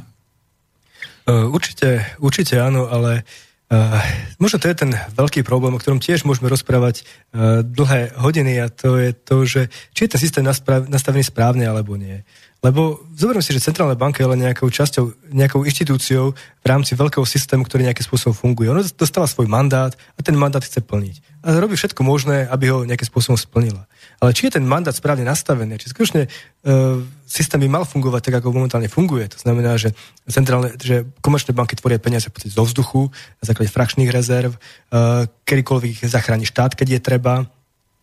Určite, 1.27 2.15
určite 2.23 2.62
áno, 2.62 2.87
ale 2.87 3.27
Uh, 3.71 4.03
možno 4.43 4.59
to 4.59 4.67
je 4.67 4.83
ten 4.83 4.91
veľký 5.15 5.47
problém, 5.47 5.71
o 5.71 5.79
ktorom 5.79 6.03
tiež 6.03 6.27
môžeme 6.27 6.51
rozprávať 6.51 7.07
uh, 7.07 7.62
dlhé 7.62 8.19
hodiny 8.19 8.59
a 8.59 8.67
to 8.67 8.99
je 8.99 9.15
to, 9.15 9.47
že 9.47 9.71
či 9.95 10.11
je 10.11 10.11
ten 10.11 10.19
systém 10.19 10.43
nastavený 10.91 11.23
správne 11.23 11.71
alebo 11.71 11.95
nie. 11.95 12.27
Lebo 12.67 12.99
zoberiem 13.15 13.47
si, 13.47 13.55
že 13.55 13.62
centrálna 13.62 13.95
banka 13.95 14.27
je 14.27 14.31
len 14.35 14.43
nejakou 14.43 14.67
časťou, 14.67 15.31
nejakou 15.31 15.62
inštitúciou 15.62 16.35
v 16.35 16.67
rámci 16.67 16.99
veľkého 16.99 17.23
systému, 17.23 17.62
ktorý 17.62 17.87
nejakým 17.87 18.11
spôsobom 18.11 18.35
funguje. 18.35 18.75
Ona 18.75 18.83
dostala 18.91 19.31
svoj 19.31 19.47
mandát 19.47 19.95
a 19.95 20.21
ten 20.27 20.35
mandát 20.35 20.67
chce 20.67 20.83
plniť. 20.83 21.47
A 21.47 21.55
robí 21.62 21.79
všetko 21.79 22.03
možné, 22.03 22.51
aby 22.51 22.75
ho 22.75 22.83
nejakým 22.83 23.07
spôsobom 23.07 23.39
splnila. 23.39 23.87
Ale 24.21 24.37
či 24.37 24.53
je 24.53 24.61
ten 24.61 24.69
mandát 24.69 24.93
správne 24.93 25.25
nastavený, 25.25 25.81
či 25.81 25.97
skutočne 25.97 26.29
uh, 26.29 27.01
systém 27.25 27.57
by 27.65 27.73
mal 27.73 27.85
fungovať 27.89 28.29
tak, 28.29 28.45
ako 28.45 28.53
momentálne 28.53 28.93
funguje. 28.93 29.33
To 29.33 29.41
znamená, 29.41 29.81
že, 29.81 29.97
centrálne, 30.29 30.77
že 30.77 31.09
komerčné 31.25 31.57
banky 31.57 31.73
tvoria 31.73 31.97
peniaze 31.97 32.29
zo 32.29 32.63
vzduchu 32.69 33.09
na 33.41 33.45
základe 33.49 33.73
frakčných 33.73 34.13
rezerv, 34.13 34.53
uh, 34.53 35.25
kedykoľvek 35.49 35.89
ich 35.97 36.03
zachráni 36.05 36.45
štát, 36.45 36.77
keď 36.77 37.01
je 37.01 37.01
treba, 37.01 37.49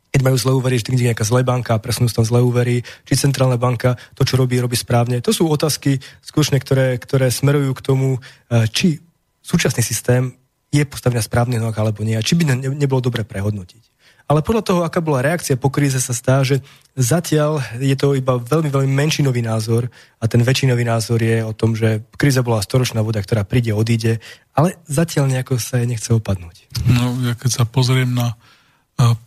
keď 0.10 0.22
majú 0.26 0.38
zlé 0.42 0.52
úvery, 0.58 0.82
vždy 0.82 1.14
nejaká 1.14 1.22
zlé 1.22 1.46
banka, 1.46 1.78
presunú 1.78 2.10
tam 2.10 2.26
zlé 2.26 2.42
úvery, 2.42 2.82
či 3.06 3.14
centrálna 3.14 3.62
banka 3.62 3.94
to, 4.18 4.26
čo 4.26 4.42
robí, 4.42 4.58
robí 4.58 4.74
správne. 4.74 5.22
To 5.22 5.30
sú 5.30 5.46
otázky 5.46 6.02
skutočne, 6.26 6.58
ktoré, 6.58 6.98
ktoré 6.98 7.30
smerujú 7.30 7.78
k 7.78 7.86
tomu, 7.86 8.18
uh, 8.18 8.66
či 8.74 9.06
súčasný 9.46 9.86
systém 9.86 10.34
je 10.74 10.82
postavený 10.82 11.22
na 11.22 11.30
správnych 11.30 11.62
nohách 11.62 11.78
alebo 11.78 12.02
nie, 12.02 12.18
a 12.18 12.26
či 12.26 12.34
by 12.34 12.44
ne, 12.44 12.74
nebolo 12.74 13.06
dobre 13.06 13.22
prehodnotiť. 13.22 13.87
Ale 14.28 14.44
podľa 14.44 14.64
toho, 14.64 14.80
aká 14.84 15.00
bola 15.00 15.24
reakcia 15.24 15.56
po 15.56 15.72
kríze, 15.72 16.04
sa 16.04 16.12
stá, 16.12 16.44
že 16.44 16.60
zatiaľ 17.00 17.64
je 17.80 17.96
to 17.96 18.12
iba 18.12 18.36
veľmi, 18.36 18.68
veľmi 18.68 18.92
menšinový 18.92 19.40
názor 19.40 19.88
a 20.20 20.28
ten 20.28 20.44
väčšinový 20.44 20.84
názor 20.84 21.24
je 21.24 21.40
o 21.48 21.56
tom, 21.56 21.80
že 21.80 22.04
kríza 22.20 22.44
bola 22.44 22.60
storočná 22.60 23.00
voda, 23.00 23.24
ktorá 23.24 23.48
príde, 23.48 23.72
odíde, 23.72 24.20
ale 24.52 24.76
zatiaľ 24.84 25.32
nejako 25.32 25.64
sa 25.64 25.80
jej 25.80 25.88
nechce 25.88 26.12
opadnúť. 26.12 26.68
No, 26.92 27.16
ja 27.24 27.40
keď 27.40 27.64
sa 27.64 27.64
pozriem 27.64 28.12
na 28.12 28.36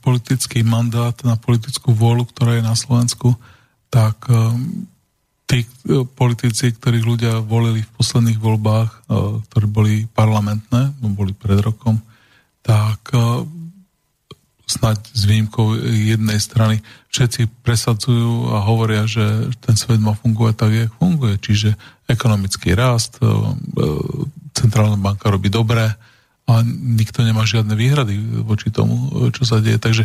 politický 0.03 0.67
mandát, 0.67 1.15
na 1.23 1.39
politickú 1.39 1.95
vôľu, 1.95 2.27
ktorá 2.29 2.59
je 2.59 2.65
na 2.67 2.75
Slovensku, 2.75 3.39
tak 3.87 4.27
um, 4.27 4.87
tí 5.47 5.63
e, 5.63 6.03
politici, 6.07 6.75
ktorých 6.75 7.07
ľudia 7.07 7.35
volili 7.39 7.87
v 7.87 7.95
posledných 7.95 8.39
voľbách, 8.43 8.91
e, 8.91 8.99
ktorí 9.47 9.67
boli 9.71 9.95
parlamentné, 10.11 10.95
boli 11.03 11.35
pred 11.35 11.63
rokom, 11.63 12.03
tak 12.67 13.15
e, 14.71 14.77
snať 14.79 14.99
s 15.11 15.23
výnimkou 15.27 15.75
jednej 15.91 16.39
strany, 16.39 16.79
všetci 17.11 17.67
presadzujú 17.67 18.55
a 18.55 18.63
hovoria, 18.63 19.05
že 19.11 19.51
ten 19.59 19.75
svet 19.75 19.99
má 19.99 20.15
fungovať 20.15 20.55
tak, 20.55 20.73
jak 20.73 20.91
funguje. 20.97 21.35
Čiže 21.43 21.75
ekonomický 22.07 22.79
rast, 22.79 23.19
e, 23.19 23.27
e, 23.27 23.35
centrálna 24.55 24.99
banka 24.99 25.27
robí 25.27 25.51
dobre 25.51 25.99
a 26.47 26.53
nikto 26.67 27.23
nemá 27.27 27.47
žiadne 27.47 27.75
výhrady 27.75 28.43
voči 28.43 28.71
tomu, 28.71 29.29
čo 29.31 29.47
sa 29.47 29.63
deje. 29.63 29.79
Takže 29.79 30.05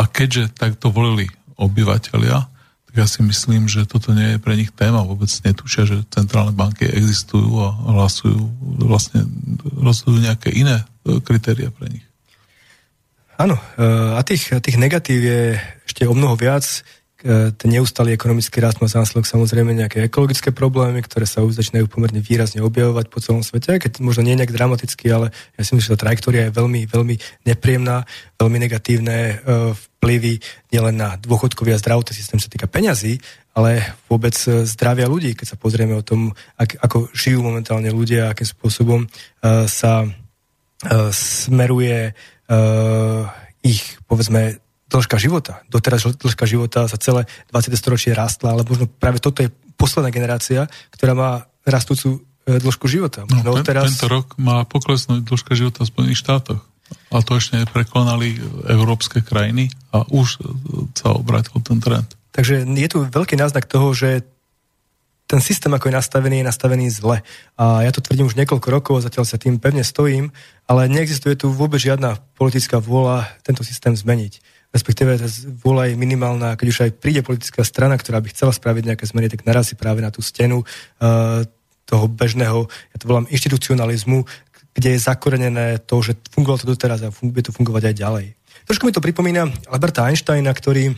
a 0.00 0.04
keďže 0.08 0.56
takto 0.56 0.88
volili 0.88 1.28
obyvateľia, 1.60 2.48
tak 2.92 2.94
ja 2.96 3.06
si 3.08 3.24
myslím, 3.24 3.72
že 3.72 3.88
toto 3.88 4.12
nie 4.12 4.36
je 4.36 4.42
pre 4.42 4.52
nich 4.52 4.68
téma. 4.68 5.00
Vôbec 5.00 5.28
netušia, 5.28 5.88
že 5.88 6.04
centrálne 6.12 6.52
banky 6.52 6.84
existujú 6.84 7.48
a 7.64 7.68
hlasujú, 7.72 8.40
vlastne 8.84 9.24
rozhodujú 9.80 10.20
nejaké 10.28 10.52
iné 10.52 10.84
e, 11.08 11.16
kritéria 11.24 11.72
pre 11.72 11.88
nich. 11.88 12.04
Áno, 13.40 13.56
eh, 13.56 14.18
a 14.18 14.20
tých, 14.20 14.52
tých 14.60 14.76
negatív 14.76 15.20
je 15.24 15.42
ešte 15.88 16.04
o 16.04 16.12
mnoho 16.12 16.36
viac. 16.36 16.84
Eh, 17.22 17.54
ten 17.54 17.70
neustály 17.72 18.12
ekonomický 18.12 18.60
rast 18.60 18.82
má 18.82 18.90
zásledok 18.90 19.24
samozrejme 19.24 19.72
nejaké 19.72 20.04
ekologické 20.10 20.52
problémy, 20.52 21.00
ktoré 21.06 21.24
sa 21.24 21.40
už 21.40 21.56
začínajú 21.56 21.88
pomerne 21.88 22.20
výrazne 22.20 22.60
objavovať 22.60 23.06
po 23.08 23.22
celom 23.22 23.40
svete, 23.40 23.78
keď 23.78 24.02
možno 24.04 24.26
nie 24.26 24.36
nejak 24.36 24.52
dramaticky, 24.52 25.06
ale 25.08 25.30
ja 25.56 25.62
si 25.64 25.72
myslím, 25.72 25.86
že 25.86 25.92
tá 25.96 26.02
trajektória 26.02 26.50
je 26.50 26.56
veľmi, 26.58 26.84
veľmi 26.90 27.14
nepríjemná, 27.46 28.04
veľmi 28.36 28.58
negatívne 28.58 29.16
eh, 29.16 29.36
vplyvy 29.72 30.42
nielen 30.74 30.98
na 30.98 31.14
dôchodkový 31.16 31.72
a 31.72 31.80
zdravotný 31.80 32.12
systém, 32.12 32.36
čo 32.42 32.50
sa 32.50 32.54
týka 32.58 32.66
peňazí, 32.66 33.22
ale 33.54 33.96
vôbec 34.10 34.34
zdravia 34.66 35.06
ľudí, 35.06 35.38
keď 35.38 35.54
sa 35.54 35.60
pozrieme 35.60 35.94
o 35.94 36.02
tom, 36.02 36.34
ak, 36.58 36.84
ako 36.84 37.06
žijú 37.14 37.38
momentálne 37.46 37.88
ľudia, 37.94 38.34
akým 38.34 38.48
spôsobom 38.48 39.06
sa 39.70 40.08
smeruje 41.14 42.10
ich, 43.62 43.82
povedzme, 44.10 44.58
dĺžka 44.92 45.16
života. 45.16 45.64
Doteraz 45.72 46.04
dĺžka 46.04 46.44
života 46.44 46.84
za 46.84 47.00
celé 47.00 47.24
20. 47.48 47.72
storočie 47.72 48.12
rástla, 48.12 48.52
ale 48.52 48.68
možno 48.68 48.84
práve 48.86 49.22
toto 49.22 49.40
je 49.40 49.48
posledná 49.80 50.12
generácia, 50.12 50.68
ktorá 50.92 51.16
má 51.16 51.30
rastúcu 51.64 52.20
uh, 52.20 52.60
dĺžku 52.60 52.86
života. 52.92 53.24
Možno 53.24 53.56
no, 53.56 53.56
ten, 53.62 53.66
teraz... 53.72 53.96
Tento 53.96 54.12
rok 54.12 54.36
má 54.36 54.68
poklesnúť 54.68 55.24
dĺžka 55.24 55.56
života 55.56 55.82
v 55.82 55.90
Spojených 55.90 56.20
štátoch. 56.20 56.60
A 57.08 57.24
to 57.24 57.40
ešte 57.40 57.56
neprekonali 57.56 58.36
európske 58.68 59.24
krajiny 59.24 59.72
a 59.96 60.04
už 60.12 60.44
sa 60.92 61.16
obrátil 61.16 61.56
ten 61.64 61.80
trend. 61.80 62.12
Takže 62.36 62.68
je 62.68 62.88
tu 62.88 63.04
veľký 63.08 63.36
náznak 63.36 63.64
toho, 63.64 63.96
že 63.96 64.24
ten 65.32 65.40
systém, 65.40 65.72
ako 65.72 65.88
je 65.88 65.96
nastavený, 65.96 66.44
je 66.44 66.50
nastavený 66.52 66.86
zle. 66.92 67.24
A 67.56 67.64
ja 67.80 67.88
to 67.88 68.04
tvrdím 68.04 68.28
už 68.28 68.36
niekoľko 68.36 68.68
rokov, 68.68 69.00
zatiaľ 69.00 69.24
sa 69.24 69.40
tým 69.40 69.56
pevne 69.56 69.80
stojím, 69.80 70.28
ale 70.68 70.92
neexistuje 70.92 71.40
tu 71.40 71.48
vôbec 71.48 71.80
žiadna 71.80 72.20
politická 72.36 72.76
vôľa 72.76 73.24
tento 73.40 73.64
systém 73.64 73.96
zmeniť. 73.96 74.44
Respektíve 74.76 75.16
tá 75.16 75.24
vôľa 75.64 75.88
je 75.88 75.94
minimálna, 75.96 76.52
keď 76.60 76.66
už 76.68 76.78
aj 76.84 76.90
príde 77.00 77.24
politická 77.24 77.64
strana, 77.64 77.96
ktorá 77.96 78.20
by 78.20 78.28
chcela 78.28 78.52
spraviť 78.52 78.92
nejaké 78.92 79.04
zmeny, 79.08 79.32
tak 79.32 79.48
narazí 79.48 79.72
práve 79.72 80.04
na 80.04 80.12
tú 80.12 80.20
stenu 80.20 80.64
uh, 80.64 81.44
toho 81.88 82.06
bežného, 82.12 82.68
ja 82.68 82.96
to 83.00 83.08
volám 83.08 83.28
inštitucionalizmu, 83.32 84.28
kde 84.72 84.96
je 84.96 85.00
zakorenené 85.00 85.80
to, 85.84 86.00
že 86.00 86.16
fungovalo 86.32 86.60
to 86.60 86.72
doteraz 86.76 87.04
a 87.04 87.12
bude 87.12 87.44
to 87.44 87.52
fungovať 87.52 87.92
aj 87.92 87.94
ďalej. 87.96 88.26
Trošku 88.68 88.84
mi 88.84 88.92
to 88.92 89.04
pripomína 89.04 89.48
Alberta 89.68 90.08
Einsteina, 90.08 90.52
ktorý 90.52 90.92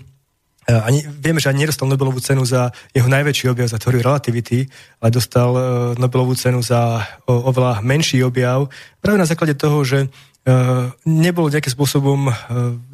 ani, 0.64 1.04
vieme, 1.04 1.40
že 1.40 1.52
ani 1.52 1.68
nedostal 1.68 1.84
Nobelovú 1.84 2.24
cenu 2.24 2.40
za 2.48 2.72
jeho 2.96 3.08
najväčší 3.08 3.52
objav, 3.52 3.68
za 3.68 3.76
teóriu 3.76 4.00
relativity, 4.00 4.64
ale 5.00 5.10
dostal 5.12 5.50
uh, 5.52 5.62
Nobelovú 6.00 6.32
cenu 6.32 6.64
za 6.64 7.04
o, 7.28 7.52
oveľa 7.52 7.84
menší 7.84 8.24
objav, 8.24 8.72
práve 9.04 9.20
na 9.20 9.28
základe 9.28 9.52
toho, 9.60 9.84
že 9.84 10.08
uh, 10.08 10.88
nebol 11.04 11.52
nejakým 11.52 11.68
spôsobom 11.68 12.32
uh, 12.32 12.34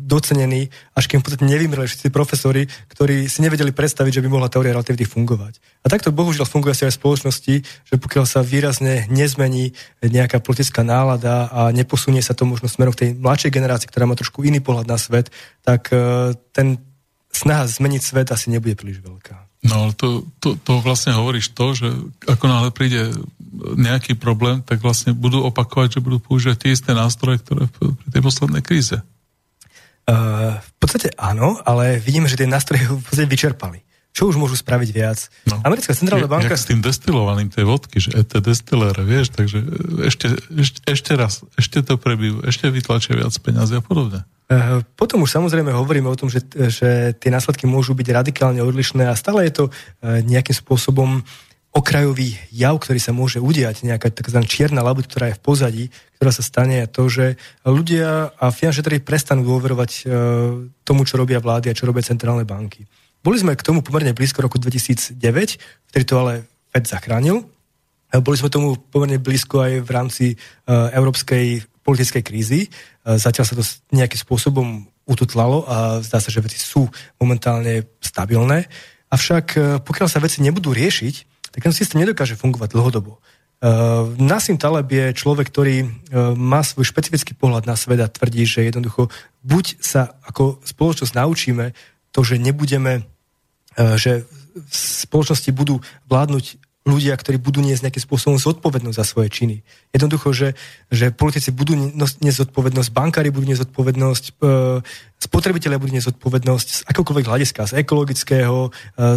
docenený, 0.02 0.66
až 0.98 1.06
kým 1.06 1.22
v 1.22 1.30
podstate 1.30 1.46
nevymreli 1.46 1.86
všetci 1.86 2.10
profesori, 2.10 2.66
ktorí 2.90 3.30
si 3.30 3.38
nevedeli 3.46 3.70
predstaviť, 3.70 4.18
že 4.18 4.22
by 4.26 4.28
mohla 4.34 4.50
teória 4.50 4.74
relativity 4.74 5.06
fungovať. 5.06 5.62
A 5.82 5.86
takto 5.86 6.10
bohužiaľ 6.10 6.50
funguje 6.50 6.74
asi 6.74 6.90
aj 6.90 6.98
v 6.98 7.00
spoločnosti, 7.06 7.54
že 7.62 7.94
pokiaľ 7.94 8.26
sa 8.26 8.42
výrazne 8.42 9.06
nezmení 9.06 9.78
nejaká 10.02 10.42
politická 10.42 10.82
nálada 10.82 11.46
a 11.54 11.70
neposunie 11.70 12.18
sa 12.18 12.34
to 12.34 12.42
možno 12.42 12.66
smerom 12.66 12.90
k 12.90 13.06
tej 13.06 13.10
mladšej 13.14 13.54
generácii, 13.54 13.86
ktorá 13.86 14.10
má 14.10 14.18
trošku 14.18 14.42
iný 14.42 14.58
pohľad 14.58 14.90
na 14.90 14.98
svet, 14.98 15.30
tak 15.62 15.94
uh, 15.94 16.34
ten 16.50 16.89
snaha 17.30 17.64
zmeniť 17.66 18.02
svet 18.02 18.28
asi 18.34 18.50
nebude 18.50 18.74
príliš 18.76 19.00
veľká. 19.00 19.50
No 19.60 19.86
ale 19.86 19.92
to, 19.92 20.24
to, 20.40 20.56
to 20.56 20.80
vlastne 20.80 21.12
hovoríš 21.12 21.52
to, 21.52 21.76
že 21.76 21.88
ako 22.24 22.44
náhle 22.48 22.70
príde 22.72 23.12
nejaký 23.76 24.16
problém, 24.16 24.64
tak 24.64 24.80
vlastne 24.80 25.12
budú 25.12 25.44
opakovať, 25.44 26.00
že 26.00 26.04
budú 26.04 26.16
používať 26.22 26.56
tie 26.64 26.70
isté 26.72 26.90
nástroje, 26.96 27.44
ktoré 27.44 27.68
pri 27.68 28.08
tej 28.08 28.22
poslednej 28.24 28.62
kríze. 28.64 28.96
Uh, 30.08 30.56
v 30.56 30.72
podstate 30.80 31.12
áno, 31.20 31.60
ale 31.60 32.00
vidíme, 32.00 32.24
že 32.24 32.40
tie 32.40 32.48
nástroje 32.48 32.88
v 32.88 33.04
podstate 33.04 33.28
vyčerpali. 33.28 33.84
Čo 34.20 34.28
už 34.28 34.36
môžu 34.36 34.52
spraviť 34.52 34.90
viac? 34.92 35.32
No. 35.48 35.64
Americká 35.64 35.96
centrálna 35.96 36.28
je, 36.28 36.32
banka... 36.36 36.52
Jak 36.52 36.60
s 36.60 36.68
tým 36.68 36.84
destilovaním 36.84 37.48
tej 37.48 37.64
vodky, 37.64 38.04
že 38.04 38.20
ET 38.20 38.28
destillere, 38.28 39.00
vieš, 39.00 39.32
takže 39.32 39.64
ešte, 40.04 40.36
ešte, 40.52 40.78
ešte 40.84 41.12
raz, 41.16 41.40
ešte 41.56 41.80
to 41.80 41.96
prebijú, 41.96 42.44
ešte 42.44 42.68
vytlačia 42.68 43.16
viac 43.16 43.32
peniazy 43.40 43.80
a 43.80 43.82
podobne. 43.82 44.28
Eh, 44.50 44.84
potom 44.92 45.24
už 45.24 45.32
samozrejme 45.32 45.72
hovoríme 45.72 46.10
o 46.12 46.18
tom, 46.20 46.28
že, 46.28 46.44
že 46.52 47.16
tie 47.16 47.32
následky 47.32 47.64
môžu 47.64 47.96
byť 47.96 48.08
radikálne 48.12 48.60
odlišné 48.60 49.08
a 49.08 49.16
stále 49.16 49.48
je 49.48 49.56
to 49.56 49.64
eh, 49.72 50.20
nejakým 50.20 50.52
spôsobom 50.52 51.24
okrajový 51.72 52.36
jav, 52.52 52.76
ktorý 52.76 52.98
sa 52.98 53.14
môže 53.14 53.40
udiať, 53.40 53.86
nejaká 53.86 54.12
tzv. 54.12 54.42
čierna 54.44 54.84
labuť, 54.84 55.06
ktorá 55.08 55.24
je 55.32 55.38
v 55.38 55.44
pozadí, 55.46 55.84
ktorá 56.18 56.34
sa 56.34 56.42
stane 56.42 56.82
to, 56.90 57.06
že 57.06 57.38
ľudia 57.62 58.34
a 58.36 58.50
finančné 58.50 58.82
trhy 58.82 58.98
prestanú 59.00 59.46
dôverovať 59.46 59.90
eh, 60.02 60.04
tomu, 60.84 61.06
čo 61.08 61.16
robia 61.16 61.40
vlády 61.40 61.72
a 61.72 61.76
čo 61.78 61.86
robia 61.86 62.04
centrálne 62.04 62.42
banky. 62.42 62.84
Boli 63.20 63.36
sme 63.36 63.52
k 63.56 63.66
tomu 63.66 63.84
pomerne 63.84 64.16
blízko 64.16 64.40
roku 64.40 64.56
2009, 64.56 65.20
ktorý 65.92 66.04
to 66.04 66.14
ale 66.16 66.34
Fed 66.72 66.84
zachránil. 66.88 67.44
Boli 68.10 68.36
sme 68.38 68.50
tomu 68.50 68.74
pomerne 68.78 69.20
blízko 69.22 69.62
aj 69.62 69.72
v 69.86 69.90
rámci 69.90 70.26
európskej 70.66 71.70
politickej 71.84 72.22
krízy. 72.22 72.60
E, 72.66 72.68
zatiaľ 73.16 73.44
sa 73.44 73.54
to 73.56 73.64
nejakým 73.90 74.20
spôsobom 74.20 74.86
ututlalo 75.08 75.66
a 75.66 75.98
zdá 76.04 76.22
sa, 76.22 76.30
že 76.30 76.44
veci 76.44 76.60
sú 76.60 76.86
momentálne 77.18 77.88
stabilné. 77.98 78.70
Avšak 79.10 79.46
e, 79.56 79.60
pokiaľ 79.82 80.08
sa 80.08 80.22
veci 80.22 80.44
nebudú 80.44 80.70
riešiť, 80.70 81.14
tak 81.50 81.66
ten 81.66 81.74
systém 81.74 81.98
nedokáže 81.98 82.38
fungovať 82.38 82.78
dlhodobo. 82.78 83.18
Uh, 83.60 84.16
Nasim 84.16 84.56
Taleb 84.56 84.88
je 84.88 85.12
človek, 85.12 85.52
ktorý 85.52 85.84
uh, 85.84 86.32
má 86.32 86.64
svoj 86.64 86.88
špecifický 86.88 87.36
pohľad 87.36 87.68
na 87.68 87.76
svet 87.76 88.00
a 88.00 88.08
tvrdí, 88.08 88.48
že 88.48 88.64
jednoducho 88.64 89.12
buď 89.44 89.84
sa 89.84 90.16
ako 90.24 90.64
spoločnosť 90.64 91.12
naučíme 91.12 91.76
to, 92.10 92.20
že 92.26 92.42
nebudeme, 92.42 93.06
uh, 93.78 93.94
že 93.98 94.26
v 94.54 94.74
spoločnosti 94.74 95.50
budú 95.54 95.78
vládnuť 96.10 96.70
ľudia, 96.88 97.12
ktorí 97.12 97.36
budú 97.36 97.60
niesť 97.60 97.84
nejakým 97.84 98.04
spôsobom 98.08 98.36
zodpovednosť 98.40 98.96
za 98.96 99.04
svoje 99.04 99.28
činy. 99.28 99.56
Jednoducho, 99.92 100.32
že, 100.32 100.48
že 100.88 101.12
politici 101.12 101.52
budú 101.52 101.76
niesť 101.76 102.48
zodpovednosť, 102.48 102.88
bankári 102.88 103.28
budú 103.28 103.44
niesť 103.44 103.68
zodpovednosť, 103.68 104.24
e, 104.24 104.80
spotrebitelia 105.20 105.76
budú 105.76 105.92
niesť 105.92 106.16
zodpovednosť 106.16 106.68
z 106.72 106.80
akokoľvek 106.88 107.26
hľadiska, 107.28 107.68
z 107.68 107.72
ekologického, 107.84 108.58
e, 108.66 108.70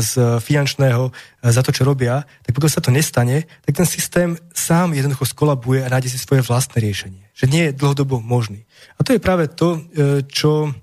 z 0.03 0.11
finančného, 0.43 1.07
e, 1.07 1.11
za 1.47 1.63
to, 1.63 1.71
čo 1.71 1.87
robia, 1.87 2.27
tak 2.43 2.51
pokiaľ 2.51 2.71
sa 2.71 2.83
to 2.83 2.91
nestane, 2.91 3.47
tak 3.63 3.73
ten 3.79 3.87
systém 3.87 4.35
sám 4.51 4.91
jednoducho 4.91 5.23
skolabuje 5.23 5.87
a 5.87 5.91
nájde 5.91 6.11
si 6.11 6.19
svoje 6.19 6.43
vlastné 6.43 6.83
riešenie. 6.83 7.23
Že 7.31 7.45
nie 7.47 7.63
je 7.71 7.77
dlhodobo 7.79 8.19
možný. 8.19 8.67
A 8.99 9.07
to 9.07 9.15
je 9.15 9.23
práve 9.23 9.47
to, 9.47 9.81
čo, 10.29 10.75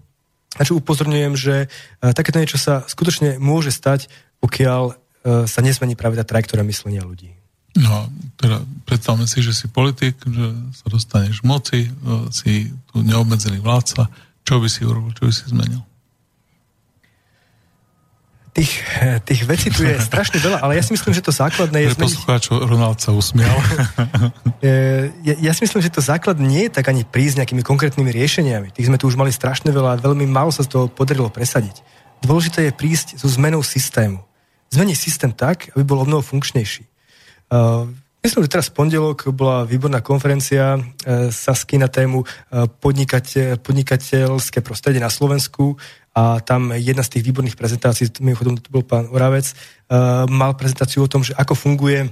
na 0.58 0.62
čo 0.66 0.78
upozorňujem, 0.82 1.34
že 1.38 1.70
takéto 2.00 2.42
niečo 2.42 2.58
sa 2.58 2.82
skutočne 2.90 3.38
môže 3.38 3.70
stať, 3.70 4.10
pokiaľ 4.42 4.98
E, 5.20 5.44
sa 5.44 5.60
nezmení 5.60 6.00
práve 6.00 6.16
tá 6.16 6.24
trajektória 6.24 6.64
myslenia 6.64 7.04
ľudí. 7.04 7.36
No, 7.76 8.08
teda 8.40 8.64
predstavme 8.88 9.28
si, 9.28 9.44
že 9.44 9.52
si 9.52 9.68
politik, 9.68 10.16
že 10.24 10.46
sa 10.72 10.86
dostaneš 10.88 11.44
moci, 11.44 11.86
e, 11.86 11.90
si 12.32 12.72
tu 12.88 13.04
neobmedzený 13.04 13.60
vládca. 13.60 14.08
Čo 14.48 14.64
by 14.64 14.68
si 14.72 14.80
urobil, 14.88 15.12
čo 15.12 15.28
by 15.28 15.32
si 15.36 15.44
zmenil? 15.52 15.84
Tých, 18.50 18.82
tých 19.22 19.42
vecí 19.46 19.70
tu 19.70 19.86
je 19.86 19.94
strašne 20.10 20.42
veľa, 20.42 20.58
ale 20.58 20.74
ja 20.74 20.82
si 20.82 20.90
myslím, 20.90 21.14
že 21.14 21.22
to 21.22 21.30
základné 21.30 21.86
je... 21.86 21.88
Pre 21.94 22.10
poslucháčov 22.10 22.66
Ronald 22.66 22.98
sa 22.98 23.14
usmial. 23.14 23.54
E, 24.60 25.08
ja, 25.24 25.34
ja 25.40 25.52
si 25.56 25.64
myslím, 25.64 25.80
že 25.80 25.88
to 25.88 26.04
základ 26.04 26.36
nie 26.36 26.68
je 26.68 26.76
tak 26.76 26.92
ani 26.92 27.00
prísť 27.00 27.40
nejakými 27.40 27.64
konkrétnymi 27.64 28.12
riešeniami. 28.12 28.68
Tých 28.76 28.92
sme 28.92 29.00
tu 29.00 29.08
už 29.08 29.16
mali 29.16 29.32
strašne 29.32 29.72
veľa 29.72 29.96
a 29.96 30.00
veľmi 30.04 30.28
málo 30.28 30.52
sa 30.52 30.60
z 30.60 30.76
toho 30.76 30.84
podarilo 30.84 31.32
presadiť. 31.32 31.80
Dôležité 32.20 32.68
je 32.68 32.76
prísť 32.76 33.16
so 33.16 33.24
zmenou 33.24 33.64
systému 33.64 34.20
zmeniť 34.70 34.96
systém 34.96 35.30
tak, 35.34 35.70
aby 35.74 35.82
bol 35.82 36.02
o 36.02 36.08
mnoho 36.08 36.22
funkčnejší. 36.22 36.86
Uh, 37.50 37.90
myslím, 38.22 38.46
že 38.46 38.52
teraz 38.54 38.70
v 38.70 38.78
pondelok 38.78 39.26
bola 39.34 39.66
výborná 39.66 39.98
konferencia 39.98 40.78
uh, 40.78 40.82
Sasky 41.34 41.76
na 41.76 41.90
tému 41.90 42.22
podnikateľ, 42.78 43.58
podnikateľské 43.58 44.62
prostredie 44.62 45.02
na 45.02 45.10
Slovensku 45.10 45.74
a 46.20 46.40
tam 46.44 46.76
jedna 46.76 47.00
z 47.00 47.16
tých 47.16 47.32
výborných 47.32 47.56
prezentácií, 47.56 48.12
mimochodom 48.20 48.60
to 48.60 48.68
bol 48.68 48.84
pán 48.84 49.08
Oravec, 49.08 49.48
uh, 49.48 50.28
mal 50.28 50.52
prezentáciu 50.52 51.08
o 51.08 51.08
tom, 51.08 51.24
že 51.24 51.32
ako 51.32 51.56
funguje 51.56 52.04
uh, 52.04 52.10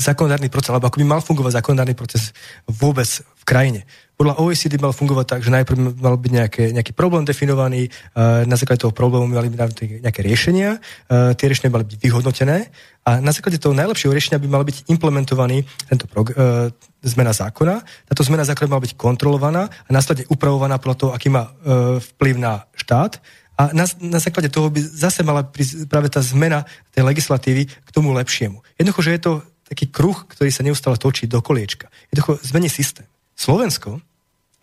zákonodárny 0.00 0.48
proces, 0.48 0.72
alebo 0.72 0.88
ako 0.88 1.04
by 1.04 1.06
mal 1.06 1.20
fungovať 1.20 1.60
zákonodárny 1.60 1.92
proces 1.92 2.32
vôbec 2.64 3.08
v 3.20 3.44
krajine 3.44 3.80
podľa 4.20 4.36
OECD 4.36 4.76
mal 4.76 4.92
fungovať 4.92 5.26
tak, 5.32 5.40
že 5.40 5.48
najprv 5.48 5.96
mal 5.96 6.20
byť 6.20 6.32
nejaké, 6.36 6.64
nejaký 6.76 6.92
problém 6.92 7.24
definovaný, 7.24 7.88
uh, 7.88 8.44
na 8.44 8.60
základe 8.60 8.84
toho 8.84 8.92
problému 8.92 9.24
mali 9.24 9.48
byť 9.48 10.04
nejaké 10.04 10.20
riešenia, 10.20 10.76
uh, 10.76 11.32
tie 11.32 11.48
riešenia 11.48 11.72
mali 11.72 11.88
byť 11.88 11.96
vyhodnotené 11.96 12.68
a 13.08 13.16
na 13.24 13.32
základe 13.32 13.56
toho 13.56 13.72
najlepšieho 13.72 14.12
riešenia 14.12 14.36
by 14.36 14.48
mal 14.52 14.60
byť 14.60 14.92
implementovaný 14.92 15.64
tento 15.88 16.04
prog- 16.04 16.36
uh, 16.36 16.68
zmena 17.00 17.32
zákona. 17.32 17.80
Táto 18.12 18.20
zmena 18.20 18.44
zákona 18.44 18.68
mala 18.68 18.84
byť 18.84 18.92
kontrolovaná 19.00 19.72
a 19.72 19.88
následne 19.88 20.28
upravovaná 20.28 20.76
podľa 20.76 20.96
toho, 21.00 21.10
aký 21.16 21.32
má 21.32 21.48
uh, 21.48 21.96
vplyv 21.96 22.36
na 22.36 22.68
štát 22.76 23.16
a 23.56 23.72
na, 23.72 23.88
na 24.04 24.20
základe 24.20 24.52
toho 24.52 24.68
by 24.68 24.84
zase 24.84 25.24
mala 25.24 25.48
prísť 25.48 25.88
práve 25.88 26.12
tá 26.12 26.20
zmena 26.20 26.68
tej 26.92 27.08
legislatívy 27.08 27.72
k 27.72 27.88
tomu 27.88 28.12
lepšiemu. 28.12 28.60
Jednoducho, 28.76 29.00
že 29.00 29.16
je 29.16 29.22
to 29.24 29.32
taký 29.64 29.88
kruh, 29.88 30.28
ktorý 30.28 30.52
sa 30.52 30.60
neustále 30.60 31.00
točí 31.00 31.24
do 31.24 31.40
koliečka. 31.40 31.88
Jednoducho 32.12 32.36
zmení 32.44 32.68
systém. 32.68 33.08
Slovensko 33.40 34.04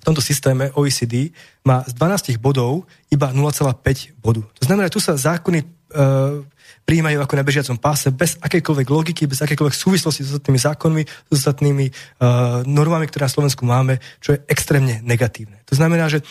tomto 0.07 0.23
systéme 0.23 0.71
OECD 0.71 1.35
má 1.67 1.83
z 1.83 1.91
12 1.99 2.39
bodov 2.39 2.87
iba 3.11 3.27
0,5 3.35 4.15
bodu. 4.23 4.39
To 4.39 4.63
znamená, 4.63 4.87
tu 4.87 5.03
sa 5.03 5.19
zákony 5.19 5.59
e, 5.59 5.65
prijímajú 6.87 7.19
ako 7.19 7.35
na 7.35 7.43
bežiacom 7.43 7.75
páse, 7.75 8.07
bez 8.15 8.39
akejkoľvek 8.39 8.87
logiky, 8.87 9.27
bez 9.27 9.43
akejkoľvek 9.43 9.75
súvislosti 9.75 10.23
s 10.23 10.31
ostatnými 10.31 10.59
zákonmi, 10.63 11.03
s 11.03 11.31
ostatnými 11.35 11.85
e, 11.91 11.93
normami, 12.63 13.11
ktoré 13.11 13.27
na 13.27 13.35
Slovensku 13.35 13.67
máme, 13.67 13.99
čo 14.23 14.39
je 14.39 14.43
extrémne 14.47 15.03
negatívne. 15.03 15.59
To 15.67 15.75
znamená, 15.75 16.07
že 16.07 16.23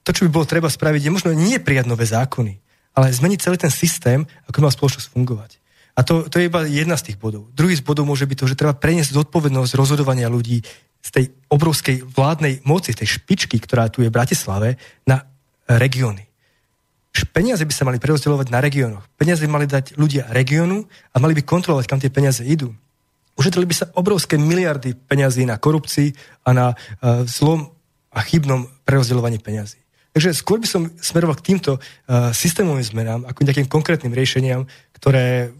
to, 0.00 0.16
čo 0.16 0.24
by 0.24 0.32
bolo 0.32 0.48
treba 0.48 0.72
spraviť, 0.72 1.04
je 1.04 1.12
možno 1.12 1.36
nie 1.36 1.60
prijať 1.60 1.92
nové 1.92 2.08
zákony, 2.08 2.56
ale 2.96 3.12
zmeniť 3.12 3.38
celý 3.44 3.60
ten 3.60 3.68
systém, 3.68 4.24
ako 4.48 4.64
má 4.64 4.72
spoločnosť 4.72 5.12
fungovať. 5.12 5.60
A 5.92 6.00
to, 6.00 6.24
to 6.32 6.40
je 6.40 6.48
iba 6.48 6.64
jedna 6.64 6.96
z 6.96 7.12
tých 7.12 7.20
bodov. 7.20 7.52
Druhý 7.52 7.76
z 7.76 7.84
bodov 7.84 8.08
môže 8.08 8.24
byť 8.24 8.38
to, 8.40 8.48
že 8.48 8.56
treba 8.56 8.72
preniesť 8.72 9.12
zodpovednosť 9.12 9.76
rozhodovania 9.76 10.32
ľudí 10.32 10.64
z 11.00 11.08
tej 11.10 11.24
obrovskej 11.48 12.04
vládnej 12.04 12.62
moci, 12.68 12.92
tej 12.92 13.18
špičky, 13.20 13.56
ktorá 13.58 13.88
tu 13.88 14.04
je 14.04 14.12
v 14.12 14.16
Bratislave, 14.16 14.76
na 15.08 15.24
regióny. 15.66 16.30
Peniaze 17.34 17.66
by 17.66 17.74
sa 17.74 17.86
mali 17.86 17.98
prerozdeľovať 17.98 18.46
na 18.54 18.60
regiónoch. 18.62 19.04
Peniaze 19.18 19.42
by 19.42 19.50
mali 19.50 19.66
dať 19.66 19.98
ľudia 19.98 20.30
regiónu 20.30 20.86
a 20.86 21.16
mali 21.18 21.34
by 21.34 21.42
kontrolovať, 21.42 21.84
kam 21.90 21.98
tie 21.98 22.12
peniaze 22.12 22.46
idú. 22.46 22.70
Ušetrili 23.34 23.66
by 23.66 23.74
sa 23.74 23.90
obrovské 23.98 24.38
miliardy 24.38 24.94
peniazí 24.94 25.42
na 25.42 25.58
korupcii 25.58 26.14
a 26.46 26.50
na 26.54 26.66
uh, 26.74 27.24
zlom 27.26 27.72
a 28.14 28.20
chybnom 28.22 28.68
prerozdeľovaní 28.86 29.42
peniazí. 29.42 29.80
Takže 30.10 30.34
skôr 30.34 30.58
by 30.58 30.68
som 30.70 30.90
smeroval 30.98 31.38
k 31.38 31.54
týmto 31.54 31.78
uh, 31.78 32.34
systémovým 32.34 32.82
zmenám, 32.82 33.20
ako 33.26 33.46
nejakým 33.46 33.70
konkrétnym 33.70 34.14
riešeniam, 34.14 34.66
ktoré 34.98 35.54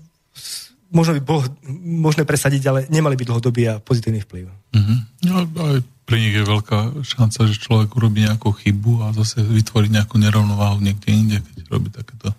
možno 0.91 1.17
by 1.19 1.23
bolo 1.23 1.43
možné 1.83 2.27
presadiť, 2.27 2.63
ale 2.67 2.81
nemali 2.91 3.15
by 3.15 3.25
dlhodobý 3.27 3.67
a 3.71 3.79
pozitívny 3.79 4.23
vplyv. 4.27 4.47
Mm-hmm. 4.75 4.99
No, 5.31 5.35
aj 5.47 5.83
pre 6.07 6.19
nich 6.19 6.35
je 6.35 6.43
veľká 6.43 7.07
šanca, 7.07 7.47
že 7.47 7.63
človek 7.63 7.95
urobí 7.95 8.27
nejakú 8.27 8.51
chybu 8.51 9.07
a 9.07 9.15
zase 9.15 9.43
vytvorí 9.47 9.87
nejakú 9.91 10.19
nerovnováhu 10.19 10.83
niekde 10.83 11.09
inde, 11.15 11.37
keď 11.39 11.57
robí 11.71 11.89
takéto, 11.95 12.35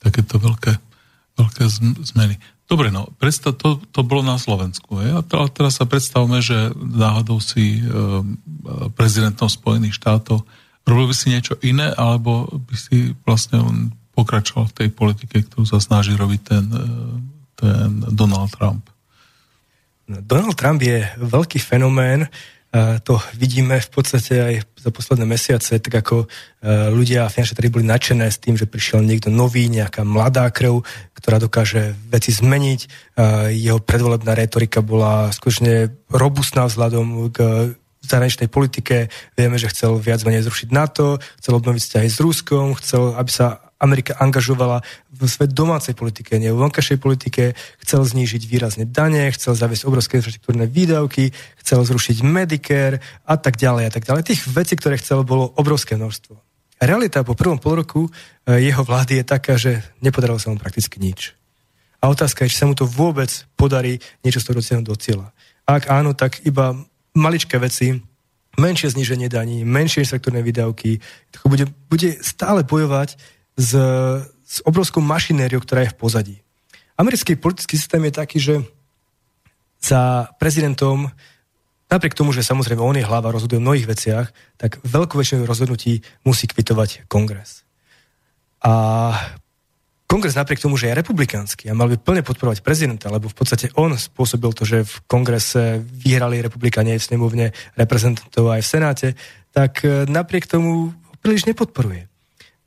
takéto 0.00 0.40
veľké, 0.40 0.72
veľké 1.36 1.62
zmeny. 2.16 2.40
Dobre, 2.64 2.88
no, 2.88 3.12
predstav, 3.20 3.60
to, 3.60 3.76
to 3.92 4.00
bolo 4.00 4.24
na 4.24 4.40
Slovensku. 4.40 5.04
Je? 5.04 5.12
A 5.12 5.20
teraz 5.52 5.76
sa 5.76 5.84
predstavme, 5.84 6.40
že 6.40 6.72
náhodou 6.72 7.36
si 7.44 7.76
e, 7.76 7.82
prezidentom 8.96 9.52
Spojených 9.52 10.00
štátov 10.00 10.40
robil 10.86 11.10
by 11.10 11.14
si 11.14 11.30
niečo 11.30 11.54
iné, 11.62 11.94
alebo 11.94 12.50
by 12.50 12.74
si 12.74 13.14
vlastne 13.22 13.62
pokračoval 14.12 14.68
v 14.70 14.76
tej 14.76 14.88
politike, 14.92 15.36
ktorú 15.46 15.64
sa 15.64 15.78
snaží 15.80 16.12
robiť 16.12 16.40
ten 16.42 16.64
e, 16.68 16.80
ten 17.62 18.02
Donald 18.10 18.50
Trump? 18.50 18.90
Donald 20.10 20.58
Trump 20.58 20.82
je 20.82 21.06
veľký 21.22 21.62
fenomén, 21.62 22.26
to 23.04 23.20
vidíme 23.36 23.76
v 23.76 23.90
podstate 23.92 24.32
aj 24.40 24.54
za 24.80 24.88
posledné 24.88 25.28
mesiace, 25.28 25.76
tak 25.76 25.92
ako 25.92 26.24
e, 26.24 26.26
ľudia 26.88 27.28
finančne 27.28 27.60
tady 27.60 27.68
boli 27.68 27.84
nadšené 27.84 28.32
s 28.32 28.40
tým, 28.40 28.56
že 28.56 28.64
prišiel 28.64 29.04
niekto 29.04 29.28
nový, 29.28 29.68
nejaká 29.68 30.08
mladá 30.08 30.48
krv, 30.48 30.80
ktorá 31.12 31.36
dokáže 31.36 31.92
veci 32.08 32.32
zmeniť. 32.32 32.80
E, 32.80 32.88
jeho 33.60 33.76
predvolebná 33.76 34.32
retorika 34.32 34.80
bola 34.80 35.28
skutočne 35.36 35.92
robustná 36.08 36.64
vzhľadom 36.64 37.28
k 37.28 37.38
zahraničnej 38.08 38.48
politike. 38.48 39.12
Vieme, 39.36 39.60
že 39.60 39.68
chcel 39.68 40.00
viac 40.00 40.24
menej 40.24 40.48
zrušiť 40.48 40.72
NATO, 40.72 41.20
chcel 41.44 41.52
obnoviť 41.60 41.82
vzťahy 41.84 42.08
s 42.08 42.18
Ruskom, 42.24 42.72
chcel, 42.80 43.14
aby 43.20 43.30
sa 43.30 43.60
Amerika 43.82 44.14
angažovala 44.22 44.86
v 45.10 45.26
svet 45.26 45.50
domácej 45.50 45.98
politike, 45.98 46.38
nie 46.38 46.54
v 46.54 46.62
vonkajšej 46.62 46.98
politike, 47.02 47.58
chcel 47.82 48.06
znížiť 48.06 48.42
výrazne 48.46 48.86
dane, 48.86 49.26
chcel 49.34 49.58
zaviesť 49.58 49.90
obrovské 49.90 50.22
infraštruktúrne 50.22 50.70
výdavky, 50.70 51.34
chcel 51.58 51.82
zrušiť 51.82 52.22
Medicare 52.22 53.02
a 53.26 53.34
tak 53.34 53.58
ďalej 53.58 53.84
a 53.88 53.92
tak 53.92 54.06
ďalej. 54.06 54.22
Tých 54.22 54.42
vecí, 54.46 54.78
ktoré 54.78 55.02
chcel, 55.02 55.26
bolo 55.26 55.50
obrovské 55.58 55.98
množstvo. 55.98 56.38
Realita 56.82 57.26
po 57.26 57.34
prvom 57.34 57.58
pol 57.58 57.82
roku 57.82 58.06
eh, 58.06 58.62
jeho 58.62 58.86
vlády 58.86 59.22
je 59.22 59.24
taká, 59.26 59.54
že 59.58 59.82
nepodarilo 59.98 60.38
sa 60.38 60.54
mu 60.54 60.58
prakticky 60.58 61.02
nič. 61.02 61.34
A 62.02 62.10
otázka 62.10 62.42
je, 62.42 62.50
či 62.50 62.58
sa 62.58 62.66
mu 62.66 62.74
to 62.74 62.82
vôbec 62.82 63.30
podarí 63.54 64.02
niečo 64.26 64.42
z 64.42 64.50
toho 64.50 64.58
dosiahnuť 64.58 64.86
do 64.86 64.98
cieľa. 64.98 65.30
Ak 65.62 65.86
áno, 65.86 66.18
tak 66.18 66.42
iba 66.42 66.74
maličké 67.14 67.62
veci, 67.62 68.02
menšie 68.58 68.90
zníženie 68.90 69.30
daní, 69.30 69.62
menšie 69.62 70.02
infraštruktúrne 70.02 70.42
výdavky, 70.42 70.98
bude, 71.46 71.70
bude 71.86 72.18
stále 72.20 72.66
bojovať 72.66 73.14
s, 73.56 73.70
s 74.46 74.56
obrovskou 74.64 75.00
mašinériou, 75.00 75.60
ktorá 75.60 75.84
je 75.84 75.92
v 75.92 75.98
pozadí. 75.98 76.36
Americký 76.96 77.36
politický 77.36 77.76
systém 77.80 78.04
je 78.08 78.12
taký, 78.12 78.38
že 78.38 78.54
za 79.82 80.30
prezidentom, 80.38 81.10
napriek 81.90 82.14
tomu, 82.14 82.30
že 82.30 82.46
samozrejme 82.46 82.78
on 82.78 82.96
je 82.96 83.04
hlava, 83.04 83.34
rozhoduje 83.34 83.58
o 83.58 83.66
mnohých 83.66 83.90
veciach, 83.90 84.26
tak 84.56 84.78
veľkú 84.86 85.18
väčšinu 85.18 85.42
rozhodnutí 85.42 86.06
musí 86.22 86.46
kvitovať 86.46 87.10
kongres. 87.10 87.66
A 88.62 89.10
kongres 90.06 90.38
napriek 90.38 90.62
tomu, 90.62 90.78
že 90.78 90.92
je 90.92 91.00
republikánsky 91.00 91.66
a 91.66 91.74
mal 91.74 91.90
by 91.90 91.98
plne 91.98 92.22
podporovať 92.22 92.62
prezidenta, 92.62 93.10
lebo 93.10 93.26
v 93.26 93.36
podstate 93.36 93.74
on 93.74 93.98
spôsobil 93.98 94.54
to, 94.54 94.62
že 94.62 94.86
v 94.86 94.94
kongrese 95.10 95.82
vyhrali 95.82 96.38
republikáni 96.38 96.94
aj 96.94 97.00
v 97.02 97.08
snemovne 97.10 97.46
reprezentantov 97.74 98.54
aj 98.54 98.62
v 98.62 98.70
senáte, 98.70 99.08
tak 99.50 99.82
e, 99.82 100.06
napriek 100.06 100.46
tomu 100.46 100.94
ho 100.94 101.14
príliš 101.18 101.50
nepodporuje. 101.50 102.06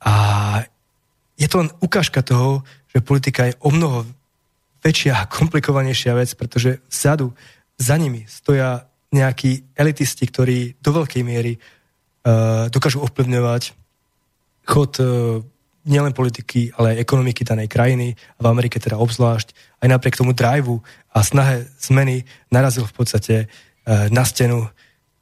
A 0.04 0.14
je 1.36 1.48
to 1.48 1.60
len 1.60 1.70
ukážka 1.84 2.24
toho, 2.24 2.64
že 2.88 3.04
politika 3.04 3.44
je 3.44 3.54
o 3.60 3.68
mnoho 3.68 4.08
väčšia 4.80 5.20
a 5.20 5.28
komplikovanejšia 5.28 6.16
vec, 6.16 6.32
pretože 6.34 6.80
vzadu, 6.88 7.32
za 7.76 7.96
nimi 8.00 8.24
stoja 8.24 8.88
nejakí 9.12 9.76
elitisti, 9.76 10.24
ktorí 10.24 10.80
do 10.80 10.90
veľkej 10.96 11.22
miery 11.22 11.60
uh, 11.60 12.72
dokážu 12.72 13.04
ovplyvňovať 13.04 13.76
chod 14.66 14.92
uh, 14.98 15.44
nielen 15.86 16.16
politiky, 16.16 16.74
ale 16.74 16.96
aj 16.96 17.02
ekonomiky 17.04 17.46
danej 17.46 17.68
krajiny 17.70 18.16
a 18.16 18.40
v 18.42 18.50
Amerike 18.50 18.80
teda 18.82 18.98
obzvlášť. 18.98 19.78
Aj 19.84 19.88
napriek 19.92 20.18
tomu 20.18 20.32
driveu 20.34 20.82
a 21.12 21.22
snahe 21.22 21.68
zmeny 21.78 22.26
narazil 22.50 22.88
v 22.88 22.96
podstate 22.96 23.36
uh, 23.46 24.08
na 24.08 24.24
stenu 24.24 24.66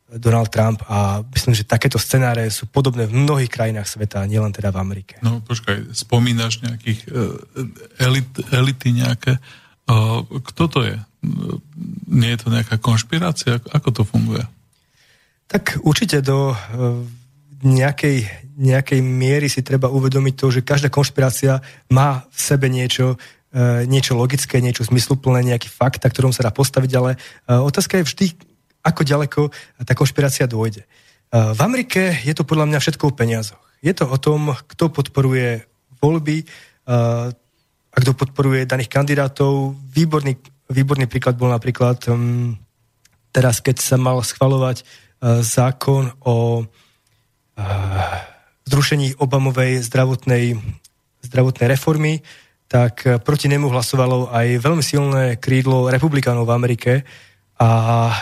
Donald 0.04 0.52
Trump 0.52 0.84
a 0.84 1.24
myslím, 1.32 1.56
že 1.56 1.64
takéto 1.64 1.96
scenáre 1.96 2.46
sú 2.52 2.68
podobné 2.68 3.08
v 3.08 3.24
mnohých 3.24 3.50
krajinách 3.50 3.88
sveta, 3.88 4.28
nielen 4.28 4.52
teda 4.52 4.68
v 4.70 4.78
Amerike. 4.78 5.14
No 5.24 5.40
počkaj, 5.40 5.96
spomínaš 5.96 6.60
nejakých 6.60 7.00
uh, 7.08 7.40
elit, 7.98 8.28
elity 8.52 8.92
nejaké. 8.92 9.40
Uh, 9.88 10.22
kto 10.44 10.62
to 10.68 10.78
je? 10.84 10.96
Nie 12.08 12.36
je 12.36 12.40
to 12.44 12.48
nejaká 12.52 12.76
konšpirácia? 12.76 13.56
Ako 13.72 13.90
to 13.96 14.02
funguje? 14.04 14.44
Tak 15.48 15.80
určite 15.84 16.20
do 16.20 16.52
nejakej, 17.64 18.28
nejakej 18.60 19.00
miery 19.00 19.48
si 19.48 19.64
treba 19.64 19.88
uvedomiť 19.88 20.34
to, 20.36 20.46
že 20.52 20.60
každá 20.64 20.92
konšpirácia 20.92 21.64
má 21.88 22.28
v 22.28 22.38
sebe 22.40 22.68
niečo, 22.68 23.16
niečo 23.88 24.16
logické, 24.16 24.60
niečo 24.60 24.84
zmysluplné, 24.84 25.44
nejaký 25.48 25.72
fakt, 25.72 26.04
na 26.04 26.12
ktorom 26.12 26.32
sa 26.32 26.44
dá 26.44 26.52
postaviť, 26.52 26.90
ale 26.96 27.16
otázka 27.48 28.00
je 28.00 28.08
vždy, 28.08 28.26
ako 28.84 29.00
ďaleko 29.02 29.40
tá 29.82 29.92
konšpirácia 29.96 30.44
dôjde. 30.44 30.84
V 31.32 31.60
Amerike 31.64 32.20
je 32.22 32.30
to 32.36 32.44
podľa 32.46 32.68
mňa 32.70 32.78
všetko 32.78 33.10
o 33.10 33.16
peniazoch. 33.16 33.58
Je 33.82 33.90
to 33.90 34.06
o 34.06 34.18
tom, 34.20 34.54
kto 34.70 34.92
podporuje 34.92 35.66
voľby 35.98 36.46
a 36.86 37.32
kto 37.96 38.12
podporuje 38.12 38.68
daných 38.68 38.92
kandidátov. 38.92 39.74
Výborný, 39.90 40.36
výborný 40.70 41.08
príklad 41.08 41.34
bol 41.34 41.50
napríklad 41.50 42.06
teraz, 43.34 43.58
keď 43.64 43.76
sa 43.80 43.96
mal 43.98 44.22
schvalovať 44.22 44.84
zákon 45.42 46.12
o 46.22 46.68
zrušení 48.68 49.16
Obamovej 49.18 49.80
zdravotnej, 49.84 50.60
zdravotnej 51.24 51.66
reformy, 51.72 52.20
tak 52.68 53.04
proti 53.22 53.46
nemu 53.46 53.70
hlasovalo 53.70 54.32
aj 54.32 54.58
veľmi 54.58 54.82
silné 54.82 55.24
krídlo 55.38 55.90
republikánov 55.90 56.48
v 56.48 56.54
Amerike, 56.56 56.92
a 57.54 57.68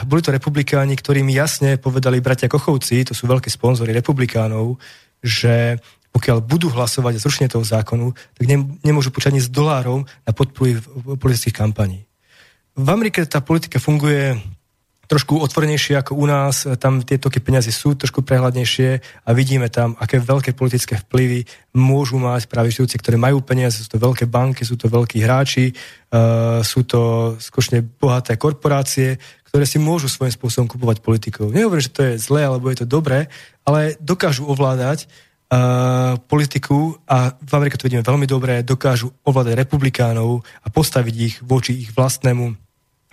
boli 0.05 0.21
to 0.21 0.29
republikáni, 0.29 0.93
ktorí 0.93 1.25
mi 1.25 1.33
jasne 1.33 1.81
povedali 1.81 2.21
bratia 2.21 2.53
Kochovci, 2.53 3.01
to 3.09 3.17
sú 3.17 3.25
veľkí 3.25 3.49
sponzory 3.49 3.97
republikánov, 3.97 4.77
že 5.25 5.81
pokiaľ 6.13 6.45
budú 6.45 6.69
hlasovať 6.69 7.17
za 7.17 7.23
zrušenie 7.25 7.49
toho 7.49 7.65
zákonu, 7.65 8.13
tak 8.13 8.45
ne, 8.45 8.77
nemôžu 8.85 9.09
počať 9.09 9.41
s 9.41 9.49
dolárov 9.49 10.05
na 10.05 10.33
podporu 10.37 10.77
politických 11.17 11.57
kampaní. 11.57 12.05
V 12.77 12.89
Amerike 12.89 13.25
tá 13.25 13.41
politika 13.41 13.81
funguje 13.81 14.37
trošku 15.13 15.37
otvorenejšie 15.45 16.01
ako 16.01 16.17
u 16.17 16.25
nás, 16.25 16.65
tam 16.81 17.05
tie 17.05 17.21
toky 17.21 17.45
peniazy 17.45 17.69
sú 17.69 17.93
trošku 17.93 18.25
prehľadnejšie 18.25 18.91
a 19.29 19.31
vidíme 19.37 19.69
tam, 19.69 19.93
aké 20.01 20.17
veľké 20.17 20.57
politické 20.57 20.97
vplyvy 20.97 21.45
môžu 21.77 22.17
mať 22.17 22.49
práve 22.49 22.73
štúcie, 22.73 22.97
ktoré 22.97 23.21
majú 23.21 23.45
peniaze, 23.45 23.85
sú 23.85 23.93
to 23.93 24.01
veľké 24.01 24.25
banky, 24.25 24.65
sú 24.65 24.81
to 24.81 24.89
veľkí 24.89 25.21
hráči, 25.21 25.77
uh, 25.77 26.65
sú 26.65 26.89
to 26.89 27.37
skutočne 27.37 27.85
bohaté 28.01 28.41
korporácie, 28.41 29.21
ktoré 29.53 29.69
si 29.69 29.77
môžu 29.77 30.09
svojím 30.09 30.33
spôsobom 30.33 30.65
kupovať 30.65 31.05
politikov. 31.05 31.53
Nehovorím, 31.53 31.85
že 31.85 31.93
to 31.93 32.03
je 32.09 32.13
zlé 32.17 32.49
alebo 32.49 32.73
je 32.73 32.81
to 32.81 32.89
dobré, 32.89 33.29
ale 33.69 34.01
dokážu 34.01 34.49
ovládať 34.49 35.05
uh, 35.53 36.17
politiku 36.25 36.97
a 37.05 37.37
v 37.37 37.53
Amerike 37.53 37.77
to 37.77 37.85
vidíme 37.85 38.01
veľmi 38.01 38.25
dobre, 38.25 38.65
dokážu 38.65 39.13
ovládať 39.29 39.61
republikánov 39.61 40.41
a 40.65 40.73
postaviť 40.73 41.15
ich 41.21 41.35
voči 41.45 41.85
ich 41.85 41.93
vlastnému 41.93 42.57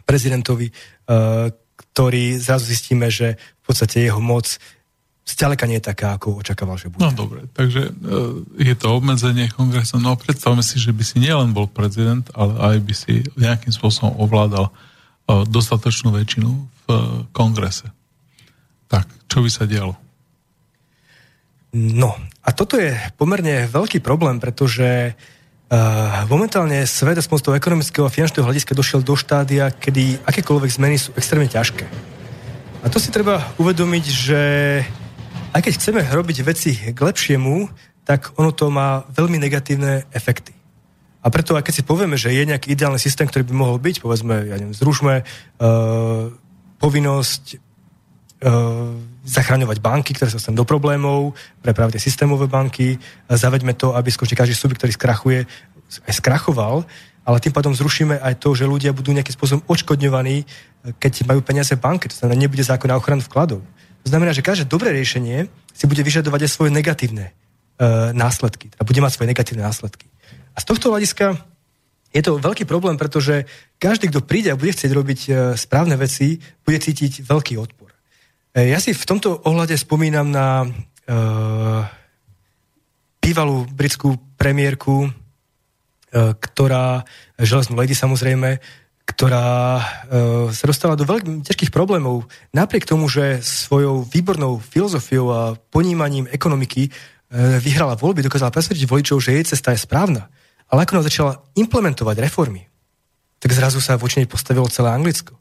prezidentovi, 0.07 0.71
uh, 0.71 1.51
ktorý 1.79 2.35
zrazu 2.35 2.75
zistíme, 2.75 3.07
že 3.07 3.39
v 3.39 3.63
podstate 3.63 4.03
jeho 4.03 4.19
moc 4.19 4.59
zďaleka 5.23 5.69
nie 5.69 5.79
je 5.79 5.87
taká, 5.93 6.17
ako 6.17 6.43
očakával, 6.43 6.75
že 6.75 6.91
bude. 6.91 7.05
No 7.05 7.13
dobre, 7.13 7.45
takže 7.55 7.87
e, 7.87 7.91
je 8.59 8.75
to 8.75 8.97
obmedzenie 8.97 9.47
kongresu. 9.53 10.01
No 10.01 10.17
predstavme 10.17 10.65
si, 10.65 10.81
že 10.81 10.91
by 10.91 11.03
si 11.05 11.21
nielen 11.21 11.53
bol 11.53 11.69
prezident, 11.69 12.25
ale 12.33 12.57
aj 12.57 12.75
by 12.81 12.93
si 12.97 13.13
nejakým 13.37 13.71
spôsobom 13.71 14.17
ovládal 14.19 14.67
e, 14.67 14.71
dostatočnú 15.47 16.11
väčšinu 16.11 16.49
v 16.49 16.87
e, 16.89 16.97
kongrese. 17.29 17.93
Tak, 18.89 19.05
čo 19.29 19.45
by 19.45 19.49
sa 19.53 19.69
dialo? 19.69 19.93
No, 21.77 22.17
a 22.41 22.49
toto 22.49 22.81
je 22.81 22.97
pomerne 23.13 23.69
veľký 23.69 24.01
problém, 24.01 24.41
pretože 24.41 25.13
Uh, 25.13 25.38
momentálne 26.25 26.81
svet 26.89 27.21
aspoň 27.21 27.37
z 27.37 27.61
ekonomického 27.61 28.05
a 28.05 28.13
finančného 28.13 28.45
hľadiska 28.45 28.73
došiel 28.73 29.05
do 29.05 29.13
štádia, 29.13 29.69
kedy 29.69 30.17
akékoľvek 30.25 30.71
zmeny 30.73 30.97
sú 30.97 31.13
extrémne 31.13 31.45
ťažké. 31.45 31.85
A 32.81 32.87
to 32.89 32.97
si 32.97 33.13
treba 33.13 33.45
uvedomiť, 33.61 34.05
že 34.09 34.41
aj 35.53 35.61
keď 35.61 35.73
chceme 35.77 36.01
robiť 36.01 36.37
veci 36.41 36.73
k 36.73 36.97
lepšiemu, 36.97 37.69
tak 38.01 38.33
ono 38.41 38.49
to 38.49 38.73
má 38.73 39.05
veľmi 39.13 39.37
negatívne 39.37 40.09
efekty. 40.09 40.57
A 41.19 41.27
preto, 41.29 41.53
aj 41.53 41.67
keď 41.67 41.73
si 41.75 41.83
povieme, 41.83 42.15
že 42.15 42.31
je 42.31 42.47
nejaký 42.47 42.73
ideálny 42.73 42.97
systém, 42.97 43.27
ktorý 43.27 43.43
by 43.45 43.53
mohol 43.53 43.77
byť, 43.77 43.99
povedzme, 43.99 44.49
ja 44.49 44.55
neviem, 44.55 44.73
zrušme 44.73 45.21
uh, 45.21 46.31
povinnosť 46.79 47.43
uh, 47.53 47.68
zachraňovať 49.27 49.77
banky, 49.83 50.15
ktoré 50.15 50.31
sa 50.31 50.39
dostanú 50.39 50.63
do 50.63 50.67
problémov, 50.67 51.35
pre 51.59 51.75
práve 51.75 51.99
tie 51.99 52.03
systémové 52.07 52.47
banky, 52.47 52.95
zaveďme 53.27 53.75
to, 53.75 53.91
aby 53.99 54.07
skutočne 54.07 54.39
každý 54.39 54.55
subjekt, 54.55 54.79
ktorý 54.79 54.93
skrachuje, 54.95 55.39
aj 56.07 56.13
skrachoval, 56.23 56.87
ale 57.27 57.37
tým 57.43 57.51
pádom 57.51 57.75
zrušíme 57.75 58.15
aj 58.15 58.39
to, 58.39 58.55
že 58.55 58.63
ľudia 58.63 58.95
budú 58.95 59.11
nejakým 59.11 59.35
spôsobom 59.35 59.61
odškodňovaní, 59.67 60.47
keď 61.03 61.27
majú 61.27 61.43
peniaze 61.43 61.75
v 61.75 61.83
banke, 61.83 62.07
to 62.07 62.15
znamená, 62.15 62.39
nebude 62.47 62.63
zákon 62.63 62.87
na 62.87 62.95
ochranu 62.95 63.19
vkladov. 63.21 63.59
To 64.01 64.07
znamená, 64.07 64.31
že 64.31 64.39
každé 64.39 64.65
dobré 64.71 64.95
riešenie 64.95 65.51
si 65.75 65.85
bude 65.85 65.99
vyžadovať 65.99 66.47
aj 66.47 66.51
svoje 66.55 66.71
negatívne 66.71 67.35
uh, 67.35 68.15
následky, 68.15 68.71
teda 68.71 68.87
bude 68.87 69.03
mať 69.03 69.11
svoje 69.19 69.29
negatívne 69.29 69.67
následky. 69.67 70.07
A 70.55 70.63
z 70.63 70.65
tohto 70.65 70.95
hľadiska 70.95 71.35
je 72.09 72.21
to 72.25 72.41
veľký 72.41 72.65
problém, 72.65 72.97
pretože 72.97 73.45
každý, 73.77 74.09
kto 74.09 74.25
príde 74.25 74.49
a 74.49 74.57
bude 74.57 74.73
chcieť 74.73 74.91
robiť 74.95 75.19
správne 75.53 75.93
veci, 75.93 76.41
bude 76.65 76.81
cítiť 76.81 77.21
veľký 77.21 77.61
odpor. 77.61 77.78
E, 78.59 78.75
ja 78.75 78.79
si 78.83 78.91
v 78.91 79.07
tomto 79.07 79.39
ohľade 79.47 79.79
spomínam 79.79 80.27
na 80.27 80.67
uh, 80.67 81.81
bývalú 83.23 83.63
britskú 83.71 84.19
premiérku, 84.35 85.07
uh, 85.07 85.11
ktorá, 86.35 87.07
železnú 87.39 87.79
lady 87.79 87.95
samozrejme, 87.95 88.59
ktorá 89.07 89.79
uh, 89.79 89.83
sa 90.51 90.65
dostala 90.67 90.99
do 90.99 91.07
veľmi 91.07 91.47
ťažkých 91.47 91.71
problémov. 91.71 92.27
Napriek 92.51 92.83
tomu, 92.83 93.07
že 93.07 93.39
svojou 93.39 94.03
výbornou 94.03 94.59
filozofiou 94.59 95.31
a 95.31 95.41
ponímaním 95.71 96.27
ekonomiky 96.27 96.91
uh, 96.91 97.63
vyhrala 97.63 97.95
voľby, 97.95 98.27
dokázala 98.27 98.51
presvedčiť 98.51 98.91
voličov, 98.91 99.23
že 99.23 99.39
jej 99.39 99.45
cesta 99.55 99.71
je 99.71 99.79
správna. 99.79 100.27
Ale 100.67 100.83
ako 100.83 101.01
začala 101.01 101.39
implementovať 101.55 102.27
reformy, 102.27 102.67
tak 103.39 103.55
zrazu 103.55 103.79
sa 103.79 103.95
voči 103.95 104.19
nej 104.19 104.27
postavilo 104.27 104.67
celé 104.67 104.91
Anglicko 104.91 105.39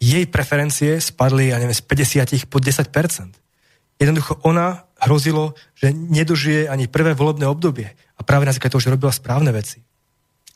jej 0.00 0.24
preferencie 0.26 0.96
spadli, 0.96 1.52
ja 1.52 1.60
neviem, 1.60 1.76
z 1.76 1.84
50 1.84 2.48
pod 2.48 2.64
10%. 2.64 3.36
Jednoducho 4.00 4.40
ona 4.48 4.88
hrozilo, 4.96 5.52
že 5.76 5.92
nedožije 5.92 6.72
ani 6.72 6.88
prvé 6.88 7.12
volebné 7.12 7.44
obdobie. 7.44 7.92
A 8.16 8.24
práve 8.24 8.48
na 8.48 8.56
základe 8.56 8.80
že 8.80 8.88
robila 8.88 9.12
správne 9.12 9.52
veci. 9.52 9.84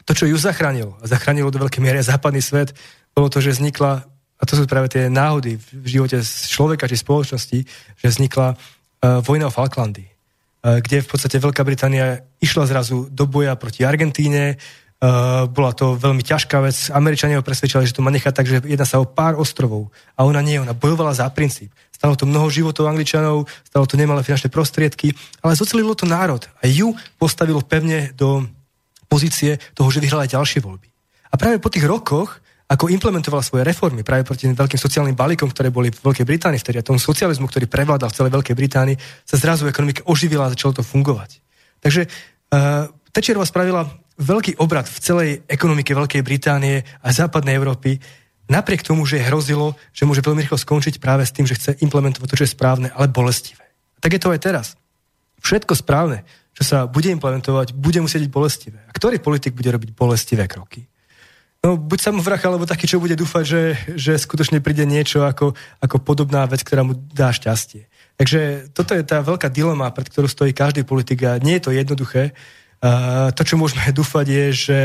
To, 0.08 0.16
čo 0.16 0.24
ju 0.24 0.36
zachránilo, 0.36 0.96
a 1.00 1.04
zachránilo 1.04 1.52
do 1.52 1.60
veľkej 1.60 1.80
miery 1.80 2.00
západný 2.00 2.40
svet, 2.40 2.72
bolo 3.12 3.28
to, 3.28 3.40
že 3.40 3.56
vznikla, 3.56 4.04
a 4.40 4.42
to 4.44 4.56
sú 4.56 4.64
práve 4.64 4.92
tie 4.92 5.12
náhody 5.12 5.60
v 5.60 5.86
živote 5.88 6.20
človeka 6.24 6.88
či 6.88 7.00
spoločnosti, 7.00 7.58
že 8.00 8.06
vznikla 8.08 8.52
uh, 8.52 9.24
vojna 9.24 9.48
o 9.48 9.54
Falklandy, 9.54 10.04
uh, 10.04 10.80
kde 10.84 11.04
v 11.04 11.08
podstate 11.08 11.40
Veľká 11.40 11.64
Británia 11.64 12.20
išla 12.40 12.68
zrazu 12.68 13.08
do 13.08 13.24
boja 13.24 13.56
proti 13.56 13.84
Argentíne, 13.84 14.56
Uh, 14.56 14.83
bola 15.50 15.72
to 15.74 15.98
veľmi 15.98 16.22
ťažká 16.22 16.62
vec. 16.64 16.88
Američania 16.94 17.42
ho 17.42 17.44
presvedčili, 17.44 17.84
že 17.84 17.96
to 17.96 18.04
má 18.04 18.14
nechať 18.14 18.32
tak, 18.32 18.46
že 18.46 18.62
jedná 18.64 18.86
sa 18.86 19.02
o 19.02 19.08
pár 19.08 19.36
ostrovov. 19.36 19.90
A 20.16 20.24
ona 20.24 20.40
nie, 20.40 20.56
ona 20.56 20.72
bojovala 20.72 21.12
za 21.12 21.28
princíp. 21.28 21.74
Stalo 21.90 22.14
to 22.16 22.24
mnoho 22.24 22.48
životov 22.48 22.88
Angličanov, 22.88 23.44
stalo 23.66 23.84
to 23.84 23.98
nemalé 23.98 24.22
finančné 24.22 24.48
prostriedky, 24.48 25.12
ale 25.44 25.58
zocelilo 25.58 25.92
to 25.98 26.08
národ. 26.08 26.46
A 26.62 26.70
ju 26.70 26.94
postavilo 27.18 27.60
pevne 27.60 28.14
do 28.16 28.46
pozície 29.10 29.60
toho, 29.76 29.88
že 29.90 30.00
vyhrala 30.00 30.24
aj 30.24 30.34
ďalšie 30.36 30.60
voľby. 30.64 30.88
A 31.30 31.34
práve 31.36 31.58
po 31.58 31.68
tých 31.68 31.84
rokoch, 31.84 32.40
ako 32.64 32.88
implementovala 32.88 33.44
svoje 33.44 33.66
reformy 33.66 34.00
práve 34.00 34.24
proti 34.24 34.48
tým 34.48 34.56
veľkým 34.56 34.80
sociálnym 34.80 35.18
balíkom, 35.18 35.52
ktoré 35.52 35.68
boli 35.68 35.92
v 35.92 36.00
Veľkej 36.00 36.24
Británii 36.24 36.62
vtedy 36.62 36.80
a 36.80 36.86
tomu 36.86 36.96
socializmu, 36.96 37.44
ktorý 37.50 37.68
prevládal 37.68 38.08
v 38.08 38.16
celej 38.16 38.32
Veľkej 38.40 38.56
Británii, 38.56 38.96
sa 39.26 39.36
zrazu 39.36 39.68
ekonomika 39.68 40.06
oživila 40.08 40.48
a 40.48 40.52
začalo 40.56 40.80
to 40.80 40.82
fungovať. 40.86 41.44
Takže 41.84 42.08
uh, 42.08 42.88
Tečerová 43.12 43.44
spravila 43.46 43.84
veľký 44.18 44.62
obrad 44.62 44.86
v 44.86 44.98
celej 45.02 45.30
ekonomike 45.50 45.94
Veľkej 45.94 46.22
Británie 46.22 46.86
a 47.02 47.08
západnej 47.10 47.58
Európy, 47.58 47.98
napriek 48.46 48.86
tomu, 48.86 49.06
že 49.08 49.22
hrozilo, 49.22 49.74
že 49.90 50.06
môže 50.06 50.22
veľmi 50.22 50.44
rýchlo 50.44 50.58
skončiť 50.60 51.02
práve 51.02 51.26
s 51.26 51.34
tým, 51.34 51.48
že 51.48 51.56
chce 51.58 51.70
implementovať 51.82 52.28
to, 52.30 52.38
čo 52.38 52.46
je 52.46 52.54
správne, 52.54 52.88
ale 52.94 53.10
bolestivé. 53.10 53.64
Tak 53.98 54.12
je 54.14 54.20
to 54.20 54.30
aj 54.30 54.40
teraz. 54.42 54.66
Všetko 55.40 55.76
správne, 55.76 56.24
čo 56.54 56.62
sa 56.62 56.86
bude 56.86 57.10
implementovať, 57.10 57.74
bude 57.74 57.98
musieť 58.00 58.28
byť 58.28 58.32
bolestivé. 58.32 58.80
A 58.86 58.92
ktorý 58.94 59.18
politik 59.18 59.56
bude 59.56 59.72
robiť 59.72 59.90
bolestivé 59.96 60.46
kroky? 60.46 60.86
No, 61.64 61.80
buď 61.80 62.12
samovrach, 62.12 62.44
alebo 62.44 62.68
taký, 62.68 62.84
čo 62.84 63.00
bude 63.00 63.16
dúfať, 63.16 63.44
že, 63.48 63.62
že 63.96 64.12
skutočne 64.20 64.60
príde 64.60 64.84
niečo 64.84 65.24
ako, 65.24 65.56
ako 65.80 65.96
podobná 66.04 66.44
vec, 66.44 66.60
ktorá 66.60 66.84
mu 66.84 66.92
dá 66.92 67.32
šťastie. 67.32 67.88
Takže 68.20 68.70
toto 68.76 68.92
je 68.92 69.00
tá 69.00 69.24
veľká 69.24 69.48
dilema, 69.48 69.88
pred 69.90 70.06
ktorou 70.06 70.28
stojí 70.28 70.52
každý 70.52 70.84
politik 70.84 71.24
a 71.24 71.40
nie 71.40 71.56
je 71.56 71.64
to 71.64 71.72
jednoduché. 71.72 72.36
Eh, 72.84 73.32
to, 73.32 73.42
čo 73.48 73.56
môžeme 73.56 73.80
dúfať, 73.98 74.26
je, 74.28 74.44
že 74.52 74.78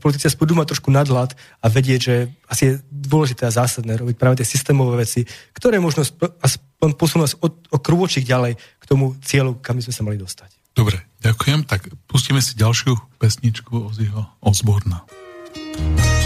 politici 0.00 0.32
budú 0.40 0.56
mať 0.56 0.72
trošku 0.72 0.88
nadhľad 0.88 1.36
a 1.60 1.66
vedieť, 1.68 2.00
že 2.00 2.14
asi 2.48 2.62
je 2.64 2.72
dôležité 2.88 3.44
a 3.44 3.52
zásadné 3.52 4.00
robiť 4.00 4.16
práve 4.16 4.40
tie 4.40 4.48
systémové 4.48 5.04
veci, 5.04 5.28
ktoré 5.52 5.76
možno 5.76 6.00
aspoň 6.40 6.90
posunú 6.96 7.28
nás 7.28 7.36
o, 7.36 7.52
o 7.52 7.76
ďalej 8.24 8.56
k 8.56 8.84
tomu 8.88 9.20
cieľu, 9.20 9.60
kam 9.60 9.76
by 9.76 9.84
sme 9.84 9.94
sa 9.94 10.02
mali 10.08 10.16
dostať. 10.16 10.48
Dobre, 10.72 11.04
ďakujem. 11.20 11.68
Tak 11.68 11.92
pustíme 12.08 12.40
si 12.40 12.56
ďalšiu 12.56 12.96
pesničku 13.20 13.92
Oziho 13.92 14.24
Osborna. 14.40 15.04
thank 15.52 16.21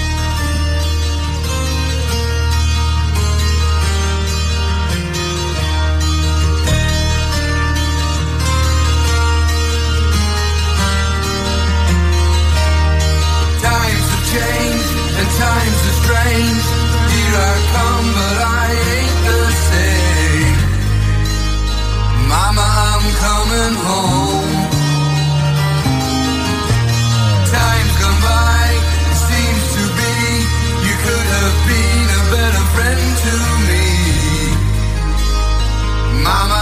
Mama 36.27 36.56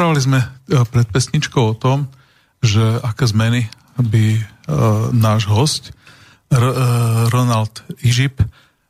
Rozprávali 0.00 0.24
sme 0.24 0.40
e, 0.40 0.48
pred 0.88 1.04
pesničkou 1.12 1.60
o 1.60 1.76
tom, 1.76 2.08
že 2.64 2.80
aké 3.04 3.28
zmeny 3.28 3.68
by 4.00 4.24
e, 4.32 4.42
náš 5.12 5.44
host 5.44 5.92
e, 5.92 5.92
Ronald 7.28 7.84
Ižip, 8.00 8.40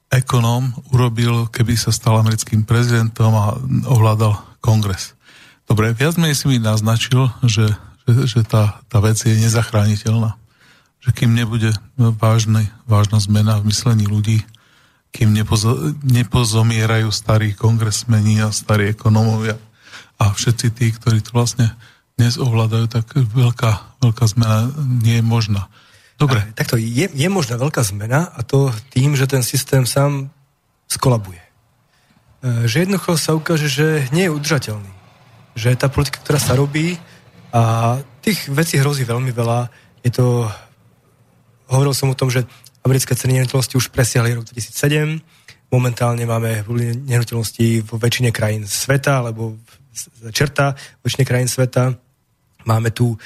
ekonóm, 0.07 0.70
urobil, 0.95 1.51
keby 1.51 1.74
sa 1.74 1.91
stal 1.91 2.23
americkým 2.23 2.62
prezidentom 2.62 3.35
a 3.35 3.59
ovládal 3.91 4.39
kongres. 4.62 5.19
Dobre, 5.66 5.99
viac 5.99 6.15
menej 6.15 6.39
si 6.39 6.47
mi 6.47 6.62
naznačil, 6.62 7.27
že, 7.43 7.74
že, 8.07 8.31
že 8.31 8.41
tá, 8.47 8.78
tá 8.87 9.03
vec 9.03 9.19
je 9.19 9.35
nezachrániteľná. 9.35 10.39
Že 11.03 11.11
kým 11.11 11.35
nebude 11.35 11.74
vážne, 11.99 12.70
vážna 12.87 13.19
zmena 13.19 13.59
v 13.59 13.74
myslení 13.74 14.07
ľudí, 14.07 14.47
kým 15.11 15.35
nepozo, 15.35 15.91
nepozomierajú 16.07 17.11
starí 17.11 17.59
kongresmeni 17.59 18.47
a 18.47 18.55
starí 18.55 18.95
ekonómovia, 18.95 19.59
a 20.21 20.37
všetci 20.37 20.67
tí, 20.77 20.93
ktorí 20.93 21.25
to 21.25 21.33
vlastne 21.33 21.73
dnes 22.21 22.37
ovládajú, 22.37 22.85
tak 22.93 23.17
veľká, 23.17 23.97
veľká 24.05 24.25
zmena 24.29 24.69
nie 25.01 25.19
je 25.19 25.25
možná. 25.25 25.73
Dobre. 26.21 26.45
A, 26.45 26.53
takto 26.53 26.77
je, 26.77 27.09
je 27.09 27.29
možná 27.33 27.57
veľká 27.57 27.81
zmena 27.81 28.29
a 28.29 28.45
to 28.45 28.69
tým, 28.93 29.17
že 29.17 29.25
ten 29.25 29.41
systém 29.41 29.89
sám 29.89 30.29
skolabuje. 30.85 31.41
E, 32.45 32.69
že 32.69 32.85
jednoducho 32.85 33.17
sa 33.17 33.33
ukáže, 33.33 33.73
že 33.73 34.05
nie 34.13 34.29
je 34.29 34.35
udržateľný. 34.37 34.93
Že 35.57 35.81
tá 35.81 35.89
politika, 35.89 36.21
ktorá 36.21 36.37
sa 36.37 36.53
robí 36.53 37.01
a 37.57 37.97
tých 38.21 38.53
vecí 38.53 38.77
hrozí 38.77 39.09
veľmi 39.09 39.33
veľa. 39.33 39.73
Je 40.05 40.13
to... 40.13 40.45
Hovoril 41.73 41.97
som 41.97 42.13
o 42.13 42.19
tom, 42.19 42.29
že 42.29 42.45
americké 42.85 43.17
ceny 43.17 43.41
nehnuteľnosti 43.41 43.79
už 43.81 43.89
presiahli 43.89 44.37
rok 44.37 44.45
2007. 44.53 45.25
Momentálne 45.71 46.27
máme 46.27 46.67
nehnuteľnosti 47.07 47.87
vo 47.87 47.97
väčšine 47.97 48.35
krajín 48.35 48.67
sveta, 48.67 49.23
alebo 49.23 49.55
čerta 49.55 49.70
vo 49.91 51.05
väčšine 51.05 51.25
krajín 51.27 51.51
sveta. 51.51 51.95
Máme 52.65 52.91
tu 52.95 53.17
uh, 53.17 53.19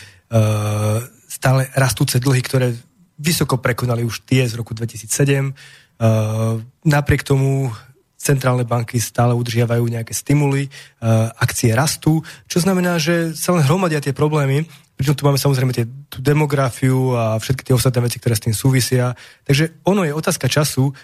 stále 1.28 1.69
rastúce 1.74 2.23
dlhy, 2.23 2.43
ktoré 2.43 2.69
vysoko 3.19 3.59
prekonali 3.59 4.03
už 4.03 4.27
tie 4.27 4.47
z 4.47 4.55
roku 4.59 4.74
2007. 4.74 5.53
Uh, 6.01 6.59
napriek 6.82 7.23
tomu 7.23 7.70
centrálne 8.19 8.65
banky 8.65 8.97
stále 8.97 9.36
udržiavajú 9.36 9.85
nejaké 9.85 10.16
stimuly, 10.16 10.66
uh, 10.66 11.28
akcie 11.36 11.77
rastú, 11.77 12.24
čo 12.49 12.59
znamená, 12.65 12.97
že 12.97 13.36
sa 13.36 13.53
len 13.53 13.61
hromadia 13.61 14.01
tie 14.01 14.16
problémy, 14.16 14.65
pričom 14.97 15.12
tu 15.12 15.23
máme 15.28 15.36
samozrejme 15.36 15.77
tie, 15.77 15.85
tú 16.09 16.24
demografiu 16.24 17.12
a 17.12 17.36
všetky 17.36 17.69
tie 17.69 17.77
ostatné 17.77 18.01
veci, 18.09 18.16
ktoré 18.16 18.35
s 18.39 18.45
tým 18.49 18.57
súvisia. 18.57 19.12
Takže 19.45 19.85
ono 19.85 20.09
je 20.09 20.16
otázka 20.16 20.49
času, 20.49 20.95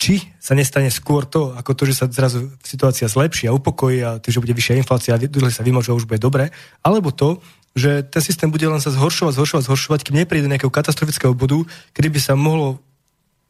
či 0.00 0.24
sa 0.40 0.56
nestane 0.56 0.88
skôr 0.88 1.28
to, 1.28 1.52
ako 1.52 1.76
to, 1.76 1.82
že 1.84 2.00
sa 2.00 2.04
zrazu 2.08 2.48
situácia 2.64 3.04
zlepší 3.04 3.52
a 3.52 3.56
upokojí 3.56 4.00
a 4.00 4.16
tým, 4.16 4.32
že 4.32 4.40
bude 4.40 4.56
vyššia 4.56 4.80
inflácia 4.80 5.12
a 5.12 5.20
sa 5.52 5.60
vymožuje, 5.60 5.92
už 5.92 6.08
bude 6.08 6.16
dobre, 6.16 6.48
alebo 6.80 7.12
to, 7.12 7.44
že 7.76 8.08
ten 8.08 8.24
systém 8.24 8.48
bude 8.48 8.64
len 8.64 8.80
sa 8.80 8.88
zhoršovať, 8.88 9.36
zhoršovať, 9.36 9.62
zhoršovať, 9.68 10.00
kým 10.08 10.16
nepríde 10.24 10.48
do 10.48 10.52
nejakého 10.56 10.72
katastrofického 10.72 11.36
bodu, 11.36 11.60
kedy 11.92 12.16
by 12.16 12.20
sa 12.20 12.32
mohlo, 12.32 12.80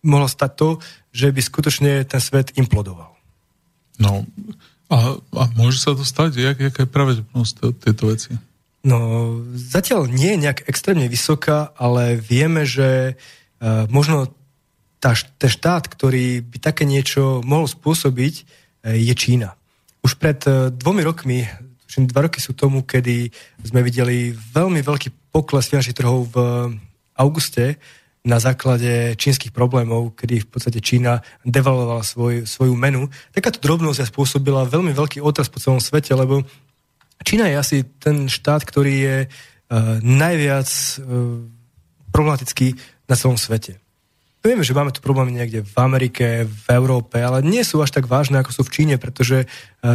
mohlo 0.02 0.26
stať 0.26 0.50
to, 0.58 0.68
že 1.14 1.30
by 1.30 1.38
skutočne 1.38 2.02
ten 2.02 2.18
svet 2.18 2.50
implodoval. 2.58 3.14
No 4.02 4.26
a, 4.90 5.22
a 5.22 5.42
môže 5.54 5.78
sa 5.78 5.94
to 5.94 6.02
stať? 6.02 6.34
Jak, 6.34 6.58
jaká 6.58 6.82
je 6.82 6.90
pravdepodobnosť 6.90 7.78
tejto 7.78 8.04
veci? 8.10 8.30
No, 8.82 8.98
zatiaľ 9.54 10.10
nie 10.10 10.34
je 10.34 10.42
nejak 10.50 10.66
extrémne 10.66 11.06
vysoká, 11.06 11.70
ale 11.78 12.18
vieme, 12.18 12.66
že 12.66 13.14
uh, 13.14 13.86
možno 13.86 14.34
tá, 15.00 15.16
ten 15.16 15.50
štát, 15.50 15.88
ktorý 15.88 16.44
by 16.44 16.58
také 16.60 16.84
niečo 16.84 17.40
mohol 17.42 17.66
spôsobiť, 17.66 18.34
uh, 18.44 18.94
je 18.94 19.14
Čína. 19.16 19.56
Už 20.04 20.20
pred 20.20 20.38
uh, 20.46 20.68
dvomi 20.70 21.02
rokmi 21.02 21.48
Všim 21.90 22.06
dva 22.06 22.30
roky 22.30 22.38
sú 22.38 22.54
tomu, 22.54 22.86
kedy 22.86 23.34
sme 23.66 23.82
videli 23.82 24.30
veľmi 24.30 24.78
veľký 24.78 25.34
pokles 25.34 25.66
finančných 25.66 25.98
trhov 25.98 26.30
v 26.30 26.36
auguste 27.18 27.82
na 28.22 28.38
základe 28.38 29.18
čínskych 29.18 29.50
problémov, 29.50 30.14
kedy 30.14 30.46
v 30.46 30.48
podstate 30.54 30.78
Čína 30.78 31.18
devalvovala 31.42 32.06
svoj, 32.06 32.46
svoju 32.46 32.78
menu. 32.78 33.10
Takáto 33.34 33.58
drobnosť 33.58 34.06
spôsobila 34.06 34.70
veľmi 34.70 34.94
veľký 34.94 35.18
otras 35.18 35.50
po 35.50 35.58
celom 35.58 35.82
svete, 35.82 36.14
lebo 36.14 36.46
Čína 37.26 37.50
je 37.50 37.56
asi 37.58 37.76
ten 37.98 38.30
štát, 38.30 38.62
ktorý 38.62 38.94
je 38.94 39.16
uh, 39.26 39.98
najviac 39.98 40.70
uh, 40.70 41.42
problematický 42.14 42.78
na 43.10 43.18
celom 43.18 43.34
svete. 43.34 43.82
Vieme, 44.40 44.64
že 44.64 44.72
máme 44.72 44.88
tu 44.88 45.04
problémy 45.04 45.36
niekde 45.36 45.60
v 45.60 45.76
Amerike, 45.76 46.48
v 46.48 46.66
Európe, 46.72 47.20
ale 47.20 47.44
nie 47.44 47.60
sú 47.60 47.84
až 47.84 47.92
tak 47.92 48.08
vážne, 48.08 48.40
ako 48.40 48.56
sú 48.56 48.62
v 48.64 48.72
Číne, 48.72 48.96
pretože 48.96 49.44
e, 49.44 49.46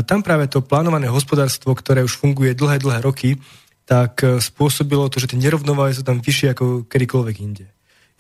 tam 0.06 0.22
práve 0.22 0.46
to 0.46 0.62
plánované 0.62 1.10
hospodárstvo, 1.10 1.74
ktoré 1.74 2.06
už 2.06 2.14
funguje 2.14 2.54
dlhé, 2.54 2.78
dlhé 2.78 3.02
roky, 3.02 3.42
tak 3.90 4.22
e, 4.22 4.38
spôsobilo 4.38 5.10
to, 5.10 5.18
že 5.18 5.34
tie 5.34 5.42
nerovnováhy 5.42 5.98
sú 5.98 6.06
tam 6.06 6.22
vyššie 6.22 6.54
ako 6.54 6.86
kedykoľvek 6.86 7.36
inde. 7.42 7.66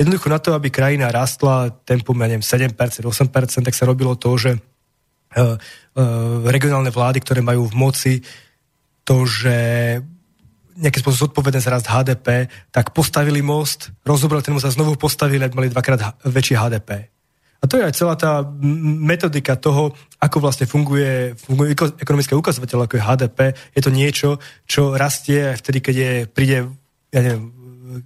Jednoducho 0.01 0.27
na 0.33 0.41
to, 0.41 0.57
aby 0.57 0.73
krajina 0.73 1.13
rastla 1.13 1.69
tempom, 1.85 2.17
ja 2.17 2.25
neviem, 2.25 2.41
7%, 2.41 2.73
8%, 2.73 3.61
tak 3.61 3.77
sa 3.77 3.85
robilo 3.85 4.17
to, 4.17 4.33
že 4.35 4.51
uh, 5.39 5.55
regionálne 6.51 6.91
vlády, 6.91 7.23
ktoré 7.23 7.39
majú 7.39 7.63
v 7.71 7.79
moci 7.79 8.13
to, 9.07 9.23
že 9.23 9.55
nejaký 10.75 10.99
spôsob 10.99 11.31
zodpovedné 11.31 11.59
za 11.63 11.71
rast 11.71 11.87
HDP, 11.87 12.51
tak 12.71 12.91
postavili 12.91 13.39
most, 13.39 13.95
rozobrali 14.03 14.43
ten 14.43 14.51
most 14.51 14.67
a 14.67 14.75
znovu 14.75 14.99
postavili, 14.99 15.43
aby 15.43 15.55
mali 15.55 15.69
dvakrát 15.71 16.19
väčšie 16.27 16.59
HDP. 16.59 16.89
A 17.63 17.65
to 17.65 17.79
je 17.79 17.87
aj 17.87 17.97
celá 17.97 18.13
tá 18.19 18.45
metodika 19.01 19.57
toho, 19.57 19.95
ako 20.21 20.37
vlastne 20.37 20.69
funguje, 20.69 21.33
funguje 21.33 21.73
ekonomické 21.97 22.37
ukazovateľ, 22.37 22.85
ako 22.85 22.95
je 22.99 23.07
HDP. 23.07 23.39
Je 23.73 23.81
to 23.81 23.89
niečo, 23.89 24.29
čo 24.69 24.93
rastie 24.93 25.55
aj 25.55 25.63
vtedy, 25.65 25.79
keď 25.81 25.95
je, 25.95 26.11
príde 26.29 26.57
ja 27.15 27.19
neviem, 27.23 27.64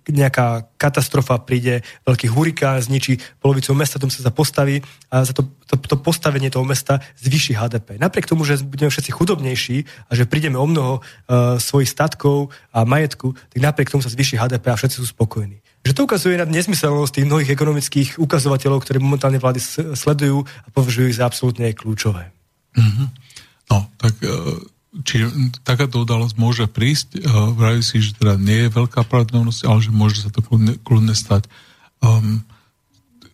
nejaká 0.10 0.68
katastrofa, 0.76 1.40
príde 1.42 1.82
veľký 2.04 2.28
hurikán, 2.30 2.82
zničí 2.82 3.20
polovicu 3.40 3.72
mesta, 3.74 4.02
tomu 4.02 4.12
sa 4.12 4.34
postaví 4.34 4.84
a 5.10 5.24
za 5.24 5.32
to, 5.32 5.48
to, 5.66 5.80
to 5.80 5.96
postavenie 6.00 6.52
toho 6.52 6.68
mesta 6.68 7.00
zvyši 7.20 7.56
HDP. 7.56 7.96
Napriek 7.96 8.28
tomu, 8.28 8.44
že 8.44 8.60
budeme 8.62 8.92
všetci 8.92 9.12
chudobnejší 9.16 9.78
a 10.10 10.12
že 10.16 10.28
prídeme 10.28 10.60
o 10.60 10.68
mnoho 10.68 11.00
uh, 11.00 11.56
svojich 11.58 11.90
statkov 11.90 12.52
a 12.76 12.84
majetku, 12.84 13.34
tak 13.34 13.60
napriek 13.60 13.92
tomu 13.92 14.04
sa 14.04 14.12
zvyši 14.12 14.36
HDP 14.36 14.72
a 14.72 14.80
všetci 14.80 14.96
sú 15.00 15.08
spokojní. 15.10 15.60
Že 15.88 15.96
to 15.96 16.02
ukazuje 16.04 16.36
na 16.36 16.44
nezmyselnosť 16.44 17.12
tých 17.16 17.28
mnohých 17.28 17.54
ekonomických 17.56 18.10
ukazovateľov, 18.20 18.84
ktoré 18.84 19.00
momentálne 19.00 19.40
vlády 19.40 19.64
sledujú 19.96 20.44
a 20.44 20.68
považujú 20.76 21.08
ich 21.08 21.18
za 21.18 21.24
absolútne 21.24 21.72
kľúčové. 21.72 22.36
Mm-hmm. 22.76 23.08
No, 23.72 23.88
tak 23.96 24.14
uh 24.28 24.60
či 25.06 25.22
takáto 25.61 26.02
udalosť 26.02 26.36
môže 26.36 26.66
prísť, 26.66 27.22
uh, 27.22 27.53
vraví 27.53 27.86
si, 27.86 28.02
že 28.02 28.18
teda 28.18 28.36
nie 28.41 28.66
je 28.68 28.74
veľká 28.74 29.06
pravdepodobnosť, 29.06 29.61
ale 29.70 29.80
že 29.86 29.91
môže 29.94 30.26
sa 30.26 30.30
to 30.34 30.41
kľudne, 30.41 30.82
kľudne 30.82 31.14
stať. 31.14 31.45
Um, 32.02 32.41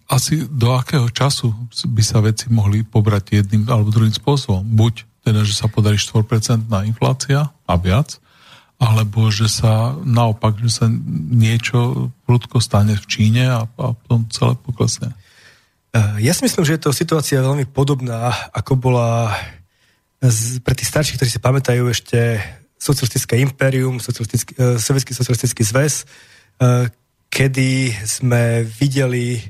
asi 0.06 0.45
do 0.45 0.76
akého 0.77 1.10
času 1.10 1.49
by 1.90 2.03
sa 2.06 2.22
veci 2.22 2.45
mohli 2.53 2.86
pobrať 2.86 3.41
jedným 3.41 3.65
alebo 3.65 3.90
druhým 3.90 4.14
spôsobom? 4.14 4.61
Buď 4.61 5.07
teda, 5.26 5.41
že 5.41 5.57
sa 5.57 5.65
podarí 5.65 5.98
4% 5.98 6.69
inflácia 6.86 7.49
a 7.49 7.73
viac, 7.82 8.22
alebo 8.77 9.34
že 9.34 9.49
sa 9.49 9.98
naopak, 10.06 10.61
že 10.61 10.69
sa 10.69 10.86
niečo 11.32 12.11
prudko 12.30 12.61
stane 12.61 12.94
v 12.94 13.06
Číne 13.10 13.49
a, 13.49 13.65
a 13.65 13.86
potom 13.98 14.30
celé 14.30 14.53
poklesne. 14.61 15.18
Ja 16.19 16.36
si 16.36 16.44
myslím, 16.44 16.68
že 16.68 16.76
je 16.76 16.84
to 16.86 16.91
situácia 16.91 17.40
veľmi 17.40 17.72
podobná, 17.72 18.36
ako 18.52 18.76
bola 18.76 19.32
pre 20.61 20.73
tých 20.76 20.89
starších, 20.91 21.18
ktorí 21.19 21.30
si 21.30 21.43
pamätajú 21.43 21.84
ešte 21.89 22.39
socialistické 22.76 23.39
impérium, 23.41 23.97
socialistický, 23.97 24.52
uh, 24.57 24.76
sovietský 24.77 25.11
socialistický 25.15 25.64
zväz, 25.64 25.93
uh, 26.61 26.88
kedy 27.31 27.91
sme 28.06 28.64
videli 28.64 29.41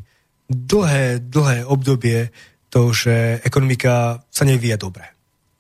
dlhé, 0.49 1.26
dlhé 1.26 1.65
obdobie 1.65 2.30
to, 2.69 2.91
že 2.91 3.41
ekonomika 3.45 4.22
sa 4.30 4.43
nevyvíja 4.45 4.77
dobre. 4.77 5.06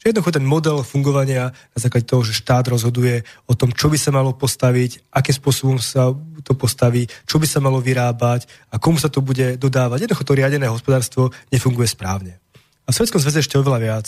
Že 0.01 0.13
jednoducho 0.13 0.37
ten 0.37 0.45
model 0.45 0.77
fungovania 0.85 1.49
na 1.49 1.79
základe 1.79 2.05
toho, 2.05 2.21
že 2.21 2.37
štát 2.37 2.69
rozhoduje 2.69 3.25
o 3.49 3.53
tom, 3.57 3.73
čo 3.73 3.89
by 3.89 3.97
sa 3.97 4.13
malo 4.13 4.37
postaviť, 4.37 5.09
akým 5.09 5.35
spôsobom 5.37 5.77
sa 5.81 6.13
to 6.45 6.53
postaví, 6.53 7.09
čo 7.25 7.41
by 7.41 7.47
sa 7.49 7.57
malo 7.57 7.81
vyrábať 7.81 8.45
a 8.69 8.77
komu 8.77 9.01
sa 9.01 9.09
to 9.09 9.25
bude 9.25 9.57
dodávať. 9.57 10.05
Jednoducho 10.05 10.27
to 10.27 10.37
riadené 10.37 10.69
hospodárstvo 10.69 11.33
nefunguje 11.49 11.89
správne. 11.89 12.37
A 12.85 12.93
v 12.93 12.95
Sovjetskom 13.01 13.17
zväze 13.17 13.41
ešte 13.41 13.57
oveľa 13.57 13.79
viac. 13.81 14.05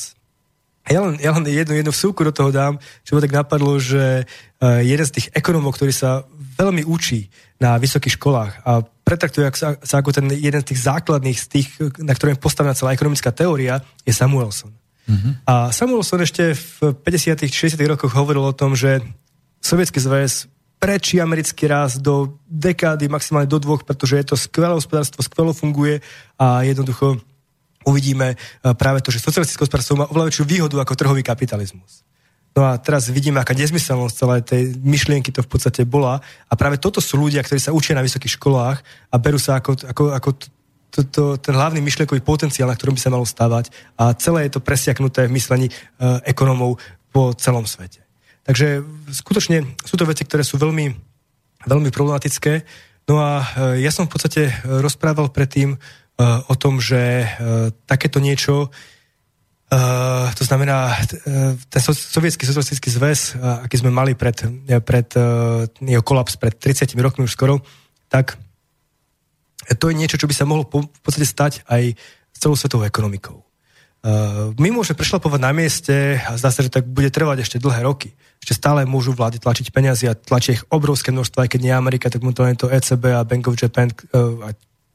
Ja 0.88 1.04
len, 1.04 1.20
ja 1.20 1.36
len 1.36 1.44
jednu, 1.44 1.74
jednu 1.76 1.92
vsúku 1.92 2.24
do 2.24 2.32
toho 2.32 2.50
dám, 2.52 2.80
čo 3.04 3.16
ma 3.16 3.24
tak 3.24 3.36
napadlo, 3.36 3.76
že 3.76 4.24
uh, 4.24 4.80
jeden 4.80 5.06
z 5.06 5.14
tých 5.20 5.28
ekonomov, 5.36 5.76
ktorý 5.76 5.92
sa 5.92 6.24
veľmi 6.58 6.88
učí 6.88 7.28
na 7.60 7.76
vysokých 7.76 8.16
školách 8.16 8.54
a 8.64 8.86
pretraktuje 9.04 9.50
sa, 9.54 9.76
sa 9.82 9.96
ako 10.00 10.14
ten 10.14 10.28
jeden 10.32 10.62
z 10.62 10.74
tých 10.74 10.84
základných, 10.84 11.38
z 11.38 11.48
tých, 11.48 11.70
na 12.00 12.14
ktorým 12.14 12.38
je 12.38 12.44
postavená 12.44 12.78
celá 12.78 12.94
ekonomická 12.94 13.34
teória, 13.34 13.82
je 14.06 14.14
Samuelson. 14.14 14.72
Mm-hmm. 15.08 15.34
A 15.48 15.72
Samuelson 15.72 16.22
ešte 16.22 16.52
v 16.54 16.92
50 16.92 17.48
60 17.48 17.80
rokoch 17.88 18.12
hovoril 18.12 18.44
o 18.44 18.56
tom, 18.56 18.76
že 18.76 19.00
Sovietský 19.64 20.04
zväz 20.04 20.52
prečí 20.78 21.18
americký 21.18 21.66
rast 21.66 22.04
do 22.06 22.38
dekády, 22.46 23.10
maximálne 23.10 23.50
do 23.50 23.58
dvoch, 23.58 23.82
pretože 23.82 24.22
je 24.22 24.26
to 24.28 24.36
skvelé 24.38 24.78
hospodárstvo, 24.78 25.26
skvelo 25.26 25.52
funguje 25.56 26.06
a 26.38 26.62
jednoducho 26.62 27.18
uvidíme 27.88 28.36
e, 28.36 28.38
práve 28.76 29.00
to, 29.00 29.10
že 29.16 29.24
socialistické 29.24 29.64
hospodárstvo 29.64 29.96
má 29.96 30.06
oveľa 30.12 30.28
väčšiu 30.28 30.46
výhodu 30.46 30.76
ako 30.84 30.94
trhový 31.00 31.24
kapitalizmus. 31.24 32.04
No 32.58 32.66
a 32.66 32.82
teraz 32.82 33.06
vidíme, 33.14 33.38
aká 33.38 33.54
nezmyselnosť 33.54 34.16
celé 34.18 34.38
tej 34.42 34.64
myšlienky 34.82 35.30
to 35.30 35.46
v 35.46 35.50
podstate 35.50 35.86
bola. 35.86 36.20
A 36.50 36.54
práve 36.58 36.82
toto 36.82 36.98
sú 36.98 37.22
ľudia, 37.22 37.46
ktorí 37.46 37.62
sa 37.62 37.70
učia 37.70 37.94
na 37.94 38.02
vysokých 38.02 38.34
školách 38.42 38.82
a 39.14 39.16
berú 39.22 39.38
sa 39.38 39.62
ako, 39.62 39.78
ako, 39.86 40.04
ako 40.18 40.30
to, 40.90 41.00
to, 41.06 41.24
ten 41.38 41.54
hlavný 41.54 41.78
myšlienkový 41.86 42.26
potenciál, 42.26 42.66
na 42.66 42.74
ktorom 42.74 42.98
by 42.98 43.02
sa 43.06 43.14
malo 43.14 43.30
stávať. 43.30 43.70
A 44.02 44.18
celé 44.18 44.50
je 44.50 44.58
to 44.58 44.66
presiaknuté 44.66 45.30
v 45.30 45.36
myslení 45.38 45.68
e, 45.70 45.74
ekonomov 46.26 46.82
po 47.14 47.38
celom 47.38 47.70
svete. 47.70 48.02
Takže 48.42 48.82
skutočne 49.14 49.78
sú 49.86 49.94
to 49.94 50.10
veci, 50.10 50.26
ktoré 50.26 50.42
sú 50.42 50.58
veľmi, 50.58 50.98
veľmi 51.68 51.90
problematické. 51.94 52.66
No 53.06 53.22
a 53.22 53.46
e, 53.46 53.86
ja 53.86 53.94
som 53.94 54.10
v 54.10 54.18
podstate 54.18 54.42
e, 54.50 54.52
rozprával 54.82 55.30
predtým 55.30 55.78
o 56.18 56.56
tom, 56.58 56.82
že 56.82 57.30
takéto 57.86 58.18
niečo 58.18 58.74
Uh, 59.68 60.32
to 60.32 60.48
znamená, 60.48 60.96
ten 61.68 61.82
so, 61.84 61.92
sovietský 61.92 62.48
socialistický 62.48 62.88
zväz, 62.88 63.36
aký 63.68 63.76
sme 63.76 63.92
mali 63.92 64.16
pred, 64.16 64.40
pred 64.64 65.12
jeho 65.84 66.04
kolaps 66.08 66.40
pred 66.40 66.56
30 66.56 66.96
rokmi 66.96 67.28
už 67.28 67.36
skoro, 67.36 67.60
tak 68.08 68.40
to 69.76 69.92
je 69.92 70.00
niečo, 70.00 70.16
čo 70.16 70.24
by 70.24 70.32
sa 70.32 70.48
mohlo 70.48 70.64
v 70.64 70.88
podstate 71.04 71.28
stať 71.28 71.68
aj 71.68 72.00
s 72.32 72.38
celou 72.40 72.56
svetovou 72.56 72.88
ekonomikou. 72.88 73.44
My 74.56 74.72
môžeme 74.72 74.96
prešlapovať 74.96 75.42
na 75.44 75.52
mieste 75.52 76.16
a 76.24 76.40
zdá 76.40 76.48
sa, 76.48 76.64
že 76.64 76.72
tak 76.72 76.88
bude 76.88 77.12
trvať 77.12 77.44
ešte 77.44 77.60
dlhé 77.60 77.84
roky. 77.84 78.16
Ešte 78.40 78.56
stále 78.56 78.88
môžu 78.88 79.12
vlády 79.12 79.44
tlačiť 79.44 79.76
peniazy 79.76 80.08
a 80.08 80.16
tlačia 80.16 80.56
ich 80.56 80.64
obrovské 80.72 81.12
množstvo, 81.12 81.44
aj 81.44 81.52
keď 81.52 81.60
nie 81.60 81.76
Amerika, 81.76 82.08
tak 82.08 82.24
to 82.24 82.44
to 82.56 82.72
ECB 82.72 83.20
a 83.20 83.28
Bank 83.28 83.52
of 83.52 83.60
Japan 83.60 83.92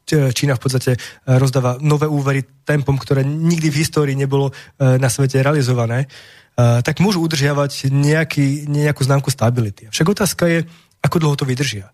Čína 0.09 0.59
v 0.59 0.63
podstate 0.63 0.91
rozdáva 1.25 1.79
nové 1.81 2.11
úvery 2.11 2.45
tempom, 2.67 2.99
ktoré 2.99 3.25
nikdy 3.25 3.71
v 3.73 3.81
histórii 3.81 4.17
nebolo 4.19 4.51
na 4.77 5.09
svete 5.09 5.41
realizované, 5.41 6.11
tak 6.59 7.01
môžu 7.01 7.25
udržiavať 7.25 7.89
nejaký, 7.89 8.69
nejakú 8.69 9.01
známku 9.07 9.33
stability. 9.33 9.89
Však 9.89 10.13
otázka 10.13 10.45
je, 10.53 10.59
ako 11.01 11.17
dlho 11.17 11.37
to 11.39 11.49
vydržia. 11.49 11.89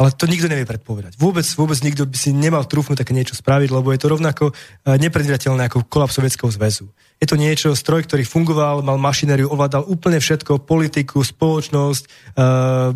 Ale 0.00 0.08
to 0.16 0.24
nikto 0.24 0.48
nevie 0.48 0.64
predpovedať. 0.64 1.20
Vôbec, 1.20 1.44
vôbec 1.52 1.78
nikto 1.84 2.08
by 2.08 2.16
si 2.16 2.32
nemal 2.32 2.64
trúfnuť 2.64 3.04
také 3.04 3.12
niečo 3.12 3.36
spraviť, 3.36 3.70
lebo 3.70 3.92
je 3.92 4.00
to 4.00 4.10
rovnako 4.10 4.44
nepredvidateľné 4.88 5.68
ako 5.68 5.84
kolaps 5.86 6.16
Sovietskeho 6.16 6.48
zväzu. 6.48 6.88
Je 7.20 7.28
to 7.28 7.36
niečo, 7.36 7.76
stroj, 7.76 8.08
ktorý 8.08 8.24
fungoval, 8.24 8.80
mal 8.82 8.96
mašinériu, 8.98 9.52
ovládal 9.52 9.84
úplne 9.86 10.18
všetko, 10.18 10.64
politiku, 10.64 11.20
spoločnosť, 11.20 12.34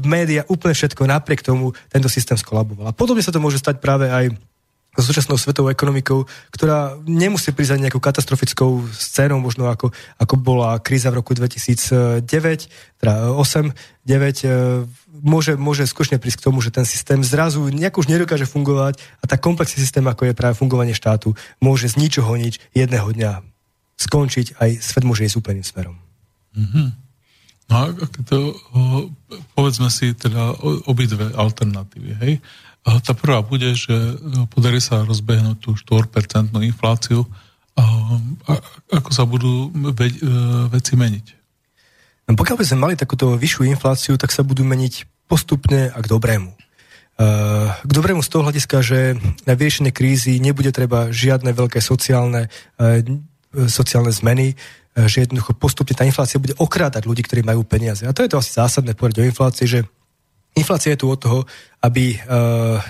média, 0.03 0.49
úplne 0.49 0.75
všetko. 0.75 1.07
Napriek 1.07 1.45
tomu 1.45 1.77
tento 1.93 2.09
systém 2.11 2.35
skolaboval. 2.41 2.91
A 2.91 2.97
podobne 2.97 3.23
sa 3.23 3.31
to 3.31 3.45
môže 3.45 3.61
stať 3.61 3.79
práve 3.79 4.09
aj 4.11 4.33
súčasnou 5.03 5.37
svetovou 5.37 5.69
ekonomikou, 5.73 6.25
ktorá 6.53 6.97
nemusí 7.05 7.53
prísť 7.53 7.81
nejakou 7.81 8.01
katastrofickou 8.01 8.89
scénou, 8.93 9.41
možno 9.41 9.69
ako, 9.69 9.93
ako 10.17 10.35
bola 10.41 10.81
kríza 10.81 11.13
v 11.13 11.21
roku 11.21 11.37
2009, 11.37 12.25
teda 13.01 13.33
8, 13.33 13.73
9, 14.05 14.89
môže, 15.23 15.57
môže 15.57 15.85
skutočne 15.89 16.21
prísť 16.21 16.45
k 16.45 16.47
tomu, 16.49 16.61
že 16.61 16.73
ten 16.73 16.85
systém 16.85 17.21
zrazu 17.25 17.69
nejak 17.69 17.97
už 17.97 18.09
nedokáže 18.09 18.49
fungovať 18.49 19.01
a 19.21 19.25
tak 19.25 19.41
komplexný 19.41 19.81
systém, 19.81 20.05
ako 20.05 20.29
je 20.29 20.39
práve 20.39 20.57
fungovanie 20.57 20.97
štátu, 20.97 21.37
môže 21.61 21.93
z 21.93 22.01
ničoho 22.01 22.33
nič 22.37 22.61
jedného 22.73 23.09
dňa 23.13 23.33
skončiť, 23.97 24.61
aj 24.61 24.71
svet 24.81 25.05
môže 25.05 25.25
ísť 25.25 25.41
úplným 25.41 25.65
smerom. 25.65 25.97
Mm-hmm. 26.57 26.89
No 27.67 27.75
a 27.75 27.85
to, 28.31 28.55
povedzme 29.59 29.91
si 29.91 30.15
teda 30.15 30.55
obidve 30.87 31.35
alternatívy, 31.35 32.11
hej? 32.23 32.33
Tá 32.87 33.19
prvá 33.19 33.43
bude, 33.43 33.75
že 33.75 33.91
e, 33.91 34.15
podarí 34.47 34.79
sa 34.79 35.03
rozbehnúť 35.03 35.59
tú 35.59 35.75
4% 35.75 36.55
infláciu. 36.63 37.27
A 37.77 37.83
ako 38.95 39.11
sa 39.11 39.27
budú 39.27 39.69
e, 39.69 40.01
veci 40.71 40.95
meniť? 40.95 41.27
No, 42.31 42.39
pokiaľ 42.39 42.57
by 42.63 42.65
sme 42.65 42.79
mali 42.79 42.95
takúto 42.95 43.35
vyššiu 43.35 43.67
infláciu, 43.75 44.15
tak 44.15 44.31
sa 44.31 44.47
budú 44.47 44.63
meniť 44.63 45.27
postupne 45.27 45.91
a 45.91 45.99
k 45.99 46.07
dobrému. 46.07 46.55
E, 46.55 46.57
k 47.83 47.91
dobrému 47.91 48.23
z 48.23 48.31
toho 48.31 48.47
hľadiska, 48.47 48.79
že 48.87 49.19
na 49.43 49.59
vyriešenie 49.59 49.91
krízy 49.91 50.39
nebude 50.39 50.71
treba 50.71 51.11
žiadne 51.11 51.51
veľké 51.51 51.83
sociálne, 51.83 52.47
sociálne 53.67 54.15
zmeny, 54.15 54.55
že 54.95 55.27
jednoducho 55.27 55.59
postupne 55.59 55.93
tá 55.93 56.07
inflácia 56.07 56.39
bude 56.39 56.55
okrádať 56.55 57.03
ľudí, 57.05 57.27
ktorí 57.27 57.43
majú 57.43 57.67
peniaze. 57.67 58.07
A 58.07 58.15
to 58.15 58.23
je 58.23 58.31
to 58.31 58.39
asi 58.39 58.55
zásadné 58.55 58.95
povedať 58.95 59.27
o 59.27 59.29
inflácii, 59.29 59.67
že 59.67 59.81
Inflácia 60.57 60.97
je 60.97 61.01
tu 61.05 61.13
od 61.13 61.21
toho, 61.21 61.45
aby 61.85 62.17
uh, 62.17 62.81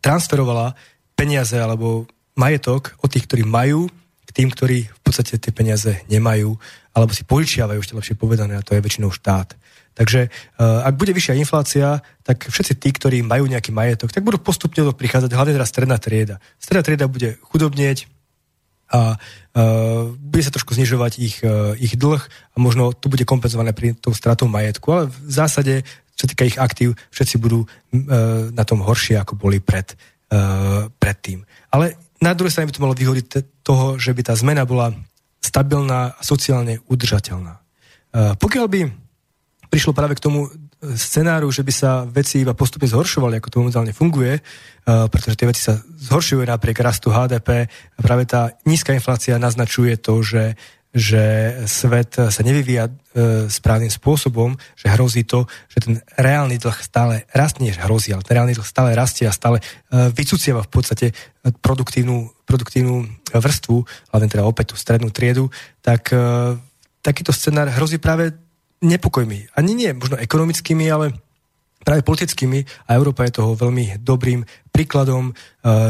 transferovala 0.00 0.72
peniaze 1.12 1.54
alebo 1.60 2.08
majetok 2.34 2.96
od 3.04 3.12
tých, 3.12 3.28
ktorí 3.28 3.44
majú, 3.44 3.86
k 4.24 4.30
tým, 4.32 4.48
ktorí 4.48 4.88
v 4.88 5.00
podstate 5.04 5.36
tie 5.36 5.52
peniaze 5.52 6.00
nemajú, 6.08 6.56
alebo 6.96 7.12
si 7.12 7.28
požičiavajú, 7.28 7.78
ešte 7.78 7.94
lepšie 7.94 8.16
povedané, 8.16 8.56
a 8.56 8.64
to 8.64 8.72
je 8.72 8.82
väčšinou 8.82 9.12
štát. 9.12 9.52
Takže 9.94 10.26
uh, 10.26 10.82
ak 10.82 10.98
bude 10.98 11.14
vyššia 11.14 11.38
inflácia, 11.38 12.02
tak 12.26 12.50
všetci 12.50 12.82
tí, 12.82 12.90
ktorí 12.90 13.22
majú 13.22 13.46
nejaký 13.46 13.70
majetok, 13.70 14.10
tak 14.10 14.26
budú 14.26 14.42
postupne 14.42 14.80
prichádzať, 14.80 15.30
hlavne 15.30 15.54
teda 15.54 15.68
stredná 15.68 15.96
trieda. 16.02 16.42
Stredná 16.58 16.82
trieda 16.82 17.06
bude 17.06 17.38
chudobnieť, 17.46 18.10
a 18.94 19.16
uh, 19.16 20.12
bude 20.14 20.44
sa 20.44 20.52
trošku 20.52 20.76
znižovať 20.76 21.12
ich, 21.18 21.40
uh, 21.42 21.72
ich 21.80 21.96
dlh 21.96 22.20
a 22.20 22.56
možno 22.60 22.92
to 22.92 23.08
bude 23.08 23.24
kompenzované 23.24 23.72
pri 23.72 23.96
tou 23.96 24.12
stratou 24.12 24.46
majetku, 24.46 24.86
ale 24.92 25.04
v 25.08 25.16
zásade 25.30 25.74
čo 26.14 26.30
týka 26.30 26.46
ich 26.46 26.58
aktív, 26.58 26.94
všetci 27.10 27.36
budú 27.42 27.66
uh, 27.66 27.68
na 28.54 28.62
tom 28.62 28.82
horšie, 28.82 29.18
ako 29.18 29.34
boli 29.34 29.58
pred, 29.58 29.94
uh, 30.30 30.86
predtým. 30.98 31.42
Ale 31.74 31.98
na 32.22 32.32
druhej 32.32 32.54
strane 32.54 32.70
by 32.70 32.74
to 32.74 32.84
malo 32.84 32.96
vyhodiť 32.96 33.26
toho, 33.66 33.98
že 33.98 34.14
by 34.14 34.22
tá 34.22 34.34
zmena 34.38 34.64
bola 34.64 34.94
stabilná 35.42 36.16
a 36.16 36.22
sociálne 36.22 36.80
udržateľná. 36.86 37.54
Uh, 38.14 38.32
pokiaľ 38.38 38.66
by 38.70 38.80
prišlo 39.68 39.90
práve 39.90 40.14
k 40.14 40.22
tomu 40.22 40.46
scenáru, 40.92 41.48
že 41.48 41.64
by 41.64 41.72
sa 41.72 42.04
veci 42.04 42.44
iba 42.44 42.52
postupne 42.52 42.84
zhoršovali, 42.84 43.40
ako 43.40 43.48
to 43.48 43.60
momentálne 43.64 43.96
funguje, 43.96 44.36
pretože 44.84 45.40
tie 45.40 45.48
veci 45.48 45.64
sa 45.64 45.80
zhoršujú 45.80 46.44
napriek 46.44 46.76
rastu 46.84 47.08
HDP. 47.08 47.72
Práve 47.96 48.28
tá 48.28 48.52
nízka 48.68 48.92
inflácia 48.92 49.40
naznačuje 49.40 49.96
to, 49.96 50.20
že 50.20 50.60
že 50.94 51.22
svet 51.66 52.14
sa 52.14 52.42
nevyvíja 52.46 52.86
e, 52.86 52.92
správnym 53.50 53.90
spôsobom, 53.90 54.54
že 54.78 54.86
hrozí 54.94 55.26
to, 55.26 55.50
že 55.66 55.82
ten 55.82 55.94
reálny 56.14 56.54
dlh 56.54 56.78
stále 56.78 57.26
rastne, 57.34 57.74
že 57.74 57.82
hrozí, 57.82 58.14
ale 58.14 58.22
ten 58.22 58.38
reálny 58.38 58.54
dlh 58.54 58.62
stále 58.62 58.94
rastie 58.94 59.26
a 59.26 59.34
stále 59.34 59.58
e, 59.58 59.64
vycúcieva 60.14 60.62
v 60.62 60.70
podstate 60.70 61.06
produktívnu, 61.42 62.30
produktívnu 62.46 63.10
vrstvu, 63.34 63.76
hlavne 64.14 64.28
teda 64.30 64.46
opäť 64.46 64.70
tú 64.70 64.76
strednú 64.78 65.10
triedu, 65.10 65.50
tak 65.82 66.14
e, 66.14 66.54
takýto 67.02 67.34
scenár 67.34 67.74
hrozí 67.74 67.98
práve 67.98 68.30
nepokojmi. 68.78 69.50
Ani 69.58 69.74
nie 69.74 69.90
možno 69.98 70.14
ekonomickými, 70.14 70.86
ale 70.94 71.10
práve 71.84 72.00
politickými 72.00 72.88
a 72.88 72.96
Európa 72.96 73.28
je 73.28 73.36
toho 73.36 73.52
veľmi 73.52 74.00
dobrým 74.00 74.42
príkladom. 74.72 75.30
E, 75.30 75.32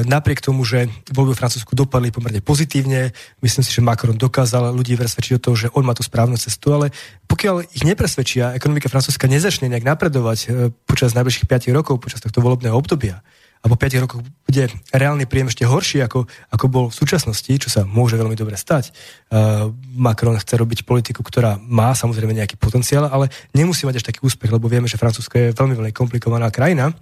napriek 0.04 0.42
tomu, 0.44 0.66
že 0.66 0.90
voľby 1.14 1.32
v 1.32 1.40
Francúzsku 1.40 1.72
dopadli 1.72 2.10
pomerne 2.10 2.42
pozitívne, 2.42 3.14
myslím 3.40 3.62
si, 3.64 3.72
že 3.72 3.80
Macron 3.80 4.18
dokázal 4.18 4.74
ľudí 4.74 4.98
presvedčiť 4.98 5.38
o 5.38 5.42
toho, 5.42 5.56
že 5.56 5.72
on 5.72 5.86
má 5.86 5.96
tú 5.96 6.04
správnu 6.04 6.36
cestu, 6.36 6.74
ale 6.74 6.92
pokiaľ 7.24 7.70
ich 7.72 7.86
nepresvedčia, 7.86 8.52
ekonomika 8.52 8.92
Francúzska 8.92 9.24
nezačne 9.30 9.70
nejak 9.72 9.86
napredovať 9.86 10.38
e, 10.44 10.46
počas 10.84 11.16
najbližších 11.16 11.48
5 11.48 11.72
rokov, 11.72 12.02
počas 12.02 12.20
tohto 12.20 12.44
volebného 12.44 12.76
obdobia, 12.76 13.24
a 13.64 13.66
po 13.66 13.80
5 13.80 14.04
rokoch 14.04 14.20
bude 14.20 14.68
reálny 14.92 15.24
príjem 15.24 15.48
ešte 15.48 15.64
horší, 15.64 16.04
ako, 16.04 16.28
ako 16.52 16.64
bol 16.68 16.84
v 16.92 16.98
súčasnosti, 17.00 17.48
čo 17.48 17.72
sa 17.72 17.88
môže 17.88 18.20
veľmi 18.20 18.36
dobre 18.36 18.60
stať. 18.60 18.92
Uh, 19.32 19.72
Macron 19.96 20.36
chce 20.36 20.60
robiť 20.60 20.84
politiku, 20.84 21.24
ktorá 21.24 21.56
má 21.56 21.96
samozrejme 21.96 22.36
nejaký 22.36 22.60
potenciál, 22.60 23.08
ale 23.08 23.32
nemusí 23.56 23.88
mať 23.88 24.04
až 24.04 24.08
taký 24.12 24.20
úspech, 24.20 24.52
lebo 24.52 24.68
vieme, 24.68 24.84
že 24.84 25.00
Francúzsko 25.00 25.40
je 25.40 25.56
veľmi, 25.56 25.80
veľmi 25.80 25.94
komplikovaná 25.96 26.52
krajina 26.52 26.92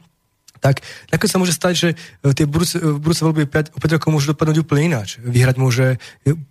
tak 0.63 0.79
ako 1.11 1.27
sa 1.27 1.41
môže 1.43 1.59
stať, 1.59 1.75
že 1.75 1.89
e, 2.23 2.31
tie 2.31 2.47
budúce, 2.47 2.79
budúce 2.79 3.27
voľby 3.27 3.51
5, 3.51 3.75
o 3.75 3.83
5 3.83 3.97
rokov 3.99 4.11
môžu 4.15 4.27
dopadnúť 4.31 4.63
úplne 4.63 4.95
ináč. 4.95 5.19
Vyhrať 5.19 5.59
môže 5.59 5.99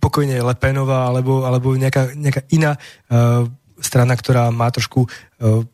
pokojne 0.04 0.36
Lepenová 0.44 1.08
alebo, 1.08 1.48
alebo 1.48 1.72
nejaká, 1.72 2.12
nejaká 2.12 2.44
iná 2.52 2.76
uh, 2.76 3.48
strana, 3.80 4.12
ktorá 4.12 4.52
má 4.52 4.68
trošku 4.68 5.08
uh, 5.08 5.64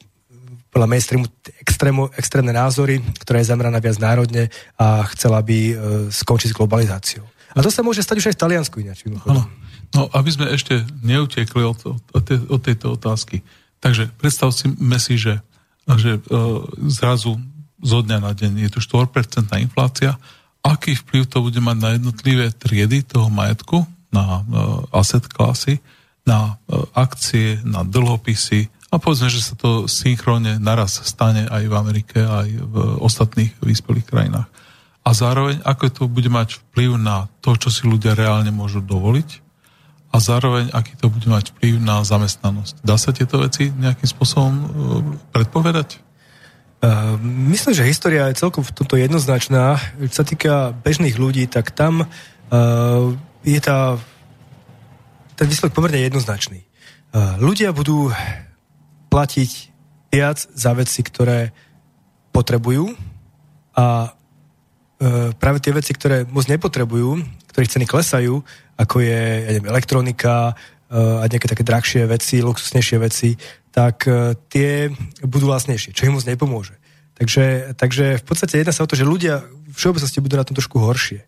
podľa 0.69 0.89
mainstreamu 0.89 1.27
extrému, 1.65 2.03
extrémne 2.17 2.53
názory, 2.53 3.01
ktorá 3.25 3.41
je 3.41 3.51
zameraná 3.51 3.81
viac 3.81 3.97
národne 3.97 4.53
a 4.77 5.07
chcela 5.17 5.41
by 5.41 5.59
uh, 5.59 5.77
skončiť 6.13 6.53
s 6.53 6.57
globalizáciou. 6.57 7.25
A 7.57 7.65
to 7.65 7.73
sa 7.73 7.81
môže 7.81 8.05
stať 8.05 8.21
už 8.21 8.27
aj 8.33 8.37
v 8.37 8.43
Taliansku 8.45 8.77
ináč. 8.85 9.09
No, 9.09 10.05
aby 10.13 10.29
sme 10.29 10.53
ešte 10.53 10.85
neutekli 11.01 11.65
od, 11.65 11.81
od, 11.81 12.03
od, 12.13 12.23
te, 12.23 12.37
od 12.37 12.61
tejto 12.61 13.01
otázky. 13.01 13.41
Takže 13.81 14.13
predstavme 14.21 14.99
si, 15.01 15.17
že, 15.17 15.41
že 15.97 16.21
uh, 16.29 16.63
zrazu 16.93 17.41
zo 17.81 17.99
dňa 18.03 18.19
na 18.21 18.33
deň 18.35 18.69
je 18.69 18.71
tu 18.77 18.81
4% 18.85 19.49
inflácia. 19.63 20.19
Aký 20.61 20.99
vplyv 20.99 21.31
to 21.31 21.41
bude 21.41 21.61
mať 21.63 21.77
na 21.79 21.91
jednotlivé 21.97 22.53
triedy 22.53 23.07
toho 23.07 23.33
majetku, 23.33 23.87
na 24.13 24.45
uh, 24.45 24.85
asset 24.93 25.25
klasy, 25.25 25.81
na 26.29 26.59
uh, 26.69 26.85
akcie, 26.93 27.63
na 27.65 27.87
dlhopisy, 27.87 28.69
a 28.89 28.97
povedzme, 28.97 29.29
že 29.29 29.45
sa 29.45 29.53
to 29.53 29.85
synchrónne 29.85 30.57
naraz 30.57 31.05
stane 31.05 31.45
aj 31.45 31.63
v 31.69 31.75
Amerike, 31.77 32.19
aj 32.25 32.49
v 32.49 32.75
ostatných 33.05 33.53
vyspelých 33.61 34.09
krajinách. 34.09 34.49
A 35.05 35.11
zároveň, 35.13 35.61
ako 35.65 35.85
to 35.93 36.03
bude 36.09 36.29
mať 36.29 36.61
vplyv 36.61 36.97
na 36.97 37.29
to, 37.45 37.57
čo 37.57 37.69
si 37.69 37.85
ľudia 37.85 38.17
reálne 38.17 38.49
môžu 38.53 38.81
dovoliť 38.81 39.45
a 40.09 40.17
zároveň, 40.21 40.73
aký 40.73 40.97
to 40.97 41.13
bude 41.13 41.29
mať 41.29 41.53
vplyv 41.57 41.85
na 41.85 42.01
zamestnanosť. 42.01 42.81
Dá 42.81 42.97
sa 42.97 43.13
tieto 43.13 43.45
veci 43.45 43.69
nejakým 43.69 44.09
spôsobom 44.09 44.55
uh, 44.57 44.67
predpovedať? 45.37 46.01
Uh, 46.81 47.21
myslím, 47.53 47.77
že 47.77 47.89
história 47.89 48.25
je 48.33 48.41
celkom 48.41 48.65
v 48.65 48.73
tomto 48.73 48.97
jednoznačná. 48.97 49.77
Čo 50.09 50.17
sa 50.17 50.25
týka 50.25 50.73
bežných 50.73 51.21
ľudí, 51.21 51.45
tak 51.45 51.77
tam 51.77 52.09
uh, 52.09 52.09
je 53.45 53.61
tá, 53.61 54.01
ten 55.37 55.45
výsledok 55.45 55.77
pomerne 55.77 56.01
jednoznačný. 56.01 56.65
Uh, 57.13 57.37
ľudia 57.37 57.77
budú 57.77 58.09
platiť 59.09 59.51
viac 60.13 60.39
za 60.41 60.73
veci, 60.73 61.01
ktoré 61.05 61.53
potrebujú 62.33 62.93
A 63.79 64.11
e, 64.99 65.31
práve 65.39 65.59
tie 65.63 65.71
veci, 65.71 65.95
ktoré 65.95 66.27
moc 66.27 66.51
nepotrebujú, 66.51 67.23
ktorých 67.55 67.73
ceny 67.79 67.87
klesajú, 67.87 68.43
ako 68.75 68.97
je 69.03 69.21
ja 69.47 69.51
neviem, 69.55 69.71
elektronika 69.71 70.55
e, 70.91 70.95
a 70.99 71.25
nejaké 71.31 71.47
také 71.47 71.63
drahšie 71.63 72.07
veci, 72.11 72.43
luxusnejšie 72.43 72.97
veci, 72.99 73.39
tak 73.71 74.11
e, 74.11 74.35
tie 74.51 74.91
budú 75.23 75.47
vlastnejšie, 75.47 75.95
čo 75.95 76.11
im 76.11 76.19
moc 76.19 76.27
nepomôže. 76.27 76.75
Takže, 77.19 77.75
takže 77.75 78.23
v 78.23 78.25
podstate 78.27 78.63
jedná 78.63 78.71
sa 78.71 78.87
o 78.87 78.91
to, 78.91 78.95
že 78.95 79.07
ľudia 79.07 79.43
v 79.43 79.75
všeobecnosti 79.75 80.23
budú 80.23 80.39
na 80.39 80.47
tom 80.47 80.55
trošku 80.55 80.79
horšie. 80.79 81.27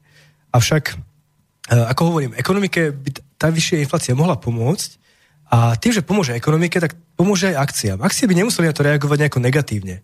Avšak, 0.55 0.85
e, 0.91 1.75
ako 1.75 2.03
hovorím, 2.11 2.35
ekonomike 2.35 2.95
by 2.95 3.11
tá 3.39 3.51
vyššia 3.51 3.83
inflácia 3.83 4.19
mohla 4.19 4.39
pomôcť 4.39 4.99
a 5.51 5.75
tým, 5.75 5.91
že 5.91 6.07
pomôže 6.07 6.31
ekonomike, 6.39 6.79
tak 6.79 6.95
pomôže 7.19 7.51
aj 7.51 7.59
akciám. 7.59 7.99
Akcie 8.07 8.31
by 8.31 8.39
nemuseli 8.39 8.71
na 8.71 8.75
to 8.75 8.87
reagovať 8.87 9.27
nejako 9.27 9.43
negatívne. 9.43 9.99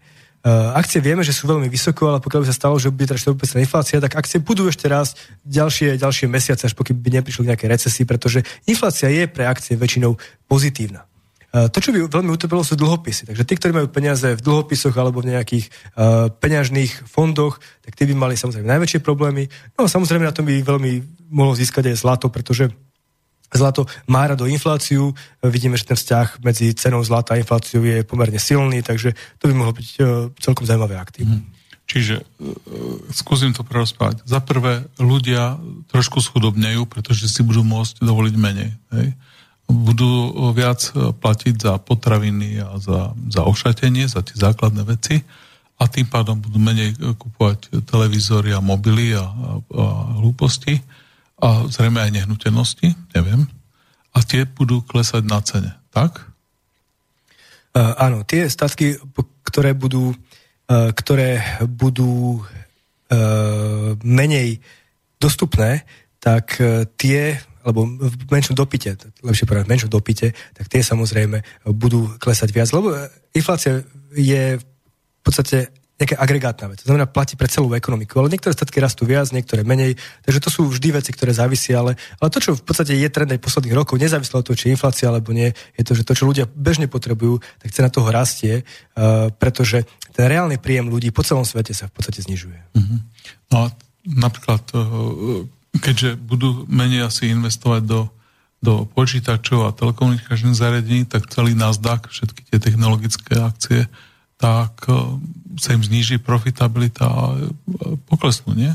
Uh, 0.47 0.75
akcie 0.79 1.03
vieme, 1.03 1.27
že 1.27 1.35
sú 1.35 1.51
veľmi 1.51 1.67
vysoko, 1.67 2.07
ale 2.07 2.23
pokiaľ 2.23 2.47
by 2.47 2.49
sa 2.51 2.55
stalo, 2.55 2.79
že 2.79 2.91
bude 2.91 3.07
teda 3.07 3.19
4% 3.19 3.59
inflácia, 3.63 3.99
tak 3.99 4.15
akcie 4.15 4.39
budú 4.39 4.71
ešte 4.71 4.87
raz 4.87 5.19
ďalšie, 5.43 5.99
ďalšie 5.99 6.27
mesiace, 6.31 6.71
až 6.71 6.75
pokým 6.79 6.95
by 6.99 7.19
neprišli 7.19 7.47
k 7.47 7.51
nejakej 7.51 7.71
recesii, 7.71 8.05
pretože 8.07 8.47
inflácia 8.67 9.11
je 9.11 9.27
pre 9.27 9.43
akcie 9.43 9.75
väčšinou 9.75 10.15
pozitívna. 10.47 11.03
Uh, 11.51 11.67
to, 11.67 11.83
čo 11.83 11.91
by 11.91 12.07
veľmi 12.07 12.31
utrpelo, 12.31 12.63
sú 12.63 12.79
dlhopisy. 12.79 13.27
Takže 13.27 13.43
tí, 13.43 13.55
ktorí 13.59 13.75
majú 13.75 13.91
peniaze 13.91 14.39
v 14.39 14.43
dlhopisoch 14.43 14.95
alebo 14.95 15.19
v 15.19 15.35
nejakých 15.35 15.67
uh, 15.99 16.31
peňažných 16.31 17.11
fondoch, 17.11 17.59
tak 17.83 17.99
tí 17.99 18.07
by 18.07 18.15
mali 18.15 18.35
samozrejme 18.39 18.71
najväčšie 18.71 19.03
problémy. 19.03 19.51
No 19.75 19.87
a 19.87 19.91
samozrejme 19.91 20.27
na 20.27 20.35
tom 20.35 20.47
by 20.47 20.63
veľmi 20.63 21.27
mohlo 21.27 21.59
získať 21.59 21.91
aj 21.91 22.07
zlato, 22.07 22.31
pretože 22.31 22.71
Zlato 23.55 23.87
má 24.11 24.27
rado 24.27 24.45
infláciu, 24.51 25.15
vidíme, 25.39 25.79
že 25.79 25.87
ten 25.87 25.95
vzťah 25.95 26.43
medzi 26.43 26.75
cenou 26.75 26.99
zlata 27.07 27.35
a 27.35 27.41
infláciou 27.41 27.87
je 27.87 28.03
pomerne 28.03 28.43
silný, 28.43 28.83
takže 28.83 29.15
to 29.39 29.47
by 29.47 29.55
mohlo 29.55 29.71
byť 29.71 29.89
uh, 30.03 30.29
celkom 30.43 30.67
zaujímavé 30.67 30.99
aktív. 30.99 31.31
Mm. 31.31 31.47
Čiže 31.87 32.27
uh, 32.27 32.27
skúsim 33.15 33.55
to 33.55 33.63
prerozprávať. 33.63 34.27
Za 34.27 34.43
prvé, 34.43 34.91
ľudia 34.99 35.63
trošku 35.95 36.19
schudobnejú, 36.19 36.91
pretože 36.91 37.31
si 37.31 37.47
budú 37.47 37.63
môcť 37.63 38.03
dovoliť 38.03 38.35
menej. 38.35 38.71
Hej? 38.91 39.15
Budú 39.67 40.31
viac 40.55 40.95
platiť 40.95 41.55
za 41.59 41.75
potraviny 41.83 42.63
a 42.63 42.79
za, 42.79 43.15
za 43.31 43.43
ošatenie, 43.47 44.07
za 44.07 44.23
tie 44.23 44.39
základné 44.39 44.83
veci 44.87 45.27
a 45.77 45.91
tým 45.91 46.07
pádom 46.07 46.39
budú 46.39 46.63
menej 46.63 46.95
kupovať 47.19 47.83
televízory 47.85 48.55
a 48.55 48.63
mobily 48.63 49.19
a, 49.19 49.27
a, 49.27 49.27
a 49.75 49.85
hlúposti 50.23 50.79
a 51.37 51.69
zrejme 51.69 52.01
aj 52.01 52.15
nehnuteľnosti, 52.17 52.89
neviem, 53.13 53.45
a 54.17 54.19
tie 54.25 54.49
budú 54.49 54.81
klesať 54.81 55.23
na 55.29 55.45
cene, 55.45 55.77
tak? 55.93 56.25
Uh, 57.77 57.93
áno, 58.01 58.25
tie 58.25 58.49
statky, 58.49 58.97
ktoré 59.45 59.77
budú, 59.77 60.17
uh, 60.17 60.91
ktoré 60.97 61.45
budú 61.69 62.41
uh, 62.41 63.93
menej 64.01 64.65
dostupné, 65.21 65.85
tak 66.17 66.57
uh, 66.57 66.89
tie, 66.97 67.37
alebo 67.61 67.85
v 67.85 68.33
menšom 68.33 68.57
dopite, 68.57 68.97
lepšie 69.21 69.45
povedať, 69.45 69.69
v 69.69 69.73
menšom 69.77 69.93
dopite, 69.93 70.33
tak 70.57 70.73
tie 70.73 70.81
samozrejme 70.81 71.45
budú 71.77 72.17
klesať 72.17 72.49
viac, 72.57 72.73
lebo 72.73 72.97
inflácia 73.37 73.85
je 74.17 74.57
v 74.57 75.21
podstate 75.21 75.69
nejaká 75.97 76.21
agregátna 76.21 76.67
vec. 76.69 76.85
To 76.85 76.93
znamená, 76.93 77.09
platí 77.09 77.41
pre 77.41 77.49
celú 77.49 77.73
ekonomiku. 77.73 78.21
Ale 78.21 78.29
niektoré 78.29 78.53
statky 78.53 78.85
rastú 78.85 79.09
viac, 79.09 79.33
niektoré 79.33 79.65
menej. 79.65 79.97
Takže 80.29 80.41
to 80.45 80.51
sú 80.53 80.69
vždy 80.69 81.01
veci, 81.01 81.09
ktoré 81.09 81.33
závisia. 81.33 81.81
Ale, 81.81 81.97
ale 82.21 82.29
to, 82.29 82.37
čo 82.37 82.53
v 82.53 82.61
podstate 82.61 82.93
je 82.93 83.09
trend 83.09 83.33
aj 83.33 83.41
posledných 83.41 83.73
rokov, 83.73 83.97
nezávisle 83.97 84.37
od 84.37 84.45
toho, 84.45 84.57
či 84.57 84.69
je 84.69 84.75
inflácia 84.77 85.09
alebo 85.09 85.33
nie, 85.33 85.57
je 85.73 85.83
to, 85.83 85.97
že 85.97 86.05
to, 86.05 86.13
čo 86.13 86.29
ľudia 86.29 86.45
bežne 86.53 86.85
potrebujú, 86.85 87.41
tak 87.65 87.73
cena 87.73 87.89
toho 87.89 88.13
rastie, 88.13 88.61
uh, 88.61 89.33
pretože 89.33 89.89
ten 90.13 90.29
reálny 90.29 90.61
príjem 90.61 90.93
ľudí 90.93 91.09
po 91.17 91.25
celom 91.25 91.49
svete 91.49 91.73
sa 91.73 91.89
v 91.89 91.97
podstate 91.97 92.21
znižuje. 92.21 92.59
Uh-huh. 92.77 92.99
No 93.53 93.57
a 93.57 93.65
napríklad, 94.05 94.69
uh, 94.77 95.49
keďže 95.81 96.21
budú 96.21 96.69
menej 96.69 97.09
asi 97.09 97.33
investovať 97.33 97.83
do 97.89 98.01
do 98.57 98.89
počítačov 98.89 99.69
a 99.69 99.77
telekomunikačných 99.77 100.57
zariadení, 100.57 101.05
tak 101.05 101.29
celý 101.29 101.53
Nasdaq, 101.53 102.09
všetky 102.09 102.51
tie 102.51 102.59
technologické 102.59 103.37
akcie, 103.37 103.87
tak 104.37 104.85
uh, 104.89 105.17
sa 105.57 105.73
im 105.73 105.83
zníži 105.83 106.21
profitabilita 106.21 107.09
a 107.09 107.23
poklesnú, 108.07 108.53
nie? 108.53 108.73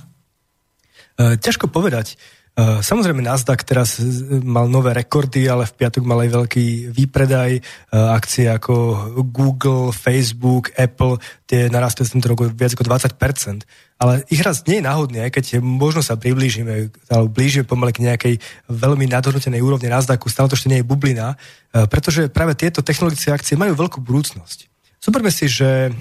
E, 1.17 1.37
ťažko 1.37 1.69
povedať. 1.69 2.17
Samozrejme 2.61 3.23
Nasdaq 3.23 3.63
teraz 3.63 3.95
mal 4.43 4.67
nové 4.67 4.91
rekordy, 4.91 5.47
ale 5.47 5.63
v 5.63 5.71
piatok 5.71 6.03
mal 6.03 6.19
aj 6.19 6.35
veľký 6.35 6.91
výpredaj. 6.91 7.63
Akcie 7.95 8.51
ako 8.51 9.07
Google, 9.31 9.95
Facebook, 9.95 10.75
Apple, 10.75 11.15
tie 11.47 11.71
narastli 11.71 12.03
tento 12.03 12.27
rok 12.27 12.51
viac 12.51 12.75
ako 12.75 12.83
20%. 12.83 13.63
Ale 14.03 14.27
ich 14.27 14.43
rast 14.43 14.67
nie 14.67 14.83
je 14.83 14.87
náhodný, 14.87 15.23
aj 15.23 15.31
keď 15.31 15.63
možno 15.63 16.03
sa 16.03 16.19
priblížime, 16.19 16.91
alebo 17.07 17.31
blížime 17.31 17.63
pomaly 17.63 17.95
k 17.95 18.03
nejakej 18.03 18.35
veľmi 18.67 19.07
nadhodnotenej 19.07 19.63
úrovne 19.63 19.87
Nasdaqu, 19.87 20.27
stále 20.27 20.51
to 20.51 20.59
ešte 20.59 20.67
nie 20.67 20.83
je 20.83 20.89
bublina, 20.91 21.39
pretože 21.71 22.27
práve 22.27 22.51
tieto 22.59 22.83
technologické 22.83 23.31
akcie 23.31 23.55
majú 23.55 23.79
veľkú 23.79 24.03
budúcnosť. 24.03 24.70
Zoberme 25.01 25.33
si, 25.33 25.49
že 25.49 25.89
e, 25.89 25.91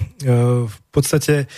v 0.69 0.77
podstate 0.93 1.49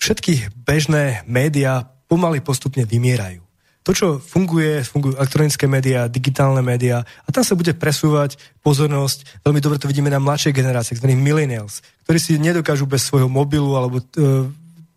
všetky 0.00 0.64
bežné 0.64 1.28
médiá 1.28 1.84
pomaly 2.08 2.40
postupne 2.40 2.88
vymierajú. 2.88 3.44
To, 3.84 3.92
čo 3.96 4.08
funguje, 4.20 4.84
fungujú 4.84 5.16
elektronické 5.16 5.64
médiá, 5.68 6.08
digitálne 6.08 6.60
médiá 6.60 7.04
a 7.24 7.28
tam 7.32 7.44
sa 7.44 7.56
bude 7.56 7.72
presúvať 7.76 8.40
pozornosť. 8.64 9.44
Veľmi 9.44 9.60
dobre 9.60 9.76
to 9.80 9.88
vidíme 9.88 10.12
na 10.12 10.20
mladšej 10.20 10.56
generácii, 10.56 10.96
tzv. 10.96 11.12
millennials, 11.16 11.84
ktorí 12.04 12.18
si 12.20 12.40
nedokážu 12.40 12.88
bez 12.88 13.04
svojho 13.08 13.28
mobilu 13.28 13.76
alebo 13.76 14.00
e, 14.00 14.04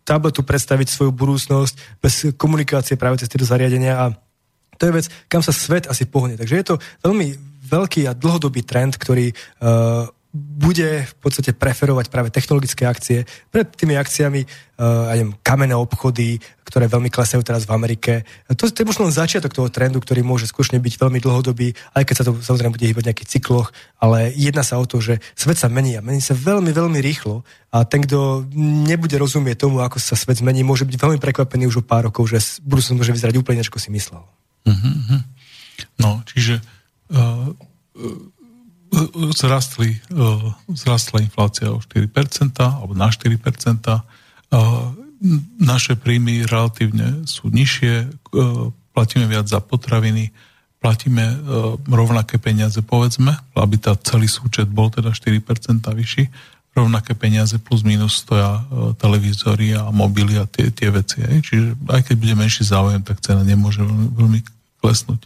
tabletu 0.04 0.40
predstaviť 0.44 0.88
svoju 0.88 1.12
budúcnosť 1.12 2.00
bez 2.00 2.32
komunikácie 2.36 2.96
práve 2.96 3.20
cez 3.20 3.28
tieto 3.28 3.48
zariadenia 3.48 3.96
a 3.96 4.06
to 4.76 4.90
je 4.90 4.96
vec, 5.00 5.06
kam 5.28 5.40
sa 5.40 5.52
svet 5.54 5.88
asi 5.88 6.04
pohne. 6.08 6.36
Takže 6.36 6.54
je 6.60 6.66
to 6.66 6.76
veľmi 7.04 7.36
veľký 7.64 8.04
a 8.10 8.12
dlhodobý 8.12 8.66
trend, 8.66 8.98
ktorý 9.00 9.32
uh, 9.32 10.10
bude 10.34 11.06
v 11.06 11.14
podstate 11.22 11.54
preferovať 11.54 12.10
práve 12.10 12.34
technologické 12.34 12.90
akcie 12.90 13.22
pred 13.54 13.70
tými 13.70 13.94
akciami, 13.94 14.42
uh, 14.42 15.14
neviem, 15.14 15.30
kamenné 15.46 15.78
obchody, 15.78 16.42
ktoré 16.66 16.90
veľmi 16.90 17.06
klesajú 17.06 17.46
teraz 17.46 17.62
v 17.62 17.74
Amerike. 17.78 18.26
To, 18.50 18.66
to 18.66 18.82
je 18.82 18.88
možno 18.90 19.06
len 19.06 19.14
začiatok 19.14 19.54
toho 19.54 19.70
trendu, 19.70 20.02
ktorý 20.02 20.26
môže 20.26 20.50
skutočne 20.50 20.82
byť 20.82 20.94
veľmi 20.98 21.22
dlhodobý, 21.22 21.78
aj 21.94 22.02
keď 22.02 22.14
sa 22.18 22.24
to 22.26 22.34
samozrejme 22.42 22.74
bude 22.74 22.82
hýbať 22.82 23.04
v 23.06 23.08
nejakých 23.14 23.30
cykloch, 23.38 23.70
ale 24.02 24.34
jedná 24.34 24.66
sa 24.66 24.82
o 24.82 24.84
to, 24.90 24.98
že 24.98 25.22
svet 25.38 25.54
sa 25.54 25.70
mení 25.70 25.94
a 25.94 26.02
mení 26.02 26.18
sa 26.18 26.34
veľmi, 26.34 26.74
veľmi 26.74 26.98
rýchlo 26.98 27.46
a 27.70 27.86
ten, 27.86 28.02
kto 28.02 28.42
nebude 28.90 29.14
rozumieť 29.14 29.70
tomu, 29.70 29.86
ako 29.86 30.02
sa 30.02 30.18
svet 30.18 30.42
zmení, 30.42 30.66
môže 30.66 30.82
byť 30.82 30.98
veľmi 30.98 31.22
prekvapený 31.22 31.70
už 31.70 31.78
o 31.78 31.86
pár 31.86 32.10
rokov, 32.10 32.26
že 32.26 32.42
budúcnosť 32.66 32.98
môže 32.98 33.14
vyzerať 33.14 33.38
úplne, 33.38 33.62
ako 33.62 33.78
si 33.78 33.94
myslel. 33.94 34.26
Uh-huh. 34.66 35.22
No, 36.02 36.26
čiže 36.26 36.58
uh, 37.14 37.54
uh 37.94 38.34
zrastli, 39.34 39.98
zrastla 40.70 41.20
inflácia 41.20 41.70
o 41.70 41.82
4%, 41.82 42.10
alebo 42.60 42.94
na 42.94 43.10
4%. 43.10 43.34
Naše 45.58 45.96
príjmy 45.96 46.44
relatívne 46.44 47.24
sú 47.24 47.48
nižšie, 47.48 48.10
platíme 48.94 49.26
viac 49.26 49.48
za 49.48 49.58
potraviny, 49.58 50.30
platíme 50.78 51.24
rovnaké 51.88 52.36
peniaze, 52.36 52.84
povedzme, 52.84 53.32
aby 53.56 53.76
tá 53.80 53.96
celý 53.96 54.28
súčet 54.28 54.68
bol 54.68 54.92
teda 54.92 55.16
4% 55.16 55.80
vyšší, 55.80 56.24
rovnaké 56.74 57.14
peniaze 57.14 57.56
plus 57.62 57.86
minus 57.86 58.26
stoja 58.26 58.66
televízory 58.98 59.78
a 59.78 59.94
mobily 59.94 60.36
a 60.36 60.44
tie, 60.44 60.74
tie 60.74 60.90
veci. 60.90 61.22
Čiže 61.22 61.78
aj 61.86 62.02
keď 62.10 62.14
bude 62.18 62.34
menší 62.34 62.66
záujem, 62.66 63.00
tak 63.00 63.22
cena 63.22 63.46
nemôže 63.46 63.80
veľmi 63.86 64.42
klesnúť. 64.82 65.22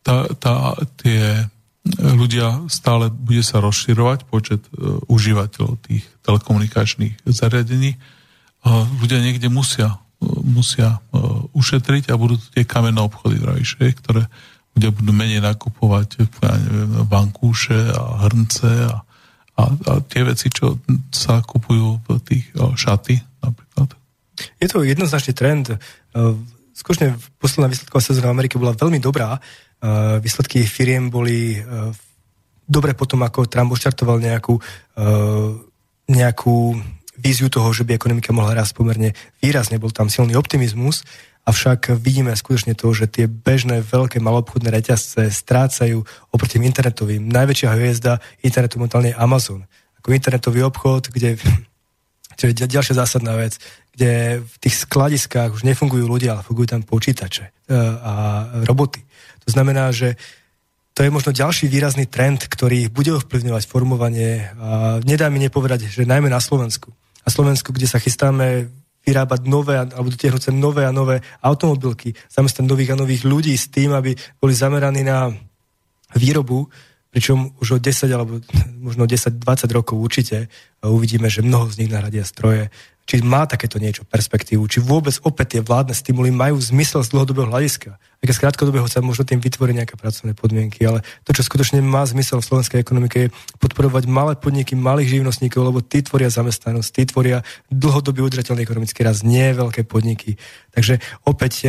Tá, 0.00 0.24
tá, 0.40 0.74
tie 0.98 1.44
ľudia 1.86 2.68
stále 2.68 3.08
bude 3.08 3.40
sa 3.40 3.64
rozširovať 3.64 4.28
počet 4.28 4.60
uh, 4.76 5.00
užívateľov 5.08 5.80
tých 5.88 6.04
telekomunikačných 6.20 7.24
zariadení. 7.24 7.96
Ľudia 9.00 9.24
niekde 9.24 9.48
musia, 9.48 9.96
uh, 9.96 10.40
musia 10.44 11.00
uh, 11.00 11.40
ušetriť 11.56 12.12
a 12.12 12.20
budú 12.20 12.36
tie 12.52 12.68
kamenné 12.68 13.00
obchody 13.00 13.40
vravíš, 13.40 13.80
ktoré 13.80 14.28
ľudia 14.76 14.90
budú 14.92 15.12
menej 15.16 15.40
nakupovať 15.40 16.28
ja 16.44 16.52
neviem, 16.60 17.02
bankúše 17.08 17.90
a 17.96 18.28
hrnce 18.28 18.70
a, 18.86 18.94
a, 19.56 19.62
a 19.66 19.92
tie 20.04 20.22
veci, 20.22 20.52
čo 20.52 20.78
sa 21.10 21.42
kupujú 21.42 22.06
v 22.06 22.08
tých 22.22 22.44
šaty 22.54 23.18
napríklad. 23.42 23.96
Je 24.62 24.68
to 24.70 24.86
jednoznačný 24.86 25.34
trend. 25.34 25.74
Skutočne 26.72 27.18
posledná 27.36 27.68
výsledková 27.68 28.00
sezóna 28.00 28.32
Ameriky 28.32 28.56
bola 28.56 28.78
veľmi 28.78 29.02
dobrá 29.02 29.36
výsledky 30.20 30.64
firiem 30.68 31.08
boli 31.08 31.56
uh, 31.56 31.90
dobre 32.68 32.92
potom, 32.92 33.24
ako 33.24 33.48
Trump 33.48 33.72
oštartoval 33.72 34.20
nejakú, 34.20 34.60
uh, 34.60 35.56
nejakú 36.06 36.76
víziu 37.20 37.48
toho, 37.52 37.68
že 37.74 37.84
by 37.84 37.96
ekonomika 37.96 38.32
mohla 38.32 38.56
rásť 38.56 38.76
pomerne 38.76 39.16
výrazne. 39.40 39.82
Bol 39.82 39.92
tam 39.92 40.08
silný 40.08 40.36
optimizmus, 40.36 41.04
avšak 41.44 41.96
vidíme 41.98 42.32
skutočne 42.32 42.78
to, 42.78 42.92
že 42.94 43.10
tie 43.10 43.26
bežné 43.26 43.82
veľké 43.84 44.22
malobchodné 44.22 44.70
reťazce 44.70 45.28
strácajú 45.28 46.04
oproti 46.32 46.60
internetovým. 46.60 47.28
Najväčšia 47.28 47.74
hviezda 47.74 48.22
internetu 48.44 48.78
momentálne 48.78 49.12
je 49.12 49.20
Amazon. 49.20 49.66
Ako 50.00 50.16
internetový 50.16 50.64
obchod, 50.64 51.12
kde 51.12 51.36
čo 52.38 52.44
je 52.48 52.56
ďal- 52.56 52.80
ďalšia 52.80 52.94
zásadná 52.96 53.36
vec, 53.36 53.60
kde 53.92 54.40
v 54.40 54.54
tých 54.62 54.86
skladiskách 54.86 55.60
už 55.60 55.66
nefungujú 55.66 56.06
ľudia, 56.06 56.38
ale 56.38 56.46
fungujú 56.46 56.72
tam 56.72 56.86
počítače 56.86 57.52
a 58.00 58.12
roboty. 58.64 59.02
To 59.44 59.48
znamená, 59.50 59.92
že 59.92 60.16
to 60.94 61.06
je 61.06 61.14
možno 61.14 61.32
ďalší 61.32 61.70
výrazný 61.70 62.04
trend, 62.10 62.44
ktorý 62.44 62.90
bude 62.90 63.14
ovplyvňovať 63.16 63.64
formovanie. 63.64 64.52
A 64.58 64.98
nedá 65.00 65.30
mi 65.30 65.40
nepovedať, 65.40 65.86
že 65.88 66.04
najmä 66.04 66.28
na 66.28 66.42
Slovensku. 66.42 66.92
A 67.24 67.28
Slovensku, 67.30 67.72
kde 67.72 67.88
sa 67.88 68.02
chystáme 68.02 68.68
vyrábať 69.06 69.48
nové, 69.48 69.80
alebo 69.80 70.12
dotiahnuť 70.12 70.52
nové 70.52 70.84
a 70.84 70.92
nové 70.92 71.24
automobilky, 71.40 72.12
zamestnať 72.28 72.64
nových 72.68 72.92
a 72.92 73.00
nových 73.00 73.22
ľudí 73.24 73.56
s 73.56 73.72
tým, 73.72 73.96
aby 73.96 74.12
boli 74.36 74.52
zameraní 74.52 75.00
na 75.00 75.32
výrobu, 76.12 76.68
pričom 77.10 77.56
už 77.58 77.68
o 77.76 77.78
10 77.82 78.06
alebo 78.12 78.38
možno 78.86 79.08
10-20 79.08 79.40
rokov 79.72 79.96
určite 79.98 80.52
uvidíme, 80.84 81.32
že 81.32 81.40
mnoho 81.42 81.70
z 81.70 81.84
nich 81.84 81.90
nahradia 81.90 82.28
stroje. 82.28 82.68
Či 83.08 83.26
má 83.26 83.48
takéto 83.48 83.82
niečo 83.82 84.06
perspektívu, 84.06 84.68
či 84.70 84.78
vôbec 84.78 85.16
opäť 85.26 85.58
tie 85.58 85.62
vládne 85.64 85.96
stimuly 85.96 86.30
majú 86.30 86.60
zmysel 86.60 87.02
z 87.02 87.10
dlhodobého 87.10 87.50
hľadiska. 87.50 87.98
Keď 88.20 88.36
z 88.36 88.42
krátkodobého 88.44 88.84
sa 88.84 89.00
možno 89.00 89.24
tým 89.24 89.40
vytvorí 89.40 89.72
nejaké 89.72 89.96
pracovné 89.96 90.36
podmienky, 90.36 90.84
ale 90.84 91.00
to, 91.24 91.32
čo 91.32 91.40
skutočne 91.40 91.80
má 91.80 92.04
zmysel 92.04 92.44
v 92.44 92.48
slovenskej 92.52 92.78
ekonomike, 92.84 93.16
je 93.16 93.32
podporovať 93.56 94.04
malé 94.04 94.36
podniky, 94.36 94.76
malých 94.76 95.16
živnostníkov, 95.16 95.64
lebo 95.64 95.80
tí 95.80 96.04
tvoria 96.04 96.28
zamestnanosť, 96.28 96.88
tí 96.92 97.02
tvoria 97.08 97.40
dlhodobý 97.72 98.20
udržateľný 98.20 98.60
ekonomický 98.60 99.08
rast, 99.08 99.24
nie 99.24 99.56
veľké 99.56 99.88
podniky. 99.88 100.36
Takže 100.76 101.00
opäť 101.24 101.52
e, 101.64 101.68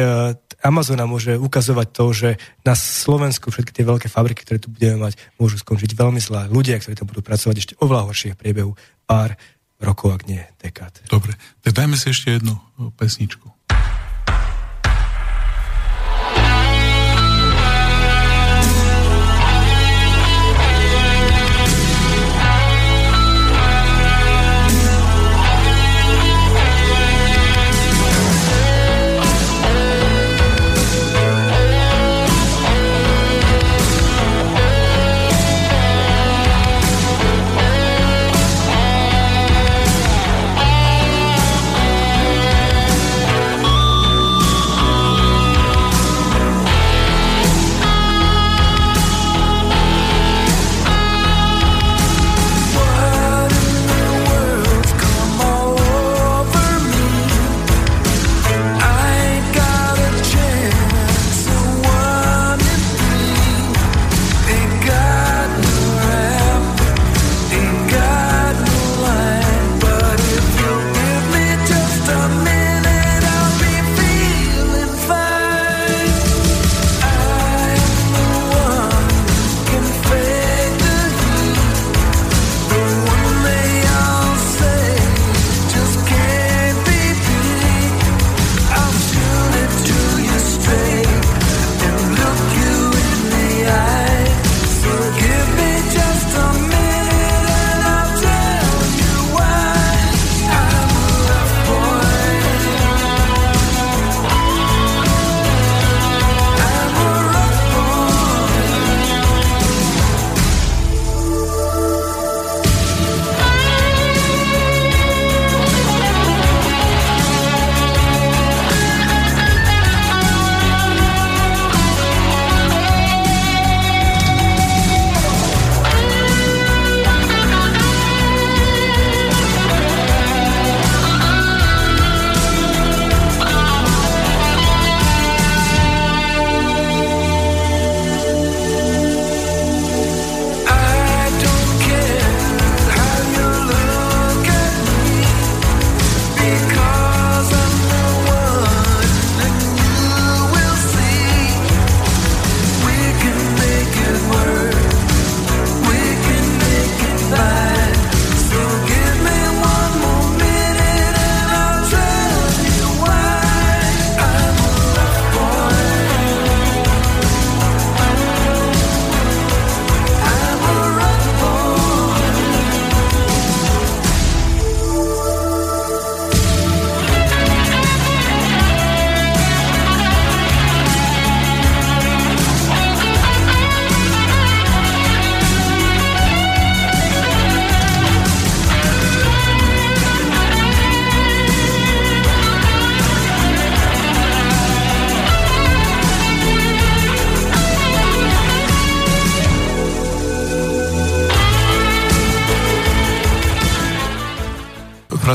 Amazona 0.60 1.08
môže 1.08 1.40
ukazovať 1.40 1.88
to, 1.96 2.06
že 2.12 2.30
na 2.68 2.76
Slovensku 2.76 3.48
všetky 3.48 3.72
tie 3.72 3.88
veľké 3.88 4.12
fabriky, 4.12 4.44
ktoré 4.44 4.60
tu 4.60 4.68
budeme 4.70 5.08
mať, 5.08 5.16
môžu 5.40 5.56
skončiť 5.56 5.96
veľmi 5.96 6.20
zlá. 6.20 6.52
Ľudia, 6.52 6.84
ktorí 6.84 7.00
tam 7.00 7.08
budú 7.08 7.24
pracovať 7.24 7.56
ešte 7.58 7.74
oveľa 7.80 8.12
horšie 8.12 8.36
v 8.36 8.40
priebehu 8.44 8.72
pár 9.08 9.40
rokov, 9.82 10.14
ak 10.14 10.30
nie 10.30 10.44
dekád. 10.62 11.02
Dobre, 11.10 11.34
tak 11.66 11.74
dajme 11.74 11.98
si 11.98 12.14
ešte 12.14 12.38
jednu 12.38 12.56
o, 12.78 12.94
pesničku. 12.94 13.51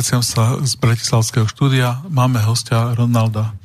Vraciam 0.07 0.23
sa 0.23 0.63
z 0.63 0.79
Bratislavského 0.79 1.51
štúdia. 1.51 1.99
Máme 2.07 2.39
hostia 2.47 2.95
Ronalda 2.95 3.59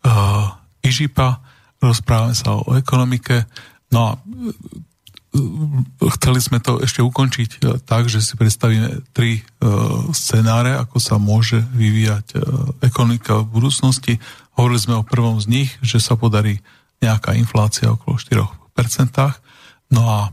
uh, 0.00 0.56
Ižipa, 0.80 1.44
rozprávame 1.84 2.32
sa 2.32 2.56
o 2.56 2.64
ekonomike. 2.80 3.44
No 3.92 4.00
a 4.00 4.10
uh, 4.16 6.08
chceli 6.16 6.40
sme 6.40 6.64
to 6.64 6.80
ešte 6.80 7.04
ukončiť 7.04 7.50
uh, 7.60 7.76
tak, 7.84 8.08
že 8.08 8.24
si 8.24 8.40
predstavíme 8.40 9.04
tri 9.12 9.44
uh, 9.44 10.08
scenáre, 10.16 10.80
ako 10.80 10.96
sa 10.96 11.20
môže 11.20 11.60
vyvíjať 11.60 12.40
uh, 12.40 12.72
ekonomika 12.80 13.44
v 13.44 13.52
budúcnosti. 13.52 14.16
Hovorili 14.56 14.80
sme 14.80 14.96
o 14.96 15.04
prvom 15.04 15.44
z 15.44 15.52
nich, 15.52 15.76
že 15.84 16.00
sa 16.00 16.16
podarí 16.16 16.64
nejaká 17.04 17.36
inflácia 17.36 17.92
okolo 17.92 18.16
4%. 18.16 18.48
No 19.92 20.08
a 20.08 20.32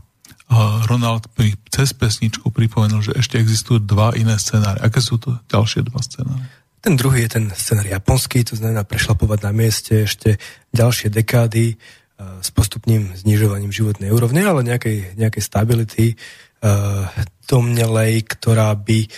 Ronald 0.90 1.30
mi 1.38 1.54
cez 1.70 1.94
pesničku 1.94 2.50
pripomenul, 2.50 3.06
že 3.06 3.14
ešte 3.14 3.38
existujú 3.38 3.78
dva 3.78 4.10
iné 4.18 4.34
scenáre. 4.34 4.82
Aké 4.82 4.98
sú 4.98 5.16
to 5.16 5.38
ďalšie 5.46 5.86
dva 5.86 6.02
scenáre? 6.02 6.42
Ten 6.82 6.98
druhý 6.98 7.28
je 7.28 7.38
ten 7.38 7.46
scenár 7.54 7.86
japonský, 7.86 8.42
to 8.42 8.58
znamená 8.58 8.82
prešlapovať 8.82 9.38
na 9.46 9.52
mieste 9.54 10.10
ešte 10.10 10.42
ďalšie 10.74 11.12
dekády 11.12 11.76
uh, 11.76 12.42
s 12.42 12.50
postupným 12.50 13.14
znižovaním 13.14 13.70
životnej 13.70 14.10
úrovne, 14.10 14.42
ale 14.42 14.66
nejakej, 14.66 15.14
nejakej 15.14 15.42
stability 15.44 16.06
uh, 16.16 17.06
domnelej, 17.46 18.26
ktorá 18.26 18.74
by 18.74 19.08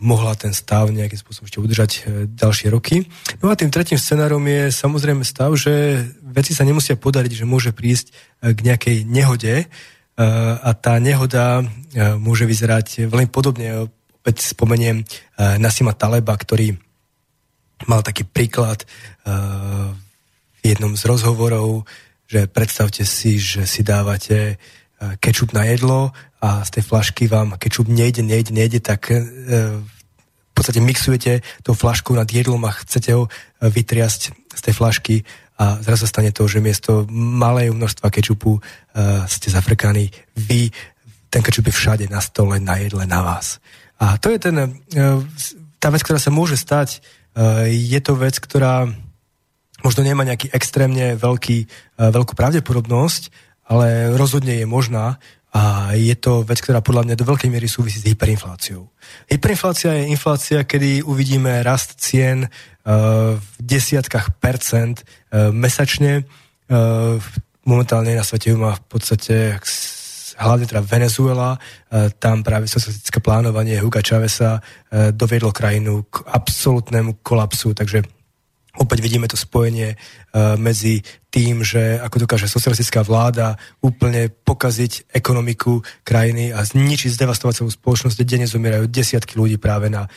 mohla 0.00 0.32
ten 0.32 0.56
stav 0.56 0.88
nejakým 0.88 1.20
spôsobom 1.20 1.44
ešte 1.44 1.60
udržať 1.60 1.90
ďalšie 2.40 2.72
roky. 2.72 3.04
No 3.44 3.52
a 3.52 3.54
tým 3.54 3.68
tretím 3.68 4.00
scenárom 4.00 4.40
je 4.48 4.72
samozrejme 4.72 5.28
stav, 5.28 5.52
že 5.60 6.00
veci 6.24 6.56
sa 6.56 6.64
nemusia 6.64 6.96
podariť, 6.96 7.44
že 7.44 7.44
môže 7.44 7.76
prísť 7.76 8.16
k 8.40 8.56
nejakej 8.56 9.04
nehode 9.04 9.68
a 10.16 10.70
tá 10.72 10.96
nehoda 10.96 11.60
uh, 11.60 11.66
môže 12.16 12.48
vyzerať 12.48 13.04
veľmi 13.06 13.28
podobne. 13.28 13.88
Opäť 14.24 14.48
spomeniem 14.48 15.04
uh, 15.04 15.60
Nasima 15.60 15.92
Taleba, 15.92 16.32
ktorý 16.32 16.76
mal 17.84 18.00
taký 18.00 18.24
príklad 18.24 18.88
v 19.28 20.60
jednom 20.64 20.96
z 20.96 21.04
rozhovorov, 21.04 21.84
že 22.24 22.48
predstavte 22.48 23.04
si, 23.04 23.36
že 23.36 23.68
si 23.68 23.84
dávate 23.84 24.56
kečup 25.20 25.52
na 25.52 25.68
jedlo 25.68 26.16
a 26.40 26.64
z 26.64 26.80
tej 26.80 26.82
flašky 26.88 27.28
vám 27.28 27.60
kečup 27.60 27.84
nejde, 27.92 28.24
nejde, 28.24 28.56
nejde, 28.56 28.80
tak 28.80 29.12
v 29.12 30.52
podstate 30.56 30.80
mixujete 30.80 31.44
tou 31.60 31.76
flaškou 31.76 32.16
nad 32.16 32.24
jedlom 32.24 32.64
a 32.64 32.72
chcete 32.72 33.12
ho 33.12 33.28
vytriasť 33.60 34.20
z 34.56 34.60
tej 34.64 34.72
flašky 34.72 35.14
a 35.56 35.80
zrazu 35.80 36.04
stane 36.04 36.32
to, 36.32 36.44
že 36.44 36.60
miesto 36.60 37.08
malého 37.12 37.72
množstva 37.72 38.12
kečupu 38.12 38.60
uh, 38.60 38.60
ste 39.24 39.48
zafrkaní 39.48 40.12
vy, 40.36 40.68
ten 41.32 41.40
kečup 41.40 41.66
je 41.66 41.74
všade 41.74 42.04
na 42.12 42.20
stole, 42.20 42.60
na 42.60 42.76
jedle, 42.76 43.08
na 43.08 43.24
vás. 43.24 43.58
A 43.96 44.20
to 44.20 44.28
je 44.28 44.38
ten, 44.38 44.56
uh, 44.56 45.20
tá 45.80 45.88
vec, 45.88 46.04
ktorá 46.04 46.20
sa 46.20 46.28
môže 46.28 46.60
stať, 46.60 47.00
uh, 47.00 47.64
je 47.68 48.00
to 48.04 48.12
vec, 48.20 48.36
ktorá 48.36 48.84
možno 49.80 50.00
nemá 50.04 50.28
nejaký 50.28 50.52
extrémne 50.52 51.16
veľký, 51.16 51.58
uh, 51.64 52.12
veľkú 52.12 52.36
pravdepodobnosť, 52.36 53.32
ale 53.66 54.12
rozhodne 54.14 54.60
je 54.60 54.66
možná 54.68 55.16
a 55.56 55.94
je 55.96 56.12
to 56.20 56.44
vec, 56.44 56.60
ktorá 56.60 56.84
podľa 56.84 57.08
mňa 57.08 57.16
do 57.16 57.28
veľkej 57.32 57.48
miery 57.48 57.64
súvisí 57.64 57.96
s 57.96 58.08
hyperinfláciou. 58.12 58.92
Hyperinflácia 59.32 59.96
je 59.96 60.12
inflácia, 60.12 60.68
kedy 60.68 61.00
uvidíme 61.00 61.64
rast 61.64 61.96
cien 61.96 62.44
v 62.86 63.48
desiatkách 63.58 64.38
percent 64.38 65.02
uh, 65.02 65.50
mesačne. 65.50 66.22
Uh, 66.70 67.18
momentálne 67.66 68.14
na 68.14 68.22
svete 68.22 68.54
má 68.54 68.78
v 68.78 68.84
podstate 68.86 69.58
hlavne 70.36 70.68
teda 70.68 70.84
Venezuela, 70.84 71.56
tam 72.20 72.44
práve 72.44 72.68
socialistické 72.68 73.24
plánovanie 73.24 73.80
Huga 73.80 74.04
Chavesa 74.04 74.60
doviedlo 74.92 75.48
krajinu 75.48 76.04
k 76.12 76.28
absolútnemu 76.28 77.24
kolapsu, 77.24 77.72
takže 77.72 78.04
opäť 78.78 78.98
vidíme 79.04 79.28
to 79.28 79.36
spojenie 79.36 79.96
medzi 80.60 81.00
tým, 81.32 81.60
že 81.64 82.00
ako 82.00 82.28
dokáže 82.28 82.48
socialistická 82.48 83.04
vláda 83.04 83.56
úplne 83.84 84.28
pokaziť 84.28 85.12
ekonomiku 85.12 85.84
krajiny 86.04 86.52
a 86.52 86.64
zničiť, 86.64 87.12
zdevastovať 87.12 87.64
celú 87.64 87.70
spoločnosť, 87.72 88.16
kde 88.16 88.28
denne 88.28 88.48
zomierajú 88.48 88.84
desiatky 88.88 89.36
ľudí 89.36 89.56
práve 89.60 89.92
na 89.92 90.08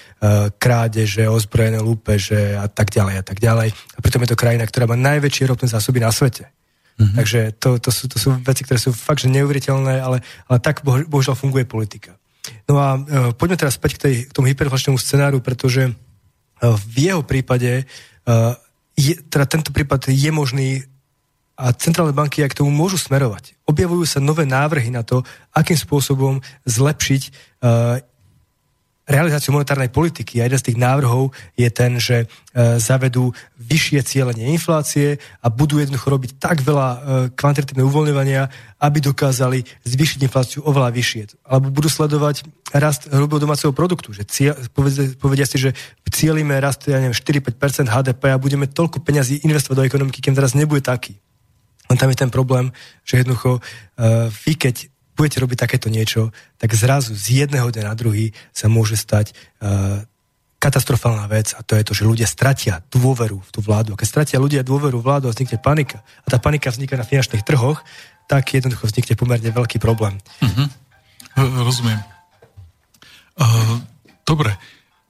krádeže, 0.59 1.27
ozbrojené 1.27 1.79
lúpeže 1.83 2.55
a 2.55 2.67
tak 2.67 2.91
ďalej 2.91 3.15
a 3.19 3.23
tak 3.23 3.37
ďalej. 3.39 3.69
A 3.71 3.99
pritom 3.99 4.23
je 4.23 4.31
to 4.31 4.39
krajina, 4.39 4.67
ktorá 4.67 4.87
má 4.87 4.95
najväčšie 4.99 5.49
ropné 5.51 5.67
zásoby 5.67 5.99
na 6.03 6.11
svete. 6.11 6.51
Mm-hmm. 6.99 7.15
Takže 7.15 7.39
to, 7.63 7.69
to, 7.79 7.89
sú, 7.95 8.03
to 8.11 8.17
sú 8.19 8.27
veci, 8.43 8.67
ktoré 8.67 8.75
sú 8.75 8.91
fakt, 8.91 9.23
že 9.23 9.31
neuveriteľné, 9.31 10.03
ale, 10.03 10.19
ale 10.51 10.57
tak 10.59 10.83
boh, 10.83 10.99
bohužiaľ 11.07 11.39
funguje 11.39 11.63
politika. 11.63 12.19
No 12.67 12.75
a 12.75 12.99
uh, 12.99 13.31
poďme 13.31 13.55
teraz 13.55 13.79
späť 13.79 13.95
k, 13.95 13.99
tej, 14.03 14.15
k 14.27 14.35
tomu 14.35 14.51
hyperinflačnému 14.51 14.99
scenáru, 14.99 15.39
pretože 15.39 15.87
uh, 15.87 15.95
v 16.75 17.07
jeho 17.07 17.23
prípade, 17.23 17.83
uh, 17.83 17.87
je, 18.99 19.13
teda 19.31 19.45
tento 19.47 19.69
prípad 19.71 20.11
je 20.11 20.31
možný 20.31 20.69
a 21.59 21.75
centrálne 21.75 22.15
banky 22.15 22.39
aj 22.39 22.55
k 22.55 22.63
tomu 22.63 22.71
môžu 22.71 22.95
smerovať. 22.95 23.59
Objavujú 23.67 24.07
sa 24.07 24.23
nové 24.23 24.47
návrhy 24.47 24.95
na 24.95 25.03
to, 25.03 25.27
akým 25.51 25.75
spôsobom 25.75 26.39
zlepšiť 26.63 27.21
uh, 27.27 27.99
realizáciu 29.09 29.57
monetárnej 29.57 29.89
politiky. 29.89 30.37
A 30.39 30.45
jeden 30.45 30.61
z 30.61 30.69
tých 30.69 30.77
návrhov 30.77 31.33
je 31.57 31.69
ten, 31.73 31.97
že 31.97 32.23
e, 32.23 32.25
zavedú 32.77 33.33
vyššie 33.57 34.05
cieľenie 34.05 34.53
inflácie 34.53 35.17
a 35.41 35.49
budú 35.49 35.81
jednoducho 35.81 36.13
robiť 36.13 36.31
tak 36.37 36.61
veľa 36.61 36.87
e, 36.87 36.97
kvantitatívne 37.33 37.81
uvoľňovania, 37.89 38.41
aby 38.85 38.97
dokázali 39.01 39.65
zvýšiť 39.83 40.19
infláciu 40.29 40.61
oveľa 40.61 40.93
vyššie. 40.93 41.41
Alebo 41.49 41.73
budú 41.73 41.89
sledovať 41.89 42.45
rast 42.69 43.09
hrubého 43.09 43.41
domáceho 43.41 43.73
produktu. 43.73 44.13
Že 44.13 44.23
cieľ, 44.29 44.53
povedia, 44.69 45.09
povedia 45.17 45.49
si, 45.49 45.57
že 45.57 45.73
cieľíme 46.05 46.53
rast 46.61 46.85
ja 46.85 47.01
neviem, 47.01 47.17
4-5% 47.17 47.89
HDP 47.89 48.29
a 48.29 48.37
budeme 48.37 48.69
toľko 48.69 49.01
peňazí 49.01 49.41
investovať 49.41 49.75
do 49.81 49.87
ekonomiky, 49.89 50.21
kým 50.21 50.37
teraz 50.37 50.53
nebude 50.53 50.85
taký. 50.85 51.17
Len 51.89 51.97
tam 51.97 52.13
je 52.13 52.21
ten 52.21 52.29
problém, 52.29 52.69
že 53.01 53.25
jednoducho 53.25 53.57
uh, 53.57 54.29
vy 54.45 54.53
keď 54.53 54.93
budete 55.19 55.43
robiť 55.43 55.57
takéto 55.59 55.91
niečo, 55.91 56.31
tak 56.55 56.71
zrazu 56.71 57.11
z 57.11 57.43
jedného 57.43 57.67
dňa 57.67 57.91
na 57.91 57.95
druhý 57.99 58.31
sa 58.55 58.71
môže 58.71 58.95
stať 58.95 59.35
uh, 59.59 60.07
katastrofálna 60.63 61.27
vec 61.27 61.51
a 61.55 61.63
to 61.63 61.75
je 61.75 61.83
to, 61.83 61.91
že 61.91 62.07
ľudia 62.07 62.27
stratia 62.27 62.79
dôveru 62.87 63.43
v 63.43 63.49
tú 63.51 63.59
vládu. 63.59 63.95
A 63.95 63.99
keď 63.99 64.07
stratia 64.07 64.39
ľudia 64.39 64.63
dôveru 64.63 65.03
vládu 65.03 65.27
a 65.27 65.35
vznikne 65.35 65.59
panika 65.59 65.99
a 66.23 66.27
tá 66.31 66.39
panika 66.39 66.71
vzniká 66.71 66.95
na 66.95 67.03
finančných 67.03 67.43
trhoch, 67.43 67.83
tak 68.31 68.47
jednoducho 68.55 68.87
vznikne 68.87 69.19
pomerne 69.19 69.51
veľký 69.51 69.79
problém. 69.83 70.19
Uh-huh. 70.39 70.67
Rozumiem. 71.67 71.99
Uh, 73.39 73.79
dobre, 74.27 74.55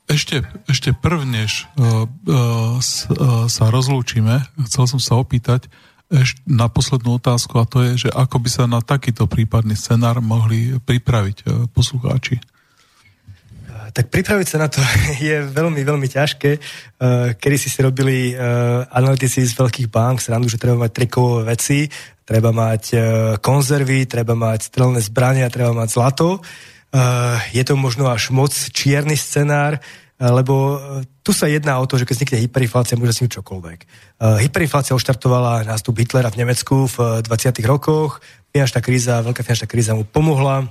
ešte, 0.06 0.46
ešte 0.70 0.94
prvnež 0.94 1.66
uh, 1.78 2.06
uh, 2.06 2.78
sa 3.50 3.66
rozlúčime, 3.70 4.46
chcel 4.70 4.86
som 4.86 5.02
sa 5.02 5.18
opýtať, 5.18 5.70
na 6.50 6.66
poslednú 6.66 7.22
otázku 7.22 7.62
a 7.62 7.70
to 7.70 7.86
je, 7.86 8.10
že 8.10 8.10
ako 8.10 8.42
by 8.42 8.50
sa 8.50 8.64
na 8.66 8.82
takýto 8.82 9.30
prípadný 9.30 9.78
scenár 9.78 10.18
mohli 10.26 10.74
pripraviť 10.82 11.38
e, 11.46 11.70
poslucháči? 11.70 12.42
Tak 13.90 14.10
pripraviť 14.10 14.48
sa 14.50 14.58
na 14.58 14.70
to 14.70 14.82
je 15.22 15.46
veľmi, 15.46 15.82
veľmi 15.86 16.08
ťažké. 16.10 16.52
E, 16.58 16.60
kedy 17.38 17.58
si 17.62 17.70
si 17.70 17.80
robili 17.86 18.34
e, 18.34 18.36
analytici 18.90 19.46
z 19.46 19.54
veľkých 19.54 19.94
bank, 19.94 20.18
srandu, 20.26 20.50
že 20.50 20.58
treba 20.58 20.82
mať 20.82 20.92
trikové 20.98 21.54
veci, 21.54 21.86
treba 22.26 22.50
mať 22.50 22.84
konzervy, 23.42 24.10
treba 24.10 24.34
mať 24.34 24.74
strelné 24.74 25.02
zbrania, 25.02 25.50
treba 25.50 25.74
mať 25.74 25.90
zlato. 25.90 26.46
Je 27.50 27.64
to 27.66 27.74
možno 27.74 28.06
až 28.06 28.30
moc 28.30 28.54
čierny 28.54 29.18
scenár, 29.18 29.82
lebo 30.20 30.76
tu 31.24 31.32
sa 31.32 31.48
jedná 31.48 31.80
o 31.80 31.88
to, 31.88 31.96
že 31.96 32.04
keď 32.04 32.16
vznikne 32.20 32.44
hyperinflácia, 32.44 33.00
môže 33.00 33.16
si 33.16 33.32
čokoľvek. 33.32 33.80
Hyperinflácia 34.20 34.92
oštartovala 34.92 35.64
nástup 35.64 35.96
Hitlera 35.96 36.28
v 36.28 36.44
Nemecku 36.44 36.92
v 36.92 37.24
20. 37.24 37.64
rokoch, 37.64 38.20
finančná 38.52 38.84
kríza, 38.84 39.24
veľká 39.24 39.48
finančná 39.48 39.68
kríza 39.72 39.96
mu 39.96 40.04
pomohla 40.04 40.68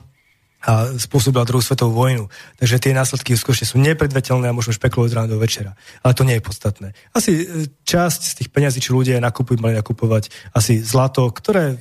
a 0.59 0.91
spôsobila 0.99 1.47
druhú 1.47 1.63
svetovú 1.63 1.95
vojnu. 1.95 2.27
Takže 2.59 2.83
tie 2.83 2.93
následky 2.93 3.39
skutočne 3.39 3.67
sú 3.71 3.79
nepredvetelné 3.79 4.51
a 4.51 4.57
môžeme 4.57 4.75
špekulovať 4.75 5.11
ráno 5.15 5.31
do 5.31 5.39
večera. 5.39 5.79
Ale 6.03 6.19
to 6.19 6.27
nie 6.27 6.35
je 6.35 6.43
podstatné. 6.43 6.89
Asi 7.15 7.47
e, 7.47 7.71
časť 7.87 8.21
z 8.27 8.35
tých 8.43 8.49
peňazí, 8.51 8.83
čo 8.83 8.99
ľudia 8.99 9.23
nakupujú, 9.23 9.63
mali 9.63 9.79
nakupovať 9.79 10.35
asi 10.51 10.83
zlato, 10.83 11.31
ktoré 11.31 11.79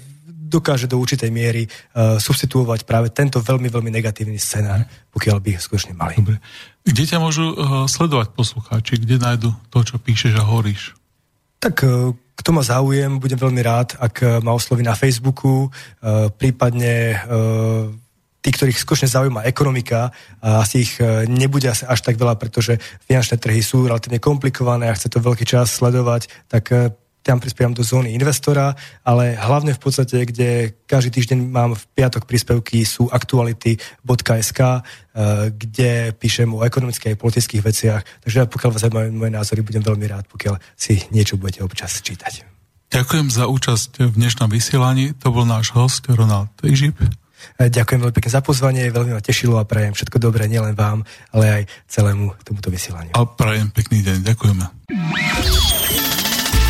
dokáže 0.48 0.88
do 0.88 0.96
určitej 0.96 1.28
miery 1.28 1.68
uh, 1.68 2.16
substituovať 2.24 2.88
práve 2.88 3.12
tento 3.12 3.44
veľmi, 3.44 3.68
veľmi 3.68 3.92
negatívny 3.92 4.40
scenár, 4.40 4.88
pokiaľ 5.12 5.44
by 5.44 5.48
ich 5.52 5.60
skutočne 5.60 5.92
mali. 5.92 6.16
Dobre. 6.24 6.40
Kde 6.88 7.04
ťa 7.04 7.20
môžu 7.20 7.52
uh, 7.52 7.84
sledovať 7.84 8.32
poslucháči? 8.32 8.96
Kde 8.96 9.20
nájdu 9.20 9.52
to, 9.68 9.84
čo 9.84 10.00
píšeš 10.00 10.40
a 10.40 10.48
hovoríš? 10.48 10.96
Tak 11.60 11.84
uh, 11.84 12.16
kto 12.16 12.50
má 12.56 12.64
záujem, 12.64 13.20
budem 13.20 13.36
veľmi 13.36 13.60
rád, 13.60 14.00
ak 14.00 14.16
uh, 14.24 14.40
ma 14.40 14.56
osloví 14.56 14.88
na 14.88 14.96
Facebooku, 14.96 15.68
prípadne 16.40 17.20
tí, 18.40 18.50
ktorých 18.54 18.80
skutočne 18.80 19.12
zaujíma 19.12 19.44
ekonomika, 19.44 20.16
a 20.40 20.64
asi 20.64 20.88
ich 20.88 20.96
nebude 21.28 21.68
až 21.68 22.00
tak 22.00 22.16
veľa, 22.16 22.40
pretože 22.40 22.80
finančné 23.04 23.36
trhy 23.42 23.60
sú 23.60 23.84
relatívne 23.84 24.24
komplikované 24.24 24.88
a 24.88 24.96
chce 24.96 25.12
to 25.12 25.20
veľký 25.20 25.44
čas 25.44 25.76
sledovať, 25.76 26.32
tak 26.48 26.72
tam 27.28 27.44
prispievam 27.44 27.76
do 27.76 27.84
zóny 27.84 28.16
investora, 28.16 28.72
ale 29.04 29.36
hlavne 29.36 29.76
v 29.76 29.82
podstate, 29.84 30.24
kde 30.24 30.80
každý 30.88 31.20
týždeň 31.20 31.40
mám 31.44 31.76
v 31.76 31.84
piatok 31.92 32.24
príspevky 32.24 32.88
sú 32.88 33.12
aktuality.sk, 33.12 34.60
eh, 34.64 34.82
kde 35.52 36.16
píšem 36.16 36.48
o 36.56 36.64
ekonomických 36.64 37.14
a 37.14 37.20
politických 37.20 37.62
veciach. 37.68 38.02
Takže 38.24 38.48
pokiaľ 38.48 38.70
vás 38.72 38.82
zaujímajú 38.88 39.12
moje 39.12 39.32
názory, 39.36 39.60
budem 39.60 39.84
veľmi 39.84 40.08
rád, 40.08 40.24
pokiaľ 40.32 40.56
si 40.80 41.04
niečo 41.12 41.36
budete 41.36 41.68
občas 41.68 42.00
čítať. 42.00 42.48
Ďakujem 42.88 43.28
za 43.28 43.52
účasť 43.52 44.08
v 44.08 44.14
dnešnom 44.16 44.48
vysielaní. 44.48 45.12
To 45.20 45.36
bol 45.36 45.44
náš 45.44 45.76
host 45.76 46.08
Ronald 46.08 46.56
Ižip. 46.64 46.96
Eh, 47.60 47.68
ďakujem 47.68 48.00
veľmi 48.02 48.16
pekne 48.16 48.32
za 48.32 48.42
pozvanie, 48.42 48.88
veľmi 48.88 49.12
ma 49.14 49.22
tešilo 49.22 49.60
a 49.60 49.68
prajem 49.68 49.92
všetko 49.92 50.18
dobré 50.18 50.48
nielen 50.48 50.74
vám, 50.74 51.04
ale 51.36 51.46
aj 51.52 51.64
celému 51.92 52.34
tomuto 52.48 52.72
vysielaniu. 52.72 53.12
A 53.14 53.28
prajem 53.28 53.68
pekný 53.70 54.02
deň, 54.02 54.18
ďakujeme. 54.24 55.77